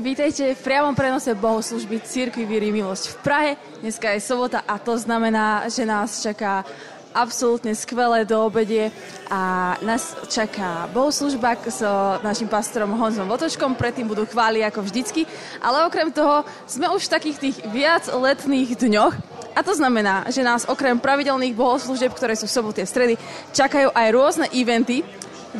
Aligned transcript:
Vítejte 0.00 0.56
v 0.56 0.64
priamom 0.64 0.96
prenose 0.96 1.36
bohoslužby 1.36 2.00
Církvy 2.00 2.48
Víry 2.48 2.72
Milosť 2.72 3.12
v 3.12 3.16
Prahe. 3.20 3.52
Dneska 3.84 4.16
je 4.16 4.24
sobota 4.24 4.64
a 4.64 4.80
to 4.80 4.96
znamená, 4.96 5.68
že 5.68 5.84
nás 5.84 6.24
čaká 6.24 6.64
absolútne 7.12 7.76
skvelé 7.76 8.24
do 8.24 8.40
obedie 8.48 8.88
a 9.28 9.76
nás 9.84 10.16
čaká 10.32 10.88
bohoslužba 10.96 11.52
s 11.68 11.84
našim 12.24 12.48
pastorom 12.48 12.96
Honzom 12.96 13.28
Votočkom, 13.28 13.76
predtým 13.76 14.08
budú 14.08 14.24
chváli 14.24 14.64
ako 14.64 14.88
vždycky, 14.88 15.28
ale 15.60 15.84
okrem 15.84 16.08
toho 16.08 16.48
sme 16.64 16.88
už 16.88 17.04
v 17.04 17.14
takých 17.20 17.36
tých 17.36 17.56
viac 17.68 18.08
letných 18.08 18.80
dňoch. 18.80 19.12
A 19.52 19.60
to 19.60 19.76
znamená, 19.76 20.24
že 20.32 20.40
nás 20.40 20.64
okrem 20.64 20.96
pravidelných 20.96 21.52
bohoslužieb, 21.52 22.16
ktoré 22.16 22.40
sú 22.40 22.48
v 22.48 22.56
soboty 22.56 22.80
a 22.80 22.88
stredy, 22.88 23.20
čakajú 23.52 23.92
aj 23.92 24.08
rôzne 24.16 24.46
eventy, 24.56 25.04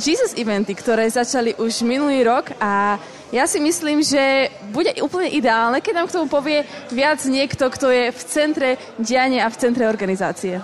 Jesus 0.01 0.33
eventy, 0.39 0.73
ktoré 0.73 1.13
začali 1.13 1.61
už 1.61 1.85
minulý 1.85 2.25
rok 2.25 2.57
a 2.57 2.97
ja 3.31 3.47
si 3.47 3.63
myslím, 3.63 4.03
že 4.03 4.51
bude 4.75 4.91
úplne 4.99 5.31
ideálne, 5.31 5.79
keď 5.79 5.95
nám 5.95 6.07
k 6.11 6.15
tomu 6.19 6.27
povie 6.27 6.67
viac 6.91 7.23
niekto, 7.31 7.71
kto 7.71 7.87
je 7.91 8.05
v 8.11 8.23
centre 8.27 8.69
diania 8.99 9.47
a 9.47 9.53
v 9.55 9.59
centre 9.59 9.87
organizácie. 9.87 10.59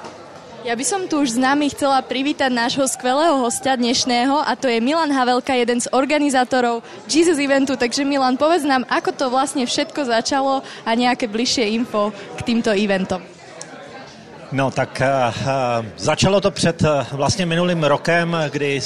Ja 0.66 0.74
by 0.74 0.82
som 0.82 1.06
tu 1.06 1.22
už 1.22 1.38
s 1.38 1.38
nami 1.38 1.70
chcela 1.70 2.02
privítať 2.02 2.50
nášho 2.50 2.90
skvelého 2.90 3.38
hostia 3.38 3.78
dnešného 3.78 4.42
a 4.42 4.58
to 4.58 4.66
je 4.66 4.82
Milan 4.82 5.14
Havelka, 5.14 5.54
jeden 5.54 5.78
z 5.78 5.86
organizátorov 5.94 6.82
Jesus 7.06 7.38
Eventu. 7.38 7.78
Takže 7.78 8.02
Milan, 8.02 8.34
povedz 8.34 8.66
nám, 8.66 8.82
ako 8.90 9.14
to 9.14 9.30
vlastne 9.30 9.62
všetko 9.62 10.10
začalo 10.10 10.66
a 10.82 10.90
nejaké 10.98 11.30
bližšie 11.30 11.70
info 11.70 12.10
k 12.34 12.40
týmto 12.42 12.74
eventom. 12.74 13.35
No 14.52 14.70
tak 14.70 15.02
uh, 15.02 15.86
začalo 15.96 16.40
to 16.40 16.50
před 16.50 16.82
uh, 16.82 16.88
vlastně 17.12 17.46
minulým 17.46 17.84
rokem, 17.84 18.36
kdy 18.50 18.80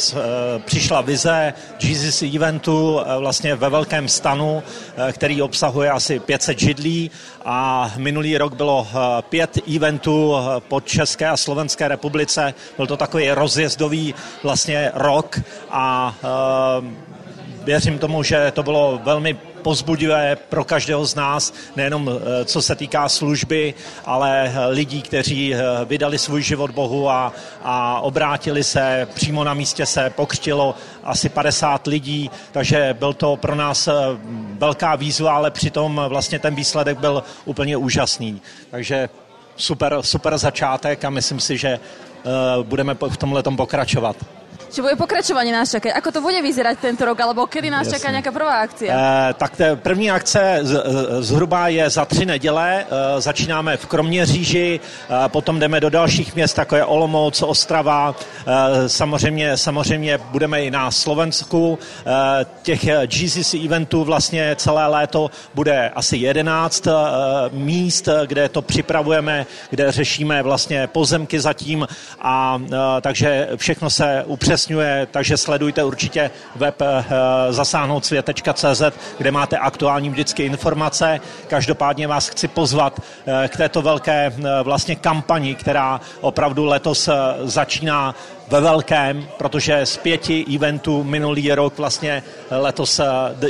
přišla 0.64 1.00
vize 1.00 1.54
Jesus 1.82 2.22
Eventu 2.22 3.00
vlastně 3.18 3.54
ve 3.54 3.68
velkém 3.68 4.08
stanu, 4.08 4.62
který 5.12 5.42
obsahuje 5.42 5.90
asi 5.90 6.20
500 6.20 6.58
židlí 6.58 7.10
a 7.44 7.90
minulý 7.96 8.38
rok 8.38 8.54
bylo 8.54 8.88
pět 9.28 9.58
eventů 9.76 10.36
po 10.68 10.80
České 10.80 11.28
a 11.28 11.36
Slovenské 11.36 11.88
republice. 11.88 12.54
Byl 12.76 12.86
to 12.86 12.96
takový 12.96 13.30
rozjezdový 13.30 14.14
vlastně 14.42 14.90
rok 14.94 15.40
a 15.70 16.14
věřím 17.64 17.98
tomu, 17.98 18.22
že 18.22 18.52
to 18.54 18.62
bylo 18.62 19.00
velmi 19.04 19.36
pozbudivé 19.62 20.36
pro 20.36 20.64
každého 20.64 21.06
z 21.06 21.14
nás, 21.14 21.54
nejenom 21.76 22.10
eh, 22.10 22.44
co 22.44 22.62
se 22.62 22.74
týká 22.74 23.08
služby, 23.08 23.74
ale 24.04 24.48
eh, 24.48 24.66
lidí, 24.66 25.02
kteří 25.02 25.54
eh, 25.54 25.58
vydali 25.84 26.18
svůj 26.18 26.42
život 26.42 26.70
Bohu 26.70 27.10
a, 27.10 27.32
a 27.62 28.00
obrátili 28.00 28.64
se, 28.64 29.08
přímo 29.14 29.44
na 29.44 29.54
místě 29.54 29.86
se 29.86 30.10
pokřtilo 30.10 30.74
asi 31.04 31.28
50 31.28 31.86
lidí, 31.86 32.30
takže 32.52 32.96
byl 32.98 33.12
to 33.12 33.36
pro 33.36 33.54
nás 33.54 33.88
velká 34.58 34.96
výzva, 34.96 35.34
ale 35.34 35.50
přitom 35.50 36.00
vlastně 36.08 36.38
ten 36.38 36.54
výsledek 36.54 36.98
byl 36.98 37.22
úplně 37.44 37.76
úžasný. 37.76 38.42
Takže 38.70 39.08
super, 39.56 39.96
super 40.00 40.38
začátek 40.38 41.04
a 41.04 41.10
myslím 41.10 41.40
si, 41.40 41.58
že 41.58 41.78
budeme 42.62 42.96
v 43.08 43.16
tomhle 43.16 43.42
pokračovat. 43.42 44.39
Či 44.70 44.82
bude 44.82 44.96
pokračování 44.96 45.52
nás 45.52 45.70
čaká. 45.70 45.90
Ako 45.98 46.12
to 46.12 46.20
bude 46.22 46.38
vyzerať 46.42 46.78
tento 46.78 47.02
rok, 47.02 47.18
alebo 47.20 47.46
kedy 47.46 47.70
nás 47.70 47.90
čaká 47.90 48.10
nějaká 48.10 48.30
prvá 48.30 48.62
akcia? 48.62 48.94
E, 48.94 49.34
tak 49.34 49.56
te, 49.56 49.76
první 49.76 50.10
akce 50.10 50.58
z, 50.62 50.82
zhruba 51.20 51.68
je 51.68 51.90
za 51.90 52.04
tři 52.04 52.26
neděle. 52.26 52.86
E, 52.86 53.20
začínáme 53.20 53.76
v 53.76 53.86
Kroměříži, 53.86 54.80
e, 54.80 55.28
potom 55.28 55.58
jdeme 55.58 55.80
do 55.80 55.90
dalších 55.90 56.34
měst, 56.34 56.58
jako 56.58 56.76
je 56.76 56.84
Olomouc, 56.84 57.42
Ostrava. 57.42 58.14
E, 58.14 58.88
samozřejmě, 58.88 59.56
samozřejmě 59.56 60.18
budeme 60.18 60.62
i 60.62 60.70
na 60.70 60.90
Slovensku. 60.90 61.78
E, 62.06 62.46
těch 62.62 62.86
GCC 63.06 63.54
eventů 63.54 64.04
vlastně 64.04 64.56
celé 64.56 64.86
léto 64.86 65.30
bude 65.54 65.90
asi 65.94 66.16
11 66.16 66.86
e, 66.86 66.90
míst, 67.52 68.08
kde 68.26 68.48
to 68.48 68.62
připravujeme, 68.62 69.46
kde 69.70 69.92
řešíme 69.92 70.42
vlastně 70.42 70.86
pozemky 70.86 71.40
zatím 71.40 71.88
a 72.22 72.62
e, 72.62 73.00
takže 73.00 73.48
všechno 73.56 73.90
se 73.90 74.22
upřesňuje 74.26 74.59
zpřesňuje, 74.60 75.08
takže 75.10 75.36
sledujte 75.36 75.84
určitě 75.84 76.30
web 76.56 76.82
eh, 76.82 77.04
zasáhnoutsvět.cz, 77.52 78.82
kde 79.18 79.30
máte 79.30 79.56
aktuální 79.56 80.10
vždycky 80.10 80.42
informace. 80.42 81.20
Každopádně 81.48 82.06
vás 82.06 82.28
chci 82.28 82.48
pozvat 82.48 83.00
eh, 83.00 83.48
k 83.48 83.56
této 83.56 83.82
velké 83.82 84.26
eh, 84.26 84.62
vlastně 84.62 84.96
kampani, 84.96 85.54
která 85.54 86.00
opravdu 86.20 86.64
letos 86.64 87.08
začíná 87.42 88.14
ve 88.50 88.60
velkém, 88.60 89.28
protože 89.36 89.86
z 89.86 89.96
pěti 89.96 90.44
eventů 90.54 91.04
minulý 91.04 91.52
rok 91.52 91.78
vlastně 91.78 92.22
letos 92.50 93.00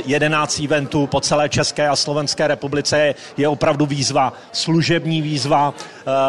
jedenáct 0.05 0.59
eventů 0.59 1.07
po 1.07 1.21
celé 1.21 1.49
České 1.49 1.87
a 1.87 1.95
Slovenské 1.95 2.47
republice 2.47 3.15
je, 3.37 3.47
opravdu 3.47 3.85
výzva, 3.85 4.33
služební 4.51 5.21
výzva, 5.21 5.73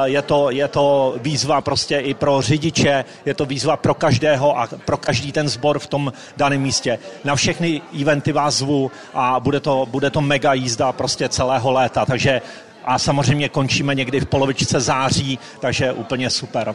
je 0.05 0.23
to, 0.23 0.51
je 0.51 0.69
to 0.69 1.15
výzva 1.17 1.61
prostě 1.61 1.99
i 1.99 2.15
pro 2.15 2.43
řidiče, 2.43 3.05
je 3.27 3.35
to 3.35 3.47
výzva 3.47 3.77
pro 3.77 3.95
každého 3.95 4.59
a 4.59 4.69
pro 4.85 4.97
každý 4.97 5.33
ten 5.33 5.49
sbor 5.49 5.79
v 5.79 5.87
tom 5.87 6.13
daném 6.37 6.61
místě. 6.61 6.99
Na 7.25 7.37
všechny 7.37 7.83
eventy 8.01 8.33
vás 8.33 8.55
zvu 8.55 8.91
a 9.15 9.41
bude 9.41 9.61
to, 9.61 9.87
bude 9.91 10.11
to 10.11 10.21
mega 10.21 10.53
jízda 10.53 10.93
prostě 10.93 11.29
celého 11.29 11.73
léta, 11.73 12.07
takže 12.07 12.43
a 12.85 12.99
samozřejmě 12.99 13.49
končíme 13.49 13.95
někdy 13.95 14.21
v 14.21 14.27
polovičce 14.27 14.81
září, 14.81 15.39
takže 15.61 15.93
úplně 15.93 16.31
super. 16.31 16.75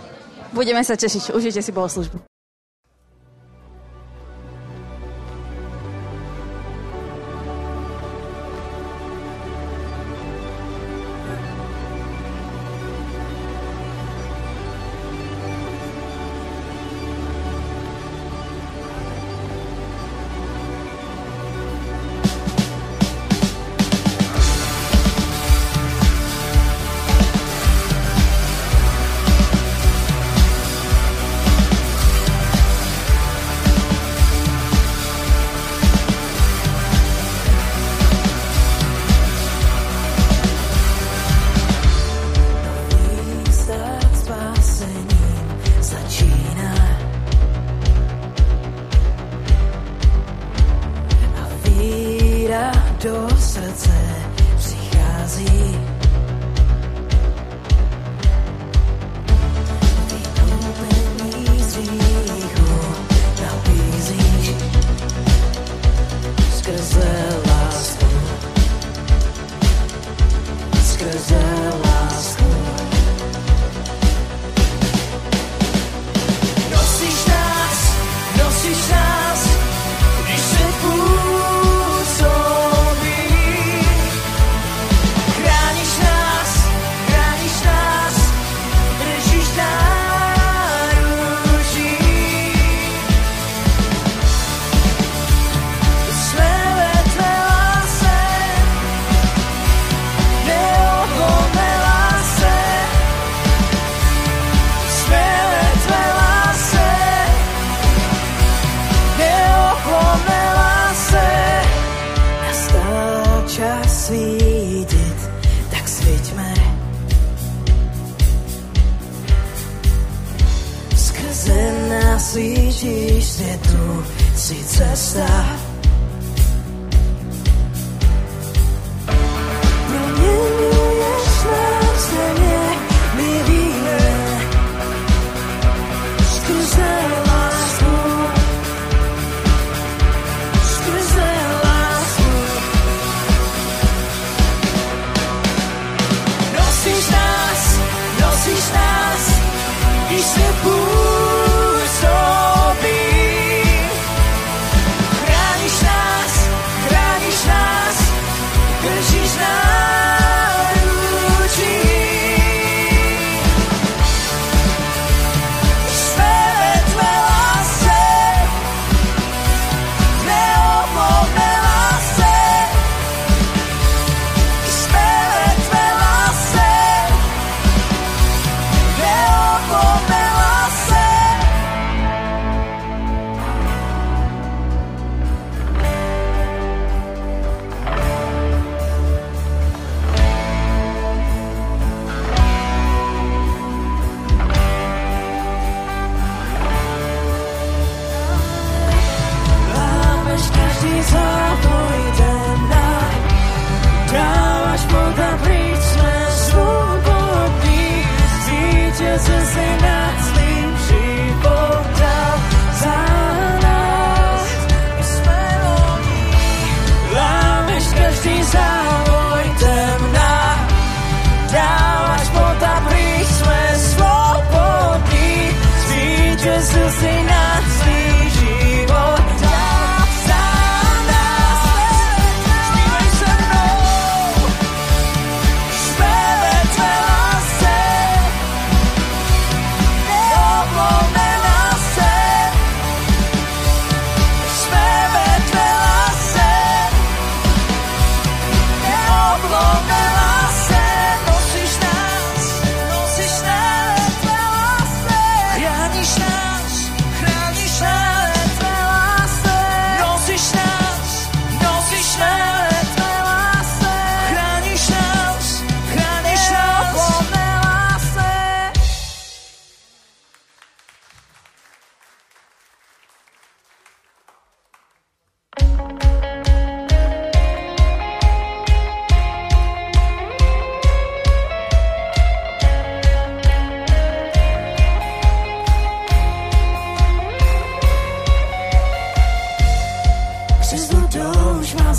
Budeme 0.53 0.83
se 0.83 0.97
těšit, 0.97 1.29
užijte 1.35 1.61
si 1.61 1.71
bohoslužbu. 1.71 2.19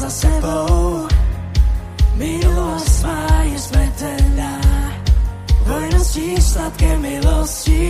za 0.08 0.10
sebou. 0.10 1.08
Minulost 2.16 3.05
má 3.05 3.44
je 3.44 3.58
smetená, 3.58 4.60
hojností, 5.69 6.40
sladké 6.40 6.99
milosti. 6.99 7.88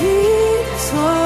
Vítr 0.00 0.78
svou 0.78 1.17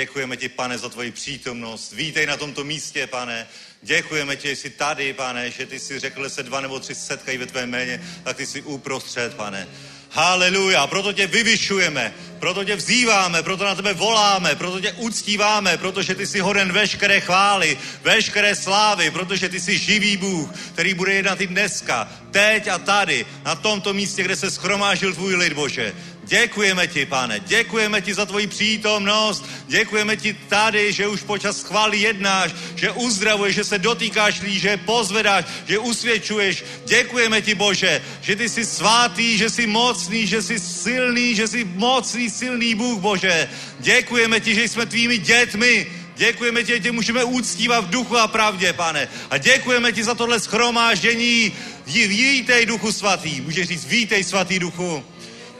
Děkujeme 0.00 0.36
ti, 0.36 0.48
pane, 0.48 0.78
za 0.78 0.88
tvoji 0.88 1.10
přítomnost. 1.10 1.92
Vítej 1.92 2.26
na 2.26 2.36
tomto 2.36 2.64
místě, 2.64 3.06
pane. 3.06 3.46
Děkujeme 3.82 4.36
ti, 4.36 4.48
že 4.48 4.56
jsi 4.56 4.70
tady, 4.70 5.12
pane, 5.12 5.50
že 5.50 5.66
ty 5.66 5.80
jsi 5.80 5.98
řekl, 5.98 6.24
že 6.24 6.30
se 6.30 6.42
dva 6.42 6.60
nebo 6.60 6.80
tři 6.80 6.94
setkají 6.94 7.38
ve 7.38 7.46
tvé 7.46 7.66
jméně, 7.66 8.02
tak 8.24 8.36
ty 8.36 8.46
jsi 8.46 8.62
uprostřed, 8.62 9.34
pane. 9.34 9.68
Haleluja, 10.10 10.86
proto 10.86 11.12
tě 11.12 11.26
vyvyšujeme, 11.26 12.14
proto 12.38 12.64
tě 12.64 12.76
vzýváme, 12.76 13.42
proto 13.42 13.64
na 13.64 13.74
tebe 13.74 13.94
voláme, 13.94 14.54
proto 14.54 14.80
tě 14.80 14.92
uctíváme, 14.92 15.76
protože 15.76 16.14
ty 16.14 16.26
jsi 16.26 16.40
hoden 16.40 16.72
veškeré 16.72 17.20
chvály, 17.20 17.78
veškeré 18.02 18.56
slávy, 18.56 19.10
protože 19.10 19.48
ty 19.48 19.60
jsi 19.60 19.78
živý 19.78 20.16
Bůh, 20.16 20.50
který 20.72 20.94
bude 20.94 21.12
jednat 21.12 21.40
i 21.40 21.46
dneska, 21.46 22.08
teď 22.30 22.68
a 22.68 22.78
tady, 22.78 23.26
na 23.44 23.54
tomto 23.54 23.92
místě, 23.92 24.22
kde 24.22 24.36
se 24.36 24.50
schromážil 24.50 25.14
tvůj 25.14 25.34
lid, 25.34 25.52
Bože. 25.52 25.94
Děkujeme 26.30 26.86
ti, 26.86 27.06
pane, 27.06 27.40
děkujeme 27.40 28.00
ti 28.00 28.14
za 28.14 28.26
tvoji 28.26 28.46
přítomnost, 28.46 29.44
děkujeme 29.66 30.16
ti 30.16 30.34
tady, 30.48 30.92
že 30.92 31.06
už 31.06 31.22
počas 31.22 31.62
chvály 31.62 31.98
jednáš, 31.98 32.50
že 32.76 32.90
uzdravuješ, 32.90 33.54
že 33.54 33.64
se 33.64 33.78
dotýkáš 33.78 34.40
lidí, 34.40 34.58
že 34.58 34.76
pozvedáš, 34.76 35.44
že 35.66 35.78
usvědčuješ. 35.78 36.64
Děkujeme 36.86 37.42
ti, 37.42 37.54
Bože, 37.54 38.02
že 38.20 38.36
ty 38.36 38.48
jsi 38.48 38.64
svatý, 38.64 39.38
že 39.38 39.50
jsi 39.50 39.66
mocný, 39.66 40.26
že 40.26 40.42
jsi 40.42 40.58
silný, 40.60 41.34
že 41.34 41.48
jsi 41.48 41.64
mocný, 41.64 42.30
silný 42.30 42.74
Bůh, 42.74 43.00
Bože. 43.00 43.48
Děkujeme 43.80 44.40
ti, 44.40 44.54
že 44.54 44.68
jsme 44.68 44.86
tvými 44.86 45.18
dětmi, 45.18 45.86
Děkujeme 46.16 46.64
ti, 46.64 46.72
že 46.72 46.80
tě 46.80 46.92
můžeme 46.92 47.24
úctívat 47.24 47.84
v 47.84 47.90
duchu 47.90 48.16
a 48.18 48.28
pravdě, 48.28 48.72
pane. 48.72 49.08
A 49.30 49.38
děkujeme 49.38 49.92
ti 49.92 50.04
za 50.04 50.14
tohle 50.14 50.40
schromáždění. 50.40 51.52
Ví- 51.86 52.08
Vítej, 52.08 52.66
duchu 52.66 52.92
svatý. 52.92 53.40
Můžeš 53.40 53.68
říct, 53.68 53.84
vítej, 53.86 54.24
svatý 54.24 54.58
duchu. 54.58 55.04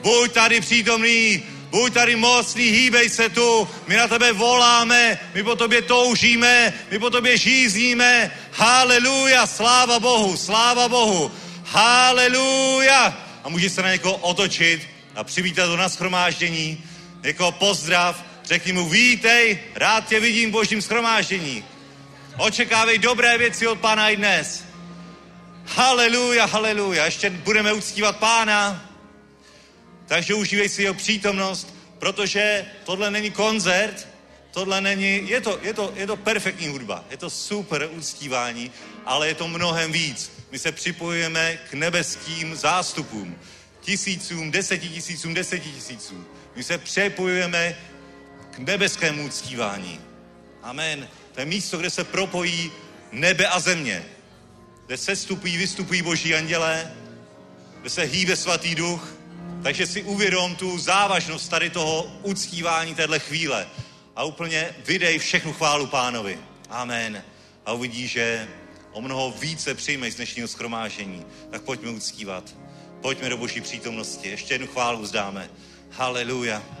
Buď 0.01 0.31
tady 0.31 0.61
přítomný, 0.61 1.43
buď 1.69 1.93
tady 1.93 2.15
mocný, 2.15 2.63
hýbej 2.63 3.09
se 3.09 3.29
tu. 3.29 3.67
My 3.87 3.95
na 3.95 4.07
tebe 4.07 4.33
voláme, 4.33 5.19
my 5.33 5.43
po 5.43 5.55
tobě 5.55 5.81
toužíme, 5.81 6.73
my 6.91 6.99
po 6.99 7.09
tobě 7.09 7.37
žízníme. 7.37 8.31
Haleluja, 8.51 9.47
sláva 9.47 9.99
Bohu, 9.99 10.37
sláva 10.37 10.87
Bohu. 10.87 11.31
Haleluja. 11.65 13.17
A 13.43 13.49
můžeš 13.49 13.71
se 13.71 13.81
na 13.81 13.91
někoho 13.91 14.15
otočit 14.15 14.87
a 15.15 15.23
přivítat 15.23 15.69
do 15.69 15.77
nás 15.77 15.93
schromáždění. 15.93 16.83
Někoho 17.23 17.51
pozdrav, 17.51 18.23
řekni 18.45 18.73
mu 18.73 18.89
vítej, 18.89 19.59
rád 19.75 20.07
tě 20.07 20.19
vidím 20.19 20.49
v 20.49 20.53
božím 20.53 20.81
schromáždění. 20.81 21.63
Očekávej 22.37 22.97
dobré 22.97 23.37
věci 23.37 23.67
od 23.67 23.79
pána 23.79 24.09
i 24.09 24.15
dnes. 24.15 24.63
Haleluja, 25.65 26.45
haleluja. 26.45 27.05
Ještě 27.05 27.29
budeme 27.29 27.73
uctívat 27.73 28.17
pána. 28.17 28.90
Takže 30.11 30.33
užívej 30.33 30.69
si 30.69 30.83
jeho 30.83 30.93
přítomnost, 30.93 31.75
protože 31.99 32.65
tohle 32.83 33.11
není 33.11 33.31
koncert, 33.31 34.07
tohle 34.51 34.81
není, 34.81 35.29
je 35.29 35.41
to, 35.41 35.59
je 35.61 35.73
to, 35.73 35.93
je 35.95 36.07
to 36.07 36.17
perfektní 36.17 36.67
hudba, 36.67 37.05
je 37.09 37.17
to 37.17 37.29
super 37.29 37.89
uctívání, 37.91 38.71
ale 39.05 39.27
je 39.27 39.35
to 39.35 39.47
mnohem 39.47 39.91
víc. 39.91 40.31
My 40.51 40.59
se 40.59 40.71
připojujeme 40.71 41.57
k 41.69 41.73
nebeským 41.73 42.55
zástupům, 42.55 43.35
tisícům, 43.81 44.51
desetitisícům, 44.51 45.33
desetitisícům. 45.33 46.27
My 46.55 46.63
se 46.63 46.77
připojujeme 46.77 47.75
k 48.51 48.59
nebeskému 48.59 49.25
uctívání. 49.25 49.99
Amen. 50.63 51.07
To 51.31 51.39
je 51.39 51.45
místo, 51.45 51.77
kde 51.77 51.89
se 51.89 52.03
propojí 52.03 52.71
nebe 53.11 53.47
a 53.47 53.59
země, 53.59 54.05
kde 54.85 54.97
se 54.97 55.15
stupují, 55.15 55.57
vystupují 55.57 56.01
boží 56.01 56.35
andělé, 56.35 56.93
kde 57.81 57.89
se 57.89 58.03
hýbe 58.03 58.35
svatý 58.35 58.75
duch. 58.75 59.20
Takže 59.63 59.87
si 59.87 60.03
uvědom 60.03 60.55
tu 60.55 60.77
závažnost 60.77 61.49
tady 61.49 61.69
toho 61.69 62.19
uctívání 62.23 62.95
téhle 62.95 63.19
chvíle 63.19 63.67
a 64.15 64.23
úplně 64.23 64.75
vydej 64.85 65.19
všechnu 65.19 65.53
chválu 65.53 65.87
pánovi. 65.87 66.39
Amen. 66.69 67.23
A 67.65 67.73
uvidí, 67.73 68.07
že 68.07 68.47
o 68.91 69.01
mnoho 69.01 69.31
více 69.39 69.75
přijmeš 69.75 70.13
z 70.13 70.15
dnešního 70.15 70.47
schromážení. 70.47 71.25
Tak 71.51 71.61
pojďme 71.61 71.91
uctívat. 71.91 72.55
Pojďme 73.01 73.29
do 73.29 73.37
boží 73.37 73.61
přítomnosti. 73.61 74.29
Ještě 74.29 74.53
jednu 74.53 74.67
chválu 74.67 75.01
vzdáme. 75.01 75.49
Haleluja. 75.91 76.80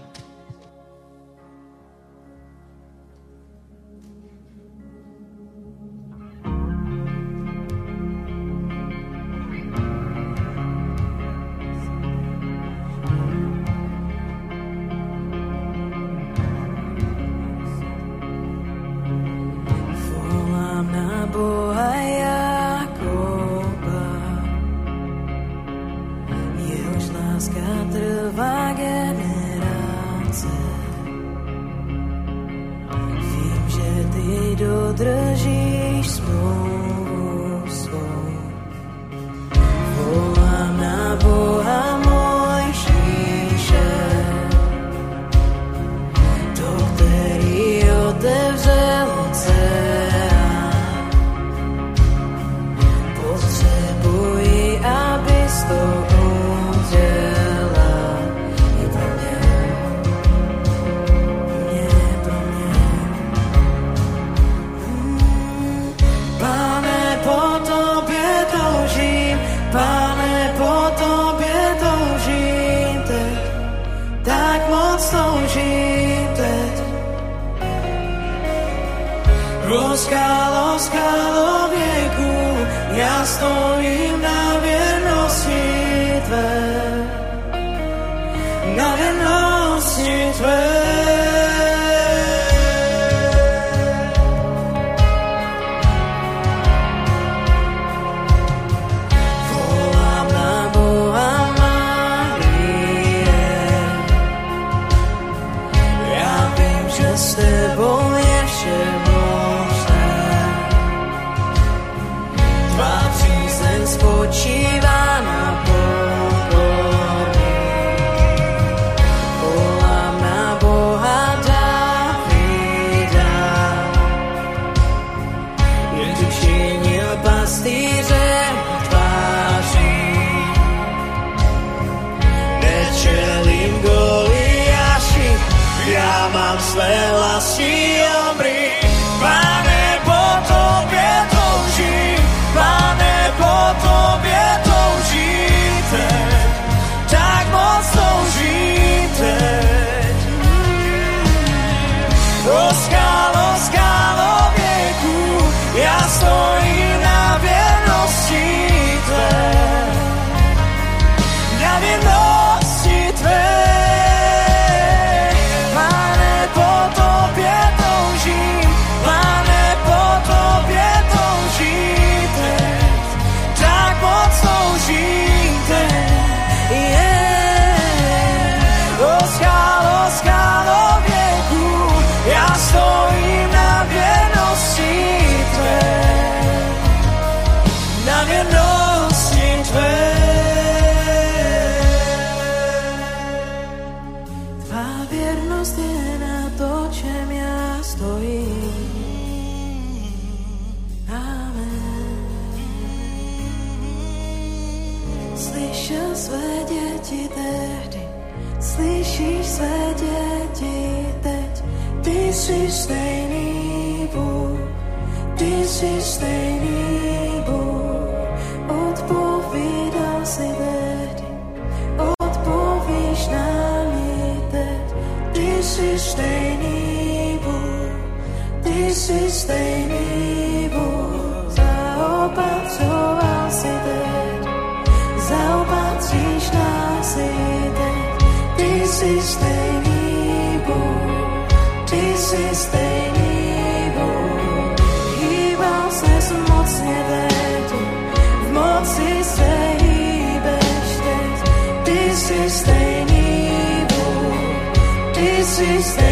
Please 255.71 255.85
stay. 255.93 256.10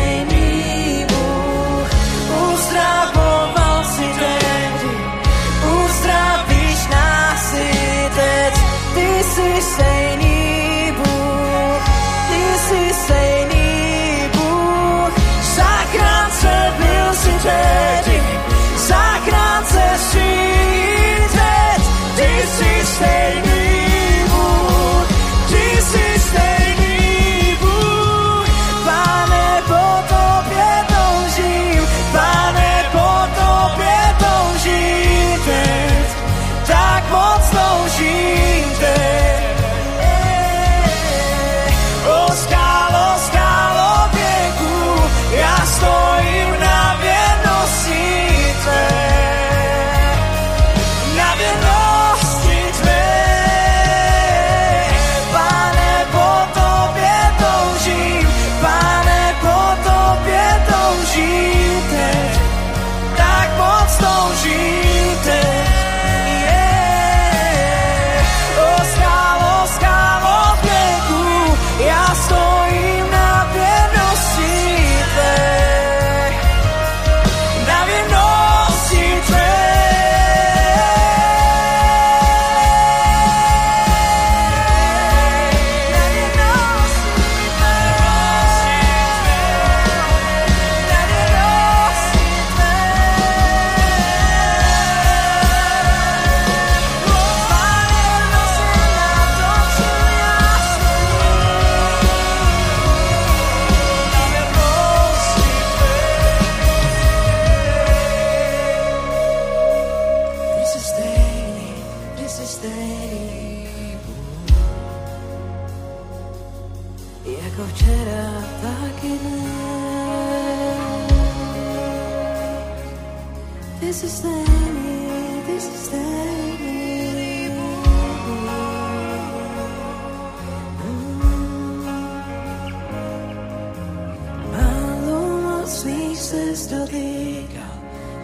Malomocných 135.70 136.18
se 136.18 136.76
dotýkal, 136.76 137.78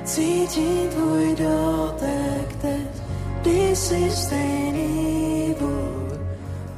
cítím 0.03 0.89
tvůj 0.89 1.35
dotek 1.35 2.55
teď. 2.61 2.89
Ty 3.43 3.75
jsi 3.75 4.11
stejný 4.11 5.55
Bůh, 5.59 6.19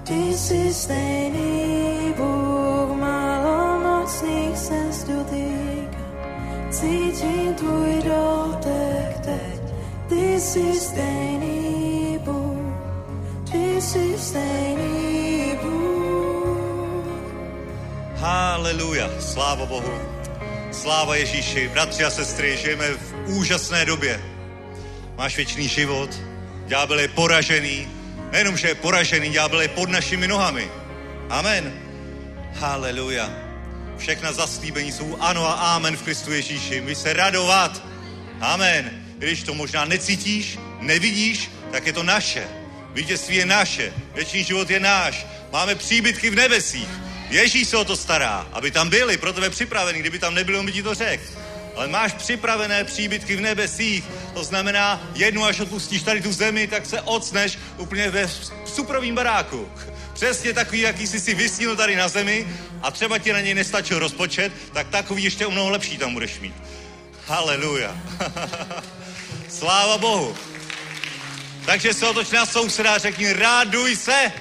ty 0.03 0.34
jsi 0.34 0.74
stejný 0.74 2.13
Bůh, 2.18 2.99
malomocných 2.99 4.57
se 4.57 4.91
dotýkal, 5.07 6.11
cítím 6.70 7.53
tvůj 7.55 8.03
dotek 8.03 9.20
teď. 9.24 9.61
Ty 10.09 10.39
jsi 10.39 10.80
stejný 10.80 12.20
Bůh, 12.26 12.76
ty 13.51 13.82
jsi 13.82 14.18
stejný 14.18 15.55
Bůh. 15.63 17.07
Haleluja, 18.15 19.09
sláva 19.20 19.65
Bohu. 19.65 20.07
Sláva 20.88 21.15
Ježíši, 21.15 21.67
bratři 21.67 22.03
a 22.03 22.09
sestry, 22.09 22.57
žijeme 22.57 22.89
v 22.89 23.13
úžasné 23.25 23.85
době. 23.85 24.23
Máš 25.15 25.38
věčný 25.38 25.67
život, 25.67 26.09
ďábel 26.67 26.99
je 26.99 27.07
poražený, 27.07 27.88
nejenom, 28.31 28.57
že 28.57 28.67
je 28.67 28.75
poražený, 28.75 29.29
ďábel 29.29 29.61
je 29.61 29.67
pod 29.67 29.89
našimi 29.89 30.27
nohami. 30.27 30.71
Amen. 31.29 31.73
Haleluja. 32.53 33.29
Všechna 33.97 34.31
zaslíbení 34.31 34.91
jsou 34.91 35.17
ano 35.19 35.47
a 35.47 35.75
amen 35.75 35.97
v 35.97 36.01
Kristu 36.01 36.31
Ježíši. 36.31 36.81
My 36.81 36.95
se 36.95 37.13
radovat. 37.13 37.83
Amen. 38.39 39.03
Když 39.17 39.43
to 39.43 39.53
možná 39.53 39.85
necítíš, 39.85 40.59
nevidíš, 40.79 41.51
tak 41.71 41.85
je 41.85 41.93
to 41.93 42.03
naše. 42.03 42.47
Vítězství 42.93 43.35
je 43.35 43.45
naše. 43.45 43.93
Věčný 44.15 44.43
život 44.43 44.69
je 44.69 44.79
náš. 44.79 45.27
Máme 45.51 45.75
příbytky 45.75 46.29
v 46.29 46.35
nebesích. 46.35 47.07
Ježíš 47.30 47.67
se 47.67 47.78
o 47.78 47.86
to 47.86 47.95
stará, 47.95 48.47
aby 48.53 48.71
tam 48.71 48.89
byli, 48.89 49.17
pro 49.17 49.34
tebe 49.34 49.49
připravený. 49.49 49.99
Kdyby 49.99 50.19
tam 50.19 50.36
nebylo, 50.36 50.59
on 50.59 50.65
by 50.65 50.71
ti 50.71 50.84
to 50.84 50.93
řekl. 50.93 51.23
Ale 51.75 51.88
máš 51.88 52.13
připravené 52.13 52.84
příbytky 52.84 53.36
v 53.36 53.41
nebesích. 53.41 54.03
To 54.34 54.43
znamená, 54.43 55.09
jednu 55.15 55.45
až 55.45 55.59
odpustíš 55.59 56.01
tady 56.01 56.21
tu 56.21 56.34
zemi, 56.34 56.67
tak 56.67 56.86
se 56.86 57.01
ocneš 57.01 57.57
úplně 57.78 58.09
ve 58.09 58.30
suprovým 58.65 59.15
baráku. 59.15 59.69
Přesně 60.13 60.53
takový, 60.53 60.82
jaký 60.82 61.07
jsi 61.07 61.19
si 61.19 61.34
vysnil 61.34 61.75
tady 61.75 61.95
na 61.95 62.07
zemi 62.07 62.47
a 62.82 62.91
třeba 62.91 63.17
ti 63.17 63.34
na 63.34 63.41
něj 63.41 63.53
nestačil 63.53 63.99
rozpočet, 63.99 64.53
tak 64.73 64.88
takový 64.88 65.23
ještě 65.23 65.45
o 65.45 65.51
mnoho 65.51 65.69
lepší 65.69 65.97
tam 65.97 66.13
budeš 66.13 66.39
mít. 66.39 66.55
Haleluja. 67.28 67.95
Sláva 69.49 69.97
Bohu. 69.97 70.36
Takže 71.65 71.93
se 71.93 72.07
otoč 72.07 72.32
na 72.32 72.45
souseda 72.45 72.95
a 72.95 72.97
řekni, 72.97 73.34
ráduj 73.34 73.95
se, 73.95 74.32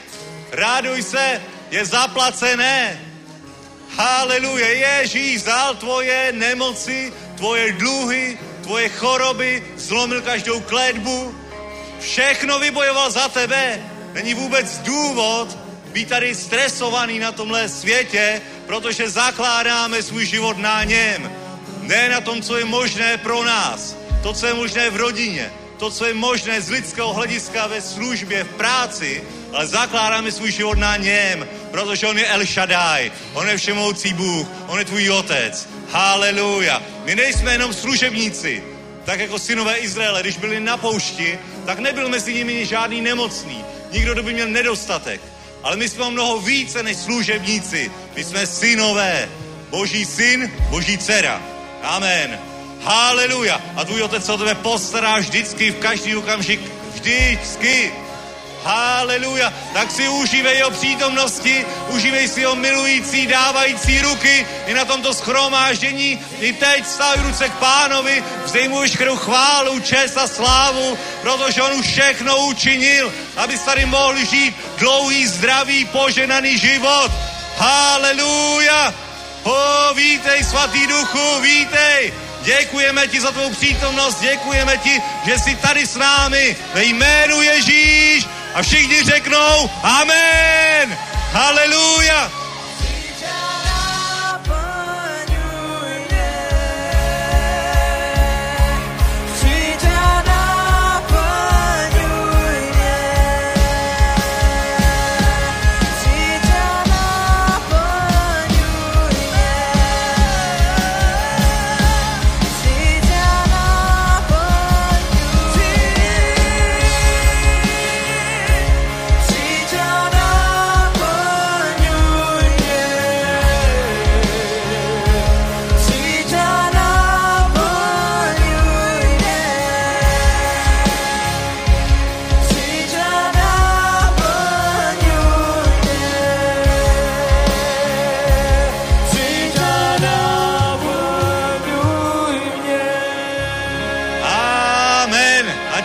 ráduj 0.52 1.02
se, 1.02 1.40
je 1.76 1.84
zaplacené. 1.84 2.96
Haleluja, 3.96 4.68
Ježíš 4.68 5.44
vzal 5.44 5.76
tvoje 5.76 6.32
nemoci, 6.32 7.12
tvoje 7.36 7.72
dluhy, 7.76 8.38
tvoje 8.64 8.88
choroby, 8.88 9.62
zlomil 9.76 10.20
každou 10.22 10.60
kledbu, 10.60 11.34
všechno 12.00 12.58
vybojoval 12.58 13.10
za 13.10 13.28
tebe. 13.28 13.80
Není 14.12 14.34
vůbec 14.34 14.78
důvod 14.78 15.48
být 15.92 16.08
tady 16.08 16.34
stresovaný 16.34 17.18
na 17.18 17.32
tomhle 17.32 17.68
světě, 17.68 18.40
protože 18.66 19.10
zakládáme 19.10 20.02
svůj 20.02 20.26
život 20.26 20.58
na 20.58 20.84
něm. 20.84 21.32
Ne 21.80 22.08
na 22.08 22.20
tom, 22.20 22.42
co 22.42 22.56
je 22.56 22.64
možné 22.64 23.16
pro 23.16 23.44
nás. 23.44 23.96
To, 24.22 24.32
co 24.32 24.46
je 24.46 24.54
možné 24.54 24.90
v 24.90 24.96
rodině. 24.96 25.52
To, 25.76 25.90
co 25.90 26.04
je 26.04 26.14
možné 26.14 26.60
z 26.60 26.70
lidského 26.70 27.12
hlediska 27.12 27.66
ve 27.66 27.80
službě, 27.80 28.44
v 28.44 28.56
práci, 28.56 29.24
ale 29.56 29.66
zakládáme 29.66 30.32
svůj 30.32 30.52
život 30.52 30.78
na 30.78 30.96
něm, 30.96 31.48
protože 31.70 32.06
on 32.06 32.18
je 32.18 32.26
El 32.26 32.46
Shaddai, 32.46 33.12
on 33.34 33.48
je 33.48 33.56
všemohoucí 33.56 34.12
Bůh, 34.12 34.46
on 34.66 34.78
je 34.78 34.84
tvůj 34.84 35.10
otec. 35.10 35.68
Haleluja. 35.90 36.82
My 37.04 37.14
nejsme 37.14 37.52
jenom 37.52 37.74
služebníci, 37.74 38.62
tak 39.04 39.20
jako 39.20 39.38
synové 39.38 39.76
Izraele, 39.76 40.22
když 40.22 40.36
byli 40.36 40.60
na 40.60 40.76
poušti, 40.76 41.38
tak 41.66 41.78
nebyl 41.78 42.08
mezi 42.08 42.34
nimi 42.34 42.66
žádný 42.66 43.00
nemocný. 43.00 43.64
Nikdo, 43.92 44.12
kdo 44.12 44.22
by 44.22 44.32
měl 44.32 44.48
nedostatek. 44.48 45.20
Ale 45.62 45.76
my 45.76 45.88
jsme 45.88 46.10
mnoho 46.10 46.40
více 46.40 46.82
než 46.82 46.96
služebníci. 46.96 47.90
My 48.16 48.24
jsme 48.24 48.46
synové. 48.46 49.28
Boží 49.70 50.04
syn, 50.04 50.52
boží 50.70 50.98
dcera. 50.98 51.42
Amen. 51.82 52.38
Haleluja. 52.82 53.60
A 53.76 53.84
tvůj 53.84 54.02
otec 54.02 54.26
se 54.26 54.32
o 54.32 54.38
tebe 54.38 54.54
postará 54.54 55.18
vždycky, 55.18 55.70
v 55.70 55.78
každý 55.78 56.16
okamžik, 56.16 56.60
vždycky. 56.94 57.92
Haleluja. 58.64 59.52
Tak 59.72 59.90
si 59.90 60.08
užívej 60.08 60.56
jeho 60.56 60.70
přítomnosti, 60.70 61.66
užívej 61.88 62.28
si 62.28 62.40
jeho 62.40 62.54
milující, 62.56 63.26
dávající 63.26 64.00
ruky 64.00 64.46
i 64.66 64.74
na 64.74 64.84
tomto 64.84 65.14
schromáždění. 65.14 66.20
I 66.40 66.52
teď 66.52 66.86
staví 66.86 67.22
ruce 67.22 67.48
k 67.48 67.52
pánovi, 67.52 68.24
vzej 68.44 68.68
mu 68.68 68.80
veškerou 68.80 69.16
chválu, 69.16 69.80
čest 69.80 70.16
a 70.16 70.26
slávu, 70.26 70.98
protože 71.22 71.62
on 71.62 71.72
už 71.72 71.86
všechno 71.86 72.46
učinil, 72.46 73.12
aby 73.36 73.58
tady 73.58 73.86
mohli 73.86 74.26
žít 74.26 74.56
dlouhý, 74.78 75.26
zdravý, 75.26 75.84
poženaný 75.84 76.58
život. 76.58 77.12
Haleluja. 77.56 78.94
O, 79.42 79.94
vítej, 79.94 80.44
svatý 80.44 80.86
duchu, 80.86 81.40
vítej. 81.40 82.12
Děkujeme 82.42 83.08
ti 83.08 83.20
za 83.20 83.30
tvou 83.30 83.50
přítomnost, 83.50 84.20
děkujeme 84.20 84.76
ti, 84.76 85.02
že 85.26 85.38
jsi 85.38 85.56
tady 85.56 85.86
s 85.86 85.96
námi 85.96 86.56
ve 86.74 86.84
jménu 86.84 87.42
Ježíš 87.42 88.26
a 88.56 88.62
všichni 88.62 89.02
řeknou 89.02 89.70
Amen. 89.82 90.98
Haleluja. 91.32 92.45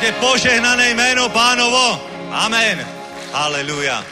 Je 0.02 0.12
požehnané 0.12 0.90
jméno 0.90 1.30
pánovo. 1.30 2.08
Amen. 2.32 2.88
Haleluja. 3.32 4.06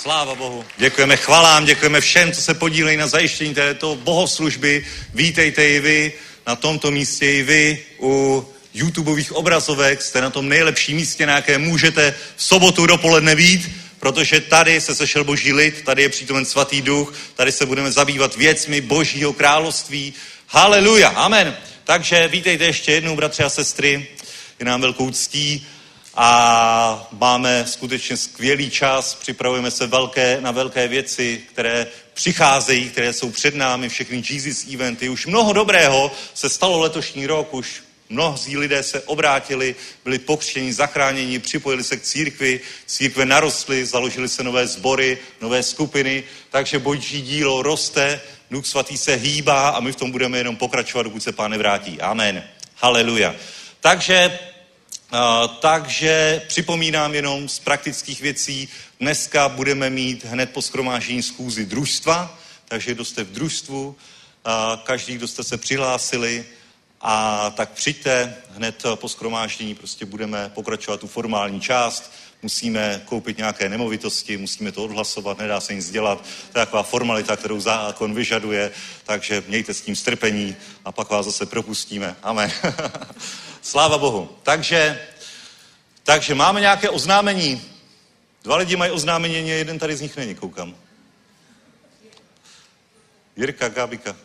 Sláva 0.00 0.34
Bohu. 0.34 0.64
Děkujeme 0.76 1.16
chvalám, 1.16 1.64
děkujeme 1.64 2.00
všem, 2.00 2.32
co 2.32 2.42
se 2.42 2.54
podílejí 2.54 2.96
na 2.96 3.06
zajištění 3.06 3.54
této 3.54 3.96
bohoslužby. 3.96 4.86
Vítejte 5.14 5.68
i 5.68 5.80
vy 5.80 6.12
na 6.46 6.56
tomto 6.56 6.90
místě, 6.90 7.32
i 7.32 7.42
vy 7.42 7.78
u 8.00 8.44
YouTubeových 8.74 9.32
obrazovek. 9.32 10.02
Jste 10.02 10.20
na 10.20 10.30
tom 10.30 10.48
nejlepším 10.48 10.96
místě, 10.96 11.26
na 11.26 11.36
jaké 11.36 11.58
můžete 11.58 12.14
v 12.36 12.42
sobotu 12.42 12.86
dopoledne 12.86 13.36
být, 13.36 13.70
protože 14.00 14.40
tady 14.40 14.80
se 14.80 14.94
sešel 14.94 15.24
boží 15.24 15.52
lid, 15.52 15.82
tady 15.84 16.02
je 16.02 16.08
přítomen 16.08 16.44
svatý 16.44 16.82
duch, 16.82 17.14
tady 17.34 17.52
se 17.52 17.66
budeme 17.66 17.92
zabývat 17.92 18.36
věcmi 18.36 18.80
božího 18.80 19.32
království. 19.32 20.14
Haleluja, 20.46 21.08
amen. 21.08 21.56
Takže 21.84 22.28
vítejte 22.28 22.64
ještě 22.64 22.92
jednou, 22.92 23.16
bratři 23.16 23.42
a 23.42 23.48
sestry. 23.50 24.06
Je 24.58 24.66
nám 24.66 24.80
velkou 24.80 25.10
ctí 25.10 25.66
a 26.14 27.08
máme 27.12 27.64
skutečně 27.66 28.16
skvělý 28.16 28.70
čas, 28.70 29.14
připravujeme 29.14 29.70
se 29.70 29.86
velké, 29.86 30.38
na 30.40 30.50
velké 30.50 30.88
věci, 30.88 31.42
které 31.52 31.86
přicházejí, 32.14 32.90
které 32.90 33.12
jsou 33.12 33.30
před 33.30 33.54
námi, 33.54 33.88
všechny 33.88 34.22
Jesus 34.30 34.64
eventy. 34.74 35.08
Už 35.08 35.26
mnoho 35.26 35.52
dobrého 35.52 36.12
se 36.34 36.48
stalo 36.48 36.78
letošní 36.78 37.26
rok, 37.26 37.54
už 37.54 37.82
mnozí 38.08 38.56
lidé 38.56 38.82
se 38.82 39.00
obrátili, 39.00 39.74
byli 40.04 40.18
pokřtěni, 40.18 40.72
zachráněni, 40.72 41.38
připojili 41.38 41.84
se 41.84 41.96
k 41.96 42.02
církvi, 42.02 42.60
církve 42.86 43.26
narostly, 43.26 43.86
založily 43.86 44.28
se 44.28 44.44
nové 44.44 44.66
sbory, 44.66 45.18
nové 45.40 45.62
skupiny, 45.62 46.24
takže 46.50 46.78
boží 46.78 47.22
dílo 47.22 47.62
roste, 47.62 48.20
Duch 48.50 48.66
svatý 48.66 48.98
se 48.98 49.14
hýbá 49.14 49.68
a 49.68 49.80
my 49.80 49.92
v 49.92 49.96
tom 49.96 50.10
budeme 50.10 50.38
jenom 50.38 50.56
pokračovat, 50.56 51.02
dokud 51.02 51.22
se 51.22 51.32
pán 51.32 51.50
nevrátí. 51.50 52.00
Amen. 52.00 52.44
Haleluja. 52.76 53.34
Takže, 53.86 54.38
uh, 55.12 55.18
takže 55.60 56.42
připomínám 56.48 57.14
jenom 57.14 57.48
z 57.48 57.58
praktických 57.58 58.20
věcí, 58.20 58.68
dneska 59.00 59.48
budeme 59.48 59.90
mít 59.90 60.24
hned 60.24 60.50
po 60.50 60.62
skromáždění 60.62 61.22
schůzi 61.22 61.66
družstva, 61.66 62.38
takže 62.68 62.94
kdo 62.94 63.04
jste 63.04 63.24
v 63.24 63.32
družstvu, 63.32 63.86
uh, 63.86 64.80
každý, 64.82 65.14
kdo 65.14 65.28
jste 65.28 65.44
se 65.44 65.58
přihlásili, 65.58 66.44
a 67.00 67.50
tak 67.50 67.70
přijďte 67.70 68.36
hned 68.50 68.82
po 68.94 69.08
skromáždění, 69.08 69.74
prostě 69.74 70.06
budeme 70.06 70.50
pokračovat 70.54 71.00
tu 71.00 71.06
formální 71.06 71.60
část, 71.60 72.12
musíme 72.42 73.02
koupit 73.04 73.38
nějaké 73.38 73.68
nemovitosti, 73.68 74.36
musíme 74.36 74.72
to 74.72 74.84
odhlasovat, 74.84 75.38
nedá 75.38 75.60
se 75.60 75.74
nic 75.74 75.90
dělat. 75.90 76.18
To 76.52 76.58
je 76.58 76.66
taková 76.66 76.82
formalita, 76.82 77.36
kterou 77.36 77.60
zákon 77.60 78.14
vyžaduje, 78.14 78.70
takže 79.04 79.42
mějte 79.48 79.74
s 79.74 79.80
tím 79.80 79.96
strpení 79.96 80.56
a 80.84 80.92
pak 80.92 81.10
vás 81.10 81.26
zase 81.26 81.46
propustíme. 81.46 82.16
Amen. 82.22 82.52
Sláva 83.62 83.98
Bohu. 83.98 84.38
Takže, 84.42 85.06
takže 86.02 86.34
máme 86.34 86.60
nějaké 86.60 86.90
oznámení. 86.90 87.62
Dva 88.44 88.56
lidi 88.56 88.76
mají 88.76 88.92
oznámení, 88.92 89.48
jeden 89.48 89.78
tady 89.78 89.96
z 89.96 90.00
nich 90.00 90.16
není, 90.16 90.34
koukám. 90.34 90.76
Jirka, 93.36 93.68
Gábika. 93.68 94.16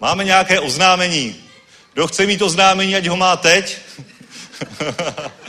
Máme 0.00 0.24
nějaké 0.24 0.60
oznámení. 0.60 1.44
Kdo 1.92 2.06
chce 2.06 2.26
mít 2.26 2.42
oznámení, 2.42 2.96
ať 2.96 3.06
ho 3.06 3.16
má 3.16 3.36
teď. 3.36 3.78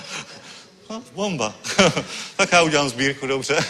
No, 0.89 1.03
bomba. 1.13 1.55
tak 2.35 2.51
já 2.51 2.61
udělám 2.61 2.89
sbírku, 2.89 3.27
dobře. 3.27 3.65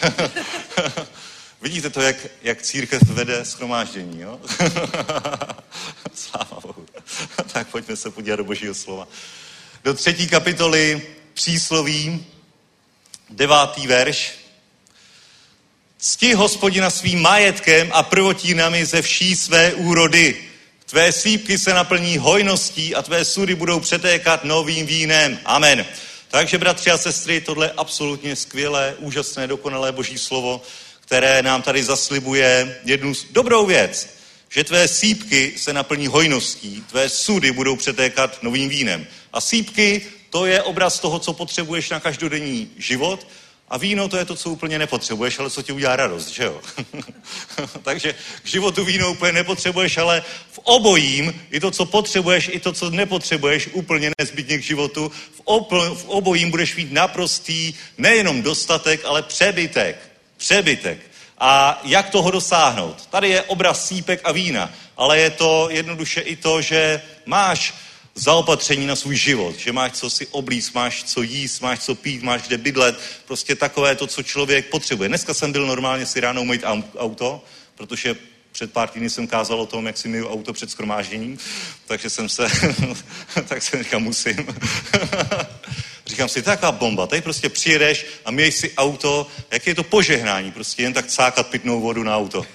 Vidíte 1.62 1.90
to, 1.90 2.02
jak, 2.02 2.16
jak 2.42 2.62
církev 2.62 3.02
vede 3.02 3.46
schromáždění, 3.46 4.22
jo? 4.22 4.40
Sláva 6.14 6.60
Bohu. 6.62 6.86
tak 7.54 7.68
pojďme 7.68 7.96
se 7.96 8.12
podívat 8.12 8.36
do 8.36 8.44
božího 8.44 8.74
slova. 8.74 9.08
Do 9.84 9.94
třetí 9.94 10.28
kapitoly 10.28 11.02
přísloví, 11.34 12.26
devátý 13.30 13.88
verš. 13.88 14.34
Cti 15.98 16.34
hospodina 16.34 16.90
svým 16.90 17.22
majetkem 17.22 17.90
a 17.94 18.04
prvotínami 18.04 18.86
ze 18.86 19.02
vší 19.02 19.36
své 19.36 19.74
úrody. 19.74 20.44
Tvé 20.86 21.12
sípky 21.12 21.58
se 21.58 21.74
naplní 21.74 22.18
hojností 22.18 22.96
a 22.96 23.02
tvé 23.02 23.26
sudy 23.26 23.56
budou 23.56 23.80
přetékat 23.80 24.44
novým 24.44 24.86
vínem. 24.86 25.40
Amen. 25.46 25.86
Takže, 26.28 26.58
bratři 26.58 26.92
a 26.92 26.98
sestry, 26.98 27.42
tohle 27.42 27.66
je 27.66 27.72
absolutně 27.78 28.36
skvělé, 28.36 28.96
úžasné, 28.98 29.48
dokonalé 29.48 29.92
boží 29.92 30.18
slovo, 30.18 30.62
které 31.00 31.42
nám 31.42 31.62
tady 31.62 31.84
zaslibuje 31.84 32.80
jednu 32.84 33.14
dobrou 33.32 33.66
věc, 33.66 34.13
že 34.56 34.64
tvé 34.64 34.88
sípky 34.88 35.54
se 35.58 35.74
naplní 35.74 36.08
hojností, 36.08 36.84
tvé 36.90 37.10
sudy 37.10 37.52
budou 37.52 37.76
přetékat 37.76 38.44
novým 38.44 38.70
vínem. 38.70 39.08
A 39.34 39.42
sípky, 39.42 40.02
to 40.30 40.46
je 40.46 40.64
obraz 40.64 41.00
toho, 41.00 41.20
co 41.20 41.34
potřebuješ 41.34 41.90
na 41.90 42.00
každodenní 42.00 42.72
život, 42.78 43.28
a 43.70 43.78
víno 43.78 44.10
to 44.10 44.18
je 44.18 44.26
to, 44.26 44.36
co 44.36 44.50
úplně 44.50 44.80
nepotřebuješ, 44.80 45.40
ale 45.40 45.50
co 45.50 45.62
ti 45.62 45.72
udělá 45.72 45.96
radost, 45.96 46.30
že 46.30 46.44
jo? 46.44 46.62
Takže 47.84 48.16
k 48.44 48.48
životu 48.48 48.86
víno 48.86 49.12
úplně 49.12 49.32
nepotřebuješ, 49.32 49.98
ale 49.98 50.24
v 50.52 50.60
obojím, 50.64 51.42
i 51.52 51.60
to, 51.60 51.72
co 51.72 51.86
potřebuješ, 51.86 52.50
i 52.54 52.60
to, 52.60 52.74
co 52.74 52.90
nepotřebuješ, 52.90 53.70
úplně 53.72 54.12
nezbytně 54.18 54.58
k 54.58 54.64
životu, 54.64 55.12
v, 55.36 55.42
opl- 55.46 55.96
v 55.96 56.06
obojím 56.06 56.52
budeš 56.52 56.76
mít 56.76 56.92
naprostý 56.92 57.74
nejenom 57.98 58.42
dostatek, 58.42 59.06
ale 59.06 59.24
přebytek. 59.24 59.98
Přebytek. 60.38 61.00
A 61.46 61.82
jak 61.84 62.10
toho 62.10 62.32
dosáhnout? 62.32 63.06
Tady 63.06 63.30
je 63.30 63.42
obraz 63.42 63.88
sípek 63.88 64.22
a 64.24 64.32
vína, 64.32 64.72
ale 64.98 65.20
je 65.20 65.30
to 65.30 65.68
jednoduše 65.72 66.22
i 66.22 66.36
to, 66.36 66.62
že 66.62 67.02
máš 67.26 67.74
zaopatření 68.16 68.86
na 68.88 68.96
svůj 68.96 69.16
život, 69.16 69.56
že 69.56 69.72
máš 69.72 69.92
co 69.92 70.10
si 70.10 70.28
oblíct, 70.28 70.74
máš 70.74 71.04
co 71.04 71.22
jíst, 71.22 71.60
máš 71.60 71.80
co 71.80 71.96
pít, 71.96 72.24
máš 72.24 72.42
kde 72.42 72.58
bydlet, 72.58 73.00
prostě 73.28 73.56
takové 73.56 73.96
to, 73.96 74.08
co 74.08 74.24
člověk 74.24 74.70
potřebuje. 74.70 75.10
Dneska 75.10 75.34
jsem 75.34 75.52
byl 75.52 75.68
normálně 75.68 76.06
si 76.06 76.20
ráno 76.20 76.42
umýt 76.42 76.64
auto, 76.98 77.44
protože 77.76 78.16
před 78.54 78.74
pár 78.74 78.90
týdny 78.90 79.10
jsem 79.10 79.28
kázal 79.28 79.62
o 79.62 79.66
tom, 79.66 79.86
jak 79.86 79.98
si 79.98 80.08
myju 80.08 80.30
auto 80.30 80.54
před 80.54 80.72
skromážděním, 80.72 81.38
takže 81.86 82.10
jsem 82.10 82.30
se, 82.30 82.48
tak 83.48 83.64
jsem 83.64 83.84
říkal, 83.84 84.00
musím. 84.00 84.48
Říkám 86.06 86.30
si, 86.30 86.42
to 86.42 86.50
je 86.50 86.56
taková 86.56 86.72
bomba, 86.72 87.08
tady 87.08 87.22
prostě 87.22 87.50
přijedeš 87.50 88.06
a 88.26 88.32
měj 88.32 88.52
si 88.52 88.74
auto, 88.78 89.28
jak 89.52 89.68
je 89.68 89.76
to 89.76 89.84
požehnání, 89.84 90.52
prostě 90.52 90.84
jen 90.84 90.94
tak 90.94 91.08
cákat 91.08 91.48
pitnou 91.48 91.82
vodu 91.82 92.04
na 92.04 92.18
auto. 92.18 92.46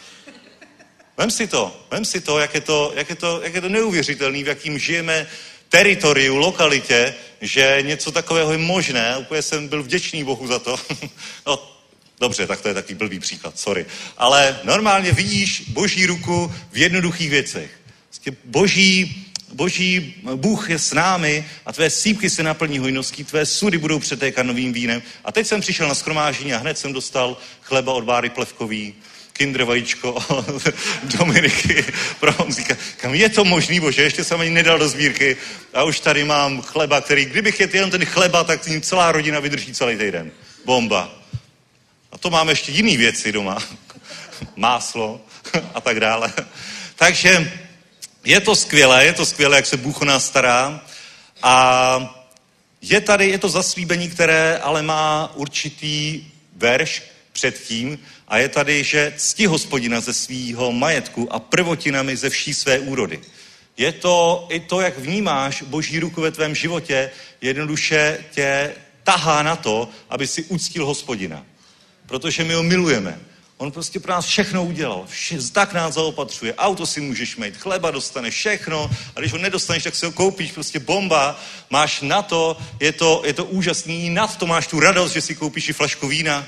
Vem 1.16 1.30
si 1.30 1.46
to, 1.46 1.86
vem 1.90 2.04
si 2.04 2.20
to, 2.20 2.38
jak 2.38 2.54
je 2.54 2.60
to, 2.60 2.92
jak 2.94 3.10
je 3.10 3.16
to, 3.16 3.40
jak 3.42 3.54
je 3.54 3.60
to 3.60 3.68
neuvěřitelný, 3.68 4.44
v 4.44 4.48
jakým 4.48 4.78
žijeme 4.78 5.26
teritoriu, 5.68 6.36
lokalitě, 6.36 7.14
že 7.40 7.78
něco 7.82 8.12
takového 8.12 8.52
je 8.52 8.58
možné. 8.58 9.16
Úplně 9.16 9.42
jsem 9.42 9.68
byl 9.68 9.82
vděčný 9.82 10.24
Bohu 10.24 10.46
za 10.46 10.58
to. 10.58 10.76
no, 11.46 11.77
dobře, 12.20 12.46
tak 12.46 12.60
to 12.60 12.68
je 12.68 12.74
takový 12.74 12.94
blbý 12.94 13.20
příklad, 13.20 13.58
sorry. 13.58 13.86
Ale 14.16 14.60
normálně 14.64 15.12
vidíš 15.12 15.62
boží 15.68 16.06
ruku 16.06 16.52
v 16.72 16.76
jednoduchých 16.76 17.30
věcech. 17.30 17.70
Prostě 18.08 18.36
boží, 18.44 19.26
boží 19.52 20.14
Bůh 20.34 20.70
je 20.70 20.78
s 20.78 20.92
námi 20.92 21.46
a 21.66 21.72
tvé 21.72 21.90
sípky 21.90 22.30
se 22.30 22.42
naplní 22.42 22.78
hojností, 22.78 23.24
tvé 23.24 23.46
sudy 23.46 23.78
budou 23.78 23.98
přetékat 23.98 24.46
novým 24.46 24.72
vínem. 24.72 25.02
A 25.24 25.32
teď 25.32 25.46
jsem 25.46 25.60
přišel 25.60 25.88
na 25.88 25.94
skromážení 25.94 26.54
a 26.54 26.58
hned 26.58 26.78
jsem 26.78 26.92
dostal 26.92 27.36
chleba 27.62 27.92
od 27.92 28.04
Báry 28.04 28.30
Plevkový, 28.30 28.94
kinder 29.32 29.64
vajíčko 29.64 30.18
Dominiky 31.02 31.84
pro 32.20 32.32
Honzíka. 32.38 32.76
Kam 32.96 33.14
je 33.14 33.28
to 33.28 33.44
možný, 33.44 33.80
bože, 33.80 34.02
ještě 34.02 34.24
jsem 34.24 34.40
ani 34.40 34.50
nedal 34.50 34.78
do 34.78 34.88
sbírky 34.88 35.36
a 35.74 35.82
už 35.82 36.00
tady 36.00 36.24
mám 36.24 36.62
chleba, 36.62 37.00
který, 37.00 37.24
kdybych 37.24 37.60
jedl 37.60 37.74
jenom 37.76 37.90
ten 37.90 38.04
chleba, 38.04 38.44
tak 38.44 38.60
tím 38.60 38.80
celá 38.80 39.12
rodina 39.12 39.40
vydrží 39.40 39.74
celý 39.74 39.96
týden. 39.96 40.30
Bomba. 40.64 41.17
A 42.12 42.18
to 42.18 42.30
máme 42.30 42.52
ještě 42.52 42.72
jiné 42.72 42.96
věci 42.96 43.32
doma. 43.32 43.58
Máslo 44.56 45.20
a 45.74 45.80
tak 45.80 46.00
dále. 46.00 46.32
Takže 46.96 47.52
je 48.24 48.40
to 48.40 48.56
skvělé, 48.56 49.04
je 49.04 49.12
to 49.12 49.26
skvělé, 49.26 49.56
jak 49.56 49.66
se 49.66 49.76
Bůh 49.76 50.02
o 50.02 50.04
nás 50.04 50.26
stará. 50.26 50.84
A 51.42 52.14
je 52.82 53.00
tady, 53.00 53.28
je 53.28 53.38
to 53.38 53.48
zaslíbení, 53.48 54.08
které 54.08 54.58
ale 54.58 54.82
má 54.82 55.32
určitý 55.34 56.24
verš 56.56 57.02
předtím, 57.32 57.98
a 58.28 58.38
je 58.38 58.48
tady, 58.48 58.84
že 58.84 59.12
cti 59.16 59.46
hospodina 59.46 60.00
ze 60.00 60.12
svýho 60.14 60.72
majetku 60.72 61.32
a 61.32 61.38
prvotinami 61.38 62.16
ze 62.16 62.30
vší 62.30 62.54
své 62.54 62.78
úrody. 62.78 63.20
Je 63.76 63.92
to 63.92 64.46
i 64.50 64.60
to, 64.60 64.80
jak 64.80 64.98
vnímáš 64.98 65.62
boží 65.62 65.98
ruku 66.00 66.20
ve 66.20 66.30
tvém 66.30 66.54
životě, 66.54 67.10
jednoduše 67.40 68.24
tě 68.30 68.74
tahá 69.04 69.42
na 69.42 69.56
to, 69.56 69.88
aby 70.10 70.26
si 70.26 70.44
uctil 70.44 70.86
hospodina. 70.86 71.46
Protože 72.08 72.44
my 72.44 72.54
ho 72.54 72.62
milujeme. 72.62 73.20
On 73.56 73.72
prostě 73.72 74.00
pro 74.00 74.12
nás 74.12 74.26
všechno 74.26 74.64
udělal. 74.64 75.04
Vše, 75.08 75.38
tak 75.52 75.72
nás 75.72 75.94
zaopatřuje. 75.94 76.54
Auto 76.54 76.86
si 76.86 77.00
můžeš 77.00 77.36
mít, 77.36 77.56
chleba 77.56 77.90
dostaneš, 77.90 78.34
všechno. 78.34 78.90
A 79.16 79.20
když 79.20 79.32
ho 79.32 79.38
nedostaneš, 79.38 79.82
tak 79.82 79.94
si 79.94 80.06
ho 80.06 80.12
koupíš. 80.12 80.52
Prostě 80.52 80.78
bomba. 80.78 81.40
Máš 81.70 82.00
na 82.00 82.22
to, 82.22 82.56
je 82.80 82.92
to, 82.92 83.22
je 83.24 83.32
to 83.32 83.44
úžasný. 83.44 84.10
Nad 84.10 84.36
to 84.36 84.46
máš 84.46 84.66
tu 84.66 84.80
radost, 84.80 85.12
že 85.12 85.20
si 85.20 85.34
koupíš 85.34 85.68
i 85.68 85.72
flašku 85.72 86.08
vína 86.08 86.46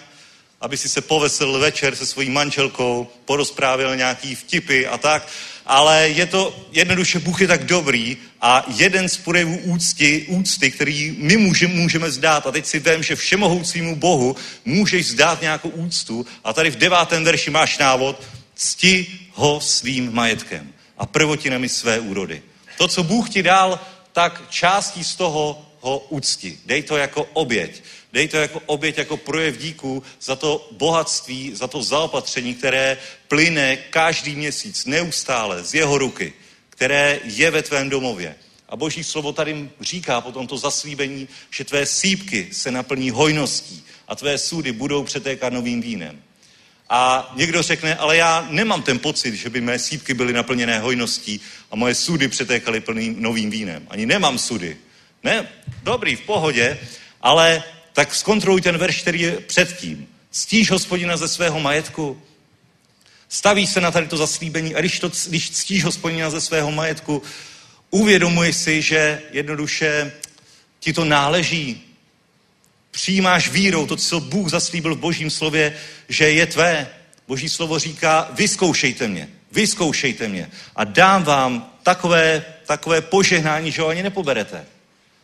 aby 0.61 0.77
si 0.77 0.89
se 0.89 1.01
povesil 1.01 1.59
večer 1.59 1.97
se 1.97 2.07
svojí 2.07 2.31
manželkou, 2.31 3.09
porozprávil 3.25 3.97
nějaký 3.97 4.35
vtipy 4.35 4.87
a 4.87 4.99
tak, 4.99 5.29
ale 5.67 6.09
je 6.09 6.27
to 6.27 6.67
jednoduše, 6.73 7.19
Bůh 7.19 7.41
je 7.41 7.49
tak 7.49 7.65
dobrý 7.65 8.17
a 8.41 8.67
jeden 8.77 9.09
z 9.09 9.17
projevů 9.17 9.57
úcty, 9.57 10.27
úcty, 10.29 10.71
který 10.71 11.17
my 11.19 11.37
můžeme, 11.37 11.75
můžeme 11.75 12.11
zdát, 12.11 12.47
a 12.47 12.51
teď 12.51 12.67
si 12.67 12.79
vím, 12.79 13.03
že 13.03 13.17
všemohoucímu 13.17 13.97
Bohu 13.97 14.37
můžeš 14.65 15.07
zdát 15.07 15.41
nějakou 15.41 15.69
úctu 15.69 16.27
a 16.45 16.53
tady 16.53 16.71
v 16.71 16.77
devátém 16.77 17.25
verši 17.25 17.51
máš 17.51 17.79
návod, 17.79 18.23
cti 18.55 19.07
ho 19.33 19.61
svým 19.61 20.15
majetkem 20.15 20.73
a 20.99 21.07
prvotinami 21.07 21.69
své 21.69 22.01
úrody. 22.01 22.43
To, 22.79 22.89
co 22.89 23.03
Bůh 23.03 23.31
ti 23.31 23.43
dal, 23.43 23.81
tak 24.13 24.43
částí 24.51 25.05
z 25.05 25.15
toho 25.15 25.67
ho 25.81 25.99
úcti. 25.99 26.59
Dej 26.67 26.83
to 26.83 26.97
jako 26.97 27.25
oběť. 27.33 27.83
Dej 28.13 28.29
to 28.29 28.37
jako 28.37 28.63
oběť, 28.67 28.99
jako 28.99 29.17
projev 29.17 29.59
díku 29.59 30.03
za 30.21 30.37
to 30.37 30.69
bohatství, 30.73 31.55
za 31.55 31.67
to 31.67 31.83
zaopatření, 31.83 32.55
které 32.55 32.99
plyne 33.29 33.77
každý 33.77 34.37
měsíc, 34.37 34.85
neustále 34.87 35.65
z 35.65 35.75
jeho 35.75 35.99
ruky, 35.99 36.33
které 36.69 37.21
je 37.25 37.51
ve 37.51 37.63
tvém 37.63 37.91
domově. 37.91 38.37
A 38.69 38.77
boží 38.77 39.05
slovo 39.05 39.33
tady 39.33 39.71
říká 39.81 40.21
po 40.21 40.33
tomto 40.33 40.59
zaslíbení, 40.59 41.29
že 41.51 41.65
tvé 41.65 41.87
sípky 41.87 42.49
se 42.53 42.71
naplní 42.71 43.11
hojností 43.11 43.85
a 44.09 44.17
tvé 44.17 44.39
sudy 44.39 44.73
budou 44.73 45.05
přetékat 45.05 45.53
novým 45.53 45.81
vínem. 45.81 46.23
A 46.89 47.33
někdo 47.37 47.63
řekne, 47.63 47.97
ale 47.97 48.17
já 48.17 48.47
nemám 48.51 48.83
ten 48.83 48.99
pocit, 48.99 49.35
že 49.35 49.51
by 49.51 49.61
mé 49.61 49.79
sípky 49.79 50.15
byly 50.15 50.33
naplněné 50.33 50.79
hojností 50.79 51.41
a 51.71 51.77
moje 51.77 51.95
sudy 51.95 52.29
přetékaly 52.29 52.81
plným 52.81 53.23
novým 53.23 53.51
vínem. 53.51 53.87
Ani 53.91 54.07
nemám 54.07 54.39
sudy. 54.39 54.77
Ne, 55.23 55.49
dobrý, 55.83 56.17
v 56.17 56.21
pohodě, 56.21 56.79
ale 57.23 57.63
tak 57.93 58.15
zkontroluj 58.15 58.61
ten 58.61 58.79
verš, 58.79 59.03
který 59.03 59.21
je 59.21 59.33
předtím. 59.41 60.09
Ctíš 60.31 60.71
hospodina 60.71 61.17
ze 61.17 61.29
svého 61.29 61.61
majetku, 61.61 62.23
stavíš 63.29 63.71
se 63.71 63.81
na 63.81 63.91
tady 63.91 64.09
to 64.09 64.17
zaslíbení 64.17 64.75
a 64.75 64.81
když, 64.81 65.01
to, 65.01 65.11
když 65.29 65.51
ctíš 65.51 65.85
hospodina 65.85 66.31
ze 66.31 66.41
svého 66.41 66.73
majetku, 66.73 67.23
Uvědomuješ 67.91 68.57
si, 68.57 68.83
že 68.83 69.23
jednoduše 69.31 70.13
ti 70.81 70.93
to 70.93 71.05
náleží. 71.05 71.83
Přijímáš 72.91 73.49
vírou 73.49 73.87
to, 73.87 73.97
co 73.97 74.21
Bůh 74.21 74.51
zaslíbil 74.51 74.95
v 74.95 74.99
božím 74.99 75.31
slově, 75.31 75.77
že 76.09 76.31
je 76.31 76.47
tvé. 76.47 76.89
Boží 77.29 77.49
slovo 77.49 77.79
říká, 77.79 78.29
vyzkoušejte 78.33 79.09
mě, 79.09 79.29
vyzkoušejte 79.53 80.29
mě 80.29 80.51
a 80.77 80.85
dám 80.85 81.25
vám 81.25 81.73
takové, 81.83 82.45
takové 82.67 83.01
požehnání, 83.01 83.73
že 83.73 83.83
ho 83.83 83.89
ani 83.89 84.03
nepoberete. 84.03 84.67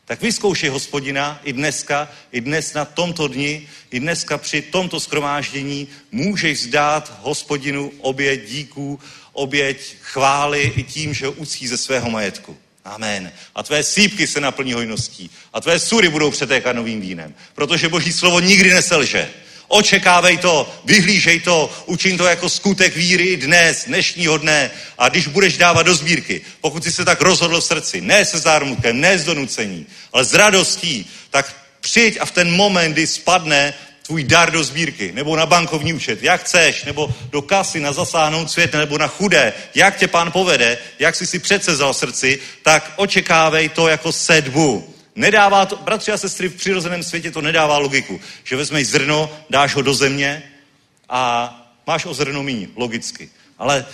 Tak 0.06 0.22
vyzkoušej 0.22 0.70
hospodina 0.70 1.40
i 1.44 1.52
dneska, 1.52 2.08
i 2.32 2.40
dnes 2.40 2.74
na 2.74 2.84
tomto 2.84 3.28
dni, 3.28 3.68
i 3.90 4.00
dneska 4.00 4.38
při 4.38 4.62
tomto 4.62 5.00
skromáždění 5.00 5.88
můžeš 6.12 6.62
zdát 6.62 7.18
hospodinu 7.22 7.92
oběť 8.00 8.48
díků, 8.48 9.00
oběť 9.32 9.96
chvály 10.02 10.72
i 10.76 10.82
tím, 10.82 11.14
že 11.14 11.26
ho 11.26 11.34
ze 11.66 11.76
svého 11.76 12.10
majetku. 12.10 12.56
Amen. 12.84 13.32
A 13.54 13.62
tvé 13.62 13.82
sípky 13.82 14.26
se 14.26 14.40
naplní 14.40 14.72
hojností. 14.72 15.30
A 15.52 15.60
tvé 15.60 15.78
sury 15.78 16.08
budou 16.08 16.30
přetékat 16.30 16.76
novým 16.76 17.00
vínem. 17.00 17.34
Protože 17.54 17.88
Boží 17.88 18.12
slovo 18.12 18.40
nikdy 18.40 18.74
neselže. 18.74 19.30
Očekávej 19.68 20.38
to, 20.38 20.70
vyhlížej 20.84 21.40
to, 21.40 21.70
učin 21.86 22.18
to 22.18 22.26
jako 22.26 22.48
skutek 22.48 22.96
víry 22.96 23.36
dnes, 23.36 23.84
dnešního 23.84 24.38
dne. 24.38 24.70
A 24.98 25.08
když 25.08 25.26
budeš 25.26 25.56
dávat 25.56 25.82
do 25.82 25.94
sbírky, 25.94 26.40
pokud 26.60 26.84
jsi 26.84 26.92
se 26.92 27.04
tak 27.04 27.20
rozhodl 27.20 27.60
v 27.60 27.64
srdci, 27.64 28.00
ne 28.00 28.24
se 28.24 28.38
zármutkem, 28.38 29.00
ne 29.00 29.18
z 29.18 29.24
donucení, 29.24 29.86
ale 30.12 30.24
s 30.24 30.34
radostí, 30.34 31.10
tak 31.30 31.54
přijď 31.80 32.18
a 32.20 32.26
v 32.26 32.30
ten 32.30 32.50
moment, 32.50 32.92
kdy 32.92 33.06
spadne 33.06 33.74
tvůj 34.02 34.24
dar 34.24 34.50
do 34.50 34.64
sbírky, 34.64 35.12
nebo 35.12 35.36
na 35.36 35.46
bankovní 35.46 35.92
účet, 35.92 36.22
jak 36.22 36.40
chceš, 36.40 36.84
nebo 36.84 37.14
do 37.30 37.42
kasy 37.42 37.80
na 37.80 37.92
zasáhnout 37.92 38.50
svět, 38.50 38.72
nebo 38.72 38.98
na 38.98 39.06
chudé, 39.08 39.52
jak 39.74 39.96
tě 39.96 40.08
pán 40.08 40.32
povede, 40.32 40.78
jak 40.98 41.14
jsi 41.14 41.26
si 41.26 41.38
předsezal 41.38 41.92
v 41.92 41.96
srdci, 41.96 42.38
tak 42.62 42.92
očekávej 42.96 43.68
to 43.68 43.88
jako 43.88 44.12
sedbu. 44.12 44.95
Nedává 45.16 45.66
to, 45.66 45.76
bratři 45.76 46.12
a 46.12 46.16
sestry, 46.16 46.48
v 46.48 46.56
přirozeném 46.56 47.02
světě 47.02 47.30
to 47.30 47.40
nedává 47.40 47.78
logiku, 47.78 48.20
že 48.44 48.56
vezmeš 48.56 48.88
zrno, 48.88 49.30
dáš 49.50 49.74
ho 49.74 49.82
do 49.82 49.94
země 49.94 50.52
a 51.08 51.52
máš 51.86 52.04
o 52.04 52.14
zrno 52.14 52.42
míň, 52.42 52.68
logicky. 52.76 53.30
Ale 53.58 53.86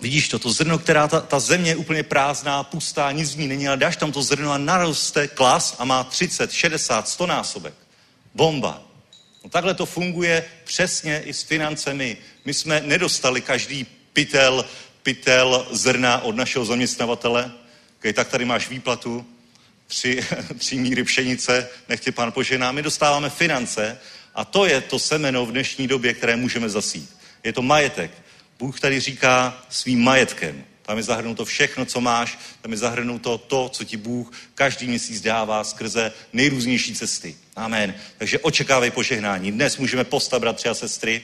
vidíš 0.00 0.28
to, 0.28 0.38
to 0.38 0.52
zrno, 0.52 0.78
která 0.78 1.08
ta, 1.08 1.20
ta 1.20 1.40
země 1.40 1.70
je 1.70 1.76
úplně 1.76 2.02
prázdná, 2.02 2.62
pustá, 2.62 3.12
nic 3.12 3.34
v 3.34 3.38
ní 3.38 3.48
není, 3.48 3.68
ale 3.68 3.76
dáš 3.76 3.96
tam 3.96 4.12
to 4.12 4.22
zrno 4.22 4.52
a 4.52 4.58
naroste 4.58 5.28
klas 5.28 5.76
a 5.78 5.84
má 5.84 6.04
30, 6.04 6.52
60, 6.52 7.08
100 7.08 7.26
násobek. 7.26 7.74
Bomba. 8.34 8.82
No 9.44 9.50
takhle 9.50 9.74
to 9.74 9.86
funguje 9.86 10.44
přesně 10.64 11.22
i 11.24 11.34
s 11.34 11.42
financemi. 11.42 12.16
My 12.44 12.54
jsme 12.54 12.82
nedostali 12.84 13.40
každý 13.40 13.86
pytel, 14.12 14.64
pytel 15.02 15.66
zrna 15.70 16.20
od 16.20 16.36
našeho 16.36 16.64
zaměstnavatele. 16.64 17.52
Okay, 17.98 18.12
tak 18.12 18.28
tady 18.28 18.44
máš 18.44 18.68
výplatu, 18.68 19.26
tři, 19.92 20.20
tři 20.58 20.76
míry 20.76 21.04
pšenice, 21.04 21.68
nech 21.88 22.00
tě 22.00 22.12
pán 22.12 22.32
požená. 22.32 22.72
My 22.72 22.82
dostáváme 22.82 23.30
finance 23.30 23.98
a 24.34 24.44
to 24.44 24.66
je 24.66 24.80
to 24.80 24.98
semeno 24.98 25.46
v 25.46 25.52
dnešní 25.52 25.86
době, 25.86 26.14
které 26.14 26.36
můžeme 26.36 26.68
zasít. 26.68 27.16
Je 27.44 27.52
to 27.52 27.62
majetek. 27.62 28.10
Bůh 28.58 28.80
tady 28.80 29.00
říká 29.00 29.62
svým 29.68 30.04
majetkem. 30.04 30.64
Tam 30.82 30.96
je 30.96 31.02
zahrnuto 31.02 31.44
všechno, 31.44 31.84
co 31.84 32.00
máš, 32.00 32.38
tam 32.62 32.72
je 32.72 32.78
zahrnuto 32.78 33.38
to, 33.38 33.68
co 33.68 33.84
ti 33.84 33.96
Bůh 33.96 34.32
každý 34.54 34.86
měsíc 34.86 35.20
dává 35.20 35.64
skrze 35.64 36.12
nejrůznější 36.32 36.94
cesty. 36.94 37.36
Amen. 37.56 37.94
Takže 38.18 38.38
očekávej 38.38 38.90
požehnání. 38.90 39.52
Dnes 39.52 39.76
můžeme 39.76 40.04
postavit, 40.04 40.40
bratři 40.40 40.68
a 40.68 40.74
sestry. 40.74 41.22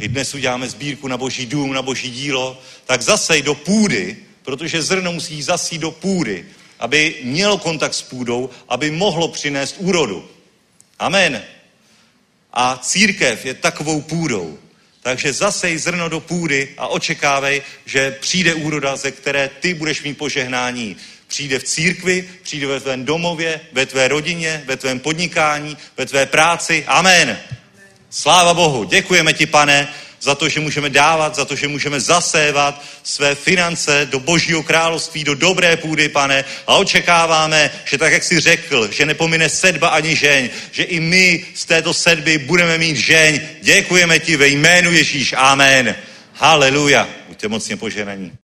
I 0.00 0.08
dnes 0.08 0.34
uděláme 0.34 0.68
sbírku 0.68 1.08
na 1.08 1.16
boží 1.16 1.46
dům, 1.46 1.72
na 1.72 1.82
boží 1.82 2.10
dílo. 2.10 2.62
Tak 2.84 3.02
zasej 3.02 3.42
do 3.42 3.54
půdy, 3.54 4.16
protože 4.42 4.82
zrno 4.82 5.12
musí 5.12 5.42
zasít 5.42 5.80
do 5.80 5.90
půdy, 5.90 6.46
aby 6.78 7.14
mělo 7.22 7.58
kontakt 7.58 7.94
s 7.94 8.02
půdou, 8.02 8.50
aby 8.68 8.90
mohlo 8.90 9.28
přinést 9.28 9.74
úrodu. 9.78 10.30
Amen. 10.98 11.42
A 12.52 12.76
církev 12.82 13.46
je 13.46 13.54
takovou 13.54 14.00
půdou. 14.00 14.58
Takže 15.02 15.32
zasej 15.32 15.78
zrno 15.78 16.08
do 16.08 16.20
půdy 16.20 16.68
a 16.78 16.88
očekávej, 16.88 17.62
že 17.86 18.10
přijde 18.10 18.54
úroda, 18.54 18.96
ze 18.96 19.10
které 19.10 19.50
ty 19.60 19.74
budeš 19.74 20.02
mít 20.02 20.18
požehnání. 20.18 20.96
Přijde 21.26 21.58
v 21.58 21.64
církvi, 21.64 22.28
přijde 22.42 22.66
ve 22.66 22.80
tvém 22.80 23.04
domově, 23.04 23.60
ve 23.72 23.86
tvé 23.86 24.08
rodině, 24.08 24.62
ve 24.66 24.76
tvém 24.76 25.00
podnikání, 25.00 25.76
ve 25.96 26.06
tvé 26.06 26.26
práci. 26.26 26.84
Amen. 26.86 27.38
Sláva 28.10 28.54
Bohu. 28.54 28.84
Děkujeme 28.84 29.32
ti, 29.32 29.46
pane, 29.46 29.88
za 30.20 30.34
to, 30.34 30.48
že 30.48 30.60
můžeme 30.60 30.90
dávat, 30.90 31.34
za 31.34 31.44
to, 31.44 31.56
že 31.56 31.68
můžeme 31.68 32.00
zasévat 32.00 32.84
své 33.02 33.34
finance 33.34 34.08
do 34.10 34.20
božího 34.20 34.62
království, 34.62 35.24
do 35.24 35.34
dobré 35.34 35.76
půdy, 35.76 36.08
pane. 36.08 36.44
A 36.66 36.76
očekáváme, 36.76 37.70
že 37.84 37.98
tak, 37.98 38.12
jak 38.12 38.24
jsi 38.24 38.40
řekl, 38.40 38.92
že 38.92 39.06
nepomine 39.06 39.48
sedba 39.48 39.88
ani 39.88 40.16
žeň, 40.16 40.50
že 40.72 40.82
i 40.82 41.00
my 41.00 41.44
z 41.54 41.64
této 41.64 41.94
sedby 41.94 42.38
budeme 42.38 42.78
mít 42.78 42.96
žeň. 42.96 43.40
Děkujeme 43.62 44.18
ti 44.18 44.36
ve 44.36 44.48
jménu 44.48 44.92
Ježíš. 44.92 45.34
Amen. 45.36 45.94
Haleluja. 46.32 47.08
Buďte 47.28 47.48
mocně 47.48 47.76
poženaní. 47.76 48.45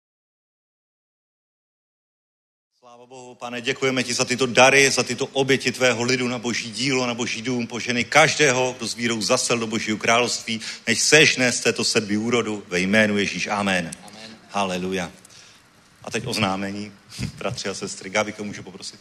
Pane, 3.42 3.62
děkujeme 3.62 4.04
ti 4.04 4.14
za 4.14 4.26
tyto 4.26 4.46
dary, 4.46 4.92
za 4.92 5.04
tyto 5.04 5.26
oběti 5.26 5.72
tvého 5.72 6.04
lidu 6.04 6.28
na 6.28 6.40
boží 6.40 6.72
dílo, 6.72 7.08
na 7.08 7.14
boží 7.14 7.42
dům, 7.42 7.68
poženy 7.68 8.04
každého, 8.04 8.76
kdo 8.78 8.88
s 8.88 8.96
vírou 8.96 9.22
zasel 9.22 9.58
do 9.58 9.68
božího 9.68 9.98
království, 9.98 10.62
než 10.88 11.02
sežne 11.02 11.52
z 11.52 11.60
této 11.60 11.84
sedby 11.84 12.18
úrodu 12.18 12.64
ve 12.68 12.80
jménu 12.80 13.18
Ježíš. 13.18 13.48
Amen. 13.48 13.92
Amen. 14.04 14.38
Haleluja. 14.50 15.12
A 16.04 16.12
teď 16.12 16.28
oznámení, 16.28 16.92
bratři 17.38 17.70
a 17.70 17.74
sestry. 17.74 18.10
Gabika, 18.10 18.44
můžu 18.44 18.64
poprosit? 18.64 19.00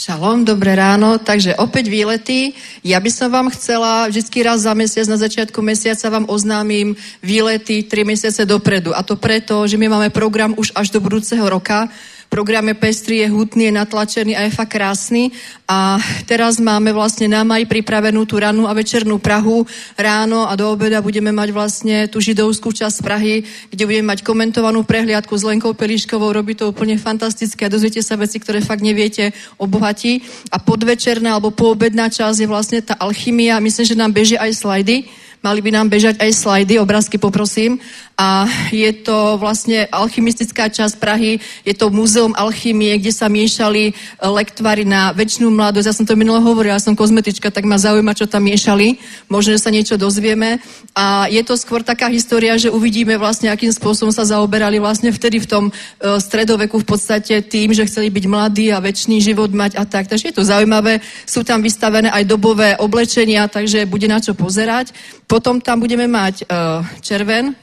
Šalom, 0.00 0.48
dobré 0.48 0.72
ráno. 0.72 1.20
Takže 1.20 1.60
opäť 1.60 1.92
výlety. 1.92 2.56
Ja 2.80 3.04
by 3.04 3.10
som 3.12 3.28
vám 3.28 3.52
chcela 3.52 4.08
vždycky 4.08 4.40
raz 4.40 4.64
za 4.64 4.72
mesiac, 4.72 5.04
na 5.04 5.20
začiatku 5.20 5.60
mesiaca 5.60 6.08
vám 6.08 6.24
oznámim 6.24 6.96
výlety 7.20 7.84
3 7.84 8.08
mesiace 8.08 8.48
dopredu. 8.48 8.96
A 8.96 9.04
to 9.04 9.20
preto, 9.20 9.60
že 9.68 9.76
my 9.76 9.92
máme 9.92 10.08
program 10.08 10.56
už 10.56 10.72
až 10.72 10.88
do 10.96 11.04
budúceho 11.04 11.44
roka. 11.44 11.92
Program 12.30 12.62
je 12.70 12.78
pestrý, 12.78 13.26
je 13.26 13.28
hutný, 13.28 13.66
je 13.66 13.74
natlačený 13.74 14.38
a 14.38 14.46
je 14.46 14.54
fakt 14.54 14.78
krásny. 14.78 15.34
A 15.66 15.98
teraz 16.30 16.62
máme 16.62 16.94
vlastne 16.94 17.26
na 17.26 17.42
maj 17.42 17.66
pripravenú 17.66 18.22
tú 18.22 18.38
rannú 18.38 18.70
a 18.70 18.72
večernú 18.72 19.18
Prahu. 19.18 19.66
Ráno 19.98 20.46
a 20.46 20.54
do 20.54 20.70
obeda 20.70 21.02
budeme 21.02 21.34
mať 21.34 21.50
vlastne 21.50 22.06
tú 22.06 22.22
židovskú 22.22 22.70
časť 22.70 23.02
Prahy, 23.02 23.42
kde 23.74 23.82
budeme 23.82 24.14
mať 24.14 24.22
komentovanú 24.22 24.86
prehliadku 24.86 25.34
s 25.34 25.42
Lenkou 25.42 25.74
Pelíškovou. 25.74 26.30
Robí 26.30 26.54
to 26.54 26.70
úplne 26.70 27.02
fantastické 27.02 27.66
a 27.66 27.72
dozviete 27.74 27.98
sa 27.98 28.14
veci, 28.14 28.38
ktoré 28.38 28.62
fakt 28.62 28.86
neviete 28.86 29.34
obohatí. 29.58 30.22
A 30.54 30.62
podvečerná 30.62 31.34
alebo 31.34 31.50
poobedná 31.50 32.14
časť 32.14 32.46
je 32.46 32.46
vlastne 32.46 32.78
tá 32.78 32.94
alchymia. 32.94 33.58
Myslím, 33.58 33.90
že 33.90 33.98
nám 33.98 34.14
beží 34.14 34.38
aj 34.38 34.54
slajdy. 34.54 35.10
Mali 35.40 35.64
by 35.64 35.70
nám 35.72 35.88
bežať 35.88 36.20
aj 36.20 36.36
slajdy, 36.36 36.76
obrázky 36.76 37.16
poprosím. 37.16 37.80
A 38.20 38.44
je 38.68 38.92
to 39.00 39.40
vlastne 39.40 39.88
alchymistická 39.88 40.68
časť 40.68 41.00
Prahy, 41.00 41.40
je 41.64 41.72
to 41.72 41.88
múzeum 41.88 42.36
alchymie, 42.36 43.00
kde 43.00 43.16
sa 43.16 43.32
miešali 43.32 43.96
lektvary 44.20 44.84
na 44.84 45.16
väčšinu 45.16 45.48
mladosť. 45.48 45.88
Ja 45.88 45.96
som 45.96 46.04
to 46.04 46.20
minule 46.20 46.36
hovorila, 46.44 46.76
ja 46.76 46.84
som 46.84 46.92
kozmetička, 46.92 47.48
tak 47.48 47.64
ma 47.64 47.80
zaujíma, 47.80 48.12
čo 48.12 48.28
tam 48.28 48.44
miešali. 48.44 49.00
Možno, 49.32 49.56
že 49.56 49.64
sa 49.64 49.72
niečo 49.72 49.96
dozvieme. 49.96 50.60
A 50.92 51.32
je 51.32 51.40
to 51.40 51.56
skôr 51.56 51.80
taká 51.80 52.12
história, 52.12 52.60
že 52.60 52.68
uvidíme 52.68 53.16
vlastne, 53.16 53.48
akým 53.48 53.72
spôsobom 53.72 54.12
sa 54.12 54.28
zaoberali 54.28 54.76
vlastne 54.76 55.08
vtedy 55.16 55.40
v 55.40 55.48
tom 55.48 55.64
uh, 55.72 56.20
stredoveku 56.20 56.76
v 56.76 56.88
podstate 56.92 57.40
tým, 57.40 57.72
že 57.72 57.88
chceli 57.88 58.12
byť 58.12 58.24
mladí 58.28 58.68
a 58.68 58.84
väčší 58.84 59.16
život 59.16 59.48
mať 59.48 59.80
a 59.80 59.88
tak. 59.88 60.12
Takže 60.12 60.28
je 60.28 60.36
to 60.36 60.44
zaujímavé. 60.44 61.00
Sú 61.24 61.40
tam 61.40 61.64
vystavené 61.64 62.12
aj 62.12 62.28
dobové 62.28 62.76
oblečenia, 62.76 63.48
takže 63.48 63.88
bude 63.88 64.04
na 64.04 64.20
čo 64.20 64.36
pozerať. 64.36 64.92
Potom 65.24 65.62
tam 65.64 65.80
budeme 65.80 66.04
mať 66.04 66.44
uh, 66.44 66.84
červen, 67.00 67.56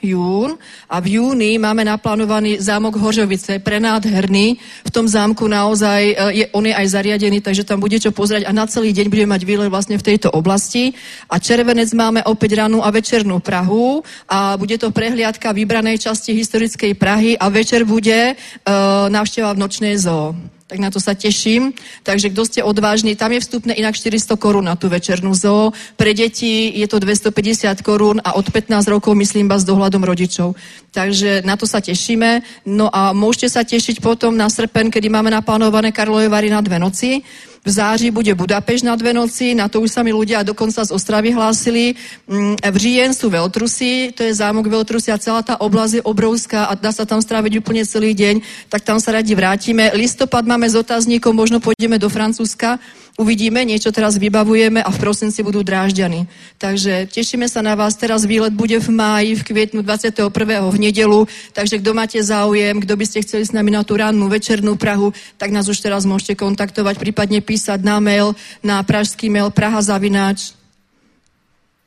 jún 0.48 0.58
a 0.88 0.95
v 1.04 1.20
júni 1.20 1.60
máme 1.60 1.84
naplánovaný 1.84 2.64
zámok 2.64 2.95
Hořovice, 2.95 3.60
prenádherný. 3.60 4.56
V 4.88 4.91
tom 4.91 5.04
zámku 5.08 5.48
naozaj, 5.48 6.02
uh, 6.16 6.32
je, 6.32 6.45
on 6.56 6.64
je 6.64 6.72
aj 6.72 6.88
zariadený, 6.88 7.43
takže 7.43 7.68
tam 7.68 7.84
bude 7.84 8.00
čo 8.00 8.16
pozerať. 8.16 8.48
A 8.48 8.56
na 8.56 8.64
celý 8.68 8.95
deň 8.95 9.12
budeme 9.12 9.36
mať 9.36 9.43
výlet 9.43 9.68
vlastne 9.68 10.00
v 10.00 10.08
tejto 10.08 10.32
oblasti. 10.32 10.95
A 11.28 11.39
červenec 11.43 11.91
máme 11.91 12.24
opäť 12.24 12.64
ranú 12.64 12.80
a 12.80 12.89
večernú 12.89 13.43
Prahu. 13.43 14.02
A 14.32 14.56
bude 14.56 14.80
to 14.80 14.95
prehliadka 14.95 15.52
vybranej 15.52 16.00
časti 16.00 16.32
historickej 16.32 16.95
Prahy. 16.95 17.36
A 17.36 17.52
večer 17.52 17.84
bude 17.84 18.34
uh, 18.34 19.12
návšteva 19.12 19.52
v 19.52 19.62
nočnej 19.62 19.95
zoo 20.00 20.57
tak 20.68 20.84
na 20.84 20.91
to 20.91 20.99
sa 20.99 21.15
teším. 21.15 21.72
Takže 22.03 22.28
kto 22.36 22.43
ste 22.43 22.59
odvážni, 22.59 23.15
tam 23.15 23.32
je 23.32 23.39
vstupné 23.39 23.72
inak 23.80 23.95
400 23.95 24.36
korún 24.36 24.68
na 24.68 24.76
tú 24.76 24.91
večernú 24.91 25.32
zoo. 25.32 25.72
Pre 25.95 26.11
deti 26.11 26.68
je 26.76 26.88
to 26.91 26.99
250 26.99 27.72
korún 27.88 28.20
a 28.20 28.36
od 28.36 28.51
15 28.51 28.84
rokov 28.91 29.15
myslím 29.15 29.47
s 29.47 29.63
dohľadom 29.63 30.03
rodičov. 30.03 30.59
Takže 30.91 31.47
na 31.47 31.55
to 31.55 31.63
sa 31.63 31.80
tešíme. 31.80 32.43
No 32.68 32.91
a 32.91 33.15
môžete 33.15 33.47
sa 33.47 33.63
tešiť 33.63 34.03
potom 34.03 34.36
na 34.36 34.51
srpen, 34.51 34.91
kedy 34.91 35.07
máme 35.07 35.32
naplánované 35.32 35.95
Karlové 35.95 36.28
Vary 36.28 36.51
na 36.51 36.59
dve 36.59 36.84
noci. 36.84 37.24
V 37.68 37.70
září 37.70 38.15
bude 38.15 38.32
Budapešť 38.32 38.88
na 38.88 38.95
dve 38.95 39.11
noci, 39.11 39.51
na 39.51 39.68
to 39.68 39.84
už 39.84 39.91
sa 39.91 39.99
mi 39.99 40.15
ľudia 40.15 40.39
dokonca 40.47 40.88
z 40.88 40.95
Ostravy 40.95 41.36
hlásili. 41.36 41.99
Mm, 42.24 42.55
V 42.63 42.76
říjen 42.80 43.11
sú 43.11 43.28
Veltrusy, 43.28 44.15
to 44.15 44.24
je 44.24 44.32
zámok 44.32 44.72
Veltrusy 44.72 45.11
a 45.11 45.20
celá 45.20 45.43
tá 45.43 45.59
oblasť 45.59 45.99
je 45.99 46.07
obrovská 46.07 46.72
a 46.72 46.80
dá 46.80 46.95
sa 46.95 47.03
tam 47.03 47.20
stráviť 47.20 47.59
úplne 47.59 47.84
celý 47.84 48.15
deň, 48.15 48.39
tak 48.72 48.88
tam 48.88 49.03
sa 49.03 49.20
radi 49.20 49.36
vrátime. 49.36 49.91
Listopad 49.99 50.47
máme 50.47 50.63
s 50.63 50.80
otáznikom, 50.80 51.36
možno 51.36 51.59
pôjdeme 51.59 51.99
do 51.99 52.07
Francúzska, 52.07 52.80
uvidíme, 53.18 53.65
niečo 53.65 53.89
teraz 53.89 54.22
vybavujeme 54.22 54.78
a 54.78 54.89
v 54.93 55.01
prosinci 55.01 55.41
budú 55.41 55.65
drážďany. 55.65 56.30
Takže 56.61 57.09
tešíme 57.09 57.49
sa 57.49 57.65
na 57.65 57.74
vás, 57.74 57.97
teraz 57.97 58.30
výlet 58.30 58.53
bude 58.53 58.78
v 58.78 58.89
máji, 58.93 59.34
v 59.34 59.43
kvietnu 59.43 59.82
21. 59.82 60.30
v 60.70 60.78
nedelu, 60.78 61.26
takže 61.51 61.82
kdo 61.82 61.91
máte 61.97 62.22
záujem, 62.22 62.78
kdo 62.78 62.93
by 62.93 63.05
ste 63.09 63.26
chceli 63.26 63.43
s 63.43 63.51
nami 63.51 63.74
na 63.74 63.82
tú 63.82 63.97
rannú 63.97 64.30
večernú 64.30 64.78
Prahu, 64.78 65.11
tak 65.41 65.49
nás 65.49 65.65
už 65.65 65.82
teraz 65.82 66.05
môžete 66.05 66.38
kontaktovať, 66.38 67.01
prípadne 67.01 67.41
písať 67.41 67.82
na 67.82 67.97
mail, 67.97 68.38
na 68.61 68.86
pražský 68.86 69.34
mail 69.34 69.49
prahazavináč 69.49 70.53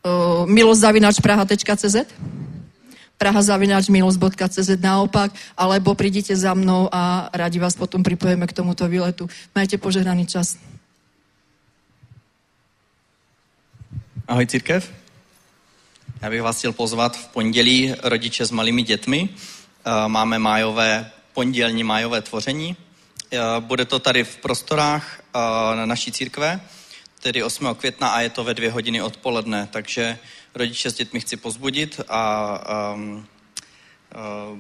uh, 0.02 0.42
miloszavináčpraha.cz 0.50 2.10
prahazavináčmilos.cz 3.20 4.80
naopak, 4.80 5.28
alebo 5.52 5.92
prídite 5.92 6.32
za 6.32 6.56
mnou 6.56 6.88
a 6.88 7.28
radi 7.36 7.60
vás 7.60 7.76
potom 7.76 8.00
pripojeme 8.00 8.48
k 8.48 8.56
tomuto 8.56 8.88
výletu. 8.88 9.28
Majte 9.52 9.76
požehnaný 9.76 10.24
čas. 10.24 10.56
Ahoj 14.30 14.46
církev. 14.46 14.92
Já 16.22 16.30
bych 16.30 16.42
vás 16.42 16.58
chtěl 16.58 16.72
pozvat 16.72 17.16
v 17.16 17.28
pondělí 17.28 17.94
rodiče 18.02 18.46
s 18.46 18.50
malými 18.50 18.82
dětmi. 18.82 19.28
Eh, 19.28 20.08
Máme 20.08 20.38
májové, 20.38 21.10
pondělní 21.32 21.84
májové 21.84 22.22
tvoření. 22.22 22.76
Eh, 23.32 23.38
Bude 23.60 23.84
to 23.84 23.98
tady 23.98 24.24
v 24.24 24.36
prostorách 24.36 25.20
eh, 25.20 25.38
na 25.76 25.86
naší 25.86 26.12
církve, 26.12 26.60
tedy 27.20 27.42
8. 27.42 27.74
května 27.74 28.08
a 28.08 28.20
je 28.20 28.30
to 28.30 28.44
ve 28.44 28.54
dvě 28.54 28.70
hodiny 28.70 29.02
odpoledne, 29.02 29.68
takže 29.72 30.18
rodiče 30.54 30.90
s 30.90 30.94
dětmi 30.94 31.20
chci 31.20 31.36
pozbudit 31.36 32.00
a 32.08 32.92
um, 32.94 33.26
uh, 34.14 34.58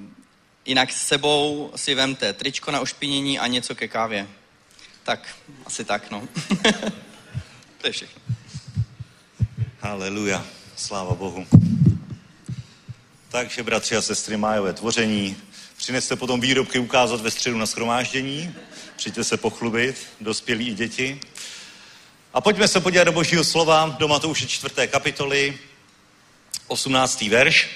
jinak 0.66 0.92
s 0.92 1.06
sebou 1.06 1.72
si 1.76 1.94
vemte 1.94 2.32
tričko 2.32 2.70
na 2.70 2.80
ušpinění 2.80 3.38
a 3.38 3.46
něco 3.46 3.74
ke 3.74 3.88
kávě. 3.88 4.28
Tak, 5.02 5.28
asi 5.66 5.84
tak, 5.84 6.10
no. 6.10 6.22
to 7.78 7.86
je 7.86 7.92
všechno. 7.92 8.39
Haleluja, 9.82 10.44
sláva 10.76 11.14
Bohu. 11.14 11.46
Takže, 13.28 13.62
bratři 13.62 13.96
a 13.96 14.02
sestry, 14.02 14.36
májové 14.36 14.72
tvoření. 14.72 15.36
Přineste 15.76 16.16
potom 16.16 16.40
výrobky 16.40 16.78
ukázat 16.78 17.20
ve 17.20 17.30
středu 17.30 17.58
na 17.58 17.66
schromáždění. 17.66 18.54
Přijďte 18.96 19.24
se 19.24 19.36
pochlubit, 19.36 20.06
dospělí 20.20 20.68
i 20.68 20.74
děti. 20.74 21.20
A 22.34 22.40
pojďme 22.40 22.68
se 22.68 22.80
podívat 22.80 23.04
do 23.04 23.12
božího 23.12 23.44
slova, 23.44 23.96
do 23.98 24.08
Matouše 24.08 24.46
4. 24.46 24.74
kapitoly, 24.88 25.58
18. 26.66 27.22
verš. 27.22 27.68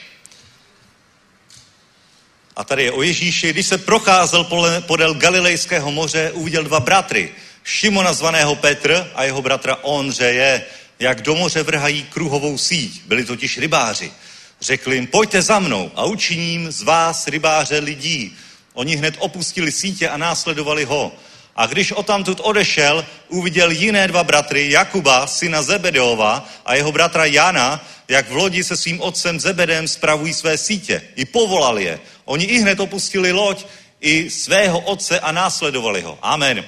A 2.56 2.64
tady 2.64 2.84
je 2.84 2.92
o 2.92 3.02
Ježíši. 3.02 3.50
Když 3.52 3.66
se 3.66 3.78
procházel 3.78 4.44
podél 4.80 5.14
Galilejského 5.14 5.92
moře, 5.92 6.32
uviděl 6.32 6.64
dva 6.64 6.80
bratry. 6.80 7.34
Šimona 7.64 8.12
zvaného 8.12 8.56
Petr 8.56 9.10
a 9.14 9.24
jeho 9.24 9.42
bratra 9.42 9.76
Ondřeje, 9.76 10.66
jak 10.98 11.22
do 11.22 11.34
moře 11.34 11.62
vrhají 11.62 12.02
kruhovou 12.02 12.58
síť. 12.58 13.02
Byli 13.06 13.24
totiž 13.24 13.58
rybáři. 13.58 14.12
Řekli 14.60 14.96
jim, 14.96 15.06
pojďte 15.06 15.42
za 15.42 15.58
mnou 15.58 15.90
a 15.94 16.04
učiním 16.04 16.72
z 16.72 16.82
vás 16.82 17.26
rybáře 17.26 17.78
lidí. 17.78 18.36
Oni 18.74 18.96
hned 18.96 19.14
opustili 19.18 19.72
sítě 19.72 20.08
a 20.08 20.16
následovali 20.16 20.84
ho. 20.84 21.12
A 21.56 21.66
když 21.66 21.92
odtamtud 21.92 22.40
odešel, 22.42 23.06
uviděl 23.28 23.70
jiné 23.70 24.08
dva 24.08 24.24
bratry, 24.24 24.70
Jakuba, 24.70 25.26
syna 25.26 25.62
Zebedeova 25.62 26.48
a 26.64 26.74
jeho 26.74 26.92
bratra 26.92 27.24
Jana, 27.24 27.86
jak 28.08 28.30
v 28.30 28.36
lodi 28.36 28.64
se 28.64 28.76
svým 28.76 29.00
otcem 29.00 29.40
Zebedem 29.40 29.88
spravují 29.88 30.34
své 30.34 30.58
sítě. 30.58 31.02
I 31.16 31.24
povolal 31.24 31.78
je. 31.78 32.00
Oni 32.24 32.44
i 32.44 32.58
hned 32.58 32.80
opustili 32.80 33.32
loď 33.32 33.64
i 34.00 34.30
svého 34.30 34.80
otce 34.80 35.20
a 35.20 35.32
následovali 35.32 36.02
ho. 36.02 36.18
Amen. 36.22 36.64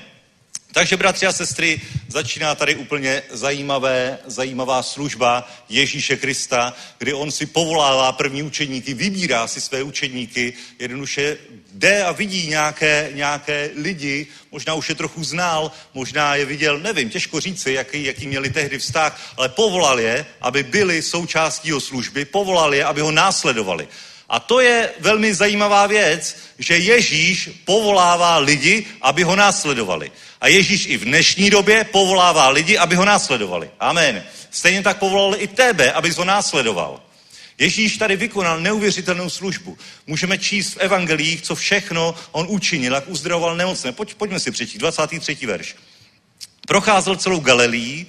Takže, 0.77 0.97
bratři 0.97 1.27
a 1.27 1.33
sestry, 1.33 1.81
začíná 2.09 2.55
tady 2.55 2.75
úplně 2.75 3.23
zajímavé, 3.31 4.19
zajímavá 4.27 4.83
služba 4.83 5.49
Ježíše 5.69 6.17
Krista, 6.17 6.75
kdy 6.99 7.13
on 7.13 7.31
si 7.31 7.47
povolává 7.47 8.13
první 8.13 8.43
učeníky, 8.43 8.95
vybírá 8.95 9.47
si 9.47 9.61
své 9.61 9.83
učeníky, 9.83 10.53
jednoduše 10.79 11.37
jde 11.73 12.05
a 12.05 12.13
vidí 12.13 12.49
nějaké, 12.49 13.11
nějaké 13.15 13.71
lidi, 13.77 14.27
možná 14.53 14.75
už 14.75 14.89
je 14.89 14.95
trochu 14.95 15.25
znal, 15.25 15.73
možná 15.95 16.35
je 16.35 16.45
viděl, 16.45 16.79
nevím, 16.79 17.11
těžko 17.11 17.41
říci, 17.41 17.73
jaký, 17.73 18.05
jaký 18.05 18.27
měli 18.27 18.51
tehdy 18.51 18.79
vztah, 18.79 19.35
ale 19.37 19.49
povolal 19.49 20.01
je, 20.01 20.27
aby 20.41 20.63
byli 20.63 21.03
součástí 21.03 21.69
jeho 21.69 21.81
služby, 21.81 22.25
povolal 22.25 22.75
je, 22.75 22.85
aby 22.85 23.01
ho 23.01 23.11
následovali. 23.11 23.89
A 24.29 24.41
to 24.41 24.61
je 24.61 24.91
velmi 25.01 25.35
zajímavá 25.35 25.87
věc, 25.87 26.37
že 26.59 26.79
Ježíš 26.79 27.51
povolává 27.65 28.39
lidi, 28.39 28.87
aby 29.03 29.23
ho 29.23 29.37
následovali. 29.37 30.13
A 30.41 30.49
Ježíš 30.49 30.87
i 30.87 30.97
v 30.97 31.05
dnešní 31.05 31.51
době 31.51 31.85
povolává 31.85 32.49
lidi, 32.49 32.79
aby 32.79 32.97
ho 32.97 33.05
následovali. 33.05 33.71
Amen. 33.81 34.25
Stejně 34.51 34.83
tak 34.83 34.99
povolal 34.99 35.35
i 35.39 35.47
tebe, 35.47 35.93
abys 35.93 36.17
ho 36.17 36.25
následoval. 36.25 37.01
Ježíš 37.59 37.97
tady 37.97 38.17
vykonal 38.17 38.61
neuvěřitelnou 38.61 39.31
službu. 39.31 39.79
Můžeme 40.07 40.39
číst 40.39 40.73
v 40.73 40.77
evangelích, 40.77 41.43
co 41.43 41.55
všechno 41.55 42.15
on 42.33 42.47
učinil, 42.49 42.95
jak 42.95 43.09
uzdravoval 43.09 43.57
nemocné. 43.57 43.93
Pojď, 43.93 44.15
pojďme 44.15 44.41
si 44.41 44.51
přečíst, 44.51 44.79
23. 44.79 45.47
verš. 45.47 45.77
Procházel 46.67 47.17
celou 47.17 47.41
Galileí, 47.41 48.07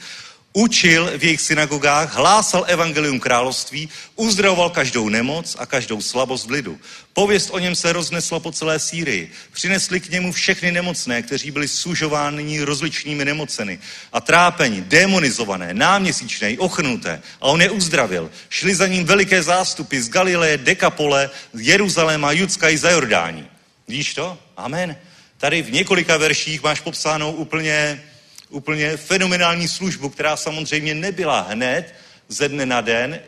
učil 0.58 1.12
v 1.18 1.24
jejich 1.24 1.42
synagogách, 1.42 2.16
hlásal 2.16 2.66
evangelium 2.68 3.20
království, 3.20 3.90
uzdravoval 4.16 4.70
každou 4.70 5.10
nemoc 5.10 5.56
a 5.60 5.66
každou 5.66 6.02
slabost 6.02 6.46
v 6.46 6.52
lidu. 6.52 6.80
Pověst 7.14 7.50
o 7.54 7.60
něm 7.60 7.76
se 7.76 7.94
roznesla 7.94 8.40
po 8.40 8.52
celé 8.52 8.80
Sýrii. 8.80 9.32
Přinesli 9.52 10.00
k 10.00 10.10
němu 10.10 10.32
všechny 10.32 10.72
nemocné, 10.72 11.22
kteří 11.22 11.52
byli 11.52 11.68
sužováni 11.68 12.62
rozličnými 12.62 13.26
nemocemi 13.26 13.80
a 14.14 14.22
trápení, 14.22 14.82
demonizované, 14.82 15.74
náměsíčné, 15.74 16.58
ochrnuté. 16.58 17.22
A 17.42 17.46
on 17.46 17.62
je 17.62 17.70
uzdravil. 17.70 18.32
Šli 18.50 18.76
za 18.76 18.88
ním 18.88 19.06
veliké 19.06 19.44
zástupy 19.44 20.00
z 20.00 20.10
Galileje, 20.10 20.58
Dekapole, 20.58 21.30
z 21.54 21.62
Jeruzaléma, 21.62 22.32
Judska 22.32 22.70
i 22.70 22.78
za 22.78 22.90
Jordání. 22.90 23.46
Víš 23.88 24.14
to? 24.14 24.38
Amen. 24.58 24.96
Tady 25.38 25.62
v 25.62 25.72
několika 25.72 26.18
verších 26.18 26.64
máš 26.64 26.80
popsánou 26.80 27.32
úplně 27.32 28.02
úplně 28.50 28.98
fenomenální 28.98 29.68
službu, 29.68 30.10
která 30.10 30.38
samozřejmě 30.38 30.96
nebyla 30.96 31.42
hned 31.50 31.96
ze 32.28 32.50
dne 32.50 32.66
na 32.66 32.82
den. 32.82 33.20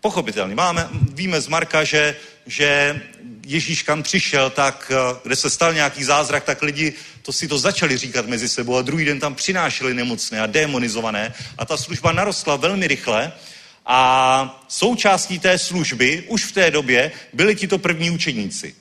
Pochopitelně, 0.00 0.54
máme, 0.54 0.88
víme 1.12 1.40
z 1.40 1.48
Marka, 1.48 1.84
že, 1.84 2.16
že 2.46 3.00
Ježíš 3.46 3.82
kam 3.82 4.02
přišel, 4.02 4.50
tak 4.50 4.92
eh, 4.94 5.20
kde 5.22 5.36
se 5.36 5.50
stal 5.50 5.74
nějaký 5.74 6.04
zázrak, 6.04 6.44
tak 6.44 6.62
lidi 6.62 6.94
to 7.22 7.32
si 7.32 7.48
to 7.48 7.58
začali 7.58 7.96
říkat 7.96 8.26
mezi 8.26 8.48
sebou 8.48 8.76
a 8.76 8.82
druhý 8.82 9.04
den 9.04 9.20
tam 9.20 9.34
přinášeli 9.34 9.94
nemocné 9.94 10.40
a 10.40 10.46
demonizované 10.46 11.34
a 11.58 11.64
ta 11.64 11.76
služba 11.76 12.12
narostla 12.12 12.56
velmi 12.56 12.86
rychle 12.86 13.32
a 13.86 14.64
součástí 14.68 15.38
té 15.38 15.58
služby 15.58 16.24
už 16.28 16.44
v 16.44 16.52
té 16.52 16.70
době 16.70 17.12
byli 17.32 17.56
tito 17.56 17.78
první 17.78 18.10
učeníci. 18.10 18.74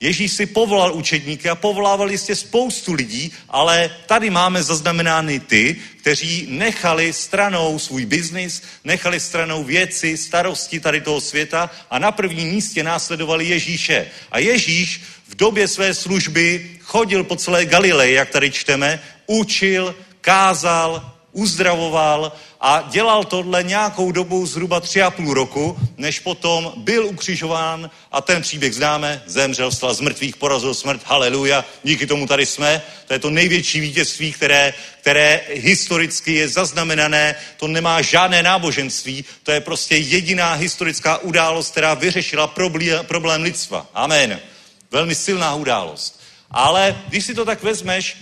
Ježíš 0.00 0.32
si 0.32 0.46
povolal 0.46 0.94
učedníky 0.94 1.48
a 1.48 1.54
povolával 1.54 2.10
jistě 2.10 2.36
spoustu 2.36 2.92
lidí, 2.92 3.32
ale 3.48 3.90
tady 4.06 4.30
máme 4.30 4.62
zaznamenány 4.62 5.40
ty, 5.40 5.76
kteří 6.00 6.46
nechali 6.50 7.12
stranou 7.12 7.78
svůj 7.78 8.06
biznis, 8.06 8.62
nechali 8.84 9.20
stranou 9.20 9.64
věci, 9.64 10.16
starosti 10.16 10.80
tady 10.80 11.00
toho 11.00 11.20
světa 11.20 11.70
a 11.90 11.98
na 11.98 12.12
prvním 12.12 12.48
místě 12.48 12.82
následovali 12.82 13.46
Ježíše. 13.46 14.06
A 14.30 14.38
Ježíš 14.38 15.02
v 15.28 15.34
době 15.34 15.68
své 15.68 15.94
služby 15.94 16.70
chodil 16.80 17.24
po 17.24 17.36
celé 17.36 17.66
Galileji, 17.66 18.14
jak 18.14 18.30
tady 18.30 18.50
čteme, 18.50 19.02
učil, 19.26 19.94
kázal, 20.20 21.12
uzdravoval 21.32 22.32
a 22.66 22.84
dělal 22.90 23.24
tohle 23.24 23.62
nějakou 23.62 24.12
dobu 24.12 24.46
zhruba 24.46 24.80
tři 24.80 25.02
a 25.02 25.10
půl 25.10 25.34
roku, 25.34 25.78
než 25.96 26.20
potom 26.20 26.72
byl 26.76 27.06
ukřižován 27.06 27.90
a 28.12 28.20
ten 28.20 28.42
příběh 28.42 28.74
známe, 28.74 29.22
zemřel, 29.26 29.70
vstal 29.70 29.94
z 29.94 30.00
mrtvých, 30.00 30.36
porazil 30.36 30.74
smrt, 30.74 31.00
haleluja, 31.04 31.64
díky 31.82 32.06
tomu 32.06 32.26
tady 32.26 32.46
jsme. 32.46 32.82
To 33.06 33.12
je 33.12 33.18
to 33.18 33.30
největší 33.30 33.80
vítězství, 33.80 34.32
které, 34.32 34.74
které 35.00 35.40
historicky 35.48 36.34
je 36.34 36.48
zaznamenané, 36.48 37.34
to 37.56 37.66
nemá 37.66 38.02
žádné 38.02 38.42
náboženství, 38.42 39.24
to 39.42 39.52
je 39.52 39.60
prostě 39.60 39.96
jediná 39.96 40.52
historická 40.52 41.18
událost, 41.18 41.70
která 41.70 41.94
vyřešila 41.94 42.46
problém, 42.46 43.06
problém 43.06 43.42
lidstva. 43.42 43.86
Amen. 43.94 44.40
Velmi 44.90 45.14
silná 45.14 45.54
událost. 45.54 46.20
Ale 46.50 47.02
když 47.08 47.24
si 47.24 47.34
to 47.34 47.44
tak 47.44 47.62
vezmeš, 47.62 48.16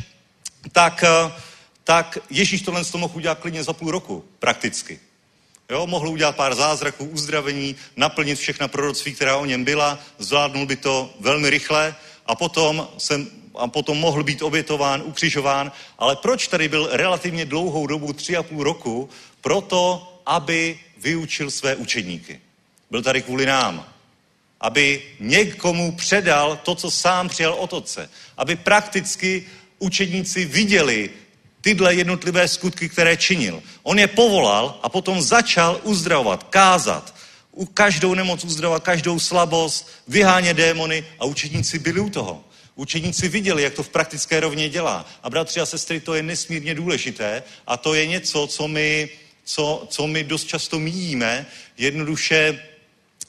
tak 0.73 1.05
eh, 1.05 1.33
tak 1.85 2.19
Ježíš 2.31 2.63
tohle 2.63 2.85
to 2.85 2.99
mohl 2.99 3.17
udělat 3.17 3.39
klidně 3.39 3.65
za 3.65 3.73
půl 3.73 3.91
roku, 3.91 4.25
prakticky. 4.39 5.01
Jo, 5.71 5.87
mohl 5.87 6.09
udělat 6.09 6.37
pár 6.37 6.55
zázraků, 6.55 7.05
uzdravení, 7.05 7.77
naplnit 7.97 8.39
všechna 8.39 8.69
proroctví, 8.69 9.15
která 9.15 9.37
o 9.37 9.45
něm 9.45 9.65
byla, 9.65 9.99
zvládnul 10.19 10.67
by 10.67 10.77
to 10.77 11.15
velmi 11.21 11.51
rychle 11.51 11.95
a 12.27 12.35
potom 12.35 12.89
se 12.99 13.27
a 13.55 13.69
potom 13.69 13.99
mohl 13.99 14.25
být 14.25 14.43
obětován, 14.43 15.03
ukřižován, 15.05 15.73
ale 15.99 16.17
proč 16.17 16.49
tady 16.49 16.69
byl 16.69 16.89
relativně 16.93 17.45
dlouhou 17.45 17.87
dobu, 17.87 18.13
tři 18.13 18.37
a 18.37 18.43
půl 18.43 18.65
roku? 18.65 19.11
Proto, 19.41 20.09
aby 20.27 20.81
vyučil 20.97 21.51
své 21.51 21.77
učeníky. 21.77 22.41
Byl 22.91 23.03
tady 23.03 23.23
kvůli 23.23 23.47
nám. 23.47 23.89
Aby 24.61 25.03
někomu 25.21 25.93
předal 25.93 26.57
to, 26.57 26.75
co 26.75 26.91
sám 26.91 27.29
přijal 27.29 27.55
od 27.55 27.73
otce. 27.73 28.11
Aby 28.37 28.57
prakticky 28.57 29.47
učedníci 29.79 30.45
viděli 30.45 31.11
tyhle 31.63 31.95
jednotlivé 31.95 32.49
skutky, 32.49 32.89
které 32.89 33.17
činil. 33.17 33.63
On 33.83 33.99
je 33.99 34.07
povolal 34.07 34.81
a 34.83 34.89
potom 34.89 35.23
začal 35.23 35.81
uzdravovat, 35.83 36.43
kázat, 36.43 37.15
u 37.53 37.67
každou 37.67 38.15
nemoc 38.15 38.45
uzdravovat, 38.45 38.83
každou 38.83 39.19
slabost, 39.19 39.89
vyhánět 40.09 40.57
démony 40.57 41.07
a 41.19 41.25
učedníci 41.25 41.79
byli 41.79 42.01
u 42.01 42.11
toho. 42.11 42.45
Učeníci 42.75 43.29
viděli, 43.29 43.63
jak 43.63 43.75
to 43.75 43.83
v 43.83 43.89
praktické 43.89 44.41
rovně 44.41 44.69
dělá. 44.69 45.07
A 45.23 45.31
bratři 45.31 45.61
a 45.61 45.67
sestry, 45.67 46.01
to 46.01 46.15
je 46.15 46.23
nesmírně 46.23 46.75
důležité 46.75 47.43
a 47.67 47.77
to 47.77 47.95
je 47.95 48.07
něco, 48.07 48.47
co 48.47 48.69
my, 48.69 49.09
co, 49.45 49.87
co 49.91 50.07
my 50.07 50.25
dost 50.25 50.45
často 50.45 50.79
míjíme, 50.79 51.47
jednoduše, 51.79 52.63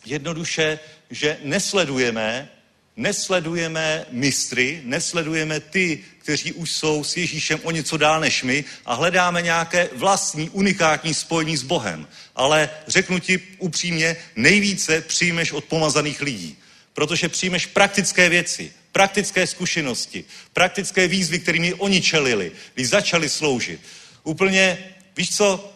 jednoduše, 0.05 0.79
že 1.09 1.37
nesledujeme 1.43 2.49
nesledujeme 2.97 4.05
mistry, 4.09 4.81
nesledujeme 4.83 5.59
ty, 5.59 6.03
kteří 6.23 6.53
už 6.53 6.71
jsou 6.71 7.03
s 7.03 7.17
Ježíšem 7.17 7.59
o 7.63 7.71
něco 7.71 7.97
dál 7.97 8.19
než 8.19 8.43
my 8.43 8.65
a 8.85 8.93
hledáme 8.93 9.41
nějaké 9.41 9.89
vlastní, 9.95 10.49
unikátní 10.49 11.13
spojení 11.13 11.57
s 11.57 11.63
Bohem. 11.63 12.07
Ale 12.35 12.69
řeknu 12.87 13.19
ti 13.19 13.39
upřímně, 13.57 14.15
nejvíce 14.35 15.01
přijmeš 15.01 15.51
od 15.51 15.63
pomazaných 15.63 16.21
lidí, 16.21 16.57
protože 16.93 17.29
přijmeš 17.29 17.65
praktické 17.65 18.29
věci, 18.29 18.71
praktické 18.91 19.47
zkušenosti, 19.47 20.25
praktické 20.53 21.07
výzvy, 21.07 21.39
kterými 21.39 21.73
oni 21.73 22.01
čelili, 22.01 22.51
když 22.73 22.89
začali 22.89 23.29
sloužit. 23.29 23.79
Úplně, 24.23 24.77
víš 25.17 25.35
co, 25.35 25.73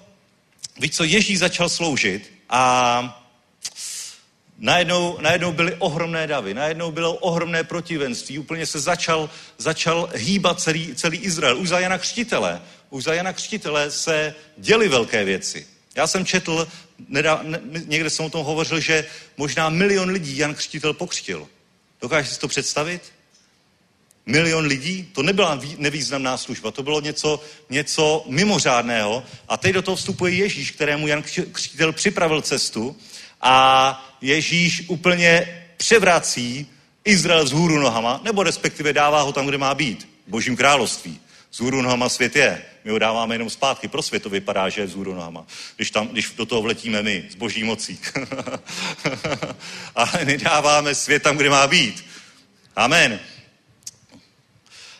víš 0.79 0.91
co, 0.91 1.03
Ježíš 1.03 1.39
začal 1.39 1.69
sloužit 1.69 2.33
a 2.49 3.26
Najednou, 4.59 5.17
najednou 5.21 5.51
byly 5.51 5.75
ohromné 5.79 6.27
davy, 6.27 6.53
najednou 6.53 6.91
bylo 6.91 7.13
ohromné 7.15 7.63
protivenství, 7.63 8.39
úplně 8.39 8.65
se 8.65 8.79
začal, 8.79 9.29
začal 9.57 10.09
hýbat 10.13 10.61
celý, 10.61 10.95
celý 10.95 11.17
Izrael. 11.17 11.57
Už 11.57 11.69
za 11.69 11.79
Jana 11.79 11.97
Křtitele, 11.97 12.61
už 12.89 13.03
za 13.03 13.13
Jana 13.13 13.33
Křtitele 13.33 13.91
se 13.91 14.35
děly 14.57 14.87
velké 14.87 15.25
věci. 15.25 15.67
Já 15.95 16.07
jsem 16.07 16.25
četl, 16.25 16.67
nedá, 17.07 17.39
ne, 17.43 17.61
někde 17.85 18.09
jsem 18.09 18.25
o 18.25 18.29
tom 18.29 18.45
hovořil, 18.45 18.79
že 18.79 19.05
možná 19.37 19.69
milion 19.69 20.09
lidí 20.09 20.37
Jan 20.37 20.55
Křtitel 20.55 20.93
pokřtil. 20.93 21.47
Dokážeš 22.01 22.33
si 22.33 22.39
to 22.39 22.47
představit? 22.47 23.01
Milion 24.25 24.65
lidí? 24.65 25.09
To 25.13 25.23
nebyla 25.23 25.59
nevýznamná 25.77 26.37
služba, 26.37 26.71
to 26.71 26.83
bylo 26.83 27.01
něco, 27.01 27.41
něco 27.69 28.25
mimořádného. 28.27 29.23
A 29.47 29.57
teď 29.57 29.73
do 29.73 29.81
toho 29.81 29.95
vstupuje 29.95 30.33
Ježíš, 30.33 30.71
kterému 30.71 31.07
Jan 31.07 31.23
Křtitel 31.51 31.93
připravil 31.93 32.41
cestu 32.41 32.95
a 33.41 34.17
Ježíš 34.21 34.83
úplně 34.87 35.63
převrací 35.77 36.67
Izrael 37.05 37.47
z 37.47 37.51
hůru 37.51 37.79
nohama, 37.79 38.19
nebo 38.23 38.43
respektive 38.43 38.93
dává 38.93 39.21
ho 39.21 39.33
tam, 39.33 39.45
kde 39.45 39.57
má 39.57 39.75
být, 39.75 40.09
v 40.27 40.29
božím 40.29 40.57
království. 40.57 41.19
Z 41.51 41.59
hůru 41.59 41.81
nohama 41.81 42.09
svět 42.09 42.35
je. 42.35 42.61
My 42.83 42.91
ho 42.91 42.99
dáváme 42.99 43.35
jenom 43.35 43.49
zpátky. 43.49 43.87
Pro 43.87 44.01
svět 44.01 44.23
to 44.23 44.29
vypadá, 44.29 44.69
že 44.69 44.81
je 44.81 44.87
z 44.87 44.93
hůru 44.95 45.13
nohama. 45.13 45.45
Když, 45.75 45.91
tam, 45.91 46.07
když 46.07 46.31
do 46.37 46.45
toho 46.45 46.61
vletíme 46.61 47.03
my, 47.03 47.25
z 47.29 47.35
boží 47.35 47.63
mocí. 47.63 47.99
Ale 49.95 50.25
my 50.25 50.37
dáváme 50.37 50.95
svět 50.95 51.23
tam, 51.23 51.37
kde 51.37 51.49
má 51.49 51.67
být. 51.67 52.05
Amen. 52.75 53.19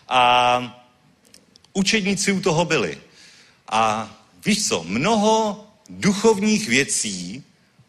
A 0.07 0.83
učedníci 1.73 2.31
u 2.31 2.41
toho 2.41 2.65
byli. 2.65 3.01
A 3.69 4.11
víš 4.45 4.67
co, 4.67 4.83
mnoho 4.83 5.65
duchovních 5.89 6.67
věcí 6.67 7.43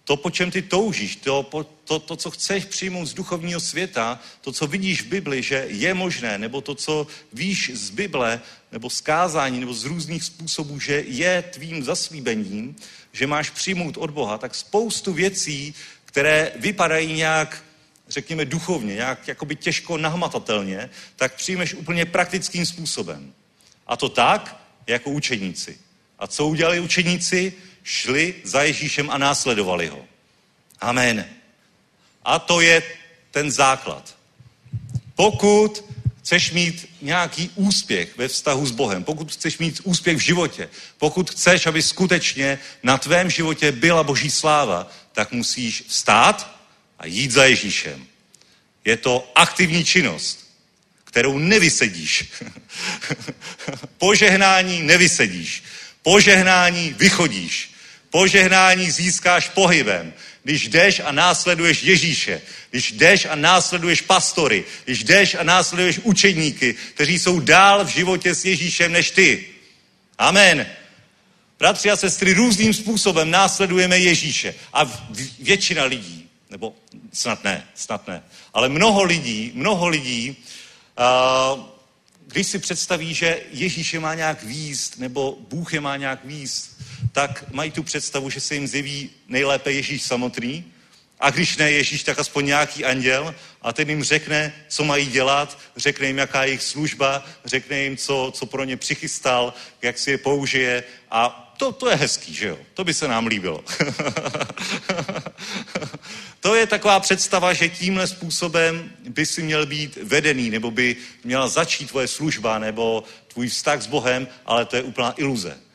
to, 0.08 0.16
po 0.16 0.30
čem 0.30 0.50
ty 0.50 0.62
toužíš, 0.62 1.16
to, 1.16 1.50
to, 1.84 1.98
to, 1.98 2.16
co 2.16 2.30
chceš 2.30 2.64
přijmout 2.64 3.06
z 3.06 3.14
duchovního 3.14 3.60
světa, 3.60 4.20
to, 4.40 4.52
co 4.52 4.66
vidíš 4.66 5.02
v 5.02 5.06
Bibli, 5.06 5.42
že 5.42 5.66
je 5.68 5.94
možné, 5.94 6.38
nebo 6.38 6.60
to, 6.60 6.74
co 6.74 7.06
víš 7.32 7.70
z 7.74 7.90
Bible, 7.90 8.40
nebo 8.72 8.90
z 8.90 9.00
kázání, 9.00 9.60
nebo 9.60 9.74
z 9.74 9.84
různých 9.84 10.24
způsobů, 10.24 10.80
že 10.80 11.04
je 11.06 11.42
tvým 11.42 11.84
zaslíbením, 11.84 12.76
že 13.12 13.26
máš 13.26 13.50
přijmout 13.50 13.96
od 13.96 14.10
Boha, 14.10 14.38
tak 14.38 14.54
spoustu 14.54 15.12
věcí, 15.12 15.74
které 16.04 16.52
vypadají 16.56 17.12
nějak, 17.12 17.64
řekněme, 18.08 18.44
duchovně, 18.44 18.94
nějak 18.94 19.28
jakoby 19.28 19.56
těžko 19.56 19.98
nahmatatelně, 19.98 20.90
tak 21.16 21.34
přijmeš 21.34 21.74
úplně 21.74 22.04
praktickým 22.04 22.66
způsobem. 22.66 23.32
A 23.86 23.96
to 23.96 24.08
tak, 24.08 24.60
jako 24.86 25.10
učeníci. 25.10 25.78
A 26.18 26.26
co 26.26 26.46
udělali 26.46 26.80
učeníci? 26.80 27.52
Šli 27.88 28.34
za 28.44 28.62
Ježíšem 28.62 29.10
a 29.10 29.18
následovali 29.18 29.86
ho. 29.86 30.04
Amen. 30.80 31.24
A 32.24 32.38
to 32.38 32.60
je 32.60 32.82
ten 33.30 33.50
základ. 33.50 34.16
Pokud 35.14 35.84
chceš 36.20 36.50
mít 36.50 36.88
nějaký 37.02 37.50
úspěch 37.54 38.16
ve 38.16 38.28
vztahu 38.28 38.66
s 38.66 38.70
Bohem, 38.70 39.04
pokud 39.04 39.32
chceš 39.32 39.58
mít 39.58 39.80
úspěch 39.84 40.16
v 40.16 40.20
životě, 40.20 40.68
pokud 40.98 41.30
chceš, 41.30 41.66
aby 41.66 41.82
skutečně 41.82 42.58
na 42.82 42.98
tvém 42.98 43.30
životě 43.30 43.72
byla 43.72 44.04
Boží 44.04 44.30
sláva, 44.30 44.90
tak 45.12 45.32
musíš 45.32 45.84
vstát 45.88 46.60
a 46.98 47.06
jít 47.06 47.30
za 47.30 47.44
Ježíšem. 47.44 48.06
Je 48.84 48.96
to 48.96 49.32
aktivní 49.34 49.84
činnost, 49.84 50.48
kterou 51.04 51.38
nevysedíš. 51.38 52.24
Požehnání 53.98 54.82
nevysedíš. 54.82 55.62
Požehnání 56.02 56.94
vychodíš. 56.98 57.67
Požehnání 58.10 58.90
získáš 58.90 59.48
pohybem. 59.48 60.14
Když 60.42 60.68
jdeš 60.68 61.00
a 61.04 61.12
následuješ 61.12 61.82
Ježíše, 61.82 62.42
když 62.70 62.92
jdeš 62.92 63.24
a 63.24 63.34
následuješ 63.34 64.00
pastory, 64.00 64.64
když 64.84 65.04
jdeš 65.04 65.34
a 65.34 65.42
následuješ 65.42 65.98
učedníky, 65.98 66.74
kteří 66.94 67.18
jsou 67.18 67.40
dál 67.40 67.84
v 67.84 67.88
životě 67.88 68.34
s 68.34 68.44
Ježíšem 68.44 68.92
než 68.92 69.10
ty. 69.10 69.46
Amen. 70.18 70.66
Bratři 71.58 71.90
a 71.90 71.96
sestry, 71.96 72.32
různým 72.32 72.74
způsobem 72.74 73.30
následujeme 73.30 73.98
Ježíše. 73.98 74.54
A 74.72 75.08
většina 75.38 75.84
lidí, 75.84 76.28
nebo 76.50 76.74
snad 77.12 77.44
ne, 77.44 77.66
snad 77.74 78.08
ne, 78.08 78.22
ale 78.54 78.68
mnoho 78.68 79.02
lidí, 79.02 79.52
mnoho 79.54 79.88
lidí, 79.88 80.36
když 82.26 82.46
si 82.46 82.58
představí, 82.58 83.14
že 83.14 83.40
Ježíše 83.50 84.00
má 84.00 84.14
nějak 84.14 84.42
výst, 84.42 84.98
nebo 84.98 85.38
Bůh 85.48 85.74
je 85.74 85.80
má 85.80 85.96
nějak 85.96 86.24
výst, 86.24 86.80
tak 87.18 87.44
mají 87.50 87.70
tu 87.70 87.82
představu, 87.82 88.30
že 88.30 88.40
se 88.40 88.54
jim 88.54 88.66
zjeví 88.66 89.10
nejlépe 89.28 89.72
Ježíš 89.72 90.02
samotný, 90.02 90.64
a 91.20 91.30
když 91.30 91.56
ne 91.56 91.70
Ježíš, 91.70 92.02
tak 92.02 92.18
aspoň 92.18 92.46
nějaký 92.46 92.84
anděl 92.84 93.34
a 93.62 93.72
ten 93.72 93.90
jim 93.90 94.04
řekne, 94.04 94.52
co 94.68 94.84
mají 94.84 95.06
dělat, 95.06 95.58
řekne 95.76 96.06
jim, 96.06 96.18
jaká 96.18 96.42
je 96.42 96.48
jejich 96.48 96.62
služba, 96.62 97.24
řekne 97.44 97.78
jim, 97.78 97.96
co, 97.96 98.32
co 98.34 98.46
pro 98.46 98.64
ně 98.64 98.76
přichystal, 98.76 99.54
jak 99.82 99.98
si 99.98 100.10
je 100.10 100.18
použije 100.18 100.84
a 101.10 101.54
to, 101.56 101.72
to 101.72 101.90
je 101.90 101.96
hezký, 101.96 102.34
že 102.34 102.48
jo? 102.48 102.58
To 102.74 102.84
by 102.84 102.94
se 102.94 103.08
nám 103.08 103.26
líbilo. 103.26 103.64
to 106.40 106.54
je 106.54 106.66
taková 106.66 107.00
představa, 107.00 107.52
že 107.52 107.68
tímhle 107.68 108.06
způsobem 108.06 108.90
by 109.08 109.26
si 109.26 109.42
měl 109.42 109.66
být 109.66 109.96
vedený, 110.02 110.50
nebo 110.50 110.70
by 110.70 110.96
měla 111.24 111.48
začít 111.48 111.88
tvoje 111.88 112.08
služba, 112.08 112.58
nebo 112.58 113.04
tvůj 113.28 113.48
vztah 113.48 113.82
s 113.82 113.86
Bohem, 113.86 114.28
ale 114.46 114.64
to 114.64 114.76
je 114.76 114.82
úplná 114.82 115.14
iluze. 115.16 115.67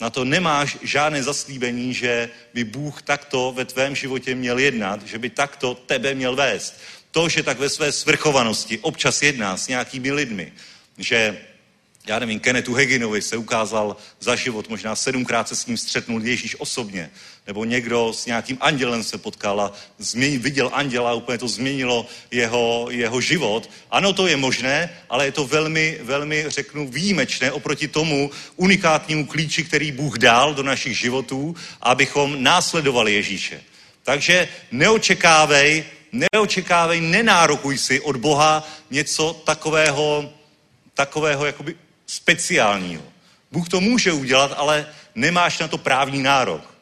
Na 0.00 0.10
to 0.10 0.24
nemáš 0.24 0.78
žádné 0.82 1.22
zaslíbení, 1.22 1.94
že 1.94 2.30
by 2.54 2.64
Bůh 2.64 3.02
takto 3.02 3.52
ve 3.52 3.64
tvém 3.64 3.96
životě 3.96 4.34
měl 4.34 4.58
jednat, 4.58 5.06
že 5.06 5.18
by 5.18 5.30
takto 5.30 5.74
tebe 5.74 6.14
měl 6.14 6.36
vést. 6.36 6.80
To, 7.10 7.28
že 7.28 7.42
tak 7.42 7.58
ve 7.58 7.68
své 7.68 7.92
svrchovanosti 7.92 8.78
občas 8.78 9.22
jedná 9.22 9.56
s 9.56 9.68
nějakými 9.68 10.12
lidmi, 10.12 10.52
že 10.98 11.38
já 12.06 12.18
nevím, 12.18 12.40
Kennethu 12.40 12.74
Heginovi 12.74 13.22
se 13.22 13.36
ukázal 13.36 13.96
za 14.20 14.36
život, 14.36 14.68
možná 14.68 14.96
sedmkrát 14.96 15.48
se 15.48 15.56
s 15.56 15.66
ním 15.66 15.76
střetnul 15.76 16.22
Ježíš 16.22 16.56
osobně, 16.58 17.10
nebo 17.46 17.64
někdo 17.64 18.12
s 18.12 18.26
nějakým 18.26 18.58
andělem 18.60 19.02
se 19.02 19.18
potkal 19.18 19.60
a 19.60 19.72
změnil, 19.98 20.40
viděl 20.40 20.70
anděla 20.72 21.10
a 21.10 21.14
úplně 21.14 21.38
to 21.38 21.48
změnilo 21.48 22.06
jeho, 22.30 22.86
jeho 22.90 23.20
život. 23.20 23.70
Ano, 23.90 24.12
to 24.12 24.26
je 24.26 24.36
možné, 24.36 24.90
ale 25.08 25.24
je 25.24 25.32
to 25.32 25.46
velmi, 25.46 25.98
velmi, 26.02 26.44
řeknu, 26.48 26.88
výjimečné 26.88 27.52
oproti 27.52 27.88
tomu 27.88 28.30
unikátnímu 28.56 29.26
klíči, 29.26 29.64
který 29.64 29.92
Bůh 29.92 30.18
dal 30.18 30.54
do 30.54 30.62
našich 30.62 30.98
životů, 30.98 31.56
abychom 31.80 32.42
následovali 32.42 33.14
Ježíše. 33.14 33.62
Takže 34.02 34.48
neočekávej, 34.72 35.84
neočekávej, 36.12 37.00
nenárokuj 37.00 37.78
si 37.78 38.00
od 38.00 38.16
Boha 38.16 38.68
něco 38.90 39.42
takového, 39.44 40.32
takového 40.94 41.46
jakoby 41.46 41.76
speciálního. 42.06 43.02
Bůh 43.52 43.68
to 43.68 43.80
může 43.80 44.12
udělat, 44.12 44.54
ale 44.56 44.86
nemáš 45.14 45.58
na 45.58 45.68
to 45.68 45.78
právní 45.78 46.22
nárok. 46.22 46.74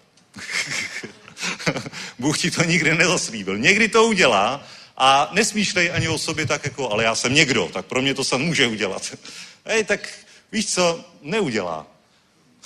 Bůh 2.19 2.39
ti 2.39 2.51
to 2.51 2.65
nikdy 2.65 2.95
nezaslíbil. 2.95 3.59
Někdy 3.59 3.89
to 3.89 4.05
udělá, 4.05 4.65
a 4.97 5.29
nesmýšlej 5.33 5.91
ani 5.95 6.09
o 6.09 6.19
sobě 6.19 6.47
tak 6.47 6.65
jako, 6.65 6.91
ale 6.91 7.05
já 7.05 7.15
jsem 7.15 7.35
někdo, 7.35 7.69
tak 7.73 7.87
pro 7.87 8.03
mě 8.03 8.15
to 8.15 8.25
snad 8.25 8.39
může 8.39 8.67
udělat. 8.67 9.03
Hej, 9.67 9.85
tak 9.85 10.09
víš 10.53 10.75
co, 10.75 11.05
neudělá. 11.23 11.87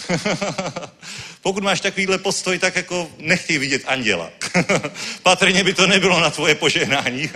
Pokud 1.43 1.63
máš 1.63 1.81
takovýhle 1.81 2.19
postoj, 2.19 2.59
tak 2.59 2.77
jako 2.77 3.11
nechtěj 3.19 3.59
vidět 3.59 3.83
anděla. 3.87 4.31
Patrně 5.23 5.65
by 5.65 5.75
to 5.75 5.87
nebylo 5.87 6.21
na 6.21 6.31
tvoje 6.31 6.55
požehnání. 6.55 7.31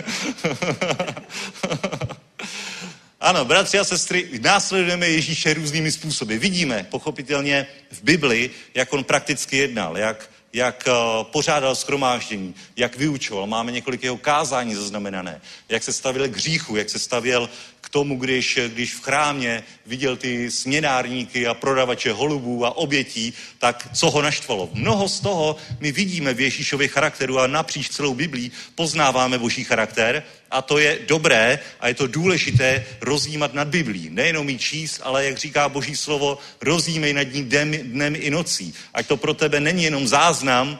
Ano, 3.21 3.45
bratři 3.45 3.79
a 3.79 3.83
sestry, 3.83 4.29
následujeme 4.41 5.07
Ježíše 5.07 5.53
různými 5.53 5.91
způsoby. 5.91 6.35
Vidíme 6.35 6.85
pochopitelně 6.89 7.67
v 7.91 8.03
Bibli, 8.03 8.49
jak 8.73 8.93
on 8.93 9.03
prakticky 9.03 9.57
jednal, 9.57 9.97
jak, 9.97 10.29
jak 10.53 10.87
eh, 10.87 10.91
pořádal 11.23 11.75
schromáždění, 11.75 12.55
jak 12.75 12.97
vyučoval. 12.97 13.47
Máme 13.47 13.71
několik 13.71 14.03
jeho 14.03 14.17
kázání 14.17 14.75
zaznamenané, 14.75 15.41
jak 15.69 15.83
se 15.83 15.93
stavěl 15.93 16.27
k 16.27 16.35
hříchu, 16.35 16.75
jak 16.75 16.89
se 16.89 16.99
stavěl 16.99 17.49
k 17.81 17.89
tomu, 17.89 18.17
když, 18.17 18.59
když 18.67 18.95
v 18.95 19.01
chrámě 19.01 19.63
viděl 19.85 20.17
ty 20.17 20.51
směnárníky 20.51 21.47
a 21.47 21.53
prodavače 21.53 22.11
holubů 22.11 22.65
a 22.65 22.77
obětí, 22.77 23.33
tak 23.59 23.87
co 23.93 24.11
ho 24.11 24.21
naštvalo. 24.21 24.69
Mnoho 24.73 25.09
z 25.09 25.19
toho 25.19 25.55
my 25.79 25.91
vidíme 25.91 26.33
v 26.33 26.41
Ježíšově 26.41 26.87
charakteru 26.87 27.39
a 27.39 27.47
napříč 27.47 27.89
celou 27.89 28.13
Biblí 28.13 28.51
poznáváme 28.75 29.37
boží 29.37 29.63
charakter 29.63 30.23
a 30.51 30.61
to 30.61 30.77
je 30.77 30.99
dobré 31.07 31.59
a 31.79 31.87
je 31.87 31.93
to 31.93 32.07
důležité 32.07 32.85
rozjímat 33.01 33.53
nad 33.53 33.67
Biblí. 33.67 34.09
Nejenom 34.09 34.49
jí 34.49 34.57
číst, 34.57 34.99
ale 35.03 35.25
jak 35.25 35.37
říká 35.37 35.69
boží 35.69 35.95
slovo, 35.95 36.37
rozjímej 36.61 37.13
nad 37.13 37.23
ní 37.23 37.43
dnem, 37.43 37.71
dnem 37.71 38.15
i 38.17 38.29
nocí. 38.29 38.73
Ať 38.93 39.07
to 39.07 39.17
pro 39.17 39.33
tebe 39.33 39.59
není 39.59 39.83
jenom 39.83 40.07
záznam, 40.07 40.79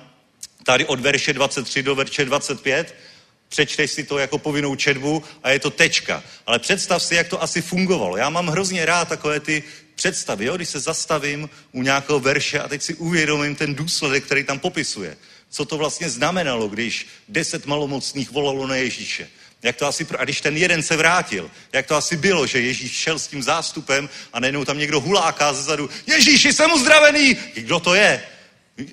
tady 0.63 0.85
od 0.85 0.99
verše 0.99 1.33
23 1.33 1.83
do 1.83 1.95
verše 1.95 2.25
25, 2.25 2.95
přečteš 3.49 3.91
si 3.91 4.03
to 4.03 4.17
jako 4.17 4.37
povinnou 4.37 4.75
četbu 4.75 5.23
a 5.43 5.49
je 5.49 5.59
to 5.59 5.69
tečka. 5.69 6.23
Ale 6.45 6.59
představ 6.59 7.03
si, 7.03 7.15
jak 7.15 7.27
to 7.27 7.43
asi 7.43 7.61
fungovalo. 7.61 8.17
Já 8.17 8.29
mám 8.29 8.47
hrozně 8.47 8.85
rád 8.85 9.07
takové 9.07 9.39
ty 9.39 9.63
představy, 9.95 10.45
jo? 10.45 10.55
když 10.55 10.69
se 10.69 10.79
zastavím 10.79 11.49
u 11.71 11.81
nějakého 11.81 12.19
verše 12.19 12.59
a 12.59 12.67
teď 12.67 12.81
si 12.81 12.93
uvědomím 12.93 13.55
ten 13.55 13.75
důsledek, 13.75 14.23
který 14.25 14.43
tam 14.43 14.59
popisuje. 14.59 15.17
Co 15.49 15.65
to 15.65 15.77
vlastně 15.77 16.09
znamenalo, 16.09 16.67
když 16.67 17.07
deset 17.27 17.65
malomocných 17.65 18.31
volalo 18.31 18.67
na 18.67 18.75
Ježíše. 18.75 19.27
Jak 19.63 19.75
to 19.75 19.87
asi, 19.87 20.07
a 20.17 20.23
když 20.23 20.41
ten 20.41 20.57
jeden 20.57 20.83
se 20.83 20.97
vrátil, 20.97 21.51
jak 21.73 21.85
to 21.85 21.95
asi 21.95 22.17
bylo, 22.17 22.47
že 22.47 22.61
Ježíš 22.61 22.91
šel 22.91 23.19
s 23.19 23.27
tím 23.27 23.43
zástupem 23.43 24.09
a 24.33 24.39
najednou 24.39 24.65
tam 24.65 24.77
někdo 24.77 24.99
huláká 24.99 25.53
zezadu, 25.53 25.89
Ježíši, 26.07 26.53
jsem 26.53 26.71
uzdravený! 26.71 27.37
Kdo 27.53 27.79
to 27.79 27.95
je? 27.95 28.23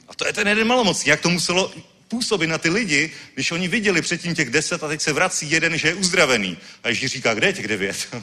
A 0.09 0.15
to 0.15 0.27
je 0.27 0.33
ten 0.33 0.49
jeden 0.49 0.69
malomocný. 0.69 1.11
Jak 1.11 1.21
to 1.21 1.31
muselo 1.31 1.73
působit 2.09 2.47
na 2.47 2.59
ty 2.59 2.71
lidi, 2.71 3.13
když 3.35 3.51
oni 3.51 3.69
viděli 3.69 4.03
předtím 4.03 4.35
těch 4.35 4.51
deset 4.51 4.83
a 4.83 4.89
teď 4.89 5.01
se 5.01 5.13
vrací 5.13 5.51
jeden, 5.51 5.79
že 5.79 5.89
je 5.89 5.95
uzdravený. 5.95 6.59
A 6.83 6.89
Ježíš 6.89 7.13
říká, 7.13 7.35
kde 7.35 7.47
je 7.47 7.53
těch 7.53 7.69
devět? 7.69 8.09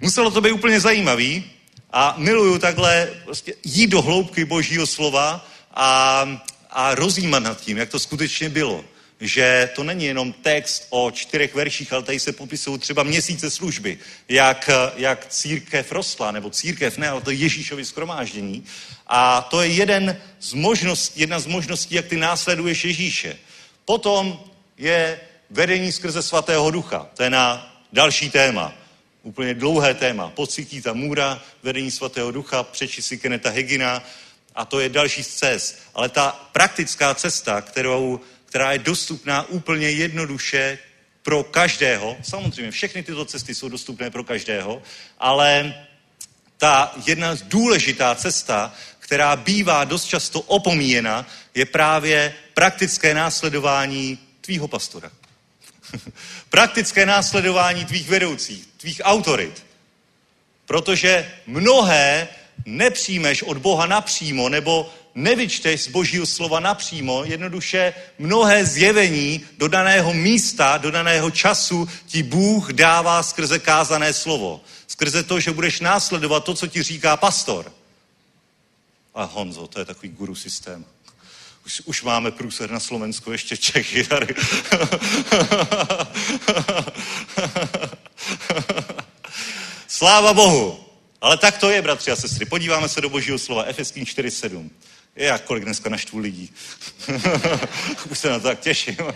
Muselo 0.00 0.30
to 0.30 0.40
být 0.40 0.52
úplně 0.52 0.80
zajímavý 0.80 1.44
a 1.90 2.14
miluju 2.18 2.58
takhle 2.58 3.10
prostě 3.24 3.54
jít 3.64 3.86
do 3.86 4.02
hloubky 4.02 4.44
božího 4.44 4.86
slova 4.86 5.48
a, 5.74 6.40
a 6.70 6.94
rozjímat 6.94 7.42
nad 7.42 7.60
tím, 7.60 7.76
jak 7.76 7.88
to 7.88 7.98
skutečně 7.98 8.48
bylo. 8.48 8.84
Že 9.20 9.70
to 9.74 9.84
není 9.84 10.04
jenom 10.04 10.32
text 10.32 10.86
o 10.90 11.10
čtyřech 11.10 11.54
verších, 11.54 11.92
ale 11.92 12.02
tady 12.02 12.20
se 12.20 12.32
popisují 12.32 12.78
třeba 12.78 13.02
měsíce 13.02 13.50
služby, 13.50 13.98
jak, 14.28 14.70
jak 14.96 15.26
církev 15.26 15.92
rostla, 15.92 16.30
nebo 16.30 16.50
církev 16.50 16.98
ne, 16.98 17.08
ale 17.08 17.20
to 17.20 17.30
je 17.30 17.36
Ježíšovi 17.36 17.84
skromáždění. 17.84 18.64
A 19.06 19.42
to 19.42 19.62
je 19.62 19.68
jeden 19.68 20.20
z 20.40 20.52
možností, 20.52 21.20
jedna 21.20 21.38
z 21.38 21.46
možností, 21.46 21.94
jak 21.94 22.06
ty 22.06 22.16
následuješ 22.16 22.84
Ježíše. 22.84 23.38
Potom 23.84 24.40
je 24.78 25.20
vedení 25.50 25.92
skrze 25.92 26.22
svatého 26.22 26.70
ducha. 26.70 27.08
To 27.16 27.22
je 27.22 27.30
na 27.30 27.76
další 27.92 28.30
téma. 28.30 28.72
Úplně 29.22 29.54
dlouhé 29.54 29.94
téma. 29.94 30.30
Pocití 30.30 30.82
ta 30.82 30.92
můra, 30.92 31.42
vedení 31.62 31.90
svatého 31.90 32.30
ducha, 32.30 32.62
přeči 32.62 33.02
si 33.02 33.18
Keneta 33.18 33.50
Hegina 33.50 34.02
a 34.54 34.64
to 34.64 34.80
je 34.80 34.88
další 34.88 35.22
z 35.22 35.34
cest. 35.34 35.78
Ale 35.94 36.08
ta 36.08 36.48
praktická 36.52 37.14
cesta, 37.14 37.60
kterou, 37.60 38.20
která 38.56 38.72
je 38.72 38.78
dostupná 38.78 39.48
úplně 39.48 39.90
jednoduše 39.90 40.78
pro 41.22 41.44
každého, 41.44 42.16
samozřejmě 42.22 42.70
všechny 42.70 43.02
tyto 43.02 43.24
cesty 43.24 43.54
jsou 43.54 43.68
dostupné 43.68 44.10
pro 44.10 44.24
každého, 44.24 44.82
ale 45.18 45.74
ta 46.56 46.94
jedna 47.06 47.36
důležitá 47.42 48.14
cesta, 48.14 48.74
která 48.98 49.36
bývá 49.36 49.84
dost 49.84 50.04
často 50.04 50.40
opomíjena, 50.40 51.26
je 51.54 51.64
právě 51.66 52.34
praktické 52.54 53.14
následování 53.14 54.18
tvýho 54.40 54.68
pastora. 54.68 55.10
praktické 56.48 57.06
následování 57.06 57.84
tvých 57.84 58.08
vedoucích, 58.08 58.66
tvých 58.76 59.00
autorit. 59.04 59.66
Protože 60.66 61.32
mnohé 61.46 62.28
nepřijmeš 62.66 63.42
od 63.42 63.58
Boha 63.58 63.86
napřímo, 63.86 64.48
nebo 64.48 64.94
nevyčteš 65.16 65.82
z 65.82 65.88
božího 65.88 66.26
slova 66.26 66.60
napřímo, 66.60 67.24
jednoduše 67.24 67.94
mnohé 68.18 68.66
zjevení 68.66 69.44
do 69.58 69.68
daného 69.68 70.14
místa, 70.14 70.78
do 70.78 70.90
daného 70.90 71.30
času 71.30 71.88
ti 72.06 72.22
Bůh 72.22 72.72
dává 72.72 73.22
skrze 73.22 73.58
kázané 73.58 74.12
slovo. 74.12 74.60
Skrze 74.86 75.22
to, 75.22 75.40
že 75.40 75.52
budeš 75.52 75.80
následovat 75.80 76.44
to, 76.44 76.54
co 76.54 76.66
ti 76.66 76.82
říká 76.82 77.16
pastor. 77.16 77.72
A 79.14 79.24
Honzo, 79.24 79.66
to 79.66 79.78
je 79.78 79.84
takový 79.84 80.08
guru 80.08 80.34
systém. 80.34 80.84
Už, 81.66 81.82
už 81.84 82.02
máme 82.02 82.30
průser 82.30 82.70
na 82.70 82.80
Slovensku, 82.80 83.32
ještě 83.32 83.56
Čechy 83.56 84.04
tady. 84.04 84.34
Sláva 89.88 90.34
Bohu. 90.34 90.80
Ale 91.20 91.36
tak 91.36 91.58
to 91.58 91.70
je, 91.70 91.82
bratři 91.82 92.10
a 92.10 92.16
sestry. 92.16 92.44
Podíváme 92.44 92.88
se 92.88 93.00
do 93.00 93.08
božího 93.08 93.38
slova. 93.38 93.64
Efeským 93.64 94.04
4.7. 94.04 94.70
Jak 95.16 95.42
kolik 95.42 95.64
dneska 95.64 95.90
naštvu 95.90 96.18
lidí. 96.18 96.52
Už 98.10 98.18
se 98.18 98.30
na 98.30 98.38
to 98.38 98.48
tak 98.48 98.60
těším. 98.60 98.96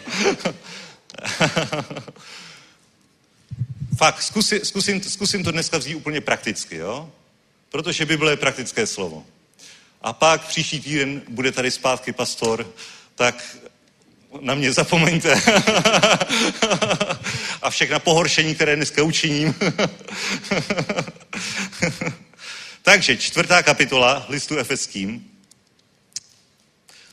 Fakt, 3.97 4.22
zkusím, 4.22 4.64
zkusím, 4.64 5.02
zkusím 5.02 5.44
to 5.44 5.52
dneska 5.52 5.78
vzít 5.78 5.94
úplně 5.94 6.20
prakticky, 6.20 6.77
jo? 6.77 7.12
Protože 7.70 8.06
Bible 8.06 8.32
je 8.32 8.36
praktické 8.36 8.86
slovo. 8.86 9.27
A 10.02 10.12
pak 10.12 10.47
příští 10.47 10.81
týden 10.81 11.22
bude 11.28 11.52
tady 11.52 11.70
zpátky 11.70 12.12
pastor, 12.12 12.74
tak 13.14 13.56
na 14.40 14.55
mě 14.55 14.72
zapomeňte. 14.72 15.35
A 17.62 17.70
všechna 17.70 17.98
pohoršení, 17.98 18.55
které 18.55 18.77
dneska 18.77 19.02
učiním. 19.02 19.55
Takže 22.82 23.16
čtvrtá 23.16 23.62
kapitola 23.62 24.27
listu 24.28 24.56
Efeským, 24.56 25.30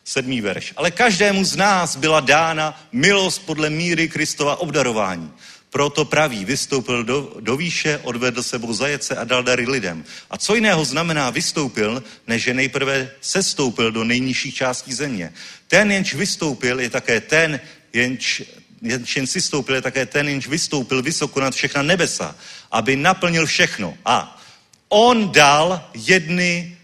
sedmý 0.07 0.41
verš. 0.41 0.73
Ale 0.75 0.91
každému 0.91 1.43
z 1.43 1.55
nás 1.55 1.95
byla 1.95 2.19
dána 2.19 2.83
milost 2.91 3.45
podle 3.45 3.69
míry 3.69 4.09
Kristova 4.09 4.55
obdarování. 4.55 5.31
Proto 5.69 6.05
praví, 6.05 6.45
vystoupil 6.45 7.03
do, 7.03 7.35
do 7.39 7.57
výše, 7.57 7.99
odvedl 8.03 8.43
sebou 8.43 8.73
zajece 8.73 9.15
a 9.15 9.23
dal 9.23 9.43
dary 9.43 9.67
lidem. 9.67 10.05
A 10.29 10.37
co 10.37 10.55
jiného 10.55 10.85
znamená 10.85 11.29
vystoupil, 11.29 12.03
než 12.27 12.43
že 12.43 12.53
nejprve 12.53 13.11
sestoupil 13.21 13.91
do 13.91 14.03
nejnižších 14.03 14.55
částí 14.55 14.93
země. 14.93 15.33
Ten, 15.67 15.91
jenž 15.91 16.13
vystoupil, 16.13 16.79
je 16.79 16.89
také 16.89 17.21
ten, 17.21 17.59
jenž, 17.93 18.43
jenž 18.81 19.15
jen 19.15 19.27
si 19.27 19.41
stoupil, 19.41 19.75
je 19.75 19.81
také 19.81 20.05
ten, 20.05 20.29
jenž 20.29 20.47
vystoupil 20.47 21.01
vysoko 21.01 21.39
nad 21.39 21.53
všechna 21.53 21.81
nebesa, 21.81 22.35
aby 22.71 22.95
naplnil 22.95 23.45
všechno. 23.45 23.97
A 24.05 24.41
on 24.89 25.31
dal 25.31 25.89
jedny 25.93 26.76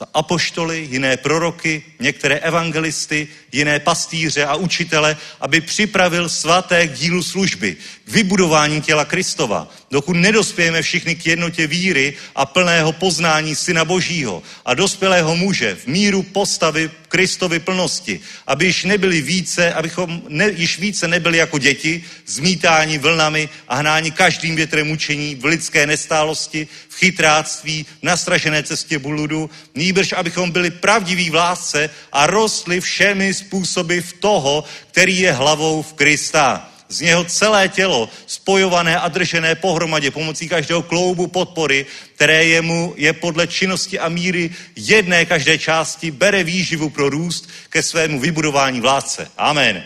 za 0.00 0.06
apoštoly, 0.14 0.88
jiné 0.90 1.16
proroky, 1.16 1.82
některé 2.00 2.34
evangelisty, 2.34 3.28
jiné 3.52 3.80
pastýře 3.80 4.44
a 4.44 4.54
učitele, 4.54 5.16
aby 5.40 5.60
připravil 5.60 6.28
svaté 6.28 6.88
k 6.88 6.92
dílu 6.92 7.22
služby, 7.22 7.76
vybudování 8.10 8.80
těla 8.80 9.04
Kristova, 9.04 9.68
dokud 9.90 10.16
nedospějeme 10.16 10.82
všichni 10.82 11.14
k 11.14 11.26
jednotě 11.26 11.66
víry 11.66 12.14
a 12.34 12.46
plného 12.46 12.92
poznání 12.92 13.54
Syna 13.54 13.84
Božího 13.84 14.42
a 14.64 14.74
dospělého 14.74 15.36
muže 15.36 15.74
v 15.74 15.86
míru 15.86 16.22
postavy 16.22 16.90
Kristovy 17.08 17.58
plnosti, 17.58 18.20
aby 18.46 18.66
již 18.66 18.84
nebyli 18.84 19.20
více, 19.20 19.72
abychom 19.72 20.22
ne, 20.28 20.50
již 20.50 20.78
více 20.78 21.08
nebyli 21.08 21.38
jako 21.38 21.58
děti, 21.58 22.04
zmítáni 22.26 22.98
vlnami 22.98 23.48
a 23.68 23.74
hnáni 23.74 24.10
každým 24.10 24.56
větrem 24.56 24.90
učení 24.90 25.34
v 25.34 25.44
lidské 25.44 25.86
nestálosti, 25.86 26.68
v 26.88 26.94
chytráctví, 26.94 27.86
v 28.00 28.02
nastražené 28.02 28.62
cestě 28.62 28.98
bludu, 28.98 29.50
nýbrž 29.74 30.12
abychom 30.12 30.50
byli 30.50 30.70
pravdiví 30.70 31.30
v 31.30 31.34
lásce 31.34 31.90
a 32.12 32.26
rostli 32.26 32.80
všemi 32.80 33.34
způsoby 33.34 33.98
v 33.98 34.12
toho, 34.12 34.64
který 34.90 35.18
je 35.18 35.32
hlavou 35.32 35.82
v 35.82 35.92
Krista. 35.92 36.69
Z 36.90 37.00
něho 37.00 37.24
celé 37.24 37.68
tělo, 37.68 38.08
spojované 38.26 38.98
a 38.98 39.08
držené 39.08 39.54
pohromadě 39.54 40.10
pomocí 40.10 40.48
každého 40.48 40.82
kloubu 40.82 41.26
podpory, 41.26 41.86
které 42.14 42.44
jemu 42.44 42.94
je 42.96 43.12
podle 43.12 43.46
činnosti 43.46 43.98
a 43.98 44.08
míry 44.08 44.50
jedné 44.76 45.24
každé 45.24 45.58
části, 45.58 46.10
bere 46.10 46.44
výživu 46.44 46.90
pro 46.90 47.08
růst 47.08 47.48
ke 47.68 47.82
svému 47.82 48.20
vybudování 48.20 48.80
v 48.80 48.84
lásce. 48.84 49.30
Amen. 49.38 49.84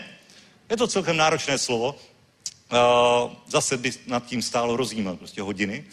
Je 0.69 0.77
to 0.77 0.87
celkem 0.87 1.17
náročné 1.17 1.57
slovo. 1.57 1.95
Uh, 2.71 3.31
zase 3.47 3.77
by 3.77 3.91
nad 4.07 4.25
tím 4.25 4.41
stálo 4.41 4.77
rozjímat 4.77 5.17
prostě 5.17 5.41
hodiny 5.41 5.83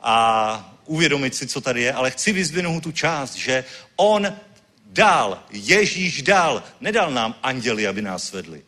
a 0.00 0.74
uvědomit 0.86 1.34
si, 1.34 1.46
co 1.46 1.60
tady 1.60 1.82
je, 1.82 1.92
ale 1.92 2.10
chci 2.10 2.32
vyzdvinout 2.32 2.82
tu 2.82 2.92
část, 2.92 3.34
že 3.34 3.64
on 3.96 4.36
dal, 4.86 5.42
Ježíš 5.50 6.22
dal, 6.22 6.62
nedal 6.80 7.10
nám 7.10 7.34
anděli, 7.42 7.86
aby 7.86 8.02
nás 8.02 8.32
vedli. 8.32 8.62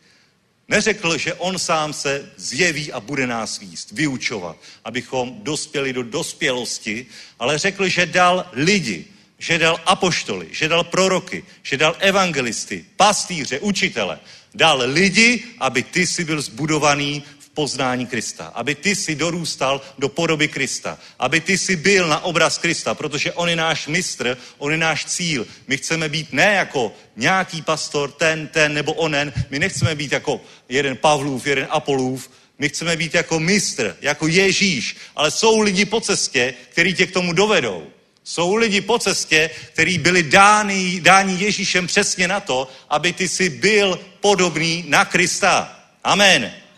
Neřekl, 0.69 1.17
že 1.17 1.33
on 1.33 1.59
sám 1.59 1.93
se 1.93 2.31
zjeví 2.37 2.91
a 2.91 2.99
bude 2.99 3.27
nás 3.27 3.59
výst, 3.59 3.91
vyučovat, 3.91 4.57
abychom 4.85 5.37
dospěli 5.43 5.93
do 5.93 6.03
dospělosti, 6.03 7.05
ale 7.39 7.57
řekl, 7.57 7.87
že 7.87 8.05
dal 8.05 8.45
lidi, 8.51 9.05
že 9.39 9.57
dal 9.57 9.81
apoštoly, 9.85 10.47
že 10.51 10.67
dal 10.67 10.83
proroky, 10.83 11.45
že 11.63 11.77
dal 11.77 11.95
evangelisty, 11.99 12.85
pastýře, 12.95 13.59
učitele. 13.59 14.19
Dal 14.55 14.81
lidi, 14.85 15.43
aby 15.59 15.83
ty 15.83 16.07
si 16.07 16.23
byl 16.23 16.41
zbudovaný 16.41 17.23
poznání 17.59 18.07
Krista. 18.07 18.45
Aby 18.55 18.75
ty 18.75 18.95
si 18.95 19.15
dorůstal 19.15 19.81
do 19.97 20.09
podoby 20.09 20.47
Krista. 20.47 20.97
Aby 21.19 21.41
ty 21.41 21.57
si 21.57 21.75
byl 21.75 22.07
na 22.07 22.23
obraz 22.23 22.57
Krista, 22.57 22.95
protože 22.95 23.33
on 23.33 23.49
je 23.49 23.55
náš 23.55 23.87
mistr, 23.87 24.37
on 24.57 24.71
je 24.71 24.77
náš 24.77 25.05
cíl. 25.05 25.47
My 25.67 25.77
chceme 25.77 26.09
být 26.09 26.31
ne 26.31 26.55
jako 26.55 26.95
nějaký 27.15 27.61
pastor, 27.61 28.11
ten, 28.11 28.47
ten 28.47 28.73
nebo 28.73 28.93
onen. 28.93 29.33
My 29.49 29.59
nechceme 29.59 29.95
být 29.95 30.11
jako 30.11 30.41
jeden 30.69 30.97
Pavlův, 30.97 31.47
jeden 31.47 31.67
Apolův, 31.69 32.29
my 32.59 32.69
chceme 32.69 32.95
být 32.95 33.13
jako 33.13 33.39
mistr, 33.39 33.95
jako 34.01 34.27
Ježíš, 34.27 34.95
ale 35.15 35.31
jsou 35.31 35.59
lidi 35.59 35.85
po 35.85 35.99
cestě, 36.01 36.53
který 36.71 36.93
tě 36.93 37.07
k 37.07 37.11
tomu 37.11 37.33
dovedou. 37.33 37.87
Jsou 38.23 38.55
lidi 38.55 38.81
po 38.81 38.99
cestě, 38.99 39.49
kteří 39.73 39.97
byli 39.97 40.23
dáni, 40.23 41.01
dáni 41.03 41.43
Ježíšem 41.43 41.87
přesně 41.87 42.27
na 42.27 42.39
to, 42.39 42.67
aby 42.89 43.13
ty 43.13 43.27
si 43.27 43.49
byl 43.49 43.99
podobný 44.19 44.85
na 44.87 45.05
Krista. 45.05 45.75
Amen. 46.03 46.68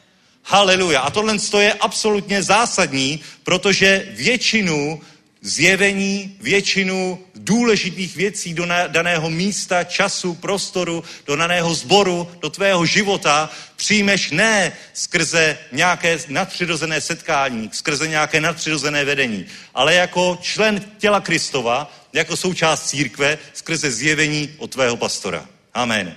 Haleluja. 0.43 0.99
A 0.99 1.09
tohle 1.09 1.38
je 1.59 1.73
absolutně 1.73 2.43
zásadní, 2.43 3.19
protože 3.43 4.07
většinu 4.11 5.01
zjevení, 5.41 6.38
většinu 6.41 7.19
důležitých 7.35 8.15
věcí 8.15 8.53
do 8.53 8.65
daného 8.88 9.30
místa, 9.30 9.84
času, 9.84 10.35
prostoru, 10.35 11.03
do 11.26 11.35
daného 11.35 11.73
sboru, 11.73 12.31
do 12.39 12.49
tvého 12.49 12.85
života 12.85 13.49
přijmeš 13.76 14.31
ne 14.31 14.72
skrze 14.93 15.57
nějaké 15.72 16.19
nadpřirozené 16.27 17.01
setkání, 17.01 17.69
skrze 17.73 18.07
nějaké 18.07 18.41
nadpřirozené 18.41 19.05
vedení, 19.05 19.45
ale 19.73 19.95
jako 19.95 20.38
člen 20.41 20.81
těla 20.97 21.22
Kristova, 21.22 21.91
jako 22.13 22.38
součást 22.38 22.89
církve, 22.89 23.38
skrze 23.53 23.91
zjevení 23.91 24.49
od 24.57 24.72
tvého 24.72 24.97
pastora. 24.97 25.45
Amen. 25.73 26.15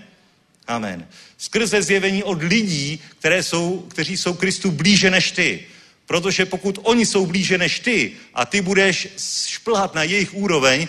Amen. 0.66 1.08
Skrze 1.44 1.82
zjevení 1.82 2.22
od 2.22 2.42
lidí, 2.42 3.02
které 3.18 3.42
jsou, 3.42 3.80
kteří 3.80 4.16
jsou 4.16 4.34
Kristu 4.34 4.70
blíže 4.70 5.10
než 5.10 5.30
ty. 5.30 5.66
Protože 6.06 6.46
pokud 6.46 6.78
oni 6.82 7.06
jsou 7.06 7.26
blíže 7.26 7.58
než 7.58 7.80
ty 7.80 8.12
a 8.34 8.46
ty 8.46 8.60
budeš 8.62 9.08
šplhat 9.46 9.94
na 9.94 10.02
jejich 10.02 10.34
úroveň, 10.34 10.88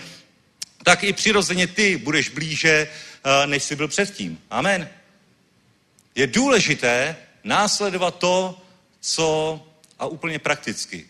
tak 0.84 1.04
i 1.04 1.14
přirozeně 1.14 1.68
ty 1.68 1.98
budeš 1.98 2.30
blíže, 2.30 2.88
eh, 2.88 3.48
než 3.48 3.64
jsi 3.64 3.76
byl 3.76 3.88
předtím. 3.88 4.40
Amen. 4.50 4.90
Je 6.16 6.28
důležité 6.28 7.16
následovat 7.44 8.20
to, 8.20 8.62
co, 9.00 9.60
a 10.00 10.06
úplně 10.06 10.40
prakticky, 10.40 11.06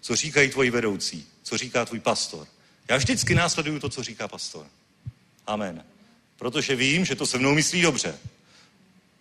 co 0.00 0.16
říkají 0.16 0.50
tvoji 0.50 0.70
vedoucí, 0.70 1.26
co 1.42 1.58
říká 1.58 1.84
tvůj 1.84 2.00
pastor. 2.00 2.46
Já 2.88 2.96
vždycky 2.96 3.34
následuju 3.34 3.78
to, 3.78 3.88
co 3.88 4.02
říká 4.02 4.28
pastor. 4.28 4.66
Amen. 5.46 5.84
Protože 6.36 6.76
vím, 6.76 7.04
že 7.04 7.14
to 7.14 7.26
se 7.26 7.38
mnou 7.38 7.54
myslí 7.54 7.82
dobře. 7.82 8.18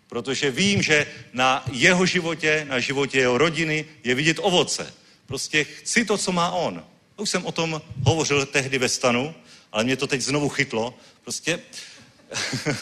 Protože 0.08 0.52
vím, 0.52 0.82
že 0.82 1.08
na 1.34 1.66
jeho 1.72 2.06
životě, 2.06 2.66
na 2.70 2.80
životě 2.80 3.20
jeho 3.20 3.38
rodiny 3.38 3.86
je 4.04 4.16
vidět 4.16 4.38
ovoce. 4.42 4.94
Prostě 5.26 5.64
chci 5.64 6.06
to, 6.06 6.18
co 6.18 6.32
má 6.32 6.52
on. 6.52 6.86
Už 7.18 7.30
jsem 7.30 7.46
o 7.46 7.52
tom 7.52 7.82
hovořil 8.04 8.46
tehdy 8.46 8.78
ve 8.78 8.90
stanu, 8.90 9.36
ale 9.72 9.84
mě 9.84 9.98
to 9.98 10.08
teď 10.08 10.22
znovu 10.22 10.50
chytlo. 10.50 10.98
Prostě 11.22 11.60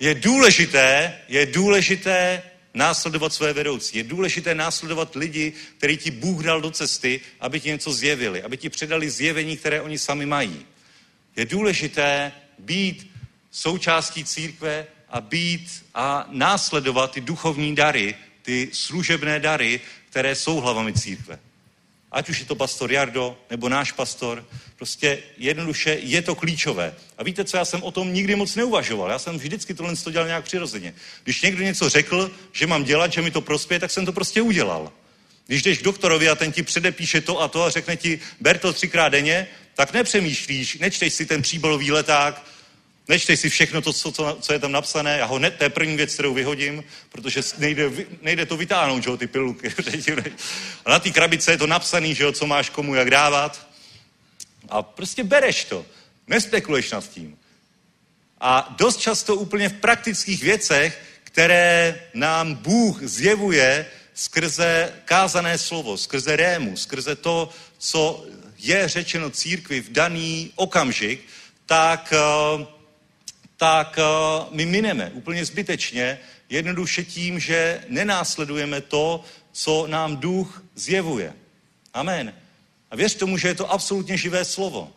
je 0.00 0.14
důležité, 0.14 1.18
je 1.28 1.46
důležité 1.46 2.42
následovat 2.74 3.32
své 3.32 3.52
vedoucí. 3.52 3.98
Je 3.98 4.04
důležité 4.04 4.54
následovat 4.54 5.16
lidi, 5.16 5.52
který 5.78 5.96
ti 5.96 6.10
Bůh 6.10 6.44
dal 6.44 6.60
do 6.60 6.70
cesty, 6.70 7.20
aby 7.40 7.60
ti 7.60 7.68
něco 7.68 7.92
zjevili, 7.92 8.42
aby 8.42 8.56
ti 8.56 8.68
předali 8.68 9.10
zjevení, 9.10 9.56
které 9.56 9.82
oni 9.82 9.98
sami 9.98 10.26
mají. 10.26 10.66
Je 11.36 11.46
důležité 11.46 12.32
být 12.58 13.10
součástí 13.50 14.24
církve 14.24 14.86
a 15.10 15.20
být 15.20 15.84
a 15.94 16.26
následovat 16.30 17.10
ty 17.10 17.20
duchovní 17.20 17.74
dary, 17.74 18.14
ty 18.42 18.70
služebné 18.72 19.40
dary, 19.40 19.80
které 20.10 20.34
jsou 20.34 20.56
hlavami 20.56 20.92
církve. 20.92 21.38
Ať 22.10 22.28
už 22.28 22.40
je 22.40 22.46
to 22.46 22.54
pastor 22.54 22.92
Jardo, 22.92 23.36
nebo 23.50 23.68
náš 23.68 23.92
pastor, 23.92 24.44
prostě 24.76 25.18
jednoduše 25.36 25.98
je 26.00 26.22
to 26.22 26.34
klíčové. 26.34 26.94
A 27.18 27.22
víte 27.22 27.44
co, 27.44 27.56
já 27.56 27.64
jsem 27.64 27.82
o 27.82 27.90
tom 27.90 28.12
nikdy 28.12 28.36
moc 28.36 28.54
neuvažoval. 28.54 29.10
Já 29.10 29.18
jsem 29.18 29.38
vždycky 29.38 29.74
tohle 29.74 29.96
to 29.96 30.10
dělal 30.10 30.26
nějak 30.26 30.44
přirozeně. 30.44 30.94
Když 31.24 31.42
někdo 31.42 31.62
něco 31.62 31.88
řekl, 31.88 32.30
že 32.52 32.66
mám 32.66 32.84
dělat, 32.84 33.12
že 33.12 33.22
mi 33.22 33.30
to 33.30 33.40
prospěje, 33.40 33.80
tak 33.80 33.90
jsem 33.90 34.06
to 34.06 34.12
prostě 34.12 34.42
udělal. 34.42 34.92
Když 35.46 35.62
jdeš 35.62 35.78
k 35.78 35.82
doktorovi 35.82 36.28
a 36.28 36.34
ten 36.34 36.52
ti 36.52 36.62
předepíše 36.62 37.20
to 37.20 37.40
a 37.40 37.48
to 37.48 37.64
a 37.64 37.70
řekne 37.70 37.96
ti, 37.96 38.20
ber 38.40 38.58
to 38.58 38.72
třikrát 38.72 39.08
denně, 39.08 39.46
tak 39.74 39.92
nepřemýšlíš, 39.92 40.78
nečteš 40.78 41.14
si 41.14 41.26
ten 41.26 41.42
příbalový 41.42 41.92
leták, 41.92 42.42
Nečtej 43.08 43.36
si 43.36 43.50
všechno 43.50 43.82
to, 43.82 43.92
co, 43.92 44.12
co, 44.12 44.38
co 44.40 44.52
je 44.52 44.58
tam 44.58 44.72
napsané. 44.72 45.18
Já 45.18 45.24
ho 45.24 45.38
ne, 45.38 45.50
to 45.50 45.64
je 45.64 45.70
první 45.70 45.96
věc, 45.96 46.14
kterou 46.14 46.34
vyhodím, 46.34 46.84
protože 47.08 47.40
nejde, 47.58 47.90
nejde 48.22 48.46
to 48.46 48.56
vytáhnout, 48.56 49.02
že 49.02 49.10
jo, 49.10 49.16
ty 49.16 49.26
pilulky. 49.26 49.74
A 50.84 50.90
na 50.90 50.98
té 50.98 51.10
krabice 51.10 51.50
je 51.50 51.58
to 51.58 51.66
napsané, 51.66 52.14
že 52.14 52.24
jo, 52.24 52.32
co 52.32 52.46
máš 52.46 52.70
komu 52.70 52.94
jak 52.94 53.10
dávat. 53.10 53.68
A 54.68 54.82
prostě 54.82 55.24
bereš 55.24 55.64
to. 55.64 55.86
Nespekuluješ 56.26 56.90
nad 56.90 57.08
tím. 57.10 57.38
A 58.40 58.74
dost 58.78 58.96
často 58.96 59.36
úplně 59.36 59.68
v 59.68 59.80
praktických 59.80 60.42
věcech, 60.42 61.02
které 61.24 62.00
nám 62.14 62.54
Bůh 62.54 63.02
zjevuje 63.02 63.86
skrze 64.14 64.92
kázané 65.04 65.58
slovo, 65.58 65.96
skrze 65.96 66.36
rému, 66.36 66.76
skrze 66.76 67.16
to, 67.16 67.48
co 67.78 68.26
je 68.58 68.88
řečeno 68.88 69.30
církvi 69.30 69.80
v 69.80 69.92
daný 69.92 70.52
okamžik, 70.56 71.20
tak 71.66 72.12
uh, 72.58 72.77
tak 73.58 73.98
uh, 73.98 74.46
my 74.54 74.66
mineme 74.66 75.10
úplně 75.14 75.44
zbytečně, 75.44 76.18
jednoduše 76.48 77.04
tím, 77.04 77.40
že 77.40 77.84
nenásledujeme 77.88 78.80
to, 78.80 79.24
co 79.52 79.86
nám 79.86 80.16
duch 80.16 80.62
zjevuje. 80.74 81.34
Amen. 81.94 82.34
A 82.90 82.96
věř 82.96 83.14
tomu, 83.14 83.38
že 83.38 83.48
je 83.48 83.54
to 83.54 83.72
absolutně 83.72 84.16
živé 84.16 84.44
slovo. 84.44 84.92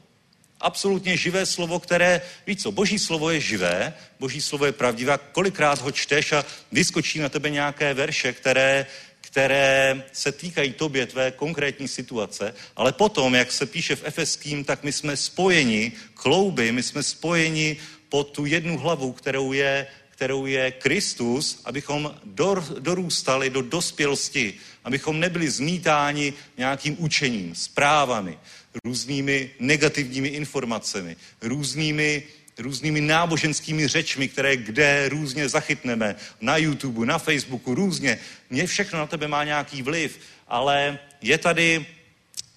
Absolutně 0.60 1.18
živé 1.18 1.46
slovo, 1.46 1.80
které, 1.80 2.22
víš 2.48 2.62
co, 2.62 2.72
boží 2.72 3.00
slovo 3.00 3.30
je 3.30 3.40
živé, 3.40 3.94
boží 4.20 4.42
slovo 4.42 4.66
je 4.66 4.72
pravdivé. 4.72 5.20
Kolikrát 5.32 5.82
ho 5.82 5.92
čteš 5.92 6.32
a 6.32 6.46
vyskočí 6.72 7.20
na 7.20 7.30
tebe 7.30 7.50
nějaké 7.50 7.94
verše, 7.94 8.34
které, 8.34 8.86
které 9.22 10.04
se 10.14 10.32
týkají 10.32 10.74
tobě, 10.74 11.06
tvé 11.06 11.32
konkrétní 11.32 11.88
situace, 11.88 12.54
ale 12.76 12.92
potom, 12.92 13.36
jak 13.36 13.52
se 13.52 13.66
píše 13.66 13.96
v 13.96 14.04
Efeským, 14.06 14.64
tak 14.64 14.84
my 14.84 14.92
jsme 14.92 15.18
spojeni 15.18 15.92
klouby, 16.14 16.72
my 16.72 16.84
jsme 16.84 17.04
spojeni 17.04 17.78
pod 18.12 18.32
tu 18.32 18.46
jednu 18.46 18.78
hlavu, 18.78 19.12
kterou 19.12 19.54
je, 19.54 19.88
kterou 20.10 20.46
je 20.46 20.72
Kristus, 20.72 21.62
abychom 21.66 22.16
dor, 22.24 22.66
dorůstali 22.80 23.50
do 23.50 23.62
dospělosti, 23.62 24.54
abychom 24.84 25.20
nebyli 25.20 25.50
zmítáni 25.50 26.34
nějakým 26.58 26.96
učením, 27.00 27.56
zprávami, 27.56 28.40
různými 28.86 29.52
negativními 29.60 30.28
informacemi, 30.28 31.16
různými 31.42 32.24
různými 32.58 33.02
náboženskými 33.02 33.88
řečmi, 33.88 34.28
které 34.28 34.58
kde 34.58 35.10
různě 35.10 35.50
zachytneme, 35.50 36.16
na 36.42 36.58
YouTube, 36.58 37.06
na 37.06 37.18
Facebooku, 37.18 37.76
různě. 37.76 38.20
Mně 38.50 38.68
všechno 38.68 39.00
na 39.00 39.08
tebe 39.08 39.28
má 39.28 39.44
nějaký 39.44 39.82
vliv, 39.82 40.20
ale 40.48 41.00
je 41.22 41.38
tady 41.38 41.86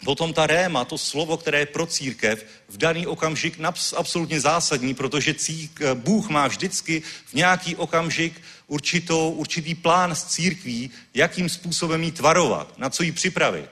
Potom 0.04 0.32
ta 0.32 0.46
réma, 0.46 0.84
to 0.84 0.98
slovo, 0.98 1.36
které 1.36 1.58
je 1.58 1.66
pro 1.66 1.86
církev, 1.86 2.46
v 2.68 2.76
daný 2.76 3.06
okamžik 3.06 3.58
absolutně 3.96 4.40
zásadní, 4.40 4.94
protože 4.94 5.34
círk, 5.34 5.80
Bůh 5.94 6.28
má 6.28 6.46
vždycky 6.46 7.02
v 7.26 7.34
nějaký 7.34 7.76
okamžik 7.76 8.42
určitou, 8.66 9.30
určitý 9.30 9.74
plán 9.74 10.14
s 10.14 10.24
církví, 10.24 10.90
jakým 11.14 11.48
způsobem 11.48 12.02
jí 12.02 12.12
tvarovat, 12.12 12.78
na 12.78 12.90
co 12.90 13.02
jí 13.02 13.12
připravit. 13.12 13.70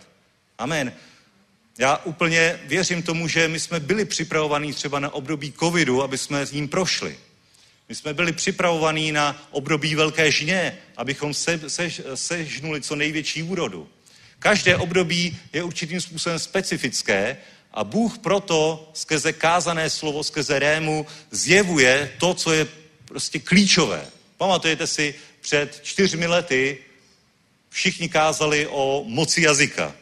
Amen. 0.59 0.93
Já 1.79 1.97
úplně 1.97 2.61
věřím 2.65 3.03
tomu, 3.03 3.29
že 3.29 3.49
my 3.49 3.61
jsme 3.61 3.81
byli 3.81 4.05
připravovaní 4.05 4.73
třeba 4.73 5.01
na 5.01 5.15
období 5.15 5.53
covidu, 5.59 6.03
aby 6.03 6.19
jsme 6.19 6.47
s 6.47 6.53
ním 6.53 6.69
prošli. 6.69 7.19
My 7.89 7.95
jsme 7.95 8.15
byli 8.15 8.33
připravovaní 8.33 9.13
na 9.13 9.49
období 9.51 9.95
velké 9.95 10.31
žně, 10.31 10.79
abychom 10.97 11.35
se, 11.35 11.61
se, 11.71 11.91
sežnuli 12.15 12.81
co 12.81 12.97
největší 12.97 13.43
úrodu. 13.43 13.89
Každé 14.43 14.77
období 14.77 15.39
je 15.53 15.63
určitým 15.63 16.01
způsobem 16.01 16.39
specifické 16.39 17.37
a 17.75 17.85
Bůh 17.85 18.19
proto 18.19 18.91
skrze 18.95 19.33
kázané 19.33 19.91
slovo, 19.91 20.25
skrze 20.25 20.59
rému 20.59 21.07
zjevuje 21.31 22.13
to, 22.19 22.35
co 22.35 22.53
je 22.53 22.67
prostě 23.05 23.39
klíčové. 23.39 24.07
Pamatujete 24.37 24.87
si, 24.87 25.15
před 25.41 25.81
čtyřmi 25.83 26.27
lety 26.27 26.79
všichni 27.71 28.09
kázali 28.09 28.67
o 28.67 29.05
moci 29.07 29.43
jazyka. 29.43 29.95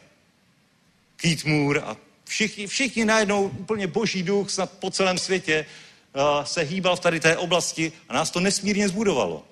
Keith 1.15 1.45
Moore 1.45 1.81
a 1.81 1.97
všichni, 2.25 2.67
všichni 2.67 3.05
najednou 3.05 3.43
úplně 3.43 3.87
boží 3.87 4.23
duch 4.23 4.49
snad 4.49 4.71
po 4.71 4.91
celém 4.91 5.17
světě 5.17 5.65
uh, 6.13 6.45
se 6.45 6.61
hýbal 6.61 6.95
v 6.95 6.99
tady 6.99 7.19
té 7.19 7.37
oblasti 7.37 7.91
a 8.09 8.13
nás 8.13 8.31
to 8.31 8.39
nesmírně 8.39 8.89
zbudovalo. 8.89 9.45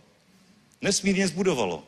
Nesmírně 0.81 1.27
zbudovalo. 1.27 1.83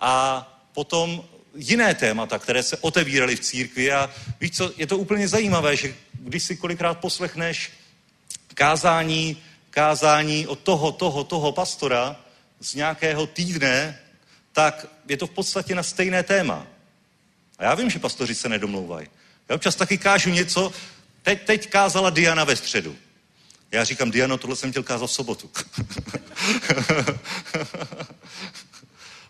A 0.00 0.46
potom 0.72 1.24
jiné 1.54 1.94
témata, 1.94 2.38
které 2.38 2.62
se 2.62 2.76
otevíraly 2.76 3.36
v 3.36 3.40
církvi 3.40 3.92
a 3.92 4.10
víš 4.40 4.50
co, 4.56 4.72
je 4.76 4.86
to 4.86 4.98
úplně 4.98 5.28
zajímavé, 5.28 5.76
že 5.76 5.94
když 6.12 6.42
si 6.42 6.56
kolikrát 6.56 6.94
poslechneš 6.94 7.70
kázání, 8.54 9.42
kázání 9.70 10.46
od 10.46 10.58
toho, 10.58 10.92
toho, 10.92 11.24
toho 11.24 11.52
pastora 11.52 12.16
z 12.60 12.74
nějakého 12.74 13.26
týdne, 13.26 13.98
tak 14.52 14.86
je 15.08 15.16
to 15.16 15.26
v 15.26 15.30
podstatě 15.30 15.74
na 15.74 15.82
stejné 15.82 16.22
téma. 16.22 16.66
A 17.58 17.64
já 17.64 17.74
vím, 17.74 17.90
že 17.90 17.98
pastoři 17.98 18.34
se 18.34 18.48
nedomlouvají. 18.48 19.06
Já 19.48 19.54
občas 19.56 19.76
taky 19.76 19.98
kážu 19.98 20.30
něco, 20.30 20.72
teď, 21.22 21.44
teď 21.44 21.70
kázala 21.70 22.10
Diana 22.10 22.44
ve 22.44 22.56
středu. 22.56 22.96
Já 23.72 23.84
říkám, 23.84 24.10
Diano, 24.10 24.38
tohle 24.38 24.56
jsem 24.56 24.70
chtěl 24.70 24.82
kázat 24.82 25.06
v 25.06 25.12
sobotu. 25.12 25.50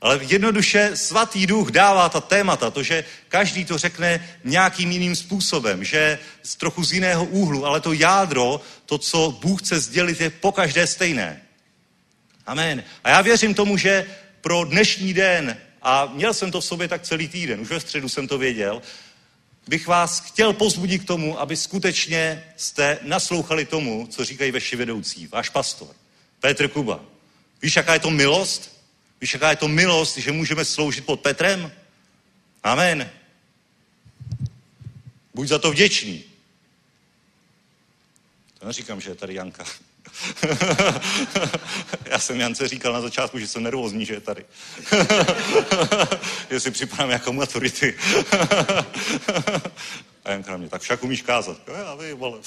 Ale 0.01 0.21
jednoduše 0.23 0.91
svatý 0.95 1.47
duch 1.47 1.71
dává 1.71 2.09
ta 2.09 2.21
témata, 2.21 2.71
to, 2.71 2.83
že 2.83 3.05
každý 3.29 3.65
to 3.65 3.79
řekne 3.79 4.29
nějakým 4.45 4.91
jiným 4.91 5.17
způsobem, 5.17 5.85
že 5.85 6.19
z 6.43 6.57
trochu 6.57 6.85
z 6.85 6.93
jiného 6.93 7.25
úhlu, 7.25 7.67
ale 7.67 7.81
to 7.81 7.93
jádro, 7.93 8.61
to, 8.87 8.99
co 8.99 9.39
Bůh 9.41 9.63
chce 9.63 9.81
sdělit, 9.81 10.21
je 10.21 10.31
po 10.31 10.53
každé 10.53 10.87
stejné. 10.87 11.43
Amen. 12.47 12.85
A 13.05 13.11
já 13.11 13.21
věřím 13.21 13.55
tomu, 13.55 13.77
že 13.77 14.07
pro 14.41 14.65
dnešní 14.65 15.15
den, 15.15 15.57
a 15.83 16.07
měl 16.07 16.35
jsem 16.35 16.51
to 16.51 16.61
v 16.61 16.65
sobě 16.65 16.89
tak 16.89 17.03
celý 17.03 17.29
týden, 17.29 17.61
už 17.61 17.69
ve 17.69 17.81
středu 17.81 18.09
jsem 18.09 18.29
to 18.29 18.39
věděl, 18.39 18.83
bych 19.69 19.87
vás 19.87 20.21
chtěl 20.21 20.53
pozbudit 20.53 21.03
k 21.03 21.07
tomu, 21.07 21.41
aby 21.41 21.57
skutečně 21.57 22.45
jste 22.57 22.99
naslouchali 23.03 23.65
tomu, 23.65 24.07
co 24.11 24.25
říkají 24.25 24.53
vaši 24.53 24.77
vedoucí, 24.77 25.27
váš 25.27 25.49
pastor, 25.49 25.89
Petr 26.41 26.69
Kuba. 26.69 27.01
Víš, 27.63 27.77
jaká 27.77 27.95
je 27.95 28.01
to 28.01 28.11
milost? 28.11 28.80
Víš, 29.21 29.35
jaká 29.35 29.51
je 29.51 29.57
to 29.57 29.69
milost, 29.69 30.17
že 30.17 30.33
můžeme 30.33 30.65
sloužit 30.65 31.07
pod 31.07 31.21
Petrem? 31.21 31.73
Amen. 32.63 33.11
Buď 35.35 35.49
za 35.49 35.59
to 35.59 35.71
vděčný. 35.71 36.25
To 38.59 38.67
neříkám, 38.67 39.01
že 39.01 39.11
je 39.11 39.15
tady 39.15 39.35
Janka. 39.35 39.65
Já 42.05 42.19
jsem 42.19 42.41
Jance 42.41 42.69
říkal 42.69 42.93
na 42.93 43.01
začátku, 43.01 43.39
že 43.39 43.49
jsem 43.49 43.63
nervózní, 43.63 44.07
že 44.07 44.15
je 44.15 44.21
tady. 44.21 44.45
že 46.51 46.61
si 46.61 46.71
připadám 46.71 47.11
jako 47.11 47.33
maturity. 47.33 47.97
A 50.25 50.31
Janka 50.31 50.51
na 50.51 50.57
mě, 50.57 50.69
tak 50.69 50.83
však 50.83 51.03
umíš 51.03 51.23
kázat. 51.23 51.59
Já 51.69 51.97
vole. 52.15 52.39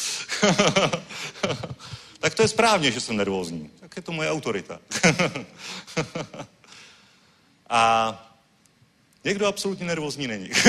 tak 2.20 2.34
to 2.34 2.42
je 2.42 2.48
správně, 2.48 2.92
že 2.92 3.02
jsem 3.02 3.18
nervózní. 3.18 3.70
Tak 3.80 3.96
je 3.96 4.02
to 4.02 4.12
moje 4.12 4.32
autorita. 4.32 4.80
A 7.76 8.16
někdo 9.24 9.48
absolutně 9.48 9.86
nervózní 9.86 10.28
není. 10.28 10.50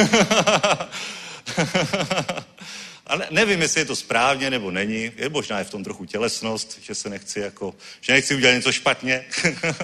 A 3.06 3.16
ne, 3.16 3.26
nevím, 3.30 3.62
jestli 3.62 3.80
je 3.80 3.84
to 3.84 3.96
správně 3.96 4.50
nebo 4.50 4.70
není. 4.70 5.12
Je 5.16 5.28
možná 5.28 5.58
je 5.58 5.64
v 5.64 5.70
tom 5.70 5.84
trochu 5.84 6.04
tělesnost, 6.04 6.78
že 6.82 6.94
se 6.94 7.08
nechci 7.08 7.40
jako, 7.40 7.74
že 8.00 8.12
nechci 8.12 8.34
udělat 8.34 8.54
něco 8.54 8.72
špatně, 8.72 9.24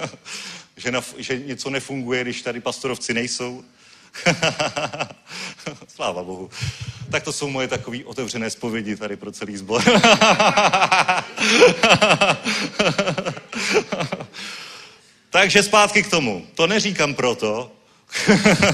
že, 0.77 0.93
na, 0.93 1.01
že 1.19 1.39
něco 1.39 1.71
nefunguje, 1.71 2.23
když 2.23 2.43
tady 2.43 2.61
pastorovci 2.61 3.15
nejsou. 3.15 3.65
Sláva 5.95 6.23
Bohu. 6.23 6.51
Tak 7.11 7.23
to 7.23 7.33
jsou 7.33 7.51
moje 7.51 7.69
takové 7.69 8.05
otevřené 8.05 8.51
zpovědi 8.51 8.97
tady 8.97 9.17
pro 9.17 9.33
celý 9.33 9.57
sbor. 9.57 9.83
Takže 15.31 15.63
zpátky 15.63 16.03
k 16.03 16.11
tomu. 16.11 16.47
To 16.55 16.67
neříkám 16.67 17.15
proto, 17.15 17.73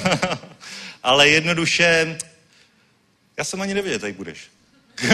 ale 1.02 1.28
jednoduše, 1.28 2.18
já 3.36 3.44
jsem 3.44 3.60
ani 3.60 3.74
nevěděl, 3.74 3.98
tady 3.98 4.12
budeš. 4.12 4.38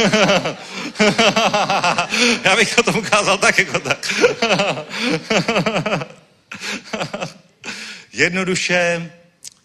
já 2.44 2.56
bych 2.56 2.78
o 2.78 2.82
tom 2.82 2.96
ukázal 2.96 3.38
tak 3.38 3.58
jako 3.58 3.80
tak. 3.80 4.14
jednoduše, 8.12 9.12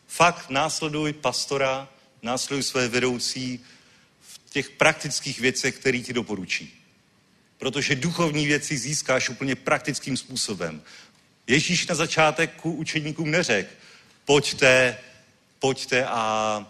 fakt 0.08 0.50
následuj 0.50 1.14
pastora, 1.14 1.88
následuj 2.22 2.64
své 2.64 2.88
vedoucí 2.88 3.66
v 4.22 4.50
těch 4.50 4.70
praktických 4.70 5.40
věcech, 5.40 5.76
které 5.76 6.00
ti 6.00 6.14
doporučí. 6.14 6.74
Protože 7.58 7.96
duchovní 7.96 8.46
věci 8.46 8.78
získáš 8.78 9.30
úplně 9.30 9.56
praktickým 9.56 10.18
způsobem. 10.18 10.82
Ježíš 11.48 11.88
na 11.88 11.96
začátku 11.96 12.72
učeníkům 12.72 13.32
neřekl, 13.32 13.70
pojďte, 14.26 14.98
pojďte 15.60 16.06
a 16.06 16.66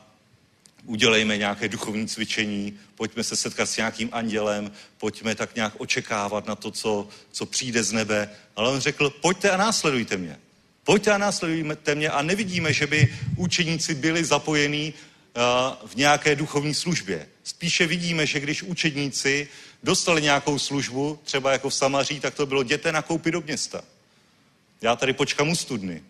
udělejme 0.86 1.38
nějaké 1.38 1.70
duchovní 1.70 2.08
cvičení, 2.08 2.80
pojďme 2.96 3.24
se 3.24 3.36
setkat 3.36 3.70
s 3.70 3.78
nějakým 3.78 4.10
andělem, 4.12 4.72
pojďme 4.98 5.36
tak 5.36 5.56
nějak 5.56 5.74
očekávat 5.78 6.48
na 6.48 6.56
to, 6.56 6.72
co, 6.72 7.08
co 7.32 7.46
přijde 7.46 7.84
z 7.84 7.92
nebe. 7.92 8.30
Ale 8.56 8.70
on 8.70 8.80
řekl, 8.80 9.10
pojďte 9.10 9.52
a 9.52 9.58
následujte 9.58 10.18
mě. 10.18 10.40
Pojďte 10.84 11.12
a 11.12 11.18
následujte 11.18 11.96
mě 11.96 12.10
a 12.10 12.22
nevidíme, 12.22 12.74
že 12.74 12.88
by 12.88 13.18
učeníci 13.36 13.96
byli 13.96 14.26
zapojení 14.26 14.94
uh, 14.94 15.90
v 15.90 15.96
nějaké 15.96 16.36
duchovní 16.36 16.74
službě. 16.74 17.28
Spíše 17.44 17.88
vidíme, 17.88 18.26
že 18.26 18.40
když 18.40 18.64
učedníci 18.64 19.48
dostali 19.84 20.22
nějakou 20.22 20.60
službu, 20.60 21.20
třeba 21.24 21.52
jako 21.52 21.70
v 21.70 21.74
Samaří, 21.74 22.20
tak 22.20 22.36
to 22.36 22.46
bylo 22.46 22.62
jděte 22.62 22.92
nakoupit 22.92 23.32
do 23.32 23.42
města. 23.42 23.82
Já 24.82 24.96
tady 24.96 25.14
počkám 25.14 25.50
u 25.50 25.56
studny. 25.56 26.04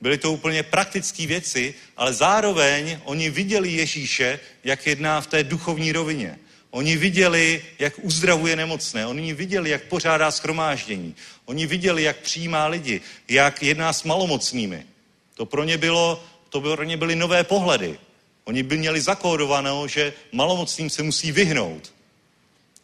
Byly 0.00 0.18
to 0.18 0.32
úplně 0.32 0.62
praktické 0.62 1.26
věci, 1.26 1.74
ale 1.96 2.14
zároveň 2.14 3.00
oni 3.04 3.30
viděli 3.30 3.72
Ježíše, 3.72 4.40
jak 4.64 4.86
jedná 4.86 5.20
v 5.20 5.26
té 5.26 5.44
duchovní 5.44 5.92
rovině. 5.92 6.38
Oni 6.70 6.96
viděli, 6.96 7.64
jak 7.78 7.94
uzdravuje 8.02 8.56
nemocné, 8.56 9.06
oni 9.06 9.34
viděli, 9.34 9.70
jak 9.70 9.82
pořádá 9.84 10.30
schromáždění, 10.30 11.14
oni 11.44 11.66
viděli, 11.66 12.02
jak 12.02 12.16
přijímá 12.16 12.66
lidi, 12.66 13.00
jak 13.28 13.62
jedná 13.62 13.92
s 13.92 14.04
malomocnými. 14.04 14.86
To 15.34 15.46
pro 15.46 15.64
ně, 15.64 15.78
bylo, 15.78 16.24
to 16.48 16.60
pro 16.60 16.84
ně 16.84 16.96
byly 16.96 17.16
nové 17.16 17.44
pohledy. 17.44 17.98
Oni 18.44 18.62
by 18.62 18.78
měli 18.78 19.00
zakódované, 19.00 19.70
že 19.86 20.12
malomocným 20.32 20.90
se 20.90 21.02
musí 21.02 21.32
vyhnout. 21.32 21.92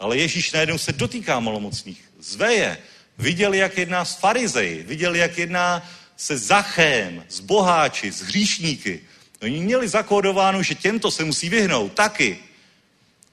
Ale 0.01 0.17
Ježíš 0.17 0.53
najednou 0.53 0.79
se 0.79 0.93
dotýká 0.93 1.41
malomocných, 1.41 2.11
zve 2.21 2.55
je, 2.55 2.79
Viděli, 3.19 3.59
jak 3.59 3.79
jedná 3.79 4.05
s 4.05 4.15
farizeji, 4.15 4.83
viděli, 4.83 5.19
jak 5.19 5.39
jedná 5.39 5.91
se 6.17 6.39
Zachem, 6.39 7.25
s 7.29 7.41
boháči, 7.41 8.13
s 8.13 8.21
hříšníky. 8.21 9.01
Oni 9.43 9.61
měli 9.61 9.89
zakódováno, 9.89 10.63
že 10.63 10.75
těmto 10.75 11.11
se 11.11 11.25
musí 11.25 11.49
vyhnout, 11.49 11.93
taky. 11.93 12.39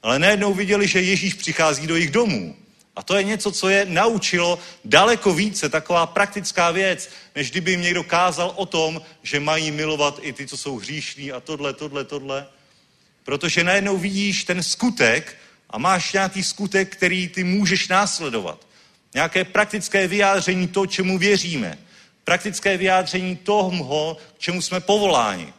Ale 0.02 0.18
najednou 0.18 0.54
viděli, 0.54 0.88
že 0.88 1.00
Ježíš 1.00 1.34
přichází 1.34 1.86
do 1.86 1.96
jejich 1.96 2.10
domů. 2.10 2.56
A 2.96 3.02
to 3.02 3.16
je 3.16 3.24
něco, 3.24 3.52
co 3.52 3.68
je 3.68 3.86
naučilo 3.88 4.58
daleko 4.84 5.34
více, 5.34 5.68
taková 5.68 6.06
praktická 6.06 6.70
věc, 6.70 7.10
než 7.34 7.50
kdyby 7.50 7.70
jim 7.70 7.82
někdo 7.82 8.04
kázal 8.04 8.52
o 8.56 8.66
tom, 8.66 9.02
že 9.22 9.40
mají 9.40 9.70
milovat 9.70 10.18
i 10.22 10.32
ty, 10.32 10.46
co 10.46 10.56
jsou 10.56 10.78
hříšní 10.78 11.32
a 11.32 11.40
tohle, 11.40 11.72
tohle, 11.72 12.04
tohle. 12.04 12.46
Protože 13.24 13.64
najednou 13.64 13.98
vidíš 13.98 14.44
ten 14.44 14.62
skutek 14.62 15.36
a 15.70 15.78
máš 15.78 16.12
nějaký 16.12 16.42
skutek, 16.42 16.96
který 16.96 17.28
ty 17.28 17.44
můžeš 17.44 17.88
následovat. 17.88 18.66
Nějaké 19.14 19.44
praktické 19.44 20.06
vyjádření 20.06 20.68
toho, 20.68 20.86
čemu 20.86 21.18
věříme. 21.18 21.78
Praktické 22.24 22.76
vyjádření 22.76 23.36
toho, 23.36 24.16
k 24.36 24.38
čemu 24.38 24.62
jsme 24.62 24.80
povoláni. 24.80 25.52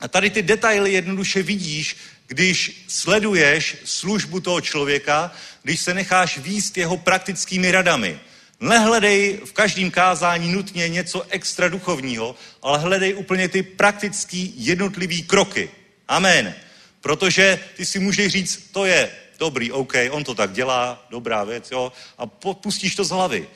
A 0.00 0.08
tady 0.08 0.30
ty 0.30 0.42
detaily 0.42 0.92
jednoduše 0.92 1.42
vidíš, 1.42 1.96
když 2.26 2.84
sleduješ 2.88 3.76
službu 3.84 4.40
toho 4.40 4.60
člověka, 4.60 5.32
když 5.62 5.80
se 5.80 5.94
necháš 5.94 6.38
výst 6.38 6.76
jeho 6.76 6.96
praktickými 6.96 7.70
radami. 7.70 8.20
Nehledej 8.60 9.40
v 9.44 9.52
každém 9.52 9.90
kázání 9.90 10.52
nutně 10.52 10.88
něco 10.88 11.22
extra 11.28 11.68
duchovního, 11.68 12.36
ale 12.62 12.78
hledej 12.78 13.14
úplně 13.14 13.48
ty 13.48 13.62
praktický 13.62 14.54
jednotlivý 14.56 15.22
kroky. 15.22 15.70
Amen. 16.08 16.54
Protože 17.00 17.60
ty 17.76 17.86
si 17.86 17.98
můžeš 17.98 18.32
říct, 18.32 18.68
to 18.72 18.84
je 18.84 19.10
dobrý, 19.38 19.72
OK, 19.72 19.92
on 20.10 20.24
to 20.24 20.34
tak 20.34 20.52
dělá, 20.52 21.06
dobrá 21.10 21.44
věc, 21.44 21.70
jo, 21.70 21.92
a 22.18 22.26
pustíš 22.54 22.94
to 22.94 23.04
z 23.04 23.10
hlavy. 23.10 23.48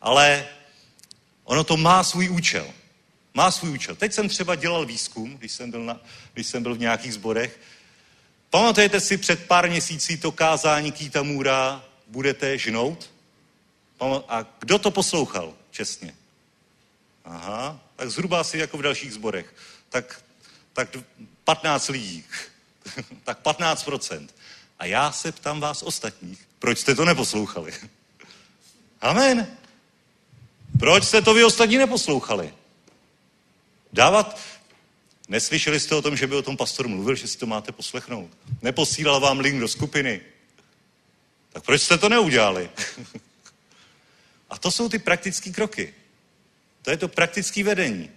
Ale 0.00 0.48
ono 1.44 1.64
to 1.64 1.76
má 1.76 2.04
svůj 2.04 2.28
účel. 2.28 2.66
Má 3.34 3.50
svůj 3.50 3.70
účel. 3.70 3.96
Teď 3.96 4.12
jsem 4.12 4.28
třeba 4.28 4.54
dělal 4.54 4.86
výzkum, 4.86 5.36
když 5.38 5.52
jsem 5.52 5.70
byl, 5.70 5.84
na, 5.84 6.00
když 6.32 6.46
jsem 6.46 6.62
byl 6.62 6.74
v 6.74 6.78
nějakých 6.78 7.14
zborech. 7.14 7.60
Pamatujete 8.50 9.00
si 9.00 9.16
před 9.16 9.46
pár 9.46 9.70
měsící 9.70 10.16
to 10.16 10.32
kázání 10.32 10.92
Kýta 10.92 11.22
Můra 11.22 11.84
budete 12.06 12.58
žnout? 12.58 13.10
A 14.28 14.46
kdo 14.58 14.78
to 14.78 14.90
poslouchal? 14.90 15.54
čestně. 15.70 16.14
Aha, 17.24 17.80
tak 17.96 18.10
zhruba 18.10 18.40
asi 18.40 18.58
jako 18.58 18.78
v 18.78 18.82
dalších 18.82 19.12
zborech. 19.12 19.54
Tak, 19.88 20.22
tak 20.72 20.96
15 21.44 21.88
lidí. 21.88 22.24
tak 23.24 23.42
15%. 23.42 24.28
A 24.80 24.86
já 24.86 25.12
se 25.12 25.32
ptám 25.32 25.60
vás 25.60 25.82
ostatních, 25.82 26.48
proč 26.58 26.78
jste 26.78 26.94
to 26.94 27.04
neposlouchali? 27.04 27.72
Amen. 29.00 29.56
Proč 30.78 31.04
jste 31.04 31.22
to 31.22 31.34
vy 31.34 31.44
ostatní 31.44 31.78
neposlouchali? 31.78 32.54
Dávat, 33.92 34.40
neslyšeli 35.28 35.80
jste 35.80 35.94
o 35.94 36.02
tom, 36.02 36.16
že 36.16 36.26
by 36.26 36.36
o 36.36 36.42
tom 36.42 36.56
pastor 36.56 36.88
mluvil, 36.88 37.14
že 37.14 37.28
si 37.28 37.38
to 37.38 37.46
máte 37.46 37.72
poslechnout. 37.72 38.30
Neposílal 38.62 39.20
vám 39.20 39.40
link 39.40 39.60
do 39.60 39.68
skupiny. 39.68 40.20
Tak 41.52 41.64
proč 41.64 41.82
jste 41.82 41.98
to 41.98 42.08
neudělali? 42.08 42.70
A 44.50 44.58
to 44.58 44.70
jsou 44.70 44.88
ty 44.88 44.98
praktické 44.98 45.50
kroky. 45.50 45.94
To 46.82 46.90
je 46.90 46.96
to 46.96 47.08
praktické 47.08 47.64
vedení. 47.64 48.10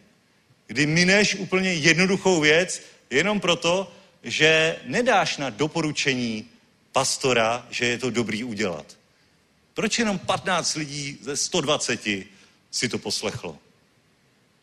Kdy 0.68 0.86
mineš 0.86 1.36
úplně 1.36 1.74
jednoduchou 1.74 2.40
věc 2.40 2.82
jenom 3.10 3.40
proto, 3.40 3.92
že 4.24 4.80
nedáš 4.86 5.38
na 5.38 5.50
doporučení 5.50 6.50
pastora, 6.94 7.68
že 7.70 7.86
je 7.86 7.98
to 7.98 8.10
dobrý 8.10 8.44
udělat. 8.44 8.86
Proč 9.74 10.00
jenom 10.00 10.20
15 10.20 10.76
lidí 10.76 11.18
ze 11.22 11.38
120 11.38 12.02
si 12.72 12.90
to 12.90 12.98
poslechlo? 12.98 13.58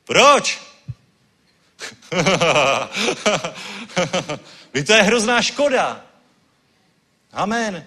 Proč? 0.04 0.60
Vy 4.74 4.84
to 4.84 4.92
je 4.92 5.02
hrozná 5.02 5.42
škoda. 5.42 6.04
Amen. 7.32 7.86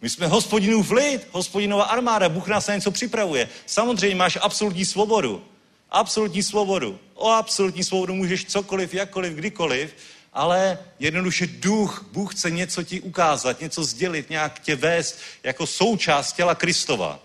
My 0.00 0.10
jsme 0.10 0.26
hospodinův 0.26 0.90
lid, 0.90 1.28
hospodinová 1.32 1.84
armáda, 1.84 2.28
Bůh 2.28 2.48
nás 2.48 2.66
na 2.66 2.74
něco 2.74 2.90
připravuje. 2.90 3.48
Samozřejmě 3.66 4.16
máš 4.16 4.38
absolutní 4.40 4.84
svobodu. 4.84 5.44
Absolutní 5.90 6.42
svobodu. 6.42 6.98
O 7.14 7.30
absolutní 7.30 7.84
svobodu 7.84 8.14
můžeš 8.14 8.44
cokoliv, 8.44 8.94
jakkoliv, 8.94 9.32
kdykoliv, 9.32 9.94
ale 10.32 10.78
jednoduše 10.98 11.46
duch, 11.46 12.06
Bůh 12.12 12.34
chce 12.34 12.50
něco 12.50 12.82
ti 12.82 13.00
ukázat, 13.00 13.60
něco 13.60 13.84
sdělit, 13.84 14.30
nějak 14.30 14.60
tě 14.60 14.76
vést 14.76 15.18
jako 15.42 15.66
součást 15.66 16.32
těla 16.32 16.54
Kristova. 16.54 17.20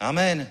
Amen. 0.00 0.50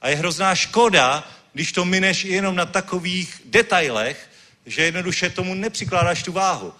A 0.00 0.08
je 0.08 0.16
hrozná 0.16 0.54
škoda, 0.54 1.30
když 1.52 1.72
to 1.72 1.84
mineš 1.84 2.24
jenom 2.24 2.56
na 2.56 2.66
takových 2.66 3.42
detailech, 3.44 4.30
že 4.66 4.82
jednoduše 4.82 5.30
tomu 5.30 5.54
nepřikládáš 5.54 6.22
tu 6.22 6.32
váhu. 6.32 6.72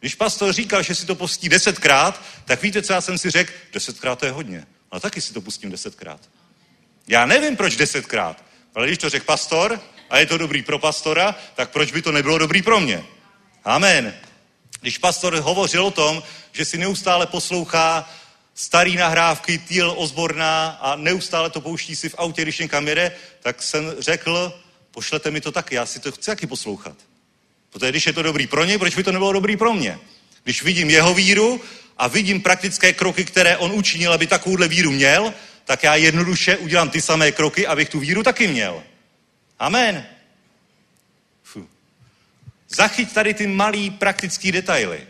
Když 0.00 0.14
pastor 0.14 0.52
říkal, 0.52 0.82
že 0.82 0.94
si 0.94 1.06
to 1.06 1.14
pustí 1.14 1.48
desetkrát, 1.48 2.22
tak 2.44 2.62
víte, 2.62 2.82
co 2.82 2.92
já 2.92 3.00
jsem 3.00 3.18
si 3.18 3.30
řekl? 3.30 3.52
Desetkrát 3.72 4.18
to 4.18 4.26
je 4.26 4.32
hodně. 4.32 4.66
Ale 4.90 5.00
taky 5.00 5.20
si 5.20 5.32
to 5.32 5.40
pustím 5.40 5.70
desetkrát. 5.70 6.20
Já 7.08 7.26
nevím, 7.26 7.56
proč 7.56 7.76
desetkrát. 7.76 8.44
Ale 8.74 8.86
když 8.86 8.98
to 8.98 9.10
řekl 9.10 9.24
pastor 9.24 9.80
a 10.10 10.18
je 10.18 10.26
to 10.26 10.38
dobrý 10.38 10.62
pro 10.62 10.78
pastora, 10.78 11.34
tak 11.54 11.70
proč 11.70 11.92
by 11.92 12.02
to 12.02 12.12
nebylo 12.12 12.38
dobrý 12.38 12.62
pro 12.62 12.80
mě? 12.80 13.04
Amen. 13.64 14.14
Když 14.80 14.98
pastor 14.98 15.34
hovořil 15.34 15.86
o 15.86 15.90
tom, 15.90 16.22
že 16.52 16.64
si 16.64 16.78
neustále 16.78 17.26
poslouchá 17.26 18.10
starý 18.54 18.96
nahrávky, 18.96 19.58
týl 19.58 19.94
ozborná 19.96 20.68
a 20.68 20.96
neustále 20.96 21.50
to 21.50 21.60
pouští 21.60 21.96
si 21.96 22.08
v 22.08 22.14
autě, 22.18 22.42
když 22.42 22.58
někam 22.58 22.88
jede, 22.88 23.12
tak 23.42 23.62
jsem 23.62 23.94
řekl, 23.98 24.60
pošlete 24.90 25.30
mi 25.30 25.40
to 25.40 25.52
taky, 25.52 25.74
já 25.74 25.86
si 25.86 26.00
to 26.00 26.12
chci 26.12 26.26
taky 26.26 26.46
poslouchat. 26.46 26.96
Protože 27.70 27.90
když 27.90 28.06
je 28.06 28.12
to 28.12 28.22
dobrý 28.22 28.46
pro 28.46 28.64
ně, 28.64 28.78
proč 28.78 28.94
by 28.94 29.02
to 29.02 29.12
nebylo 29.12 29.32
dobrý 29.32 29.56
pro 29.56 29.74
mě? 29.74 29.98
Když 30.44 30.62
vidím 30.62 30.90
jeho 30.90 31.14
víru 31.14 31.60
a 31.98 32.08
vidím 32.08 32.42
praktické 32.42 32.92
kroky, 32.92 33.24
které 33.24 33.56
on 33.56 33.72
učinil, 33.72 34.12
aby 34.12 34.26
takovouhle 34.26 34.68
víru 34.68 34.90
měl, 34.90 35.34
tak 35.64 35.82
já 35.82 35.94
jednoduše 35.94 36.56
udělám 36.56 36.90
ty 36.90 37.00
samé 37.00 37.32
kroky, 37.32 37.66
abych 37.66 37.88
tu 37.88 38.00
víru 38.00 38.22
taky 38.22 38.48
měl. 38.48 38.82
Amen. 39.58 40.06
Zachyť 42.74 43.12
tady 43.12 43.34
ty 43.34 43.46
malý 43.46 43.90
praktický 43.90 44.52
detaily. 44.52 45.06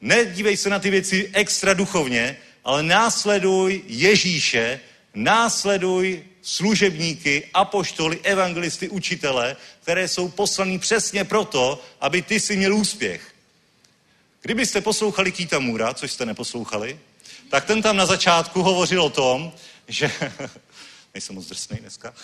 Nedívej 0.00 0.56
se 0.56 0.70
na 0.70 0.78
ty 0.78 0.90
věci 0.90 1.30
extra 1.32 1.74
duchovně, 1.74 2.36
ale 2.64 2.82
následuj 2.82 3.82
Ježíše, 3.86 4.80
následuj 5.14 6.24
služebníky, 6.42 7.48
apoštoly, 7.54 8.20
evangelisty, 8.22 8.88
učitele, 8.88 9.56
které 9.82 10.08
jsou 10.08 10.28
poslaní 10.28 10.78
přesně 10.78 11.24
proto, 11.24 11.82
aby 12.00 12.22
ty 12.22 12.40
si 12.40 12.56
měl 12.56 12.74
úspěch. 12.74 13.34
Kdybyste 14.42 14.80
poslouchali 14.80 15.32
Kýta 15.32 15.58
Můra, 15.58 15.94
což 15.94 16.12
jste 16.12 16.26
neposlouchali, 16.26 16.98
tak 17.50 17.64
ten 17.64 17.82
tam 17.82 17.96
na 17.96 18.06
začátku 18.06 18.62
hovořil 18.62 19.02
o 19.02 19.10
tom, 19.10 19.52
že... 19.88 20.10
Nejsem 21.14 21.34
moc 21.34 21.46
drsnej 21.46 21.80
dneska. 21.80 22.14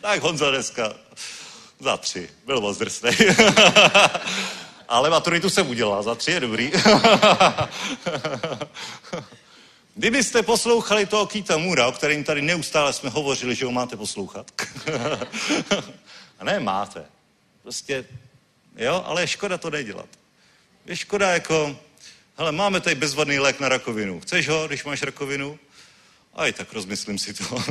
tak 0.00 0.22
Honza 0.22 0.50
dneska 0.50 0.94
za 1.80 1.96
tři. 1.96 2.28
Byl 2.46 2.60
moc 2.60 2.78
drsnej. 2.78 3.16
Ale 4.88 5.10
maturitu 5.10 5.50
jsem 5.50 5.68
udělal, 5.68 6.02
za 6.02 6.14
tři 6.14 6.30
je 6.30 6.40
dobrý. 6.40 6.72
Kdybyste 9.94 10.42
poslouchali 10.42 11.06
toho 11.06 11.26
Kýta 11.26 11.56
Mura, 11.56 11.86
o 11.86 11.92
kterým 11.92 12.24
tady 12.24 12.42
neustále 12.42 12.92
jsme 12.92 13.10
hovořili, 13.10 13.54
že 13.54 13.64
ho 13.64 13.72
máte 13.72 13.96
poslouchat. 13.96 14.50
A 16.38 16.44
ne, 16.44 16.60
máte. 16.60 17.04
Prostě, 17.62 18.04
jo, 18.76 19.02
ale 19.06 19.22
je 19.22 19.26
škoda 19.26 19.58
to 19.58 19.70
nedělat. 19.70 20.08
Je 20.86 20.96
škoda 20.96 21.30
jako, 21.30 21.76
hele, 22.38 22.52
máme 22.52 22.80
tady 22.80 22.94
bezvadný 22.94 23.38
lék 23.38 23.60
na 23.60 23.68
rakovinu. 23.68 24.20
Chceš 24.20 24.48
ho, 24.48 24.68
když 24.68 24.84
máš 24.84 25.02
rakovinu? 25.02 25.58
Aj 26.34 26.52
tak 26.52 26.72
rozmyslím 26.72 27.18
si 27.18 27.34
to. 27.34 27.44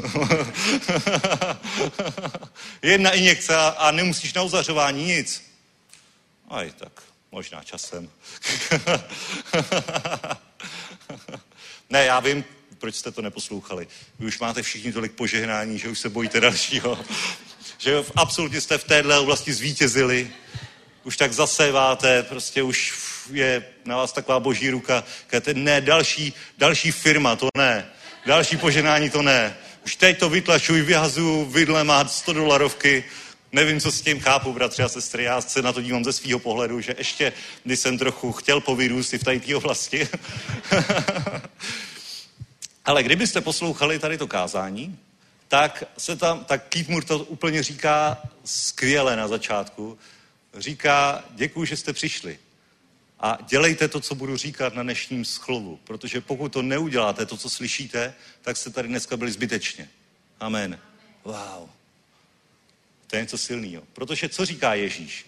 Jedna 2.82 3.12
injekce 3.12 3.56
a 3.56 3.92
nemusíš 3.92 4.34
na 4.34 4.42
uzařování 4.42 5.06
nic. 5.06 5.44
Aj 6.50 6.72
tak, 6.72 7.04
možná 7.32 7.64
časem. 7.64 8.10
ne, 11.90 12.06
já 12.06 12.20
vím, 12.20 12.46
proč 12.78 12.96
jste 12.96 13.12
to 13.12 13.22
neposlouchali. 13.22 13.88
Vy 14.20 14.26
už 14.26 14.40
máte 14.40 14.62
všichni 14.62 14.94
tolik 14.94 15.12
požehnání, 15.12 15.80
že 15.80 15.90
už 15.90 16.00
se 16.00 16.10
bojíte 16.10 16.40
dalšího. 16.40 17.00
že 17.78 18.04
absolutně 18.16 18.62
jste 18.62 18.78
v 18.78 18.84
téhle 18.84 19.20
oblasti 19.20 19.54
zvítězili. 19.54 20.32
Už 21.04 21.18
tak 21.18 21.34
zaséváte, 21.34 22.24
prostě 22.24 22.64
už 22.64 23.08
je 23.32 23.66
na 23.86 23.98
vás 23.98 24.12
taková 24.12 24.40
boží 24.40 24.70
ruka. 24.70 25.04
Kajete, 25.28 25.54
ne, 25.54 25.82
další, 25.82 26.34
další 26.58 26.92
firma, 26.92 27.36
to 27.36 27.50
ne. 27.58 27.86
Další 28.26 28.58
poženání, 28.58 29.10
to 29.10 29.22
ne. 29.22 29.58
Už 29.86 29.96
teď 29.96 30.20
to 30.20 30.30
vytlačuji, 30.30 30.82
vyhazuju 30.82 31.46
vidle, 31.46 31.84
má 31.84 32.08
100 32.08 32.34
dolarovky, 32.34 33.04
Nevím, 33.52 33.80
co 33.80 33.92
s 33.92 34.02
tím 34.02 34.20
chápu, 34.20 34.54
bratři 34.54 34.84
a 34.84 34.90
sestry. 34.90 35.24
Já 35.24 35.42
se 35.42 35.62
na 35.62 35.74
to 35.74 35.82
dívám 35.82 36.04
ze 36.04 36.14
svého 36.14 36.40
pohledu, 36.40 36.82
že 36.82 36.96
ještě, 36.98 37.34
když 37.64 37.80
jsem 37.80 37.98
trochu 37.98 38.32
chtěl 38.32 38.62
povyrůst 38.62 39.14
i 39.14 39.18
v 39.18 39.24
té 39.24 39.56
oblasti. 39.56 40.08
Ale 42.86 43.04
kdybyste 43.04 43.42
poslouchali 43.42 44.00
tady 44.00 44.18
to 44.18 44.28
kázání, 44.28 45.00
tak 45.48 45.84
se 45.98 46.16
tam, 46.16 46.46
tak 46.46 46.68
Keith 46.68 46.90
Moore 46.90 47.06
to 47.06 47.20
úplně 47.20 47.64
říká 47.64 48.18
skvěle 48.46 49.16
na 49.16 49.28
začátku. 49.28 49.98
Říká, 50.58 51.24
děkuji, 51.32 51.66
že 51.66 51.78
jste 51.78 51.94
přišli. 51.94 52.40
A 53.20 53.38
dělejte 53.50 53.88
to, 53.88 54.00
co 54.00 54.16
budu 54.16 54.38
říkat 54.38 54.74
na 54.74 54.84
dnešním 54.84 55.26
schlovu, 55.26 55.80
protože 55.84 56.22
pokud 56.22 56.54
to 56.54 56.62
neuděláte, 56.62 57.26
to, 57.26 57.38
co 57.38 57.50
slyšíte, 57.50 58.14
tak 58.42 58.58
jste 58.58 58.70
tady 58.70 58.88
dneska 58.88 59.18
byli 59.18 59.32
zbytečně. 59.32 59.90
Amen. 60.40 60.80
Wow. 61.24 61.70
To 63.08 63.16
je 63.16 63.22
něco 63.22 63.38
silného. 63.38 63.84
Protože 63.94 64.30
co 64.30 64.46
říká 64.46 64.74
Ježíš? 64.74 65.26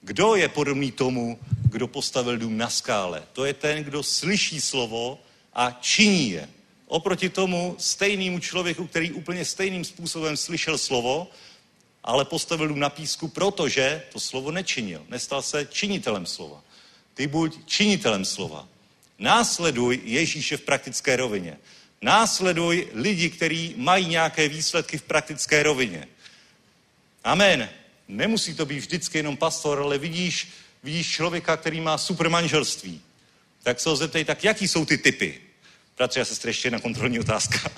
Kdo 0.00 0.34
je 0.34 0.48
podobný 0.48 0.92
tomu, 0.92 1.38
kdo 1.64 1.88
postavil 1.88 2.38
dům 2.38 2.56
na 2.56 2.70
skále? 2.70 3.22
To 3.32 3.44
je 3.44 3.54
ten, 3.54 3.84
kdo 3.84 4.02
slyší 4.02 4.60
slovo 4.60 5.18
a 5.52 5.78
činí 5.80 6.30
je. 6.30 6.48
Oproti 6.86 7.28
tomu 7.28 7.76
stejnému 7.78 8.38
člověku, 8.38 8.86
který 8.86 9.12
úplně 9.12 9.44
stejným 9.44 9.84
způsobem 9.84 10.36
slyšel 10.36 10.78
slovo, 10.78 11.30
ale 12.04 12.24
postavil 12.24 12.68
dům 12.68 12.78
na 12.78 12.88
písku, 12.88 13.28
protože 13.28 14.02
to 14.12 14.20
slovo 14.20 14.50
nečinil. 14.50 15.06
Nestal 15.08 15.42
se 15.42 15.68
činitelem 15.70 16.26
slova. 16.26 16.62
Ty 17.20 17.26
buď 17.26 17.66
činitelem 17.66 18.24
slova. 18.24 18.68
Následuj 19.18 20.00
Ježíše 20.04 20.56
v 20.56 20.60
praktické 20.60 21.16
rovině. 21.16 21.56
Následuj 22.02 22.88
lidi, 22.92 23.30
kteří 23.30 23.74
mají 23.76 24.06
nějaké 24.06 24.48
výsledky 24.48 24.98
v 24.98 25.02
praktické 25.02 25.62
rovině. 25.62 26.08
Amen. 27.24 27.68
Nemusí 28.08 28.54
to 28.54 28.66
být 28.66 28.78
vždycky 28.78 29.18
jenom 29.18 29.36
pastor, 29.36 29.80
ale 29.80 29.98
vidíš, 29.98 30.48
vidíš 30.82 31.10
člověka, 31.10 31.56
který 31.56 31.80
má 31.80 31.98
super 31.98 32.28
manželství. 32.28 33.00
Tak 33.62 33.80
se 33.80 33.88
ho 33.88 33.96
zeptej, 33.96 34.24
tak 34.24 34.44
jaký 34.44 34.68
jsou 34.68 34.84
ty 34.84 34.98
typy? 34.98 35.40
Bratři 35.96 36.20
a 36.20 36.24
sestry, 36.24 36.50
ještě 36.50 36.66
jedna 36.66 36.80
kontrolní 36.80 37.20
otázka. 37.20 37.58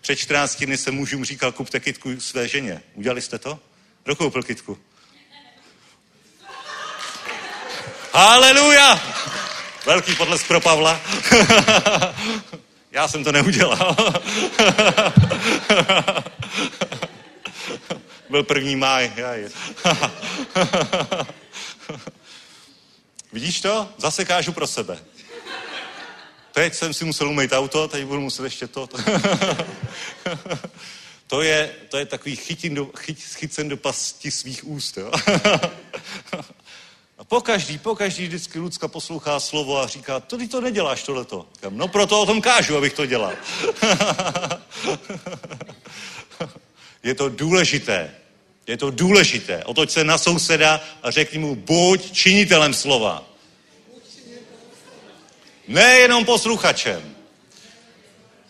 Před 0.00 0.16
14 0.16 0.64
dny 0.64 0.76
jsem 0.76 0.94
mužům 0.94 1.24
říkal, 1.24 1.52
kupte 1.52 1.80
kitku 1.80 2.20
své 2.20 2.48
ženě. 2.48 2.82
Udělali 2.94 3.22
jste 3.22 3.38
to? 3.38 3.60
Kdo 4.04 4.16
koupil 4.16 4.42
Haleluja! 8.14 9.02
Velký 9.86 10.14
potlesk 10.14 10.46
pro 10.46 10.60
Pavla. 10.60 11.00
Já 12.92 13.08
jsem 13.08 13.24
to 13.24 13.32
neudělal. 13.32 13.96
Byl 18.30 18.42
první 18.42 18.76
máj. 18.76 19.12
Vidíš 23.32 23.60
to? 23.60 23.88
Zase 23.98 24.24
kážu 24.24 24.52
pro 24.52 24.66
sebe. 24.66 24.98
Teď 26.52 26.74
jsem 26.74 26.94
si 26.94 27.04
musel 27.04 27.28
umýt 27.28 27.52
auto, 27.52 27.88
teď 27.88 28.04
budu 28.04 28.20
muset 28.20 28.44
ještě 28.44 28.66
to. 28.66 28.88
to, 31.26 31.42
je, 31.42 31.74
to 31.88 31.98
je 31.98 32.06
takový 32.06 32.36
chytin 32.36 32.74
do, 32.74 32.90
chyt, 32.98 33.18
chycen 33.18 33.68
do 33.68 33.76
pasti 33.76 34.30
svých 34.30 34.66
úst. 34.66 34.96
Jo? 34.96 35.10
A 37.34 37.36
po 37.36 37.40
každý, 37.40 37.78
po 37.78 37.94
každý 37.94 38.26
vždycky 38.26 38.58
Lucka 38.58 38.88
poslouchá 38.88 39.40
slovo 39.40 39.80
a 39.80 39.86
říká, 39.86 40.20
to 40.20 40.38
ty 40.38 40.48
to 40.48 40.60
neděláš 40.60 41.02
tohleto. 41.02 41.46
Říkám, 41.54 41.76
no 41.76 41.88
proto 41.88 42.20
o 42.20 42.26
tom 42.26 42.40
kážu, 42.40 42.76
abych 42.76 42.92
to 42.92 43.06
dělal. 43.06 43.32
je 47.02 47.14
to 47.14 47.28
důležité. 47.28 48.14
Je 48.66 48.76
to 48.76 48.90
důležité. 48.90 49.64
Otoč 49.64 49.90
se 49.90 50.04
na 50.04 50.18
souseda 50.18 50.80
a 51.02 51.10
řekni 51.10 51.38
mu, 51.38 51.54
buď 51.54 52.12
činitelem 52.12 52.74
slova. 52.74 53.24
Nejenom 55.68 56.24
posluchačem. 56.24 57.14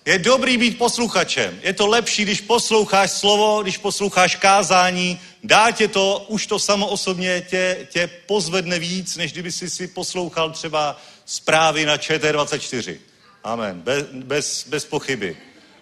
Je 0.04 0.18
dobrý 0.18 0.56
být 0.56 0.78
posluchačem. 0.78 1.60
Je 1.62 1.72
to 1.72 1.86
lepší, 1.86 2.22
když 2.22 2.40
posloucháš 2.40 3.10
slovo, 3.10 3.62
když 3.62 3.78
posloucháš 3.78 4.36
kázání. 4.36 5.20
Dá 5.44 5.70
tě 5.70 5.88
to, 5.88 6.24
už 6.28 6.46
to 6.46 6.58
samo 6.58 6.86
osobně 6.86 7.40
tě, 7.48 7.86
tě 7.90 8.06
pozvedne 8.06 8.78
víc, 8.78 9.16
než 9.16 9.32
kdyby 9.32 9.52
si 9.52 9.70
si 9.70 9.88
poslouchal 9.88 10.50
třeba 10.50 11.00
zprávy 11.24 11.86
na 11.86 11.96
ČT24. 11.96 12.96
Amen. 13.44 13.80
Bez, 13.80 14.06
bez, 14.12 14.66
bez 14.68 14.84
pochyby. 14.84 15.36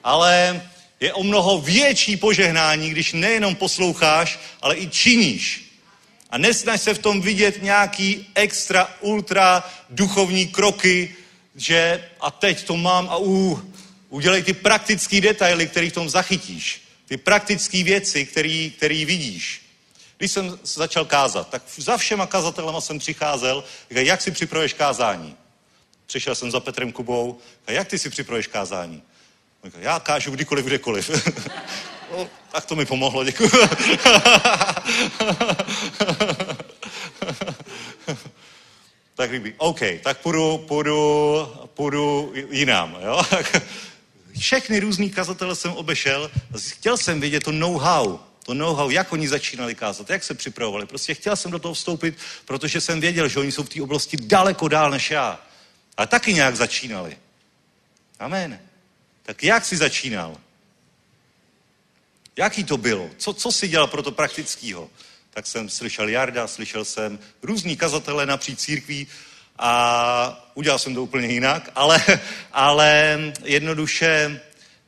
Ale 0.05 0.63
je 1.01 1.13
o 1.13 1.23
mnoho 1.23 1.59
větší 1.59 2.17
požehnání, 2.17 2.91
když 2.91 3.13
nejenom 3.13 3.55
posloucháš, 3.55 4.39
ale 4.63 4.77
i 4.77 4.89
činíš. 4.89 5.73
A 6.31 6.39
nesnaž 6.39 6.81
se 6.81 6.95
v 6.95 6.99
tom 6.99 7.21
vidět 7.21 7.63
nějaký 7.63 8.27
extra, 8.35 8.89
ultra 9.01 9.71
duchovní 9.91 10.47
kroky, 10.47 11.17
že 11.57 12.05
a 12.21 12.31
teď 12.31 12.65
to 12.65 12.77
mám 12.77 13.09
a 13.09 13.17
uh, 13.17 13.61
udělej 14.09 14.43
ty 14.43 14.53
praktické 14.53 15.21
detaily, 15.21 15.67
které 15.67 15.91
v 15.91 15.93
tom 15.93 16.09
zachytíš. 16.09 16.82
Ty 17.13 17.17
praktické 17.17 17.85
věci, 17.85 18.27
které 18.77 19.05
vidíš. 19.05 19.63
Když 20.19 20.33
jsem 20.33 20.59
začal 20.63 21.05
kázat, 21.05 21.49
tak 21.49 21.63
za 21.77 21.97
všema 21.97 22.27
kazatelema 22.27 22.81
jsem 22.81 22.99
přicházel, 22.99 23.65
jak 23.91 24.23
si 24.23 24.31
připravuješ 24.31 24.73
kázání? 24.73 25.37
Přišel 26.07 26.35
jsem 26.35 26.51
za 26.51 26.61
Petrem 26.61 26.93
Kubou, 26.93 27.39
a 27.67 27.73
jak 27.73 27.89
ty 27.89 27.99
si 27.99 28.11
připravuješ 28.11 28.47
kázání? 28.47 29.03
Já 29.79 30.01
kážu 30.01 30.31
kdykoliv, 30.31 30.65
kdekoliv. 30.65 31.11
no, 32.13 32.29
tak 32.53 32.65
to 32.65 32.77
mi 32.77 32.87
pomohlo, 32.87 33.25
děkuji. 33.25 33.51
tak 39.15 39.31
líbí. 39.31 39.55
OK, 39.57 39.81
tak 40.03 40.19
půjdu, 40.19 40.59
půjdu, 40.59 41.47
půjdu 41.75 42.33
jinam. 42.51 42.99
Jo? 43.03 43.23
Všechny 44.43 44.81
různý 44.81 45.11
kazatele 45.11 45.57
jsem 45.57 45.73
obešel 45.73 46.31
a 46.55 46.59
chtěl 46.59 46.97
jsem 46.97 47.21
vědět 47.21 47.43
to 47.43 47.53
know-how, 47.53 48.19
to 48.45 48.55
know-how, 48.55 48.91
jak 48.91 49.13
oni 49.13 49.29
začínali 49.29 49.75
kázat, 49.75 50.11
jak 50.11 50.25
se 50.25 50.35
připravovali. 50.35 50.87
Prostě 50.87 51.15
chtěl 51.15 51.37
jsem 51.37 51.51
do 51.51 51.59
toho 51.59 51.75
vstoupit, 51.75 52.19
protože 52.45 52.81
jsem 52.81 53.01
věděl, 53.01 53.29
že 53.29 53.41
oni 53.41 53.53
jsou 53.53 53.63
v 53.63 53.69
té 53.69 53.83
oblasti 53.83 54.17
daleko 54.17 54.69
dál 54.69 54.91
než 54.91 55.11
já. 55.11 55.41
A 55.97 56.07
taky 56.07 56.35
nějak 56.35 56.57
začínali. 56.57 57.19
Amen. 58.19 58.61
Tak 59.23 59.43
jak 59.45 59.65
jsi 59.65 59.77
začínal? 59.77 60.37
Jaký 62.37 62.65
to 62.65 62.77
bylo? 62.77 63.11
Co, 63.17 63.33
co 63.33 63.53
jsi 63.53 63.69
dělal 63.69 63.87
pro 63.87 64.03
to 64.03 64.13
praktického? 64.13 64.91
Tak 65.31 65.47
jsem 65.47 65.69
slyšel 65.69 66.09
Jarda, 66.09 66.47
slyšel 66.49 66.85
jsem 66.85 67.19
různý 67.43 67.77
kazatele 67.77 68.27
napříč 68.27 68.59
církví 68.59 69.07
a 69.59 70.51
udělal 70.55 70.79
jsem 70.79 70.95
to 70.95 71.03
úplně 71.03 71.29
jinak, 71.29 71.71
ale, 71.75 72.05
ale 72.53 73.19
jednoduše, 73.45 74.41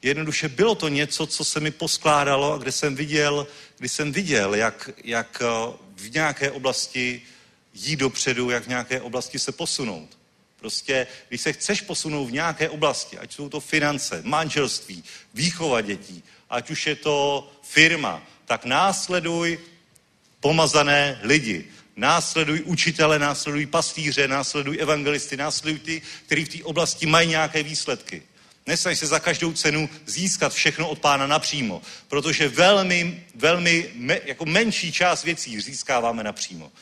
jednoduše 0.02 0.48
bylo 0.48 0.74
to 0.74 0.88
něco, 0.88 1.26
co 1.26 1.44
se 1.44 1.60
mi 1.60 1.70
poskládalo 1.70 2.52
a 2.52 2.58
kde 2.58 2.72
jsem 2.72 2.94
viděl, 2.94 3.46
kdy 3.78 3.88
jsem 3.88 4.12
viděl, 4.12 4.54
jak, 4.54 4.90
jak 5.04 5.42
v 5.96 6.14
nějaké 6.14 6.50
oblasti 6.50 7.22
jít 7.74 7.96
dopředu, 7.96 8.50
jak 8.50 8.64
v 8.64 8.68
nějaké 8.68 9.00
oblasti 9.00 9.38
se 9.38 9.52
posunout. 9.52 10.18
Prostě, 10.56 11.06
když 11.28 11.40
se 11.40 11.52
chceš 11.52 11.80
posunout 11.80 12.26
v 12.26 12.32
nějaké 12.32 12.68
oblasti, 12.70 13.18
ať 13.18 13.32
jsou 13.32 13.48
to 13.48 13.60
finance, 13.60 14.22
manželství, 14.24 15.04
výchova 15.34 15.80
dětí, 15.80 16.22
ať 16.50 16.70
už 16.70 16.86
je 16.86 16.96
to 16.96 17.50
firma, 17.62 18.22
tak 18.44 18.64
následuj 18.64 19.58
pomazané 20.40 21.20
lidi. 21.22 21.64
Následuj 21.96 22.62
učitele, 22.64 23.18
následuj 23.18 23.66
pastýře, 23.66 24.28
následuj 24.28 24.78
evangelisty, 24.80 25.36
následuj 25.36 25.78
ty, 25.78 26.02
kteří 26.26 26.44
v 26.44 26.48
té 26.48 26.64
oblasti 26.64 27.06
mají 27.06 27.28
nějaké 27.28 27.62
výsledky. 27.62 28.22
Nesnaž 28.66 28.98
se 28.98 29.06
za 29.06 29.18
každou 29.18 29.52
cenu 29.52 29.88
získat 30.06 30.52
všechno 30.52 30.88
od 30.88 30.98
pána 30.98 31.26
napřímo, 31.26 31.82
protože 32.08 32.48
velmi, 32.48 33.24
velmi 33.34 33.90
me, 33.94 34.20
jako 34.24 34.44
menší 34.44 34.92
část 34.92 35.24
věcí 35.24 35.60
získáváme 35.60 36.22
napřímo. 36.24 36.72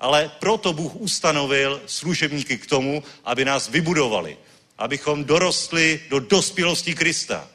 Ale 0.00 0.30
proto 0.38 0.72
Bůh 0.72 0.94
ustanovil 0.94 1.82
služebníky 1.86 2.58
k 2.58 2.66
tomu, 2.66 3.02
aby 3.24 3.44
nás 3.44 3.68
vybudovali, 3.68 4.38
abychom 4.78 5.24
dorostli 5.24 6.00
do 6.08 6.20
dospělosti 6.20 6.94
Krista, 6.94 7.48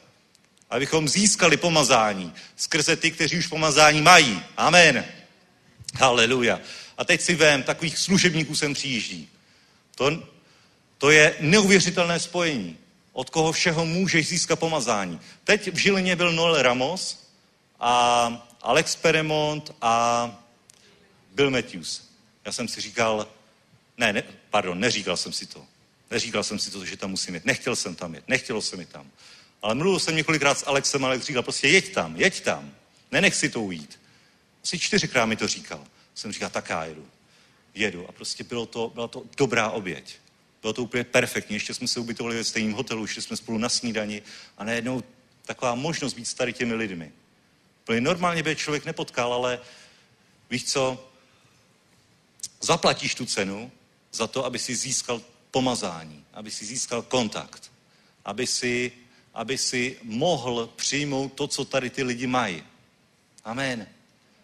abychom 0.70 1.08
získali 1.08 1.56
pomazání 1.56 2.32
skrze 2.56 2.96
ty, 2.96 3.10
kteří 3.10 3.38
už 3.38 3.46
pomazání 3.46 4.02
mají. 4.02 4.42
Amen. 4.56 5.04
Haleluja. 5.98 6.60
A 6.98 7.04
teď 7.04 7.20
si 7.20 7.34
vem, 7.34 7.62
takových 7.62 7.98
služebníků 7.98 8.54
sem 8.54 8.74
přijíždí. 8.74 9.28
To, 9.94 10.22
to 10.98 11.10
je 11.10 11.36
neuvěřitelné 11.40 12.20
spojení. 12.20 12.78
Od 13.12 13.30
koho 13.30 13.52
všeho 13.52 13.86
můžeš 13.86 14.28
získat 14.28 14.58
pomazání. 14.58 15.20
Teď 15.44 15.72
v 15.72 15.76
Žilině 15.76 16.16
byl 16.16 16.32
Noel 16.32 16.62
Ramos 16.62 17.26
a 17.80 18.48
Alex 18.62 18.96
Peremont 18.96 19.74
a 19.82 20.30
Bill 21.34 21.50
Matthews. 21.50 22.02
Já 22.44 22.52
jsem 22.52 22.68
si 22.68 22.80
říkal, 22.80 23.28
ne, 23.98 24.12
ne, 24.12 24.22
pardon, 24.50 24.80
neříkal 24.80 25.16
jsem 25.16 25.32
si 25.32 25.46
to. 25.46 25.64
Neříkal 26.10 26.44
jsem 26.44 26.58
si 26.58 26.70
to, 26.70 26.84
že 26.84 26.96
tam 26.96 27.10
musím 27.10 27.34
jít. 27.34 27.44
Nechtěl 27.44 27.76
jsem 27.76 27.94
tam 27.94 28.14
jet, 28.14 28.28
nechtělo 28.28 28.62
se 28.62 28.76
mi 28.76 28.86
tam. 28.86 29.10
Ale 29.62 29.74
mluvil 29.74 30.00
jsem 30.00 30.16
několikrát 30.16 30.58
s 30.58 30.66
Alexem, 30.66 31.04
Alex 31.04 31.26
říkal, 31.26 31.42
prostě 31.42 31.68
jeď 31.68 31.94
tam, 31.94 32.16
jeď 32.16 32.40
tam. 32.40 32.72
Nenech 33.10 33.34
si 33.34 33.48
to 33.48 33.60
ujít. 33.60 34.00
Asi 34.62 34.78
čtyřikrát 34.78 35.26
mi 35.26 35.36
to 35.36 35.48
říkal. 35.48 35.86
Jsem 36.16 36.32
říkal, 36.32 36.50
tak 36.50 36.70
já 36.70 36.84
jedu. 36.84 37.08
Jedu. 37.74 38.08
A 38.08 38.12
prostě 38.12 38.44
bylo 38.44 38.66
to, 38.66 38.90
byla 38.94 39.08
to 39.08 39.22
dobrá 39.36 39.70
oběť. 39.70 40.16
Bylo 40.62 40.72
to 40.72 40.82
úplně 40.82 41.04
perfektní. 41.04 41.56
Ještě 41.56 41.74
jsme 41.74 41.88
se 41.88 42.00
ubytovali 42.00 42.36
ve 42.36 42.44
stejném 42.44 42.72
hotelu, 42.72 43.06
šli 43.06 43.22
jsme 43.22 43.36
spolu 43.36 43.58
na 43.58 43.68
snídani 43.68 44.22
a 44.58 44.64
najednou 44.64 45.02
taková 45.42 45.74
možnost 45.74 46.14
být 46.14 46.24
s 46.24 46.34
tady 46.34 46.52
těmi 46.52 46.74
lidmi. 46.74 47.12
Protože 47.84 48.00
normálně 48.00 48.42
by 48.42 48.56
člověk 48.56 48.84
nepotkal, 48.84 49.34
ale 49.34 49.60
víš 50.50 50.64
co, 50.64 51.10
zaplatíš 52.60 53.14
tu 53.14 53.26
cenu 53.26 53.72
za 54.12 54.26
to, 54.26 54.44
aby 54.44 54.58
si 54.58 54.76
získal 54.76 55.22
pomazání, 55.50 56.24
aby 56.32 56.50
si 56.50 56.64
získal 56.64 57.02
kontakt, 57.02 57.72
aby 58.24 58.46
si, 58.46 58.92
aby 59.34 59.58
si 59.58 59.98
mohl 60.02 60.66
přijmout 60.76 61.32
to, 61.32 61.46
co 61.46 61.64
tady 61.64 61.90
ty 61.90 62.02
lidi 62.02 62.26
mají. 62.26 62.64
Amen. 63.44 63.95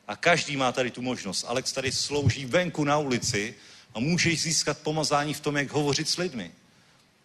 A 0.08 0.16
každý 0.16 0.56
má 0.56 0.72
tady 0.72 0.90
tu 0.90 1.02
možnost. 1.02 1.44
Alex 1.48 1.72
tady 1.72 1.92
slouží 1.92 2.46
venku 2.46 2.84
na 2.84 2.98
ulici 2.98 3.54
a 3.94 4.00
můžeš 4.00 4.42
získat 4.42 4.78
pomazání 4.78 5.34
v 5.34 5.40
tom, 5.40 5.56
jak 5.56 5.70
hovořit 5.70 6.08
s 6.08 6.16
lidmi. 6.16 6.52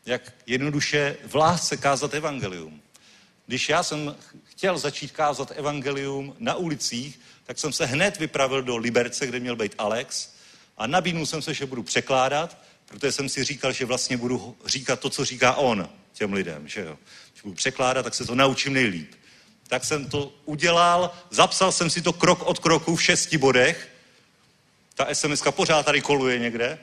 Jak 0.06 0.34
jednoduše 0.46 1.18
v 1.28 1.36
lásce 1.36 1.78
kázat 1.78 2.14
evangelium. 2.14 2.82
Když 3.48 3.70
já 3.70 3.84
jsem 3.84 4.16
chtěl 4.44 4.78
začít 4.78 5.12
kázat 5.12 5.52
evangelium 5.56 6.36
na 6.40 6.56
ulicích, 6.56 7.20
tak 7.44 7.60
jsem 7.60 7.74
se 7.74 7.86
hned 7.86 8.18
vypravil 8.20 8.64
do 8.64 8.78
Liberce, 8.78 9.28
kde 9.28 9.40
měl 9.40 9.56
být 9.56 9.76
Alex 9.78 10.30
a 10.78 10.88
nabídnul 10.88 11.26
jsem 11.26 11.42
se, 11.42 11.54
že 11.54 11.66
budu 11.66 11.84
překládat, 11.84 12.58
protože 12.86 13.12
jsem 13.12 13.30
si 13.30 13.44
říkal, 13.44 13.72
že 13.72 13.86
vlastně 13.86 14.18
budu 14.18 14.58
říkat 14.66 15.00
to, 15.00 15.10
co 15.10 15.26
říká 15.26 15.54
on 15.56 15.90
těm 16.14 16.34
lidem, 16.34 16.68
že 16.68 16.82
jo. 16.82 16.98
Když 17.32 17.42
budu 17.42 17.56
překládat, 17.56 18.04
tak 18.04 18.16
se 18.16 18.26
to 18.26 18.36
naučím 18.36 18.74
nejlíp. 18.74 19.16
Tak 19.68 19.86
jsem 19.86 20.10
to 20.10 20.34
udělal, 20.46 21.12
zapsal 21.30 21.72
jsem 21.72 21.90
si 21.90 22.02
to 22.02 22.14
krok 22.14 22.42
od 22.42 22.60
kroku 22.60 22.96
v 22.96 23.04
šesti 23.04 23.38
bodech. 23.38 23.90
Ta 24.96 25.08
sms 25.14 25.44
pořád 25.52 25.86
tady 25.86 26.02
koluje 26.02 26.40
někde. 26.40 26.80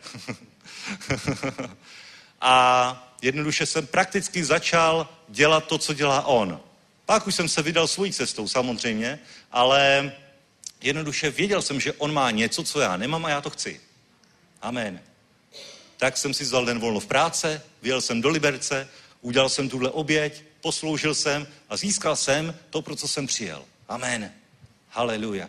a 2.41 3.15
jednoduše 3.23 3.67
jsem 3.67 3.87
prakticky 3.87 4.45
začal 4.45 5.09
dělat 5.29 5.67
to, 5.67 5.79
co 5.79 5.95
dělá 5.95 6.27
on. 6.27 6.61
Pak 7.07 7.27
už 7.27 7.35
jsem 7.35 7.49
se 7.49 7.63
vydal 7.63 7.89
svojí 7.89 8.13
cestou 8.13 8.49
samozřejmě, 8.49 9.19
ale 9.53 10.13
jednoduše 10.81 11.31
věděl 11.31 11.63
jsem, 11.63 11.81
že 11.81 11.93
on 11.93 12.13
má 12.13 12.31
něco, 12.31 12.65
co 12.65 12.81
já 12.81 12.97
nemám 12.97 13.25
a 13.25 13.31
já 13.31 13.41
to 13.41 13.51
chci. 13.51 13.81
Amen. 14.63 15.01
tak 15.97 16.17
jsem 16.17 16.35
si 16.35 16.45
vzal 16.45 16.65
den 16.65 16.79
volno 16.79 17.01
v 17.01 17.07
práce, 17.07 17.63
vyjel 17.83 18.01
jsem 18.01 18.21
do 18.21 18.29
Liberce, 18.29 18.89
udělal 19.21 19.49
jsem 19.49 19.69
tuhle 19.69 19.91
oběť, 19.91 20.43
posloužil 20.65 21.15
jsem 21.15 21.47
a 21.69 21.77
získal 21.77 22.17
jsem 22.17 22.57
to, 22.71 22.83
pro 22.83 22.97
co 22.97 23.09
jsem 23.09 23.27
přijel. 23.27 23.65
Amen. 23.89 24.33
Haleluja. 24.89 25.49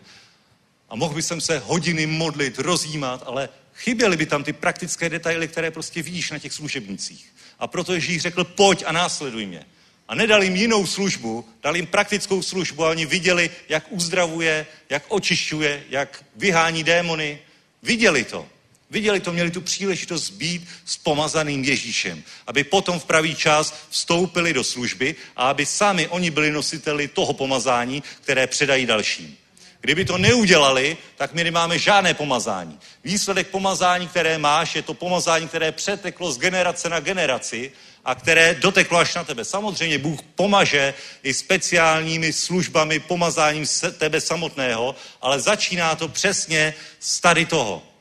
A 0.89 0.95
mohl 0.95 1.15
bych 1.15 1.25
se 1.39 1.57
hodiny 1.57 2.05
modlit, 2.05 2.59
rozjímat, 2.59 3.23
ale 3.25 3.49
chyběly 3.75 4.17
by 4.17 4.25
tam 4.25 4.43
ty 4.43 4.53
praktické 4.53 5.09
detaily, 5.09 5.47
které 5.47 5.71
prostě 5.71 6.03
vidíš 6.03 6.31
na 6.31 6.39
těch 6.39 6.53
služebnicích. 6.53 7.33
A 7.59 7.67
proto 7.67 7.93
Ježíš 7.93 8.21
řekl, 8.21 8.43
pojď 8.43 8.83
a 8.85 8.91
následuj 8.91 9.45
mě. 9.45 9.65
A 10.07 10.15
nedal 10.15 10.43
jim 10.43 10.55
jinou 10.55 10.85
službu, 10.85 11.47
dal 11.63 11.75
jim 11.75 11.87
praktickou 11.87 12.41
službu 12.41 12.85
a 12.85 12.89
oni 12.89 13.05
viděli, 13.05 13.49
jak 13.69 13.87
uzdravuje, 13.89 14.67
jak 14.89 15.03
očišťuje, 15.07 15.83
jak 15.89 16.23
vyhání 16.35 16.83
démony. 16.83 17.39
Viděli 17.83 18.23
to. 18.23 18.47
Viděli 18.89 19.19
to, 19.19 19.33
měli 19.33 19.51
tu 19.51 19.61
příležitost 19.61 20.29
být 20.29 20.67
s 20.85 20.97
pomazaným 20.97 21.63
Ježíšem, 21.63 22.23
aby 22.47 22.63
potom 22.63 22.99
v 22.99 23.05
pravý 23.05 23.35
čas 23.35 23.73
vstoupili 23.89 24.53
do 24.53 24.63
služby 24.63 25.15
a 25.35 25.49
aby 25.49 25.65
sami 25.65 26.07
oni 26.07 26.31
byli 26.31 26.51
nositeli 26.51 27.07
toho 27.07 27.33
pomazání, 27.33 28.03
které 28.21 28.47
předají 28.47 28.85
dalším. 28.85 29.37
Kdyby 29.81 30.05
to 30.05 30.17
neudělali, 30.17 30.97
tak 31.15 31.33
my 31.33 31.43
nemáme 31.43 31.79
žádné 31.79 32.13
pomazání. 32.13 32.79
Výsledek 33.03 33.47
pomazání, 33.47 34.07
které 34.07 34.37
máš, 34.37 34.75
je 34.75 34.81
to 34.81 34.93
pomazání, 34.93 35.47
které 35.47 35.71
přeteklo 35.71 36.31
z 36.31 36.37
generace 36.37 36.89
na 36.89 36.99
generaci 36.99 37.71
a 38.05 38.15
které 38.15 38.55
doteklo 38.55 38.97
až 38.97 39.15
na 39.15 39.23
tebe. 39.23 39.45
Samozřejmě 39.45 39.97
Bůh 39.97 40.19
pomaže 40.35 40.93
i 41.23 41.33
speciálními 41.33 42.33
službami, 42.33 42.99
pomazáním 42.99 43.65
tebe 43.97 44.21
samotného, 44.21 44.95
ale 45.21 45.39
začíná 45.39 45.95
to 45.95 46.07
přesně 46.07 46.73
z 46.99 47.19
tady 47.19 47.45
toho. 47.45 47.94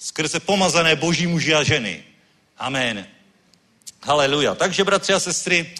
Skrze 0.00 0.40
pomazané 0.40 0.96
boží 0.96 1.26
muži 1.26 1.54
a 1.54 1.62
ženy. 1.62 2.04
Amen. 2.56 3.06
Haleluja. 4.02 4.54
Takže, 4.54 4.84
bratři 4.84 5.12
a 5.12 5.20
sestry, 5.20 5.74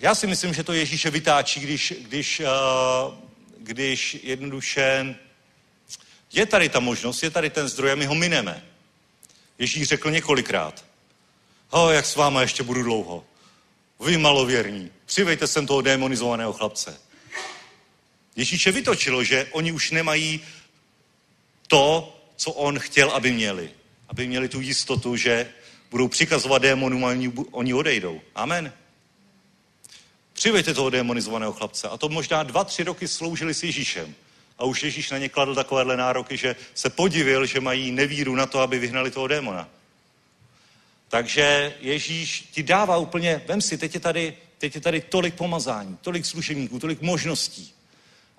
já 0.00 0.14
si 0.14 0.26
myslím, 0.26 0.54
že 0.54 0.64
to 0.64 0.72
Ježíše 0.72 1.10
vytáčí, 1.10 1.60
když, 1.60 1.94
když, 1.98 2.40
uh, 2.40 3.14
když 3.58 4.16
jednoduše 4.22 5.16
je 6.32 6.46
tady 6.46 6.68
ta 6.68 6.80
možnost, 6.80 7.22
je 7.22 7.30
tady 7.30 7.50
ten 7.50 7.68
zdroj 7.68 7.92
a 7.92 7.94
my 7.94 8.06
ho 8.06 8.14
mineme. 8.14 8.64
Ježíš 9.58 9.88
řekl 9.88 10.10
několikrát. 10.10 10.84
Ho, 11.68 11.90
jak 11.90 12.06
s 12.06 12.16
váma 12.16 12.42
ještě 12.42 12.62
budu 12.62 12.82
dlouho. 12.82 13.24
Vy 14.00 14.18
malověrní, 14.18 14.90
přivejte 15.06 15.46
sem 15.46 15.66
toho 15.66 15.80
demonizovaného 15.80 16.52
chlapce. 16.52 17.00
Ježíše 18.36 18.72
vytočilo, 18.72 19.24
že 19.24 19.46
oni 19.52 19.72
už 19.72 19.90
nemají 19.90 20.40
to, 21.68 22.18
co 22.42 22.52
on 22.52 22.78
chtěl, 22.78 23.10
aby 23.10 23.32
měli. 23.32 23.70
Aby 24.08 24.26
měli 24.26 24.48
tu 24.48 24.60
jistotu, 24.60 25.16
že 25.16 25.52
budou 25.90 26.08
přikazovat 26.08 26.62
démonům 26.62 27.04
a 27.04 27.08
oni, 27.50 27.74
odejdou. 27.74 28.20
Amen. 28.34 28.72
Přivejte 30.32 30.74
toho 30.74 30.90
demonizovaného 30.90 31.52
chlapce. 31.52 31.88
A 31.88 31.96
to 31.96 32.08
možná 32.08 32.42
dva, 32.42 32.64
tři 32.64 32.84
roky 32.84 33.08
sloužili 33.08 33.54
s 33.54 33.62
Ježíšem. 33.62 34.14
A 34.58 34.64
už 34.64 34.82
Ježíš 34.82 35.10
na 35.10 35.18
ně 35.18 35.28
kladl 35.28 35.54
takovéhle 35.54 35.96
nároky, 35.96 36.36
že 36.36 36.56
se 36.74 36.90
podivil, 36.90 37.46
že 37.46 37.60
mají 37.60 37.92
nevíru 37.92 38.34
na 38.34 38.46
to, 38.46 38.60
aby 38.60 38.78
vyhnali 38.78 39.10
toho 39.10 39.26
démona. 39.26 39.68
Takže 41.08 41.74
Ježíš 41.80 42.48
ti 42.52 42.62
dává 42.62 42.96
úplně, 42.96 43.42
vem 43.46 43.60
si, 43.60 43.78
teď 43.78 43.94
je 43.94 44.00
tady, 44.00 44.36
teď 44.58 44.74
je 44.74 44.80
tady 44.80 45.00
tolik 45.00 45.34
pomazání, 45.34 45.98
tolik 46.00 46.26
služebníků, 46.26 46.78
tolik 46.78 47.02
možností. 47.02 47.74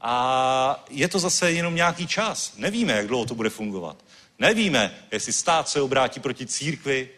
A 0.03 0.85
je 0.89 1.07
to 1.07 1.19
zase 1.19 1.51
jenom 1.51 1.75
nějaký 1.75 2.07
čas. 2.07 2.53
Nevíme, 2.57 2.93
jak 2.93 3.07
dlouho 3.07 3.25
to 3.25 3.35
bude 3.35 3.49
fungovat. 3.49 3.97
Nevíme, 4.39 4.95
jestli 5.11 5.33
stát 5.33 5.69
se 5.69 5.81
obrátí 5.81 6.19
proti 6.19 6.45
církvi. 6.45 7.09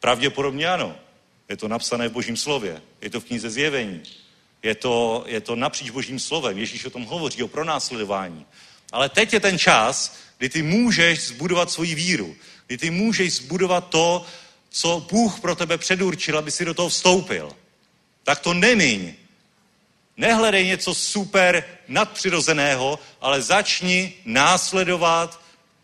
Pravděpodobně 0.00 0.68
ano. 0.68 0.96
Je 1.48 1.56
to 1.56 1.68
napsané 1.68 2.08
v 2.08 2.12
Božím 2.12 2.36
slově. 2.36 2.82
Je 3.00 3.10
to 3.10 3.20
v 3.20 3.24
knize 3.24 3.50
Zjevení. 3.50 4.02
Je 4.62 4.74
to, 4.74 5.24
je 5.26 5.40
to 5.40 5.56
napříč 5.56 5.90
Božím 5.90 6.18
slovem. 6.18 6.58
Ježíš 6.58 6.84
o 6.84 6.90
tom 6.90 7.04
hovoří, 7.04 7.42
o 7.42 7.48
pronásledování. 7.48 8.46
Ale 8.92 9.08
teď 9.08 9.32
je 9.32 9.40
ten 9.40 9.58
čas, 9.58 10.16
kdy 10.38 10.48
ty 10.48 10.62
můžeš 10.62 11.26
zbudovat 11.26 11.70
svoji 11.70 11.94
víru. 11.94 12.36
Kdy 12.66 12.78
ty 12.78 12.90
můžeš 12.90 13.34
zbudovat 13.34 13.88
to, 13.88 14.26
co 14.70 15.06
Bůh 15.10 15.40
pro 15.40 15.54
tebe 15.56 15.78
předurčil, 15.78 16.38
aby 16.38 16.50
si 16.50 16.64
do 16.64 16.74
toho 16.74 16.88
vstoupil. 16.88 17.52
Tak 18.24 18.38
to 18.38 18.54
nemiň. 18.54 19.14
Nehledej 20.16 20.66
něco 20.66 20.94
super 20.94 21.64
nadpřirozeného, 21.88 22.98
ale 23.20 23.42
začni 23.42 24.14
následovat 24.24 25.40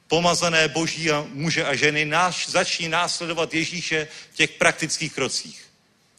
pomazané 0.08 0.68
boží 0.68 1.10
a 1.10 1.26
muže 1.32 1.64
a 1.64 1.74
ženy, 1.74 2.04
náš, 2.04 2.48
začni 2.48 2.88
následovat 2.88 3.54
Ježíše 3.54 4.08
v 4.32 4.36
těch 4.36 4.50
praktických 4.50 5.14
krocích. 5.14 5.70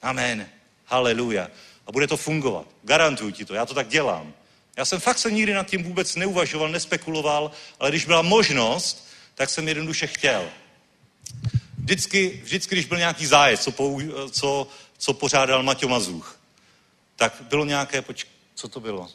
Amen. 0.02 0.50
Haleluja. 0.86 1.48
A 1.88 1.92
bude 1.92 2.08
to 2.08 2.18
fungovat. 2.18 2.68
Garantuju 2.84 3.32
ti 3.32 3.46
to. 3.46 3.54
Já 3.54 3.66
to 3.66 3.74
tak 3.74 3.88
dělám. 3.88 4.34
Já 4.78 4.86
jsem 4.86 5.00
fakt 5.00 5.20
se 5.20 5.32
nikdy 5.32 5.54
nad 5.54 5.68
tím 5.68 5.84
vůbec 5.84 6.16
neuvažoval, 6.16 6.70
nespekuloval, 6.70 7.52
ale 7.80 7.90
když 7.90 8.06
byla 8.06 8.22
možnost, 8.22 9.08
tak 9.36 9.50
jsem 9.50 9.68
jednoduše 9.68 10.08
chtěl. 10.08 10.50
Vždycky, 11.78 12.42
vždycky 12.44 12.76
když 12.76 12.86
byl 12.86 12.98
nějaký 12.98 13.26
zájezd, 13.26 13.64
co, 13.64 13.72
pou, 13.72 14.02
co, 14.32 14.68
co 14.98 15.14
pořádal 15.14 15.64
Maťo 15.64 15.88
Mazuch, 15.88 16.40
tak 17.16 17.34
bylo 17.42 17.66
nějaké, 17.66 18.02
poč- 18.02 18.28
co 18.56 18.68
to 18.68 18.80
bylo? 18.80 19.10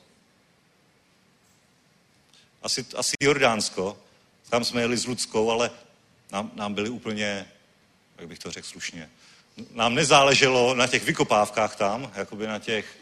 Asi, 2.62 2.86
asi 2.96 3.14
Jordánsko, 3.20 3.98
tam 4.50 4.64
jsme 4.64 4.80
jeli 4.80 4.96
s 4.96 5.06
Ludskou, 5.06 5.50
ale 5.50 5.70
nám, 6.32 6.50
nám 6.54 6.74
byli 6.74 6.88
úplně, 6.88 7.48
jak 8.18 8.28
bych 8.28 8.38
to 8.38 8.50
řekl 8.50 8.68
slušně, 8.68 9.10
nám 9.74 9.94
nezáleželo 9.94 10.74
na 10.74 10.86
těch 10.86 11.04
vykopávkách 11.04 11.76
tam, 11.76 12.12
jakoby 12.14 12.46
na 12.46 12.58
těch, 12.58 12.96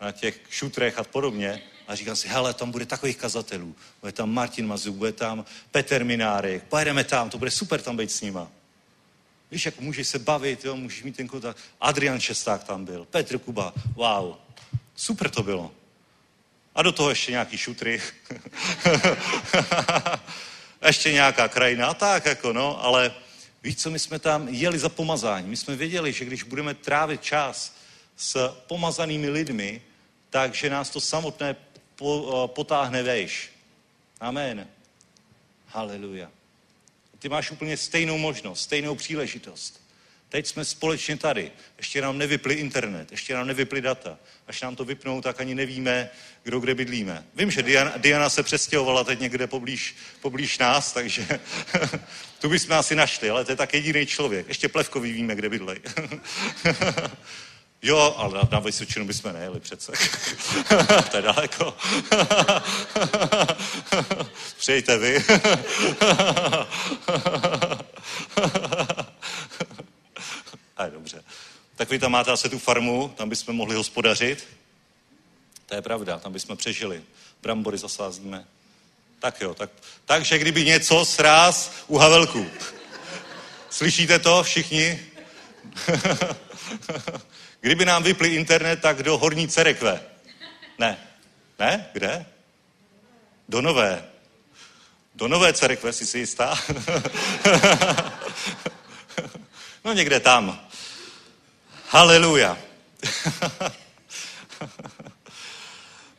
na 0.00 0.12
těch 0.12 0.40
šutrech 0.50 0.98
a 0.98 1.04
podobně. 1.04 1.62
A 1.88 1.94
říkám 1.94 2.16
si, 2.16 2.28
hele, 2.28 2.54
tam 2.54 2.70
bude 2.70 2.86
takových 2.86 3.16
kazatelů. 3.16 3.76
Bude 4.00 4.12
tam 4.12 4.34
Martin 4.34 4.66
Mazuk, 4.66 4.96
bude 4.96 5.12
tam 5.12 5.44
Petr 5.70 6.04
Minárek, 6.04 6.64
pojedeme 6.64 7.04
tam, 7.04 7.30
to 7.30 7.38
bude 7.38 7.50
super 7.50 7.82
tam 7.82 7.96
být 7.96 8.12
s 8.12 8.20
nima. 8.20 8.48
Víš, 9.50 9.66
jak 9.66 9.80
můžeš 9.80 10.08
se 10.08 10.18
bavit, 10.18 10.64
jo, 10.64 10.76
můžeš 10.76 11.02
mít 11.02 11.16
ten 11.16 11.28
kontakt. 11.28 11.58
Adrian 11.80 12.20
Šesták 12.20 12.64
tam 12.64 12.84
byl, 12.84 13.04
Petr 13.04 13.38
Kuba, 13.38 13.74
wow. 13.94 14.34
Super 14.96 15.30
to 15.30 15.42
bylo. 15.42 15.70
A 16.76 16.82
do 16.82 16.92
toho 16.92 17.08
ještě 17.08 17.32
nějaký 17.32 17.58
šutry. 17.58 18.02
ještě 20.86 21.12
nějaká 21.12 21.48
krajina, 21.48 21.94
tak 21.94 22.26
jako 22.26 22.52
no, 22.52 22.84
ale 22.84 23.14
víš 23.62 23.76
co, 23.76 23.90
my 23.90 23.98
jsme 23.98 24.18
tam 24.18 24.48
jeli 24.48 24.78
za 24.78 24.88
pomazání. 24.88 25.48
My 25.48 25.56
jsme 25.56 25.76
věděli, 25.76 26.12
že 26.12 26.24
když 26.24 26.42
budeme 26.42 26.74
trávit 26.74 27.22
čas 27.22 27.76
s 28.16 28.48
pomazanými 28.66 29.28
lidmi, 29.28 29.82
takže 30.30 30.70
nás 30.70 30.90
to 30.90 31.00
samotné 31.00 31.56
potáhne 32.46 33.02
vejš. 33.02 33.50
Amen. 34.20 34.68
Haleluja. 35.66 36.30
Ty 37.18 37.28
máš 37.28 37.50
úplně 37.50 37.76
stejnou 37.76 38.18
možnost, 38.18 38.60
stejnou 38.60 38.94
příležitost. 38.94 39.86
Teď 40.28 40.46
jsme 40.46 40.64
společně 40.64 41.16
tady. 41.16 41.52
Ještě 41.78 42.00
nám 42.00 42.18
nevypli 42.18 42.54
internet, 42.54 43.10
ještě 43.10 43.34
nám 43.34 43.46
nevypli 43.46 43.80
data. 43.80 44.18
Až 44.46 44.62
nám 44.62 44.76
to 44.76 44.84
vypnou, 44.84 45.20
tak 45.20 45.40
ani 45.40 45.54
nevíme, 45.54 46.10
kdo 46.46 46.60
kde 46.60 46.74
bydlíme. 46.74 47.24
Vím, 47.34 47.50
že 47.50 47.62
Diana, 47.62 47.92
Diana 47.96 48.30
se 48.30 48.42
přestěhovala 48.42 49.04
teď 49.04 49.20
někde 49.20 49.46
poblíž, 49.46 49.96
poblíž 50.20 50.58
nás, 50.58 50.92
takže 50.92 51.26
tu 52.40 52.48
bychom 52.48 52.76
asi 52.76 52.96
našli, 52.96 53.30
ale 53.30 53.44
to 53.44 53.52
je 53.52 53.56
tak 53.56 53.74
jediný 53.74 54.06
člověk. 54.06 54.48
Ještě 54.48 54.68
Plevkový 54.68 55.12
víme, 55.12 55.34
kde 55.34 55.48
bydlej. 55.48 55.78
Jo, 57.82 58.14
ale 58.16 58.34
na, 58.34 58.48
na 58.52 58.58
Vysočinu 58.58 59.04
bychom 59.04 59.32
nejeli 59.32 59.60
přece. 59.60 59.92
to 61.10 61.16
je 61.16 61.22
daleko. 61.22 61.76
Přejte 64.58 64.98
vy. 64.98 65.24
A 70.76 70.84
je 70.84 70.90
dobře. 70.90 71.24
Tak 71.76 71.90
vy 71.90 71.98
tam 71.98 72.12
máte 72.12 72.32
asi 72.32 72.48
tu 72.48 72.58
farmu, 72.58 73.14
tam 73.16 73.28
bychom 73.28 73.56
mohli 73.56 73.74
hospodařit. 73.74 74.46
To 75.66 75.74
je 75.74 75.82
pravda, 75.82 76.18
tam 76.18 76.32
bychom 76.32 76.56
přežili. 76.56 77.02
Brambory 77.42 77.78
zasázíme. 77.78 78.44
Tak 79.18 79.40
jo, 79.40 79.54
tak, 79.54 79.70
takže 80.04 80.38
kdyby 80.38 80.64
něco 80.64 81.04
sráz 81.04 81.72
u 81.86 81.96
Havelku. 81.96 82.46
Slyšíte 83.70 84.18
to 84.18 84.42
všichni? 84.42 85.00
Kdyby 87.60 87.84
nám 87.84 88.02
vypli 88.02 88.28
internet, 88.28 88.80
tak 88.80 89.02
do 89.02 89.18
Horní 89.18 89.48
Cerekve. 89.48 90.00
Ne. 90.78 90.98
Ne? 91.58 91.88
Kde? 91.92 92.26
Do 93.48 93.62
Nové. 93.62 94.04
Do 95.14 95.28
Nové 95.28 95.52
Cerekve, 95.52 95.92
jsi 95.92 96.06
si 96.06 96.18
jistá? 96.18 96.58
no 99.84 99.92
někde 99.92 100.20
tam. 100.20 100.68
Haleluja. 101.88 102.58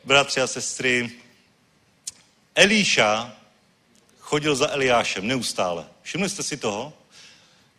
Bratři 0.08 0.40
a 0.40 0.46
sestry, 0.46 1.10
Elíša 2.54 3.36
chodil 4.18 4.56
za 4.56 4.70
Eliášem 4.70 5.26
neustále. 5.26 5.86
Všimli 6.02 6.28
jste 6.28 6.42
si 6.42 6.56
toho? 6.56 6.92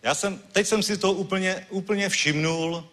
Já 0.03 0.15
jsem, 0.15 0.41
teď 0.51 0.67
jsem 0.67 0.83
si 0.83 0.97
to 0.97 1.13
úplně, 1.13 1.67
úplně 1.69 2.09
všimnul, 2.09 2.89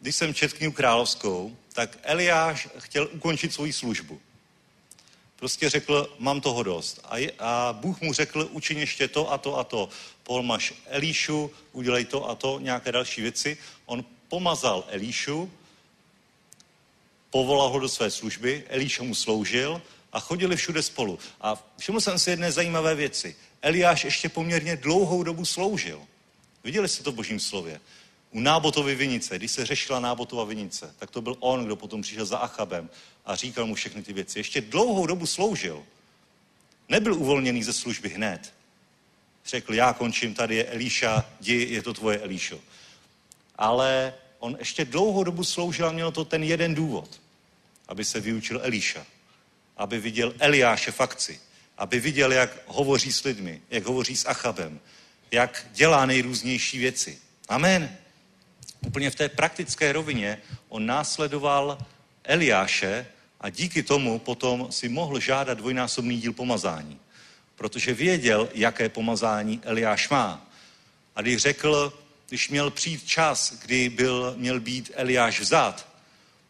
když 0.00 0.16
jsem 0.16 0.34
četl 0.34 0.56
knihu 0.56 0.72
královskou, 0.72 1.56
tak 1.72 1.98
Eliáš 2.02 2.68
chtěl 2.78 3.08
ukončit 3.12 3.54
svoji 3.54 3.72
službu. 3.72 4.20
Prostě 5.36 5.70
řekl, 5.70 6.16
mám 6.18 6.40
toho 6.40 6.62
dost. 6.62 7.00
A, 7.04 7.18
je, 7.18 7.32
a 7.38 7.72
Bůh 7.80 8.00
mu 8.00 8.12
řekl, 8.12 8.48
učin 8.50 8.78
ještě 8.78 9.08
to 9.08 9.32
a 9.32 9.38
to 9.38 9.58
a 9.58 9.64
to. 9.64 9.88
Polmaš 10.22 10.74
Elíšu, 10.86 11.50
udělej 11.72 12.04
to 12.04 12.30
a 12.30 12.34
to, 12.34 12.58
nějaké 12.58 12.92
další 12.92 13.22
věci. 13.22 13.58
On 13.86 14.04
pomazal 14.28 14.84
Elíšu, 14.88 15.50
povolal 17.30 17.68
ho 17.68 17.78
do 17.78 17.88
své 17.88 18.10
služby, 18.10 18.64
Elíša 18.68 19.02
mu 19.02 19.14
sloužil 19.14 19.82
a 20.12 20.20
chodili 20.20 20.56
všude 20.56 20.82
spolu. 20.82 21.18
A 21.40 21.64
všiml 21.78 22.00
jsem 22.00 22.18
si 22.18 22.30
jedné 22.30 22.52
zajímavé 22.52 22.94
věci. 22.94 23.36
Eliáš 23.62 24.04
ještě 24.04 24.28
poměrně 24.28 24.76
dlouhou 24.76 25.22
dobu 25.22 25.44
sloužil. 25.44 26.02
Viděli 26.64 26.88
jste 26.88 27.02
to 27.02 27.12
v 27.12 27.14
božím 27.14 27.40
slově? 27.40 27.80
U 28.30 28.40
Nábotovy 28.40 28.94
vinice, 28.94 29.38
když 29.38 29.50
se 29.50 29.66
řešila 29.66 30.00
Nábotova 30.00 30.44
vinice, 30.44 30.94
tak 30.98 31.10
to 31.10 31.20
byl 31.20 31.36
on, 31.40 31.64
kdo 31.64 31.76
potom 31.76 32.02
přišel 32.02 32.26
za 32.26 32.38
Achabem 32.38 32.90
a 33.26 33.36
říkal 33.36 33.66
mu 33.66 33.74
všechny 33.74 34.02
ty 34.02 34.12
věci. 34.12 34.38
Ještě 34.38 34.60
dlouhou 34.60 35.06
dobu 35.06 35.26
sloužil. 35.26 35.86
Nebyl 36.88 37.14
uvolněný 37.14 37.62
ze 37.62 37.72
služby 37.72 38.08
hned. 38.08 38.54
Řekl, 39.46 39.74
já 39.74 39.92
končím, 39.92 40.34
tady 40.34 40.56
je 40.56 40.64
Elíša, 40.64 41.24
jdi, 41.40 41.66
je 41.70 41.82
to 41.82 41.94
tvoje 41.94 42.18
Elíšo. 42.18 42.60
Ale 43.56 44.14
on 44.38 44.56
ještě 44.58 44.84
dlouhou 44.84 45.24
dobu 45.24 45.44
sloužil 45.44 45.88
a 45.88 45.92
měl 45.92 46.12
to 46.12 46.24
ten 46.24 46.42
jeden 46.42 46.74
důvod, 46.74 47.20
aby 47.88 48.04
se 48.04 48.20
vyučil 48.20 48.60
Elíša, 48.62 49.06
aby 49.76 50.00
viděl 50.00 50.34
Eliáše 50.38 50.92
v 50.92 51.00
akci, 51.00 51.40
aby 51.78 52.00
viděl, 52.00 52.32
jak 52.32 52.50
hovoří 52.66 53.12
s 53.12 53.24
lidmi, 53.24 53.62
jak 53.70 53.84
hovoří 53.84 54.16
s 54.16 54.26
Achabem, 54.26 54.80
jak 55.30 55.66
dělá 55.72 56.06
nejrůznější 56.06 56.78
věci. 56.78 57.18
Amen. 57.48 57.96
Úplně 58.86 59.10
v 59.10 59.14
té 59.14 59.28
praktické 59.28 59.92
rovině 59.92 60.42
on 60.68 60.86
následoval 60.86 61.78
Eliáše 62.24 63.06
a 63.40 63.50
díky 63.50 63.82
tomu 63.82 64.18
potom 64.18 64.72
si 64.72 64.88
mohl 64.88 65.20
žádat 65.20 65.58
dvojnásobný 65.58 66.20
díl 66.20 66.32
pomazání. 66.32 67.00
Protože 67.54 67.94
věděl, 67.94 68.48
jaké 68.54 68.88
pomazání 68.88 69.60
Eliáš 69.64 70.08
má. 70.08 70.46
A 71.16 71.22
když 71.22 71.36
řekl, 71.36 71.98
když 72.28 72.48
měl 72.48 72.70
přijít 72.70 73.08
čas, 73.08 73.52
kdy 73.52 73.88
byl, 73.88 74.34
měl 74.36 74.60
být 74.60 74.90
Eliáš 74.94 75.40
vzat, 75.40 75.88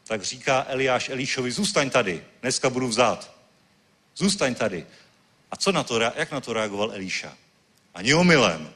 tak 0.05 0.23
říká 0.23 0.67
Eliáš 0.69 1.09
Elíšovi, 1.09 1.51
zůstaň 1.51 1.91
tady, 1.91 2.25
dneska 2.43 2.71
budu 2.71 2.89
vzat. 2.89 3.35
Zůstaň 4.17 4.55
tady. 4.55 4.87
A 5.51 5.57
co 5.57 5.73
na 5.73 5.83
to, 5.83 6.01
jak 6.01 6.33
na 6.33 6.41
to 6.41 6.53
reagoval 6.53 6.93
Elíša? 6.93 7.37
Ani 7.95 8.15
omylem. 8.15 8.73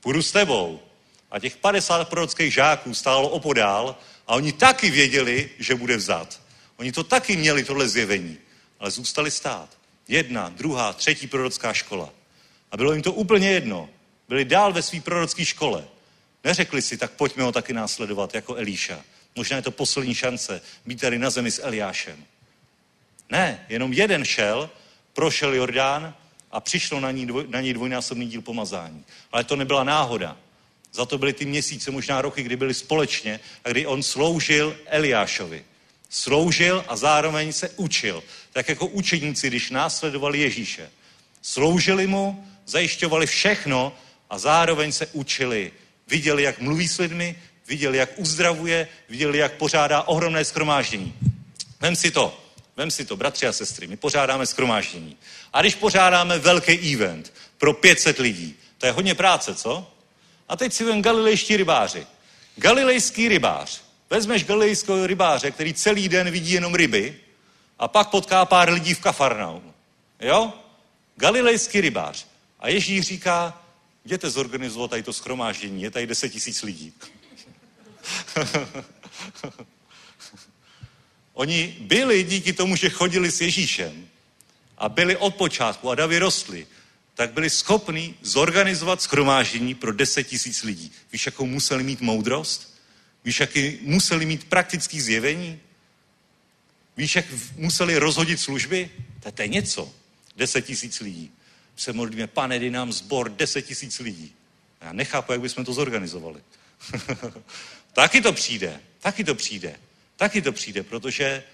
Půjdu 0.00 0.22
s 0.22 0.32
tebou. 0.32 0.80
A 1.30 1.38
těch 1.38 1.56
50 1.56 2.08
prorockých 2.08 2.54
žáků 2.54 2.94
stálo 2.94 3.28
opodál 3.28 3.96
a 4.26 4.34
oni 4.34 4.52
taky 4.52 4.90
věděli, 4.90 5.50
že 5.58 5.74
bude 5.74 5.96
vzat. 5.96 6.40
Oni 6.76 6.92
to 6.92 7.04
taky 7.04 7.36
měli, 7.36 7.64
tohle 7.64 7.88
zjevení, 7.88 8.38
ale 8.80 8.90
zůstali 8.90 9.30
stát. 9.30 9.78
Jedna, 10.08 10.48
druhá, 10.48 10.92
třetí 10.92 11.26
prorocká 11.26 11.72
škola. 11.72 12.10
A 12.70 12.76
bylo 12.76 12.92
jim 12.92 13.02
to 13.02 13.12
úplně 13.12 13.50
jedno. 13.50 13.88
Byli 14.34 14.44
dál 14.44 14.72
ve 14.72 14.82
své 14.82 15.00
prorocké 15.00 15.44
škole. 15.44 15.84
Neřekli 16.44 16.82
si, 16.82 16.96
tak 16.96 17.10
pojďme 17.10 17.42
ho 17.42 17.52
taky 17.52 17.72
následovat 17.72 18.34
jako 18.34 18.54
Elíša. 18.54 19.00
Možná 19.36 19.56
je 19.56 19.62
to 19.62 19.70
poslední 19.70 20.14
šance 20.14 20.60
být 20.86 21.00
tady 21.00 21.18
na 21.18 21.30
zemi 21.30 21.50
s 21.50 21.62
Eliášem. 21.62 22.24
Ne, 23.30 23.66
jenom 23.68 23.92
jeden 23.92 24.24
šel, 24.24 24.70
prošel 25.12 25.54
Jordán 25.54 26.14
a 26.50 26.60
přišlo 26.60 27.00
na, 27.00 27.10
ní 27.10 27.26
dvoj, 27.26 27.44
na 27.48 27.60
něj 27.60 27.74
dvojnásobný 27.74 28.26
díl 28.26 28.42
pomazání. 28.42 29.04
Ale 29.32 29.44
to 29.44 29.56
nebyla 29.56 29.84
náhoda. 29.84 30.36
Za 30.92 31.06
to 31.06 31.18
byly 31.18 31.32
ty 31.32 31.44
měsíce, 31.44 31.90
možná 31.90 32.22
roky, 32.22 32.42
kdy 32.42 32.56
byli 32.56 32.74
společně 32.74 33.40
a 33.64 33.68
kdy 33.68 33.86
on 33.86 34.02
sloužil 34.02 34.76
Eliášovi. 34.86 35.64
Sloužil 36.08 36.84
a 36.88 36.96
zároveň 36.96 37.52
se 37.52 37.68
učil. 37.76 38.24
Tak 38.52 38.68
jako 38.68 38.86
učeníci, 38.86 39.46
když 39.46 39.70
následovali 39.70 40.38
Ježíše. 40.38 40.90
Sloužili 41.42 42.06
mu, 42.06 42.48
zajišťovali 42.66 43.26
všechno 43.26 43.92
a 44.30 44.38
zároveň 44.38 44.92
se 44.92 45.06
učili. 45.12 45.72
Viděli, 46.08 46.42
jak 46.42 46.58
mluví 46.58 46.88
s 46.88 46.98
lidmi, 46.98 47.36
viděli, 47.66 47.98
jak 47.98 48.10
uzdravuje, 48.16 48.88
viděli, 49.08 49.38
jak 49.38 49.52
pořádá 49.52 50.02
ohromné 50.02 50.44
schromáždění. 50.44 51.14
Vem 51.80 51.96
si 51.96 52.10
to, 52.10 52.40
vem 52.76 52.90
si 52.90 53.04
to, 53.04 53.16
bratři 53.16 53.46
a 53.46 53.52
sestry, 53.52 53.86
my 53.86 53.96
pořádáme 53.96 54.46
schromáždění. 54.46 55.16
A 55.52 55.60
když 55.60 55.74
pořádáme 55.74 56.38
velký 56.38 56.94
event 56.94 57.32
pro 57.58 57.72
500 57.72 58.18
lidí, 58.18 58.56
to 58.78 58.86
je 58.86 58.92
hodně 58.92 59.14
práce, 59.14 59.54
co? 59.54 59.90
A 60.48 60.56
teď 60.56 60.72
si 60.72 60.84
vem 60.84 61.02
galilejští 61.02 61.56
rybáři. 61.56 62.06
Galilejský 62.56 63.28
rybář. 63.28 63.80
Vezmeš 64.10 64.44
galilejského 64.44 65.06
rybáře, 65.06 65.50
který 65.50 65.74
celý 65.74 66.08
den 66.08 66.30
vidí 66.30 66.52
jenom 66.52 66.74
ryby 66.74 67.16
a 67.78 67.88
pak 67.88 68.10
potká 68.10 68.44
pár 68.44 68.72
lidí 68.72 68.94
v 68.94 69.00
Kafarnaum. 69.00 69.74
Jo? 70.20 70.52
Galilejský 71.16 71.80
rybář. 71.80 72.26
A 72.60 72.68
Ježíš 72.68 73.06
říká, 73.06 73.63
jděte 74.04 74.30
zorganizovat 74.30 74.90
tady 74.90 75.02
to 75.02 75.12
schromáždění, 75.12 75.82
je 75.82 75.90
tady 75.90 76.06
10 76.06 76.28
tisíc 76.28 76.62
lidí. 76.62 76.92
Oni 81.32 81.76
byli 81.80 82.24
díky 82.24 82.52
tomu, 82.52 82.76
že 82.76 82.90
chodili 82.90 83.30
s 83.30 83.40
Ježíšem 83.40 84.08
a 84.78 84.88
byli 84.88 85.16
od 85.16 85.34
počátku 85.34 85.90
a 85.90 85.94
davy 85.94 86.18
rostly, 86.18 86.66
tak 87.14 87.32
byli 87.32 87.50
schopni 87.50 88.14
zorganizovat 88.22 89.02
schromáždění 89.02 89.74
pro 89.74 89.92
10 89.92 90.24
tisíc 90.24 90.62
lidí. 90.62 90.92
Víš, 91.12 91.26
jakou 91.26 91.46
museli 91.46 91.82
mít 91.82 92.00
moudrost? 92.00 92.74
Víš, 93.24 93.40
jaký 93.40 93.78
museli 93.82 94.26
mít 94.26 94.44
praktický 94.44 95.00
zjevení? 95.00 95.60
Víš, 96.96 97.16
jak 97.16 97.26
museli 97.56 97.98
rozhodit 97.98 98.40
služby? 98.40 98.90
To, 99.22 99.32
to 99.32 99.42
je 99.42 99.48
něco. 99.48 99.92
10 100.36 100.62
tisíc 100.62 101.00
lidí. 101.00 101.30
Se 101.76 101.92
modlíme, 101.92 102.26
pane, 102.26 102.58
dej 102.58 102.70
nám 102.70 102.92
zbor 102.92 103.30
10 103.30 103.62
tisíc 103.62 103.98
lidí. 103.98 104.34
Já 104.80 104.92
nechápu, 104.92 105.32
jak 105.32 105.40
bychom 105.40 105.64
to 105.64 105.72
zorganizovali. 105.72 106.42
taky 107.92 108.20
to 108.20 108.32
přijde, 108.32 108.80
taky 109.00 109.24
to 109.24 109.34
přijde, 109.34 109.76
taky 110.16 110.42
to 110.42 110.52
přijde, 110.52 110.82
protože 110.82 111.44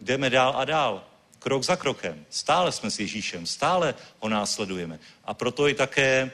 jdeme 0.00 0.30
dál 0.30 0.54
a 0.56 0.64
dál 0.64 1.04
krok 1.38 1.62
za 1.62 1.76
krokem. 1.76 2.26
Stále 2.30 2.72
jsme 2.72 2.90
s 2.90 2.98
Ježíšem, 2.98 3.46
stále 3.46 3.94
ho 4.20 4.28
následujeme. 4.28 4.98
A 5.24 5.34
proto 5.34 5.68
i 5.68 5.74
také, 5.74 6.30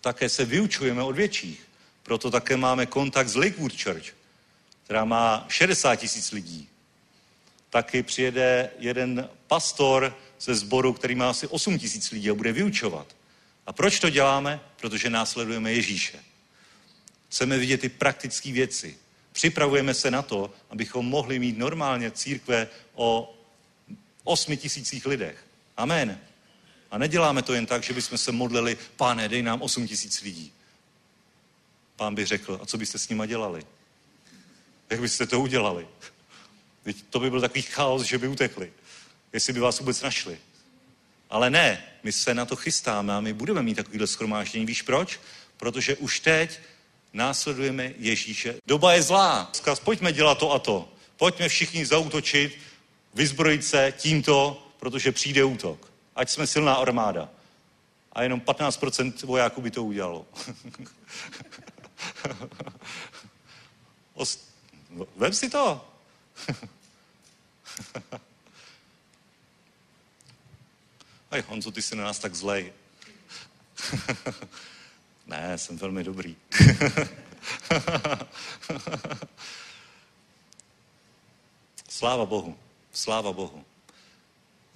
také 0.00 0.28
se 0.28 0.44
vyučujeme 0.44 1.02
od 1.02 1.16
větších. 1.16 1.68
Proto 2.02 2.30
také 2.30 2.56
máme 2.56 2.86
kontakt 2.86 3.28
s 3.28 3.36
Lakewood 3.36 3.82
Church, 3.82 4.06
která 4.84 5.04
má 5.04 5.46
60 5.48 5.96
tisíc 5.96 6.32
lidí. 6.32 6.68
Taky 7.70 8.02
přijede 8.02 8.70
jeden 8.78 9.28
pastor 9.46 10.16
ze 10.40 10.54
sboru, 10.54 10.92
který 10.92 11.14
má 11.14 11.30
asi 11.30 11.46
8 11.46 11.78
tisíc 11.78 12.10
lidí 12.10 12.30
a 12.30 12.34
bude 12.34 12.52
vyučovat. 12.52 13.16
A 13.66 13.72
proč 13.72 14.00
to 14.00 14.10
děláme? 14.10 14.60
Protože 14.76 15.10
následujeme 15.10 15.72
Ježíše. 15.72 16.18
Chceme 17.28 17.58
vidět 17.58 17.80
ty 17.80 17.88
praktické 17.88 18.52
věci. 18.52 18.96
Připravujeme 19.32 19.94
se 19.94 20.10
na 20.10 20.22
to, 20.22 20.52
abychom 20.70 21.06
mohli 21.06 21.38
mít 21.38 21.58
normálně 21.58 22.10
církve 22.10 22.68
o 22.94 23.36
osmi 24.24 24.56
tisících 24.56 25.06
lidech. 25.06 25.46
Amen. 25.76 26.20
A 26.90 26.98
neděláme 26.98 27.42
to 27.42 27.54
jen 27.54 27.66
tak, 27.66 27.82
že 27.82 27.92
bychom 27.92 28.18
se 28.18 28.32
modlili, 28.32 28.78
pane, 28.96 29.28
dej 29.28 29.42
nám 29.42 29.62
osm 29.62 29.88
tisíc 29.88 30.22
lidí. 30.22 30.52
Pán 31.96 32.14
by 32.14 32.26
řekl, 32.26 32.58
a 32.62 32.66
co 32.66 32.78
byste 32.78 32.98
s 32.98 33.08
nima 33.08 33.26
dělali? 33.26 33.66
Jak 34.90 35.00
byste 35.00 35.26
to 35.26 35.40
udělali? 35.40 35.88
To 37.10 37.20
by 37.20 37.30
byl 37.30 37.40
takový 37.40 37.62
chaos, 37.62 38.02
že 38.02 38.18
by 38.18 38.28
utekli. 38.28 38.72
Jestli 39.32 39.52
by 39.52 39.60
vás 39.60 39.78
vůbec 39.78 40.02
našli. 40.02 40.38
Ale 41.30 41.50
ne, 41.50 41.84
my 42.02 42.12
se 42.12 42.34
na 42.34 42.44
to 42.44 42.56
chystáme 42.56 43.14
a 43.14 43.20
my 43.20 43.32
budeme 43.32 43.62
mít 43.62 43.74
takovýhle 43.74 44.06
schromáždění. 44.06 44.66
Víš 44.66 44.82
proč? 44.82 45.20
Protože 45.56 45.96
už 45.96 46.20
teď 46.20 46.58
následujeme 47.12 47.92
Ježíše. 47.96 48.54
Doba 48.66 48.92
je 48.92 49.02
zlá. 49.02 49.50
Zkaz, 49.52 49.80
pojďme 49.80 50.12
dělat 50.12 50.38
to 50.38 50.52
a 50.52 50.58
to. 50.58 50.92
Pojďme 51.16 51.48
všichni 51.48 51.86
zautočit 51.86 52.58
vyzbrojit 53.14 53.64
se 53.64 53.92
tímto, 53.96 54.66
protože 54.78 55.12
přijde 55.12 55.44
útok. 55.44 55.92
Ať 56.16 56.30
jsme 56.30 56.46
silná 56.46 56.74
armáda. 56.74 57.28
A 58.12 58.22
jenom 58.22 58.40
15% 58.40 59.26
vojáků 59.26 59.60
by 59.60 59.70
to 59.70 59.84
udělalo. 59.84 60.26
Ost... 64.14 64.50
Vem 65.16 65.32
si 65.32 65.50
to. 65.50 65.88
Aj 71.30 71.40
Honzo, 71.40 71.70
ty 71.70 71.82
jsi 71.82 71.96
na 71.96 72.04
nás 72.04 72.18
tak 72.18 72.34
zlej. 72.34 72.72
ne, 75.26 75.58
jsem 75.58 75.78
velmi 75.78 76.04
dobrý. 76.04 76.36
Sláva 81.88 82.26
Bohu. 82.26 82.58
Sláva 82.92 83.32
Bohu. 83.32 83.64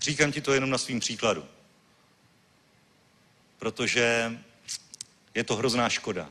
Říkám 0.01 0.33
ti 0.33 0.41
to 0.41 0.55
jenom 0.55 0.71
na 0.71 0.79
svým 0.79 1.01
příkladu. 1.01 1.45
Protože 3.59 4.39
Je 5.35 5.45
to 5.45 5.57
hrozná 5.57 5.89
škoda, 5.89 6.31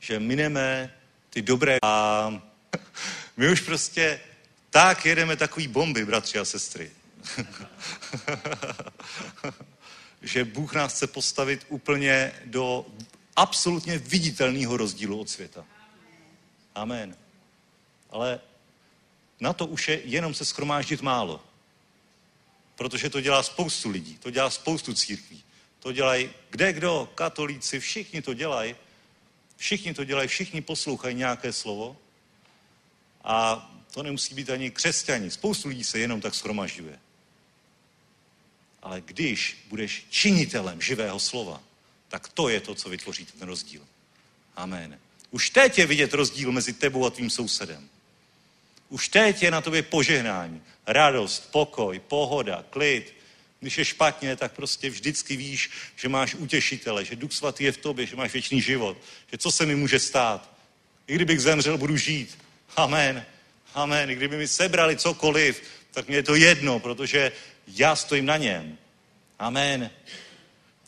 že 0.00 0.20
mineme 0.20 0.94
ty 1.30 1.42
dobré 1.42 1.78
a 1.82 2.30
my 3.36 3.52
už 3.52 3.60
prostě 3.60 4.20
tak 4.70 5.06
jedeme 5.06 5.36
takový 5.36 5.68
bomby, 5.68 6.04
bratři 6.04 6.38
a 6.38 6.44
sestry. 6.44 6.90
že 10.22 10.44
Bůh 10.44 10.74
nás 10.74 10.94
chce 10.94 11.06
postavit 11.06 11.66
úplně 11.68 12.32
do 12.44 12.86
absolutně 13.36 13.98
viditelného 13.98 14.76
rozdílu 14.76 15.20
od 15.20 15.30
světa. 15.30 15.64
Amen. 16.74 17.16
Ale 18.10 18.40
na 19.40 19.52
to 19.52 19.66
už 19.66 19.88
je 19.88 20.00
jenom 20.04 20.34
se 20.34 20.44
schromáždit 20.44 21.02
málo. 21.02 21.44
Protože 22.74 23.10
to 23.10 23.20
dělá 23.20 23.42
spoustu 23.42 23.90
lidí, 23.90 24.18
to 24.18 24.30
dělá 24.30 24.50
spoustu 24.50 24.94
církví. 24.94 25.42
To 25.78 25.92
dělají 25.92 26.30
kde 26.50 26.72
kdo, 26.72 27.08
katolíci, 27.14 27.80
všichni 27.80 28.22
to 28.22 28.34
dělají. 28.34 28.76
Všichni 29.56 29.94
to 29.94 30.04
dělají, 30.04 30.28
všichni 30.28 30.60
poslouchají 30.60 31.14
nějaké 31.14 31.52
slovo. 31.52 31.96
A 33.24 33.70
to 33.94 34.02
nemusí 34.02 34.34
být 34.34 34.50
ani 34.50 34.70
křesťani. 34.70 35.30
Spoustu 35.30 35.68
lidí 35.68 35.84
se 35.84 35.98
jenom 35.98 36.20
tak 36.20 36.34
schromažďuje. 36.34 36.98
Ale 38.82 39.00
když 39.00 39.64
budeš 39.68 40.06
činitelem 40.10 40.80
živého 40.80 41.20
slova, 41.20 41.62
tak 42.08 42.28
to 42.28 42.48
je 42.48 42.60
to, 42.60 42.74
co 42.74 42.88
vytvoří 42.88 43.24
ten 43.24 43.48
rozdíl. 43.48 43.82
Amen. 44.56 44.98
Už 45.30 45.50
teď 45.50 45.78
je 45.78 45.86
vidět 45.86 46.14
rozdíl 46.14 46.52
mezi 46.52 46.72
tebou 46.72 47.06
a 47.06 47.10
tvým 47.10 47.30
sousedem. 47.30 47.88
Už 48.88 49.08
teď 49.08 49.42
je 49.42 49.50
na 49.50 49.60
tobě 49.60 49.82
požehnání, 49.82 50.62
radost, 50.86 51.52
pokoj, 51.52 51.98
pohoda, 51.98 52.64
klid. 52.70 53.14
Když 53.60 53.78
je 53.78 53.84
špatně, 53.84 54.36
tak 54.36 54.52
prostě 54.52 54.90
vždycky 54.90 55.36
víš, 55.36 55.70
že 55.96 56.08
máš 56.08 56.34
utěšitele, 56.34 57.04
že 57.04 57.16
Duch 57.16 57.32
Svatý 57.32 57.64
je 57.64 57.72
v 57.72 57.76
tobě, 57.76 58.06
že 58.06 58.16
máš 58.16 58.32
věčný 58.32 58.62
život, 58.62 58.96
že 59.32 59.38
co 59.38 59.52
se 59.52 59.66
mi 59.66 59.74
může 59.74 59.98
stát. 59.98 60.50
I 61.06 61.14
kdybych 61.14 61.40
zemřel, 61.40 61.78
budu 61.78 61.96
žít. 61.96 62.38
Amen. 62.76 63.26
Amen. 63.74 64.10
I 64.10 64.14
kdyby 64.14 64.36
mi 64.36 64.48
sebrali 64.48 64.96
cokoliv, 64.96 65.62
tak 65.90 66.08
mě 66.08 66.16
je 66.16 66.22
to 66.22 66.34
jedno, 66.34 66.80
protože 66.80 67.32
já 67.76 67.96
stojím 67.96 68.26
na 68.26 68.36
něm. 68.36 68.78
Amen. 69.38 69.90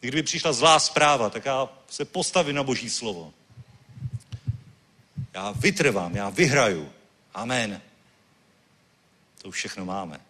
Kdyby 0.01 0.23
přišla 0.23 0.53
zlá 0.53 0.79
zpráva, 0.79 1.31
tak 1.31 1.45
já 1.45 1.69
se 1.89 2.05
postavím 2.05 2.57
na 2.57 2.63
Boží 2.63 2.91
slovo. 2.91 3.35
Já 5.35 5.51
vytrvám, 5.51 6.17
já 6.17 6.31
vyhraju. 6.31 6.93
Amen. 7.35 7.83
To 9.43 9.49
už 9.49 9.57
všechno 9.57 9.85
máme. 9.85 10.21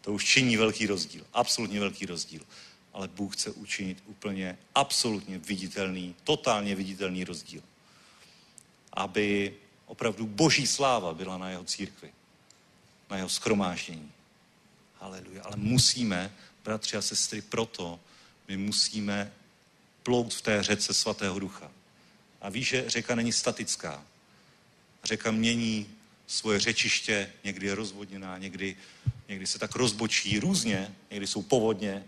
To 0.00 0.12
už 0.12 0.24
činí 0.24 0.56
velký 0.56 0.86
rozdíl. 0.86 1.26
Absolutně 1.32 1.80
velký 1.80 2.06
rozdíl. 2.06 2.42
Ale 2.92 3.08
Bůh 3.08 3.36
chce 3.36 3.50
učinit 3.50 4.02
úplně 4.06 4.58
absolutně 4.74 5.38
viditelný, 5.38 6.14
totálně 6.24 6.74
viditelný 6.74 7.24
rozdíl. 7.24 7.62
Aby 8.92 9.54
opravdu 9.86 10.26
boží 10.26 10.66
sláva 10.66 11.14
byla 11.14 11.38
na 11.38 11.50
jeho 11.50 11.64
církvi, 11.64 12.12
na 13.10 13.16
jeho 13.16 13.28
skromáždění. 13.28 14.13
Haleluja. 15.04 15.42
Ale 15.42 15.56
musíme, 15.56 16.32
bratři 16.64 16.96
a 16.96 17.02
sestry, 17.02 17.42
proto 17.42 18.00
my 18.48 18.56
musíme 18.56 19.32
plout 20.02 20.34
v 20.34 20.42
té 20.42 20.62
řece 20.62 20.94
svatého 20.94 21.38
ducha. 21.38 21.70
A 22.40 22.48
víš, 22.48 22.68
že 22.68 22.90
řeka 22.90 23.14
není 23.14 23.32
statická. 23.32 24.04
Řeka 25.04 25.30
mění 25.30 25.86
svoje 26.26 26.60
řečiště, 26.60 27.32
někdy 27.44 27.66
je 27.66 27.74
rozvodněná, 27.74 28.38
někdy, 28.38 28.76
někdy 29.28 29.46
se 29.46 29.58
tak 29.58 29.74
rozbočí 29.76 30.40
různě, 30.40 30.94
někdy 31.10 31.26
jsou 31.26 31.42
povodně. 31.42 32.04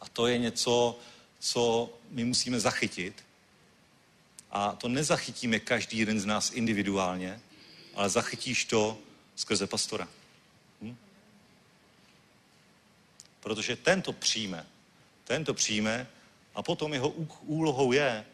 A 0.00 0.08
to 0.08 0.26
je 0.26 0.38
něco, 0.38 0.98
co 1.38 1.94
my 2.10 2.24
musíme 2.24 2.60
zachytit. 2.60 3.24
A 4.50 4.72
to 4.72 4.88
nezachytíme 4.88 5.60
každý 5.60 5.98
jeden 5.98 6.20
z 6.20 6.24
nás 6.24 6.52
individuálně, 6.54 7.40
ale 7.94 8.08
zachytíš 8.08 8.64
to 8.64 8.98
skrze 9.36 9.66
pastora. 9.66 10.08
Protože 13.46 13.76
tento 13.76 14.12
přijme, 14.12 14.66
tento 15.24 15.54
přijme 15.54 16.06
a 16.54 16.62
potom 16.62 16.94
jeho 16.94 17.08
úlohou 17.42 17.92
je 17.92 18.24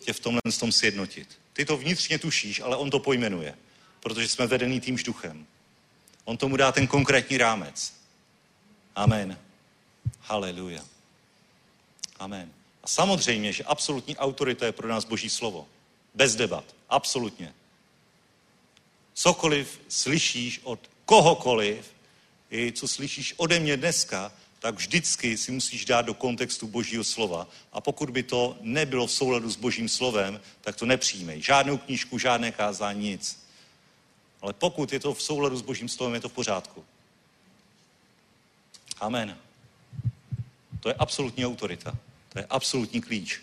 tě 0.00 0.12
v 0.12 0.20
tomhle 0.20 0.40
tom 0.60 0.72
sjednotit. 0.72 1.38
Ty 1.52 1.64
to 1.64 1.76
vnitřně 1.76 2.18
tušíš, 2.18 2.60
ale 2.60 2.76
on 2.76 2.90
to 2.90 2.98
pojmenuje, 2.98 3.58
protože 4.00 4.28
jsme 4.28 4.46
vedený 4.46 4.80
tím 4.80 4.96
duchem. 5.04 5.46
On 6.24 6.36
tomu 6.36 6.56
dá 6.56 6.72
ten 6.72 6.86
konkrétní 6.86 7.36
rámec. 7.36 7.94
Amen. 8.94 9.38
Haleluja. 10.20 10.84
Amen. 12.18 12.52
A 12.82 12.88
samozřejmě, 12.88 13.52
že 13.52 13.64
absolutní 13.64 14.16
autorita 14.16 14.66
je 14.66 14.72
pro 14.72 14.88
nás 14.88 15.04
Boží 15.04 15.30
slovo. 15.30 15.68
Bez 16.14 16.36
debat. 16.36 16.64
Absolutně. 16.88 17.54
Cokoliv 19.14 19.80
slyšíš 19.88 20.60
od 20.62 20.90
kohokoliv, 21.04 21.95
i 22.50 22.72
co 22.72 22.88
slyšíš 22.88 23.34
ode 23.36 23.60
mě 23.60 23.76
dneska, 23.76 24.32
tak 24.58 24.74
vždycky 24.74 25.36
si 25.36 25.52
musíš 25.52 25.84
dát 25.84 26.02
do 26.02 26.14
kontextu 26.14 26.66
Božího 26.66 27.04
slova. 27.04 27.48
A 27.72 27.80
pokud 27.80 28.10
by 28.10 28.22
to 28.22 28.56
nebylo 28.60 29.06
v 29.06 29.12
souladu 29.12 29.50
s 29.50 29.56
Božím 29.56 29.88
slovem, 29.88 30.40
tak 30.60 30.76
to 30.76 30.86
nepřijmej. 30.86 31.42
Žádnou 31.42 31.78
knížku, 31.78 32.18
žádné 32.18 32.52
kázání, 32.52 33.08
nic. 33.08 33.46
Ale 34.40 34.52
pokud 34.52 34.92
je 34.92 35.00
to 35.00 35.14
v 35.14 35.22
souladu 35.22 35.56
s 35.56 35.62
Božím 35.62 35.88
slovem, 35.88 36.14
je 36.14 36.20
to 36.20 36.28
v 36.28 36.32
pořádku. 36.32 36.84
Amen. 39.00 39.38
To 40.80 40.88
je 40.88 40.94
absolutní 40.94 41.46
autorita. 41.46 41.96
To 42.28 42.38
je 42.38 42.46
absolutní 42.50 43.00
klíč. 43.00 43.40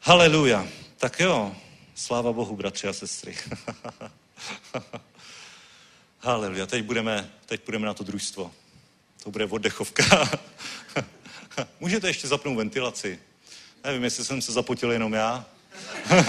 Haleluja. 0.00 0.68
Tak 0.96 1.20
jo, 1.20 1.56
sláva 1.94 2.32
Bohu, 2.32 2.56
bratři 2.56 2.88
a 2.88 2.92
sestry. 2.92 3.36
Haleluja. 6.20 6.66
Teď 6.66 6.84
budeme, 6.84 7.30
teď 7.46 7.64
budeme 7.64 7.86
na 7.86 7.94
to 7.94 8.04
družstvo. 8.04 8.52
To 9.22 9.30
bude 9.30 9.44
oddechovka. 9.44 10.30
Můžete 11.80 12.08
ještě 12.08 12.28
zapnout 12.28 12.56
ventilaci. 12.56 13.18
Nevím, 13.84 14.04
jestli 14.04 14.24
jsem 14.24 14.42
se 14.42 14.52
zapotil 14.52 14.92
jenom 14.92 15.12
já. 15.12 15.46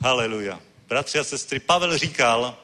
Haleluja. 0.00 0.60
Bratři 0.88 1.18
a 1.18 1.24
sestry, 1.24 1.60
Pavel 1.60 1.98
říkal 1.98 2.58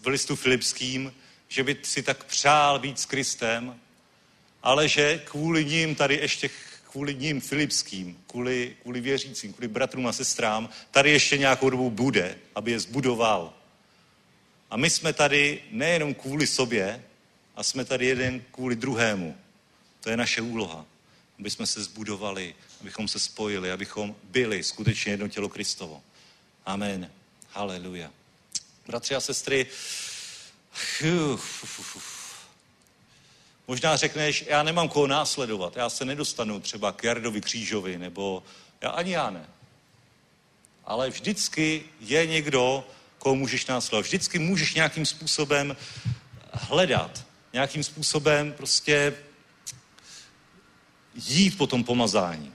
v 0.00 0.06
listu 0.06 0.36
Filipským, 0.36 1.14
že 1.48 1.64
by 1.64 1.76
si 1.82 2.02
tak 2.02 2.24
přál 2.24 2.78
být 2.78 3.00
s 3.00 3.06
Kristem, 3.06 3.80
ale 4.62 4.88
že 4.88 5.18
kvůli 5.24 5.64
ním 5.64 5.94
tady 5.94 6.14
ještě 6.14 6.50
kvůli 6.98 7.14
ním 7.14 7.40
filipským, 7.40 8.18
kvůli, 8.26 8.76
kvůli 8.82 9.00
věřícím, 9.00 9.52
kvůli 9.52 9.68
bratrům 9.68 10.06
a 10.06 10.12
sestrám, 10.12 10.68
tady 10.90 11.10
ještě 11.10 11.38
nějakou 11.38 11.70
dobu 11.70 11.90
bude, 11.90 12.38
aby 12.54 12.70
je 12.70 12.80
zbudoval. 12.80 13.54
A 14.70 14.76
my 14.76 14.90
jsme 14.90 15.12
tady 15.12 15.62
nejenom 15.70 16.14
kvůli 16.14 16.46
sobě, 16.46 17.04
a 17.56 17.62
jsme 17.62 17.84
tady 17.84 18.06
jeden 18.06 18.42
kvůli 18.50 18.76
druhému. 18.76 19.36
To 20.00 20.10
je 20.10 20.16
naše 20.16 20.40
úloha. 20.40 20.86
Aby 21.38 21.50
jsme 21.50 21.66
se 21.66 21.82
zbudovali, 21.82 22.54
abychom 22.80 23.08
se 23.08 23.18
spojili, 23.18 23.72
abychom 23.72 24.16
byli 24.22 24.62
skutečně 24.62 25.12
jedno 25.12 25.28
tělo 25.28 25.48
Kristovo. 25.48 26.02
Amen. 26.66 27.10
Haleluja. 27.50 28.10
Bratři 28.86 29.14
a 29.14 29.20
sestry, 29.20 29.66
možná 33.68 33.96
řekneš, 33.96 34.44
já 34.48 34.62
nemám 34.62 34.88
koho 34.88 35.06
následovat, 35.06 35.76
já 35.76 35.90
se 35.90 36.04
nedostanu 36.04 36.60
třeba 36.60 36.92
k 36.92 37.04
Jardovi 37.04 37.40
křížovi, 37.40 37.98
nebo 37.98 38.42
já 38.80 38.90
ani 38.90 39.12
já 39.12 39.30
ne. 39.30 39.46
Ale 40.84 41.10
vždycky 41.10 41.84
je 42.00 42.26
někdo, 42.26 42.84
koho 43.18 43.34
můžeš 43.34 43.66
následovat. 43.66 44.06
Vždycky 44.06 44.38
můžeš 44.38 44.74
nějakým 44.74 45.06
způsobem 45.06 45.76
hledat, 46.52 47.26
nějakým 47.52 47.84
způsobem 47.84 48.52
prostě 48.52 49.14
jít 51.14 51.58
po 51.58 51.66
tom 51.66 51.84
pomazání. 51.84 52.54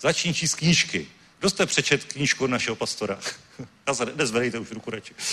Začni 0.00 0.34
číst 0.34 0.54
knížky. 0.54 1.08
Kdo 1.40 1.50
jste 1.50 1.66
přečet 1.66 2.04
knížku 2.04 2.46
našeho 2.46 2.76
pastora? 2.76 3.18
Nezvedejte 4.14 4.58
už 4.58 4.70
ruku 4.70 4.90
radši. 4.90 5.14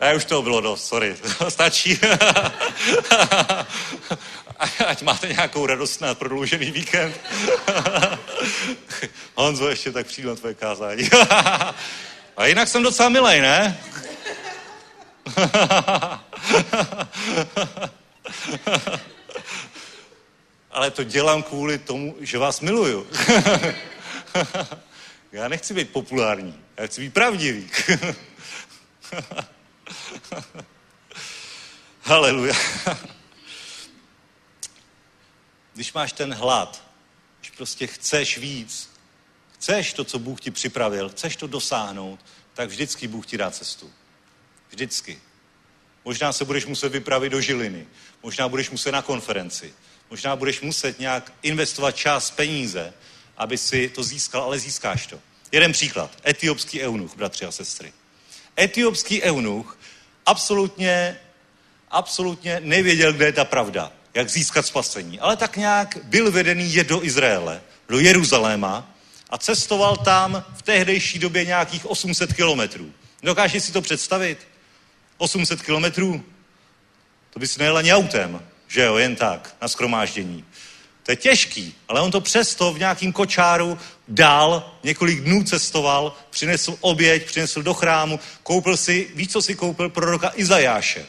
Ne, 0.00 0.14
už 0.14 0.24
toho 0.24 0.42
bylo 0.42 0.60
dost, 0.60 0.86
sorry. 0.86 1.16
Stačí. 1.48 2.00
Ať 4.86 5.02
máte 5.02 5.28
nějakou 5.28 5.66
radost 5.66 6.00
na 6.00 6.14
prodloužený 6.14 6.70
víkend. 6.70 7.20
Honzo, 9.34 9.68
ještě 9.68 9.92
tak 9.92 10.06
přijdu 10.06 10.28
na 10.28 10.36
tvoje 10.36 10.54
kázání. 10.54 11.08
A 12.36 12.46
jinak 12.46 12.68
jsem 12.68 12.82
docela 12.82 13.08
milej, 13.08 13.40
ne? 13.40 13.80
Ale 20.76 20.90
to 20.90 21.04
dělám 21.04 21.42
kvůli 21.42 21.78
tomu, 21.78 22.16
že 22.20 22.38
vás 22.38 22.60
miluju. 22.60 23.06
Já 25.32 25.48
nechci 25.48 25.74
být 25.74 25.90
populární, 25.90 26.64
já 26.76 26.86
chci 26.86 27.00
být 27.00 27.14
pravdivý. 27.14 27.70
Haleluja. 32.02 32.54
Když 35.74 35.92
máš 35.92 36.12
ten 36.12 36.34
hlad, 36.34 36.82
když 37.40 37.50
prostě 37.50 37.86
chceš 37.86 38.38
víc, 38.38 38.90
chceš 39.54 39.92
to, 39.92 40.04
co 40.04 40.18
Bůh 40.18 40.40
ti 40.40 40.50
připravil, 40.50 41.08
chceš 41.08 41.36
to 41.36 41.46
dosáhnout, 41.46 42.20
tak 42.54 42.68
vždycky 42.68 43.08
Bůh 43.08 43.26
ti 43.26 43.38
dá 43.38 43.50
cestu. 43.50 43.92
Vždycky. 44.70 45.20
Možná 46.04 46.32
se 46.32 46.44
budeš 46.44 46.66
muset 46.66 46.92
vypravit 46.92 47.32
do 47.32 47.40
Žiliny, 47.40 47.86
možná 48.22 48.48
budeš 48.48 48.70
muset 48.70 48.92
na 48.92 49.02
konferenci, 49.02 49.74
možná 50.10 50.36
budeš 50.36 50.60
muset 50.60 50.98
nějak 50.98 51.32
investovat 51.42 51.92
čas, 51.92 52.30
peníze, 52.30 52.92
aby 53.36 53.58
si 53.58 53.88
to 53.88 54.02
získal, 54.02 54.42
ale 54.42 54.58
získáš 54.58 55.06
to. 55.06 55.20
Jeden 55.52 55.72
příklad. 55.72 56.10
Etiopský 56.26 56.82
eunuch, 56.82 57.16
bratři 57.16 57.44
a 57.44 57.50
sestry. 57.50 57.92
Etiopský 58.58 59.22
eunuch 59.22 59.78
absolutně, 60.26 61.20
absolutně 61.90 62.60
nevěděl, 62.64 63.12
kde 63.12 63.26
je 63.26 63.32
ta 63.32 63.44
pravda, 63.44 63.92
jak 64.14 64.30
získat 64.30 64.66
spasení. 64.66 65.20
Ale 65.20 65.36
tak 65.36 65.56
nějak 65.56 65.98
byl 66.02 66.32
vedený 66.32 66.74
je 66.74 66.84
do 66.84 67.04
Izraele, 67.04 67.62
do 67.88 67.98
Jeruzaléma 67.98 68.96
a 69.30 69.38
cestoval 69.38 69.96
tam 69.96 70.44
v 70.56 70.62
tehdejší 70.62 71.18
době 71.18 71.44
nějakých 71.44 71.86
800 71.86 72.32
kilometrů. 72.32 72.92
Dokážeš 73.22 73.62
si 73.62 73.72
to 73.72 73.82
představit? 73.82 74.48
800 75.18 75.62
kilometrů? 75.62 76.24
To 77.30 77.38
by 77.38 77.48
si 77.48 77.58
nejel 77.58 77.76
ani 77.76 77.92
autem, 77.92 78.46
že 78.68 78.82
jo, 78.82 78.96
jen 78.96 79.16
tak, 79.16 79.56
na 79.62 79.68
skromáždění. 79.68 80.44
To 81.02 81.12
je 81.12 81.16
těžký, 81.16 81.74
ale 81.88 82.00
on 82.00 82.10
to 82.10 82.20
přesto 82.20 82.72
v 82.72 82.78
nějakým 82.78 83.12
kočáru 83.12 83.78
dál, 84.08 84.74
několik 84.82 85.20
dnů 85.20 85.44
cestoval, 85.44 86.16
přinesl 86.30 86.76
oběť, 86.80 87.26
přinesl 87.26 87.62
do 87.62 87.74
chrámu, 87.74 88.20
koupil 88.42 88.76
si, 88.76 89.10
víš, 89.14 89.32
co 89.32 89.42
si 89.42 89.54
koupil? 89.54 89.88
Proroka 89.88 90.32
Izajáše. 90.34 91.06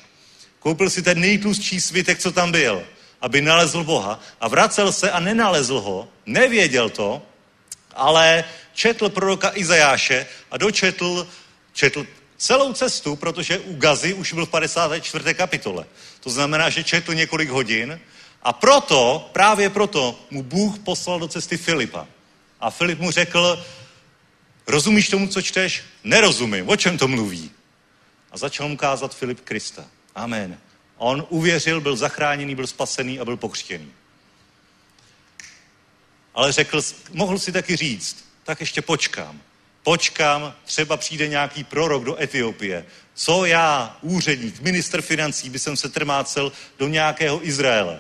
Koupil 0.60 0.90
si 0.90 1.02
ten 1.02 1.20
nejtlustší 1.20 1.82
svitek, 1.82 2.20
co 2.20 2.32
tam 2.32 2.52
byl, 2.52 2.84
aby 3.22 3.42
nalezl 3.42 3.84
Boha 3.84 4.20
a 4.42 4.48
vracel 4.48 4.92
se 4.92 5.12
a 5.12 5.20
nenalezl 5.20 5.80
ho, 5.80 6.08
nevěděl 6.26 6.90
to, 6.90 7.22
ale 7.96 8.44
četl 8.74 9.10
proroka 9.10 9.52
Izajáše 9.54 10.26
a 10.52 10.58
dočetl 10.58 11.28
četl 11.74 12.06
celou 12.38 12.74
cestu, 12.74 13.16
protože 13.16 13.60
u 13.60 13.76
Gazy 13.76 14.14
už 14.14 14.34
byl 14.34 14.46
v 14.46 14.50
54. 14.50 15.34
kapitole. 15.34 15.86
To 16.28 16.32
znamená, 16.32 16.70
že 16.70 16.84
četl 16.84 17.14
několik 17.14 17.50
hodin 17.50 18.00
a 18.44 18.54
proto, 18.54 19.30
právě 19.34 19.70
proto, 19.70 20.20
mu 20.30 20.44
Bůh 20.44 20.80
poslal 20.80 21.20
do 21.20 21.28
cesty 21.28 21.58
Filipa. 21.58 22.08
A 22.60 22.70
Filip 22.70 23.00
mu 23.00 23.12
řekl, 23.12 23.66
rozumíš 24.68 25.10
tomu, 25.10 25.28
co 25.28 25.42
čteš? 25.42 25.84
Nerozumím, 26.04 26.70
o 26.70 26.76
čem 26.76 26.98
to 26.98 27.08
mluví? 27.08 27.52
A 28.32 28.38
začal 28.38 28.68
mu 28.68 28.78
kázat 28.78 29.16
Filip 29.16 29.40
Krista. 29.40 29.86
Amen. 30.16 30.60
On 30.98 31.28
uvěřil, 31.30 31.82
byl 31.82 31.96
zachráněný, 31.96 32.56
byl 32.56 32.68
spasený 32.68 33.20
a 33.20 33.26
byl 33.26 33.38
pokřtěný. 33.38 33.92
Ale 36.34 36.52
řekl, 36.52 36.82
mohl 37.14 37.40
si 37.40 37.52
taky 37.52 37.76
říct, 37.76 38.26
tak 38.44 38.60
ještě 38.60 38.82
počkám. 38.82 39.42
Počkám, 39.88 40.54
třeba 40.66 40.98
přijde 40.98 41.28
nějaký 41.28 41.64
prorok 41.64 42.04
do 42.04 42.22
Etiopie. 42.22 42.86
Co 43.14 43.46
já, 43.46 43.98
úředník, 44.02 44.60
minister 44.60 45.02
financí, 45.02 45.50
by 45.50 45.60
jsem 45.60 45.78
se 45.78 45.90
trmácel 45.90 46.52
do 46.80 46.88
nějakého 46.88 47.48
Izraele, 47.48 48.00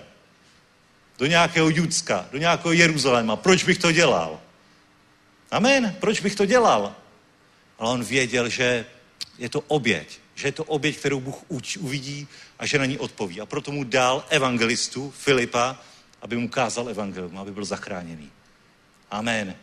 do 1.17 1.25
nějakého 1.25 1.69
Judska, 1.69 2.27
do 2.31 2.37
nějakého 2.37 2.71
Jeruzaléma. 2.71 3.35
Proč 3.35 3.63
bych 3.63 3.77
to 3.77 3.91
dělal? 3.91 4.39
Amen. 5.51 5.95
Proč 5.99 6.19
bych 6.19 6.35
to 6.35 6.45
dělal? 6.45 6.95
Ale 7.79 7.91
on 7.91 8.03
věděl, 8.03 8.49
že 8.49 8.85
je 9.37 9.49
to 9.49 9.61
oběť. 9.61 10.19
Že 10.35 10.47
je 10.47 10.51
to 10.51 10.63
oběť, 10.63 10.97
kterou 10.97 11.19
Bůh 11.19 11.43
uvidí 11.79 12.27
a 12.59 12.65
že 12.65 12.79
na 12.79 12.85
ní 12.85 12.97
odpoví. 12.97 13.41
A 13.41 13.45
proto 13.45 13.71
mu 13.71 13.83
dal 13.83 14.25
evangelistu 14.29 15.13
Filipa, 15.17 15.79
aby 16.21 16.35
mu 16.37 16.49
kázal 16.49 16.89
evangelium, 16.89 17.37
aby 17.37 17.51
byl 17.51 17.65
zachráněný. 17.65 18.31
Amen. 19.11 19.55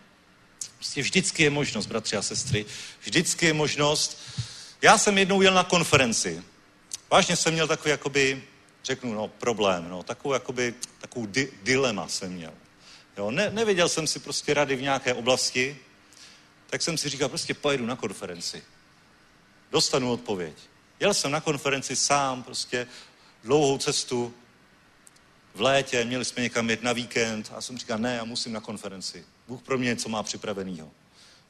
Prostě 0.84 1.02
vždycky 1.02 1.42
je 1.42 1.50
možnost, 1.50 1.86
bratři 1.86 2.16
a 2.16 2.22
sestry, 2.22 2.66
vždycky 3.00 3.46
je 3.46 3.52
možnost. 3.52 4.18
Já 4.82 4.98
jsem 4.98 5.18
jednou 5.18 5.42
jel 5.42 5.54
na 5.54 5.64
konferenci. 5.64 6.42
Vážně 7.10 7.36
jsem 7.36 7.52
měl 7.52 7.68
takový, 7.68 7.90
jakoby, 7.90 8.44
řeknu, 8.84 9.14
no, 9.14 9.28
problém, 9.28 9.88
no, 9.88 10.02
takovou, 10.02 10.34
jakoby, 10.34 10.74
takovou 10.98 11.26
di- 11.26 11.48
dilema 11.62 12.08
jsem 12.08 12.32
měl. 12.32 12.52
Jo, 13.16 13.30
ne, 13.30 13.50
nevěděl 13.50 13.88
jsem 13.88 14.06
si 14.06 14.18
prostě 14.18 14.54
rady 14.54 14.76
v 14.76 14.82
nějaké 14.82 15.14
oblasti, 15.14 15.78
tak 16.66 16.82
jsem 16.82 16.98
si 16.98 17.08
říkal, 17.08 17.28
prostě 17.28 17.54
pojedu 17.54 17.86
na 17.86 17.96
konferenci. 17.96 18.62
Dostanu 19.72 20.12
odpověď. 20.12 20.54
Jel 21.00 21.14
jsem 21.14 21.30
na 21.30 21.40
konferenci 21.40 21.96
sám, 21.96 22.42
prostě 22.42 22.86
dlouhou 23.44 23.78
cestu, 23.78 24.34
v 25.54 25.60
létě, 25.60 26.04
měli 26.04 26.24
jsme 26.24 26.42
někam 26.42 26.70
jet 26.70 26.82
na 26.82 26.92
víkend 26.92 27.52
a 27.54 27.60
jsem 27.60 27.78
říkal, 27.78 27.98
ne, 27.98 28.14
já 28.16 28.24
musím 28.24 28.52
na 28.52 28.60
konferenci. 28.60 29.24
Bůh 29.48 29.62
pro 29.62 29.78
mě 29.78 29.88
něco 29.88 30.08
má 30.08 30.22
připravenýho. 30.22 30.90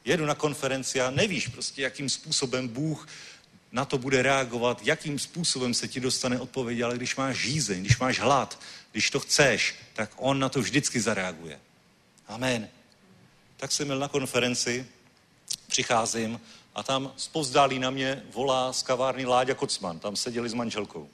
Jedu 0.05 0.25
na 0.25 0.35
konferenci 0.35 1.01
a 1.01 1.09
nevíš 1.09 1.47
prostě, 1.47 1.81
jakým 1.81 2.09
způsobem 2.09 2.67
Bůh 2.67 3.07
na 3.71 3.85
to 3.85 3.97
bude 3.97 4.21
reagovat, 4.21 4.81
jakým 4.83 5.19
způsobem 5.19 5.73
se 5.73 5.87
ti 5.87 5.99
dostane 5.99 6.39
odpověď, 6.39 6.81
ale 6.81 6.95
když 6.95 7.15
máš 7.15 7.37
žízeň, 7.37 7.81
když 7.81 7.97
máš 7.97 8.19
hlad, 8.19 8.59
když 8.91 9.09
to 9.09 9.19
chceš, 9.19 9.75
tak 9.93 10.11
on 10.15 10.39
na 10.39 10.49
to 10.49 10.61
vždycky 10.61 11.01
zareaguje. 11.01 11.59
Amen. 12.27 12.69
Tak 13.57 13.71
jsem 13.71 13.87
byl 13.87 13.99
na 13.99 14.07
konferenci, 14.07 14.85
přicházím 15.67 16.41
a 16.75 16.83
tam 16.83 17.13
zpozdálí 17.17 17.79
na 17.79 17.89
mě 17.89 18.23
volá 18.33 18.73
z 18.73 18.83
kavárny 18.83 19.25
Láďa 19.25 19.53
Kocman. 19.53 19.99
Tam 19.99 20.15
seděli 20.15 20.49
s 20.49 20.53
manželkou. 20.53 21.09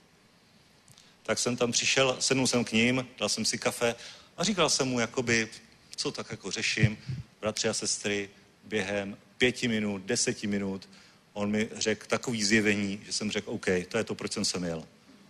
Tak 1.22 1.38
jsem 1.38 1.56
tam 1.56 1.72
přišel, 1.72 2.16
sednul 2.20 2.46
jsem 2.46 2.64
k 2.64 2.72
ním, 2.72 3.08
dal 3.18 3.28
jsem 3.28 3.44
si 3.44 3.58
kafe 3.58 3.94
a 4.36 4.44
říkal 4.44 4.70
jsem 4.70 4.88
mu, 4.88 5.00
jakoby, 5.00 5.48
co 5.96 6.12
tak 6.12 6.30
jako 6.30 6.50
řeším, 6.50 6.98
bratři 7.40 7.68
a 7.68 7.74
sestry, 7.74 8.30
během 8.64 9.16
pěti 9.38 9.68
minut, 9.68 10.02
deseti 10.02 10.46
minut, 10.46 10.88
on 11.32 11.50
mi 11.50 11.68
řekl 11.76 12.06
takový 12.06 12.44
zjevení, 12.44 13.00
že 13.06 13.12
jsem 13.12 13.30
řekl, 13.30 13.50
OK, 13.50 13.66
to 13.88 13.98
je 13.98 14.04
to, 14.04 14.14
proč 14.14 14.32
jsem 14.32 14.44
sem 14.44 14.64
jel. 14.64 14.84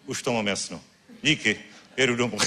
Už 0.06 0.22
to 0.22 0.32
mám 0.32 0.46
jasno. 0.46 0.80
Díky, 1.22 1.58
jedu 1.96 2.16
domů. 2.16 2.38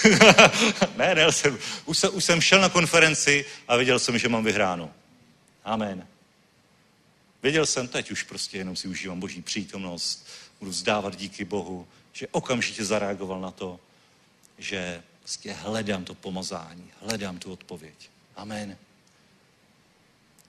ne, 0.97 1.15
ne, 1.15 1.31
jsem, 1.31 1.57
už, 1.85 1.97
jsem, 1.97 2.15
už 2.15 2.23
jsem 2.23 2.41
šel 2.41 2.61
na 2.61 2.69
konferenci 2.69 3.45
a 3.67 3.75
věděl 3.75 3.99
jsem, 3.99 4.17
že 4.17 4.29
mám 4.29 4.43
vyhráno. 4.43 4.91
Amen. 5.63 6.07
Věděl 7.43 7.65
jsem, 7.65 7.87
teď 7.87 8.11
už 8.11 8.23
prostě 8.23 8.57
jenom 8.57 8.75
si 8.75 8.87
užívám 8.87 9.19
boží 9.19 9.41
přítomnost, 9.41 10.27
budu 10.59 10.71
vzdávat 10.71 11.15
díky 11.15 11.45
Bohu, 11.45 11.87
že 12.13 12.27
okamžitě 12.31 12.85
zareagoval 12.85 13.41
na 13.41 13.51
to, 13.51 13.79
že 14.57 15.03
prostě 15.25 15.53
hledám 15.53 16.05
to 16.05 16.15
pomazání, 16.15 16.91
hledám 17.01 17.39
tu 17.39 17.51
odpověď. 17.51 18.09
Amen. 18.35 18.77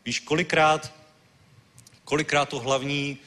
Víš, 0.04 0.20
kolikrát, 0.20 0.92
kolikrát 2.04 2.48
to 2.48 2.60
hlavní 2.60 3.18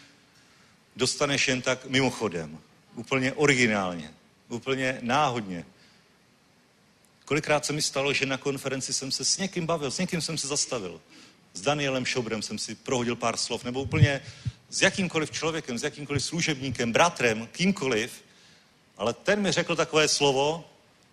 dostaneš 0.95 1.47
jen 1.47 1.61
tak 1.61 1.85
mimochodem, 1.85 2.57
úplně 2.95 3.33
originálně, 3.33 4.13
úplně 4.49 4.99
náhodně. 5.01 5.65
Kolikrát 7.25 7.65
se 7.65 7.73
mi 7.73 7.81
stalo, 7.81 8.13
že 8.13 8.25
na 8.25 8.37
konferenci 8.37 8.93
jsem 8.93 9.11
se 9.11 9.25
s 9.25 9.37
někým 9.37 9.65
bavil, 9.65 9.91
s 9.91 9.97
někým 9.97 10.21
jsem 10.21 10.37
se 10.37 10.47
zastavil. 10.47 11.01
S 11.53 11.61
Danielem 11.61 12.05
Šobrem 12.05 12.41
jsem 12.41 12.57
si 12.57 12.75
prohodil 12.75 13.15
pár 13.15 13.37
slov, 13.37 13.63
nebo 13.63 13.81
úplně 13.81 14.21
s 14.69 14.81
jakýmkoliv 14.81 15.31
člověkem, 15.31 15.77
s 15.77 15.83
jakýmkoliv 15.83 16.25
služebníkem, 16.25 16.93
bratrem, 16.93 17.47
kýmkoliv, 17.47 18.23
ale 18.97 19.13
ten 19.13 19.41
mi 19.41 19.51
řekl 19.51 19.75
takové 19.75 20.07
slovo, 20.07 20.69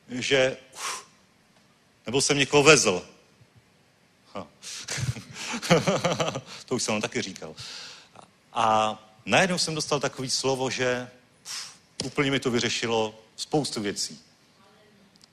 že 0.09 0.57
uf, 0.75 1.07
nebo 2.07 2.21
jsem 2.21 2.39
někoho 2.39 2.63
vezl. 2.63 3.07
To 6.67 6.75
už 6.75 6.83
jsem 6.83 6.95
vám 6.95 7.03
taky 7.03 7.23
říkal. 7.23 7.55
A 8.53 8.99
najednou 9.27 9.59
jsem 9.59 9.75
dostal 9.75 10.01
takové 10.01 10.31
slovo, 10.31 10.71
že 10.71 11.11
uf, 11.45 11.75
úplně 12.05 12.31
mi 12.31 12.41
to 12.41 12.51
vyřešilo 12.51 13.19
spoustu 13.37 13.81
věcí. 13.81 14.21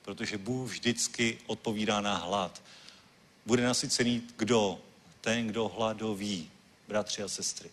Protože 0.01 0.37
Bůh 0.37 0.69
vždycky 0.69 1.37
odpovídá 1.47 2.01
na 2.01 2.17
hlad. 2.17 2.61
Bude 3.45 3.63
nasycený 3.63 4.23
kdo? 4.37 4.79
Ten, 5.21 5.47
kdo 5.47 5.67
hladoví, 5.67 6.51
bratři 6.87 7.23
a 7.23 7.27
sestry. 7.27 7.69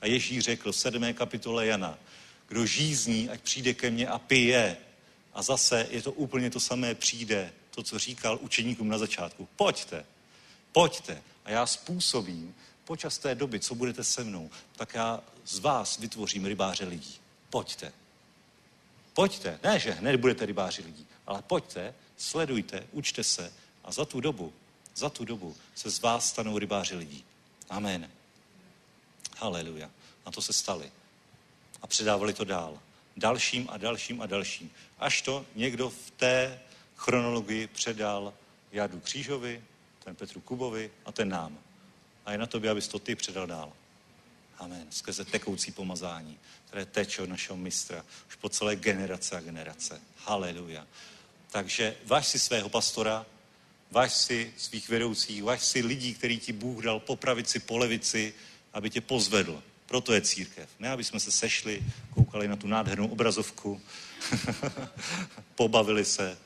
A 0.00 0.06
Ježíš 0.06 0.44
řekl 0.44 0.72
v 0.72 0.76
7. 0.76 1.14
kapitole 1.14 1.66
Jana, 1.66 1.98
kdo 2.48 2.66
žízní, 2.66 3.30
ať 3.30 3.40
přijde 3.40 3.74
ke 3.74 3.90
mně 3.90 4.08
a 4.08 4.18
pije. 4.18 4.76
A 5.34 5.42
zase 5.42 5.86
je 5.90 6.02
to 6.02 6.12
úplně 6.12 6.50
to 6.50 6.60
samé 6.60 6.94
přijde, 6.94 7.52
to, 7.70 7.82
co 7.82 7.98
říkal 7.98 8.38
učeníkům 8.42 8.88
na 8.88 8.98
začátku. 8.98 9.48
Pojďte, 9.56 10.06
pojďte 10.72 11.22
a 11.44 11.50
já 11.50 11.66
způsobím 11.66 12.54
počas 12.84 13.18
té 13.18 13.34
doby, 13.34 13.60
co 13.60 13.74
budete 13.74 14.04
se 14.04 14.24
mnou, 14.24 14.50
tak 14.76 14.94
já 14.94 15.22
z 15.46 15.58
vás 15.58 15.98
vytvořím 15.98 16.46
rybáře 16.46 16.84
lidí. 16.84 17.14
Pojďte. 17.50 17.92
Pojďte. 19.14 19.58
Ne, 19.62 19.78
že 19.78 19.90
hned 19.90 20.16
budete 20.16 20.46
rybáři 20.46 20.82
lidí, 20.82 21.06
ale 21.26 21.42
pojďte, 21.42 21.94
sledujte, 22.16 22.86
učte 22.92 23.24
se 23.24 23.52
a 23.84 23.92
za 23.92 24.04
tu 24.04 24.20
dobu, 24.20 24.52
za 24.96 25.10
tu 25.10 25.24
dobu 25.24 25.56
se 25.74 25.90
z 25.90 26.00
vás 26.00 26.28
stanou 26.28 26.58
rybáři 26.58 26.94
lidí. 26.94 27.24
Amen. 27.68 28.10
Haleluja. 29.36 29.90
Na 30.26 30.32
to 30.32 30.42
se 30.42 30.52
stali. 30.52 30.92
A 31.82 31.86
předávali 31.86 32.32
to 32.32 32.44
dál. 32.44 32.78
Dalším 33.16 33.68
a 33.70 33.76
dalším 33.76 34.22
a 34.22 34.26
dalším. 34.26 34.70
Až 34.98 35.22
to 35.22 35.46
někdo 35.54 35.90
v 35.90 36.10
té 36.10 36.60
chronologii 36.96 37.66
předal 37.66 38.34
Jadu 38.72 39.00
Křížovi, 39.00 39.62
ten 40.04 40.16
Petru 40.16 40.40
Kubovi 40.40 40.90
a 41.04 41.12
ten 41.12 41.28
nám. 41.28 41.58
A 42.26 42.32
je 42.32 42.38
na 42.38 42.46
tobě, 42.46 42.70
abys 42.70 42.88
to 42.88 42.98
ty 42.98 43.14
předal 43.14 43.46
dál. 43.46 43.72
Amen. 44.58 44.86
Skrze 44.90 45.24
tekoucí 45.24 45.72
pomazání, 45.72 46.38
které 46.66 46.86
teče 46.86 47.22
od 47.22 47.28
našeho 47.28 47.56
mistra 47.56 48.04
už 48.28 48.36
po 48.36 48.48
celé 48.48 48.76
generace 48.76 49.36
a 49.36 49.40
generace. 49.40 50.00
Haleluja. 50.16 50.86
Takže 51.50 51.96
váž 52.04 52.26
si 52.26 52.38
svého 52.38 52.68
pastora, 52.68 53.26
váž 53.90 54.12
si 54.12 54.54
svých 54.56 54.88
vedoucích, 54.88 55.42
váž 55.42 55.64
si 55.64 55.80
lidí, 55.80 56.14
který 56.14 56.40
ti 56.40 56.52
Bůh 56.52 56.84
dal 56.84 57.00
po 57.00 57.16
pravici, 57.16 57.58
po 57.58 57.78
levici, 57.78 58.34
aby 58.72 58.90
tě 58.90 59.00
pozvedl. 59.00 59.62
Proto 59.90 60.12
je 60.12 60.20
církev. 60.20 60.68
Ne, 60.78 60.90
aby 60.90 61.04
jsme 61.04 61.20
se 61.20 61.30
sešli, 61.30 61.82
koukali 62.14 62.48
na 62.48 62.56
tu 62.56 62.66
nádhernou 62.66 63.08
obrazovku, 63.08 63.80
pobavili 65.54 66.04
se. 66.04 66.38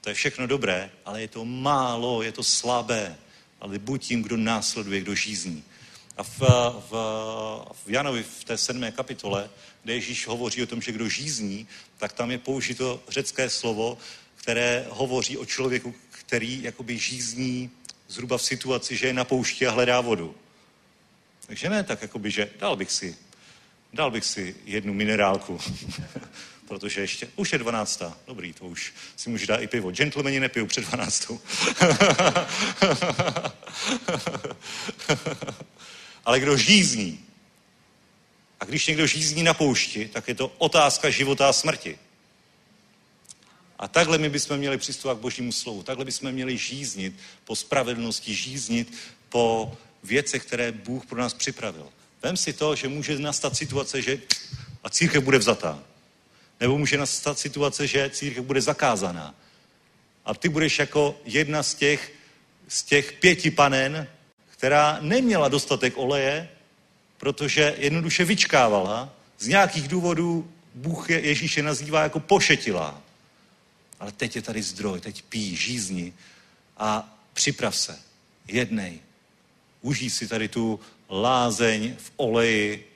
To 0.00 0.08
je 0.08 0.14
všechno 0.14 0.46
dobré, 0.46 0.90
ale 1.04 1.20
je 1.20 1.28
to 1.28 1.44
málo, 1.44 2.22
je 2.22 2.32
to 2.32 2.42
slabé. 2.42 3.16
Ale 3.60 3.78
buď 3.78 4.04
tím, 4.04 4.22
kdo 4.22 4.36
následuje, 4.36 5.00
kdo 5.00 5.14
žízní. 5.14 5.64
A 6.16 6.22
v, 6.22 6.40
v, 6.90 6.92
v 7.84 7.90
Janovi, 7.90 8.22
v 8.22 8.44
té 8.44 8.58
sedmé 8.58 8.92
kapitole, 8.92 9.50
kde 9.82 9.94
Ježíš 9.94 10.26
hovoří 10.26 10.62
o 10.62 10.66
tom, 10.66 10.82
že 10.82 10.92
kdo 10.92 11.08
žízní, 11.08 11.68
tak 11.98 12.12
tam 12.12 12.30
je 12.30 12.38
použito 12.38 13.02
řecké 13.08 13.50
slovo, 13.50 13.98
které 14.36 14.86
hovoří 14.90 15.36
o 15.36 15.44
člověku, 15.44 15.94
který 16.10 16.62
jakoby 16.62 16.98
žízní 16.98 17.70
zhruba 18.08 18.38
v 18.38 18.42
situaci, 18.42 18.96
že 18.96 19.06
je 19.06 19.12
na 19.12 19.24
poušti 19.24 19.66
a 19.66 19.70
hledá 19.70 20.00
vodu. 20.00 20.34
Takže 21.52 21.68
ne 21.68 21.84
tak, 21.84 22.02
jakoby, 22.02 22.30
že 22.30 22.50
dal 22.58 22.76
bych 22.76 22.92
si, 22.92 23.16
dal 23.92 24.10
bych 24.10 24.24
si 24.24 24.56
jednu 24.64 24.94
minerálku, 24.94 25.60
protože 26.68 27.00
ještě, 27.00 27.28
už 27.36 27.52
je 27.52 27.58
12. 27.58 28.02
Dobrý, 28.26 28.52
to 28.52 28.64
už 28.64 28.92
si 29.16 29.30
může 29.30 29.46
dát 29.46 29.60
i 29.60 29.66
pivo. 29.66 29.90
Gentlemani 29.90 30.40
nepijou 30.40 30.66
před 30.66 30.84
12. 30.84 31.30
Ale 36.24 36.40
kdo 36.40 36.56
žízní, 36.56 37.24
a 38.60 38.64
když 38.64 38.86
někdo 38.86 39.06
žízní 39.06 39.42
na 39.42 39.54
poušti, 39.54 40.08
tak 40.08 40.28
je 40.28 40.34
to 40.34 40.52
otázka 40.58 41.10
života 41.10 41.48
a 41.48 41.52
smrti. 41.52 41.98
A 43.78 43.88
takhle 43.88 44.18
my 44.18 44.28
bychom 44.28 44.56
měli 44.56 44.78
přistupovat 44.78 45.18
k 45.18 45.20
božímu 45.20 45.52
slovu. 45.52 45.82
Takhle 45.82 46.04
bychom 46.04 46.32
měli 46.32 46.58
žíznit 46.58 47.18
po 47.44 47.56
spravedlnosti, 47.56 48.34
žíznit 48.34 48.94
po 49.28 49.76
věcech, 50.02 50.44
které 50.44 50.72
Bůh 50.72 51.06
pro 51.06 51.20
nás 51.20 51.34
připravil. 51.34 51.88
Vem 52.22 52.36
si 52.36 52.52
to, 52.52 52.74
že 52.74 52.88
může 52.88 53.18
nastat 53.18 53.56
situace, 53.56 54.02
že 54.02 54.18
a 54.84 54.90
církev 54.90 55.24
bude 55.24 55.38
vzatá. 55.38 55.82
Nebo 56.60 56.78
může 56.78 56.96
nastat 56.98 57.38
situace, 57.38 57.86
že 57.86 58.10
církev 58.10 58.44
bude 58.44 58.60
zakázaná. 58.60 59.34
A 60.24 60.34
ty 60.34 60.48
budeš 60.48 60.78
jako 60.78 61.20
jedna 61.24 61.62
z 61.62 61.74
těch, 61.74 62.12
z 62.68 62.82
těch 62.82 63.12
pěti 63.12 63.50
panen, 63.50 64.08
která 64.50 64.98
neměla 65.00 65.48
dostatek 65.48 65.92
oleje, 65.96 66.48
protože 67.18 67.74
jednoduše 67.78 68.24
vyčkávala. 68.24 69.14
Z 69.38 69.46
nějakých 69.46 69.88
důvodů 69.88 70.52
Bůh 70.74 71.10
je, 71.10 71.20
Ježíše 71.20 71.62
nazývá 71.62 72.02
jako 72.02 72.20
pošetilá. 72.20 73.02
Ale 74.00 74.12
teď 74.12 74.36
je 74.36 74.42
tady 74.42 74.62
zdroj, 74.62 75.00
teď 75.00 75.22
pí, 75.22 75.56
žízni 75.56 76.12
a 76.76 77.18
připrav 77.32 77.76
se. 77.76 77.98
Jednej. 78.48 79.00
Užij 79.82 80.10
si 80.10 80.28
tady 80.28 80.48
tu 80.48 80.80
lázeň 81.10 81.96
v 81.98 82.12
oleji, 82.16 82.92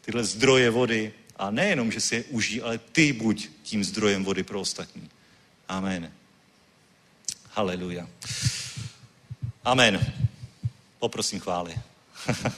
tyhle 0.00 0.24
zdroje 0.24 0.70
vody. 0.70 1.12
A 1.36 1.50
nejenom, 1.50 1.92
že 1.92 2.00
si 2.00 2.14
je 2.14 2.24
užij, 2.24 2.62
ale 2.62 2.78
ty 2.78 3.12
buď 3.12 3.48
tím 3.62 3.84
zdrojem 3.84 4.24
vody 4.24 4.42
pro 4.42 4.60
ostatní. 4.60 5.10
Amen. 5.68 6.12
Haleluja. 7.50 8.08
Amen. 9.64 10.14
Poprosím 10.98 11.40
chvály. 11.40 11.74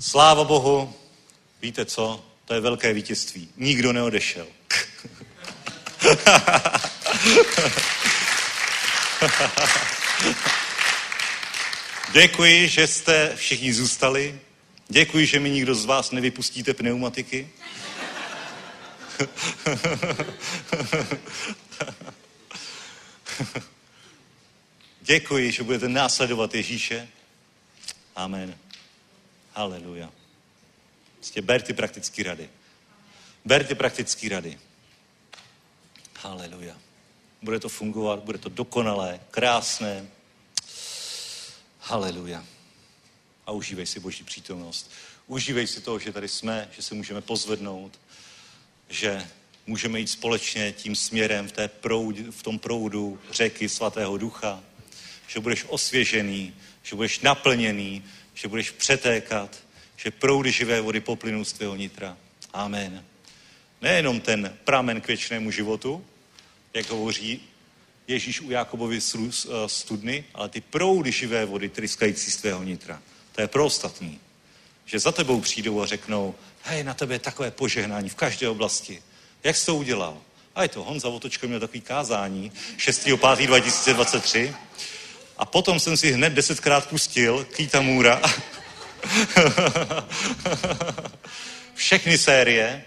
Sláva 0.00 0.44
Bohu. 0.44 0.94
Víte 1.62 1.84
co? 1.84 2.24
To 2.44 2.54
je 2.54 2.60
velké 2.60 2.92
vítězství. 2.92 3.48
Nikdo 3.56 3.92
neodešel. 3.92 4.46
Děkuji, 12.12 12.68
že 12.68 12.86
jste 12.86 13.36
všichni 13.36 13.74
zůstali. 13.74 14.40
Děkuji, 14.88 15.26
že 15.26 15.40
mi 15.40 15.50
nikdo 15.50 15.74
z 15.74 15.84
vás 15.84 16.10
nevypustíte 16.10 16.74
pneumatiky. 16.74 17.48
Děkuji, 25.00 25.52
že 25.52 25.62
budete 25.62 25.88
následovat 25.88 26.54
Ježíše. 26.54 27.08
Amen. 28.16 28.58
Haleluja. 29.52 30.10
Prostě 31.16 31.42
ber 31.42 31.62
ty 31.62 31.72
praktické 31.72 32.22
rady. 32.22 32.50
Ber 33.44 33.66
ty 33.66 33.74
praktické 33.74 34.28
rady. 34.28 34.58
Haleluja. 36.20 36.76
Bude 37.42 37.60
to 37.60 37.68
fungovat, 37.68 38.18
bude 38.18 38.38
to 38.38 38.48
dokonalé, 38.48 39.20
krásné. 39.30 40.06
Haleluja. 41.86 42.44
A 43.46 43.52
užívej 43.52 43.86
si 43.86 44.00
Boží 44.00 44.24
přítomnost. 44.24 44.90
Užívej 45.26 45.66
si 45.66 45.80
toho, 45.80 45.98
že 45.98 46.12
tady 46.12 46.28
jsme, 46.28 46.68
že 46.76 46.82
se 46.82 46.94
můžeme 46.94 47.20
pozvednout, 47.20 48.00
že 48.88 49.28
můžeme 49.66 50.00
jít 50.00 50.06
společně 50.06 50.72
tím 50.72 50.96
směrem 50.96 51.48
v, 51.48 51.52
té 51.52 51.68
proud, 51.68 52.16
v 52.18 52.42
tom 52.42 52.58
proudu 52.58 53.20
řeky 53.30 53.68
svatého 53.68 54.16
ducha, 54.18 54.62
že 55.28 55.40
budeš 55.40 55.64
osvěžený, 55.68 56.54
že 56.82 56.96
budeš 56.96 57.20
naplněný, 57.20 58.04
že 58.34 58.48
budeš 58.48 58.70
přetékat, 58.70 59.56
že 59.96 60.10
proudy 60.10 60.52
živé 60.52 60.80
vody 60.80 61.00
poplynou 61.00 61.44
z 61.44 61.52
tvého 61.52 61.76
nitra. 61.76 62.16
Amen. 62.52 63.04
Nejenom 63.80 64.20
ten 64.20 64.58
pramen 64.64 65.00
k 65.00 65.06
věčnému 65.06 65.50
životu, 65.50 66.06
jak 66.74 66.90
hovoří 66.90 67.40
Ježíš 68.08 68.40
u 68.40 68.50
Jakobovi 68.50 69.00
studny, 69.66 70.24
ale 70.34 70.48
ty 70.48 70.60
proudy 70.60 71.12
živé 71.12 71.44
vody 71.44 71.68
tryskající 71.68 72.30
z 72.30 72.36
tvého 72.36 72.62
nitra. 72.62 73.02
To 73.32 73.40
je 73.40 73.48
pro 73.48 73.64
ostatní. 73.64 74.20
Že 74.84 74.98
za 74.98 75.12
tebou 75.12 75.40
přijdou 75.40 75.80
a 75.80 75.86
řeknou, 75.86 76.34
hej, 76.62 76.84
na 76.84 76.94
tebe 76.94 77.14
je 77.14 77.18
takové 77.18 77.50
požehnání 77.50 78.08
v 78.08 78.14
každé 78.14 78.48
oblasti. 78.48 79.02
Jak 79.44 79.56
jsi 79.56 79.66
to 79.66 79.76
udělal? 79.76 80.18
A 80.54 80.62
je 80.62 80.68
to 80.68 80.84
Honza 80.84 81.08
Votočko 81.08 81.46
měl 81.46 81.60
takový 81.60 81.80
kázání 81.80 82.52
6.5.2023 82.76 84.54
a 85.36 85.44
potom 85.44 85.80
jsem 85.80 85.96
si 85.96 86.12
hned 86.12 86.32
desetkrát 86.32 86.88
pustil 86.88 87.44
Kýta 87.44 87.80
Můra. 87.80 88.22
všechny 91.74 92.18
série 92.18 92.84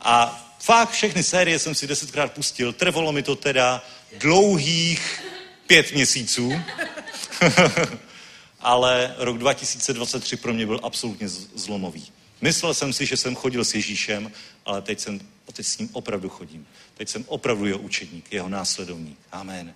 a 0.00 0.45
fakt 0.58 0.90
všechny 0.90 1.22
série 1.22 1.58
jsem 1.58 1.74
si 1.74 1.86
desetkrát 1.86 2.32
pustil. 2.32 2.72
Trvalo 2.72 3.12
mi 3.12 3.22
to 3.22 3.36
teda 3.36 3.84
dlouhých 4.18 5.22
pět 5.66 5.92
měsíců. 5.92 6.52
Ale 8.60 9.14
rok 9.18 9.38
2023 9.38 10.36
pro 10.36 10.52
mě 10.54 10.66
byl 10.66 10.80
absolutně 10.82 11.28
zlomový. 11.54 12.12
Myslel 12.40 12.74
jsem 12.74 12.92
si, 12.92 13.06
že 13.06 13.16
jsem 13.16 13.34
chodil 13.34 13.64
s 13.64 13.74
Ježíšem, 13.74 14.32
ale 14.64 14.82
teď, 14.82 15.00
jsem, 15.00 15.20
teď 15.52 15.66
s 15.66 15.78
ním 15.78 15.88
opravdu 15.92 16.28
chodím. 16.28 16.66
Teď 16.94 17.08
jsem 17.08 17.24
opravdu 17.28 17.66
jeho 17.66 17.78
učedník, 17.78 18.32
jeho 18.32 18.48
následovník. 18.48 19.18
Amen. 19.32 19.74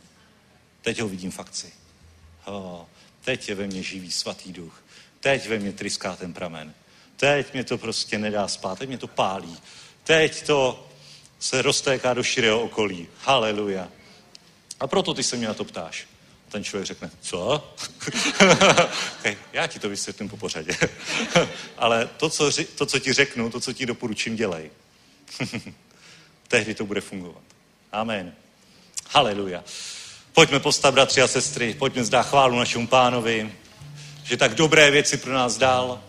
Teď 0.82 1.01
ho 1.01 1.09
vidím 1.09 1.31
v 1.31 1.39
akci. 1.39 1.73
Oh, 2.44 2.85
teď 3.24 3.48
je 3.48 3.55
ve 3.55 3.66
mně 3.66 3.82
živý 3.82 4.11
svatý 4.11 4.52
duch. 4.52 4.85
Teď 5.20 5.48
ve 5.48 5.59
mně 5.59 5.73
tryská 5.73 6.16
ten 6.16 6.32
pramen. 6.32 6.74
Teď 7.16 7.52
mě 7.52 7.65
to 7.65 7.78
prostě 7.78 8.19
nedá 8.19 8.48
spát, 8.48 8.78
teď 8.78 8.89
mě 8.89 8.98
to 8.98 9.07
pálí. 9.07 9.59
Teď 10.10 10.46
to 10.46 10.86
se 11.38 11.62
roztéká 11.62 12.14
do 12.14 12.22
širého 12.22 12.60
okolí. 12.60 13.08
Haleluja. 13.24 13.88
A 14.80 14.86
proto 14.86 15.14
ty 15.14 15.22
se 15.22 15.36
mě 15.36 15.48
na 15.48 15.54
to 15.54 15.64
ptáš. 15.64 16.06
Ten 16.48 16.64
člověk 16.64 16.86
řekne, 16.86 17.10
co? 17.20 17.38
okay, 19.18 19.36
já 19.52 19.66
ti 19.66 19.78
to 19.78 19.88
vysvětlím 19.88 20.28
po 20.28 20.36
pořadě. 20.36 20.72
Ale 21.78 22.08
to 22.16 22.30
co, 22.30 22.50
to, 22.74 22.86
co 22.86 22.98
ti 22.98 23.12
řeknu, 23.12 23.50
to, 23.50 23.60
co 23.60 23.72
ti 23.72 23.86
doporučím, 23.86 24.36
dělej. 24.36 24.70
Tehdy 26.48 26.74
to 26.74 26.86
bude 26.86 27.00
fungovat. 27.00 27.42
Amen. 27.92 28.34
Haleluja. 29.10 29.64
Pojďme 30.32 30.60
postav, 30.60 30.94
bratři 30.94 31.22
a 31.22 31.28
sestry, 31.28 31.74
pojďme 31.74 32.04
zdát 32.04 32.22
chválu 32.22 32.58
našemu 32.58 32.86
pánovi, 32.86 33.52
že 34.24 34.36
tak 34.36 34.54
dobré 34.54 34.90
věci 34.90 35.16
pro 35.16 35.32
nás 35.32 35.56
dal, 35.56 36.02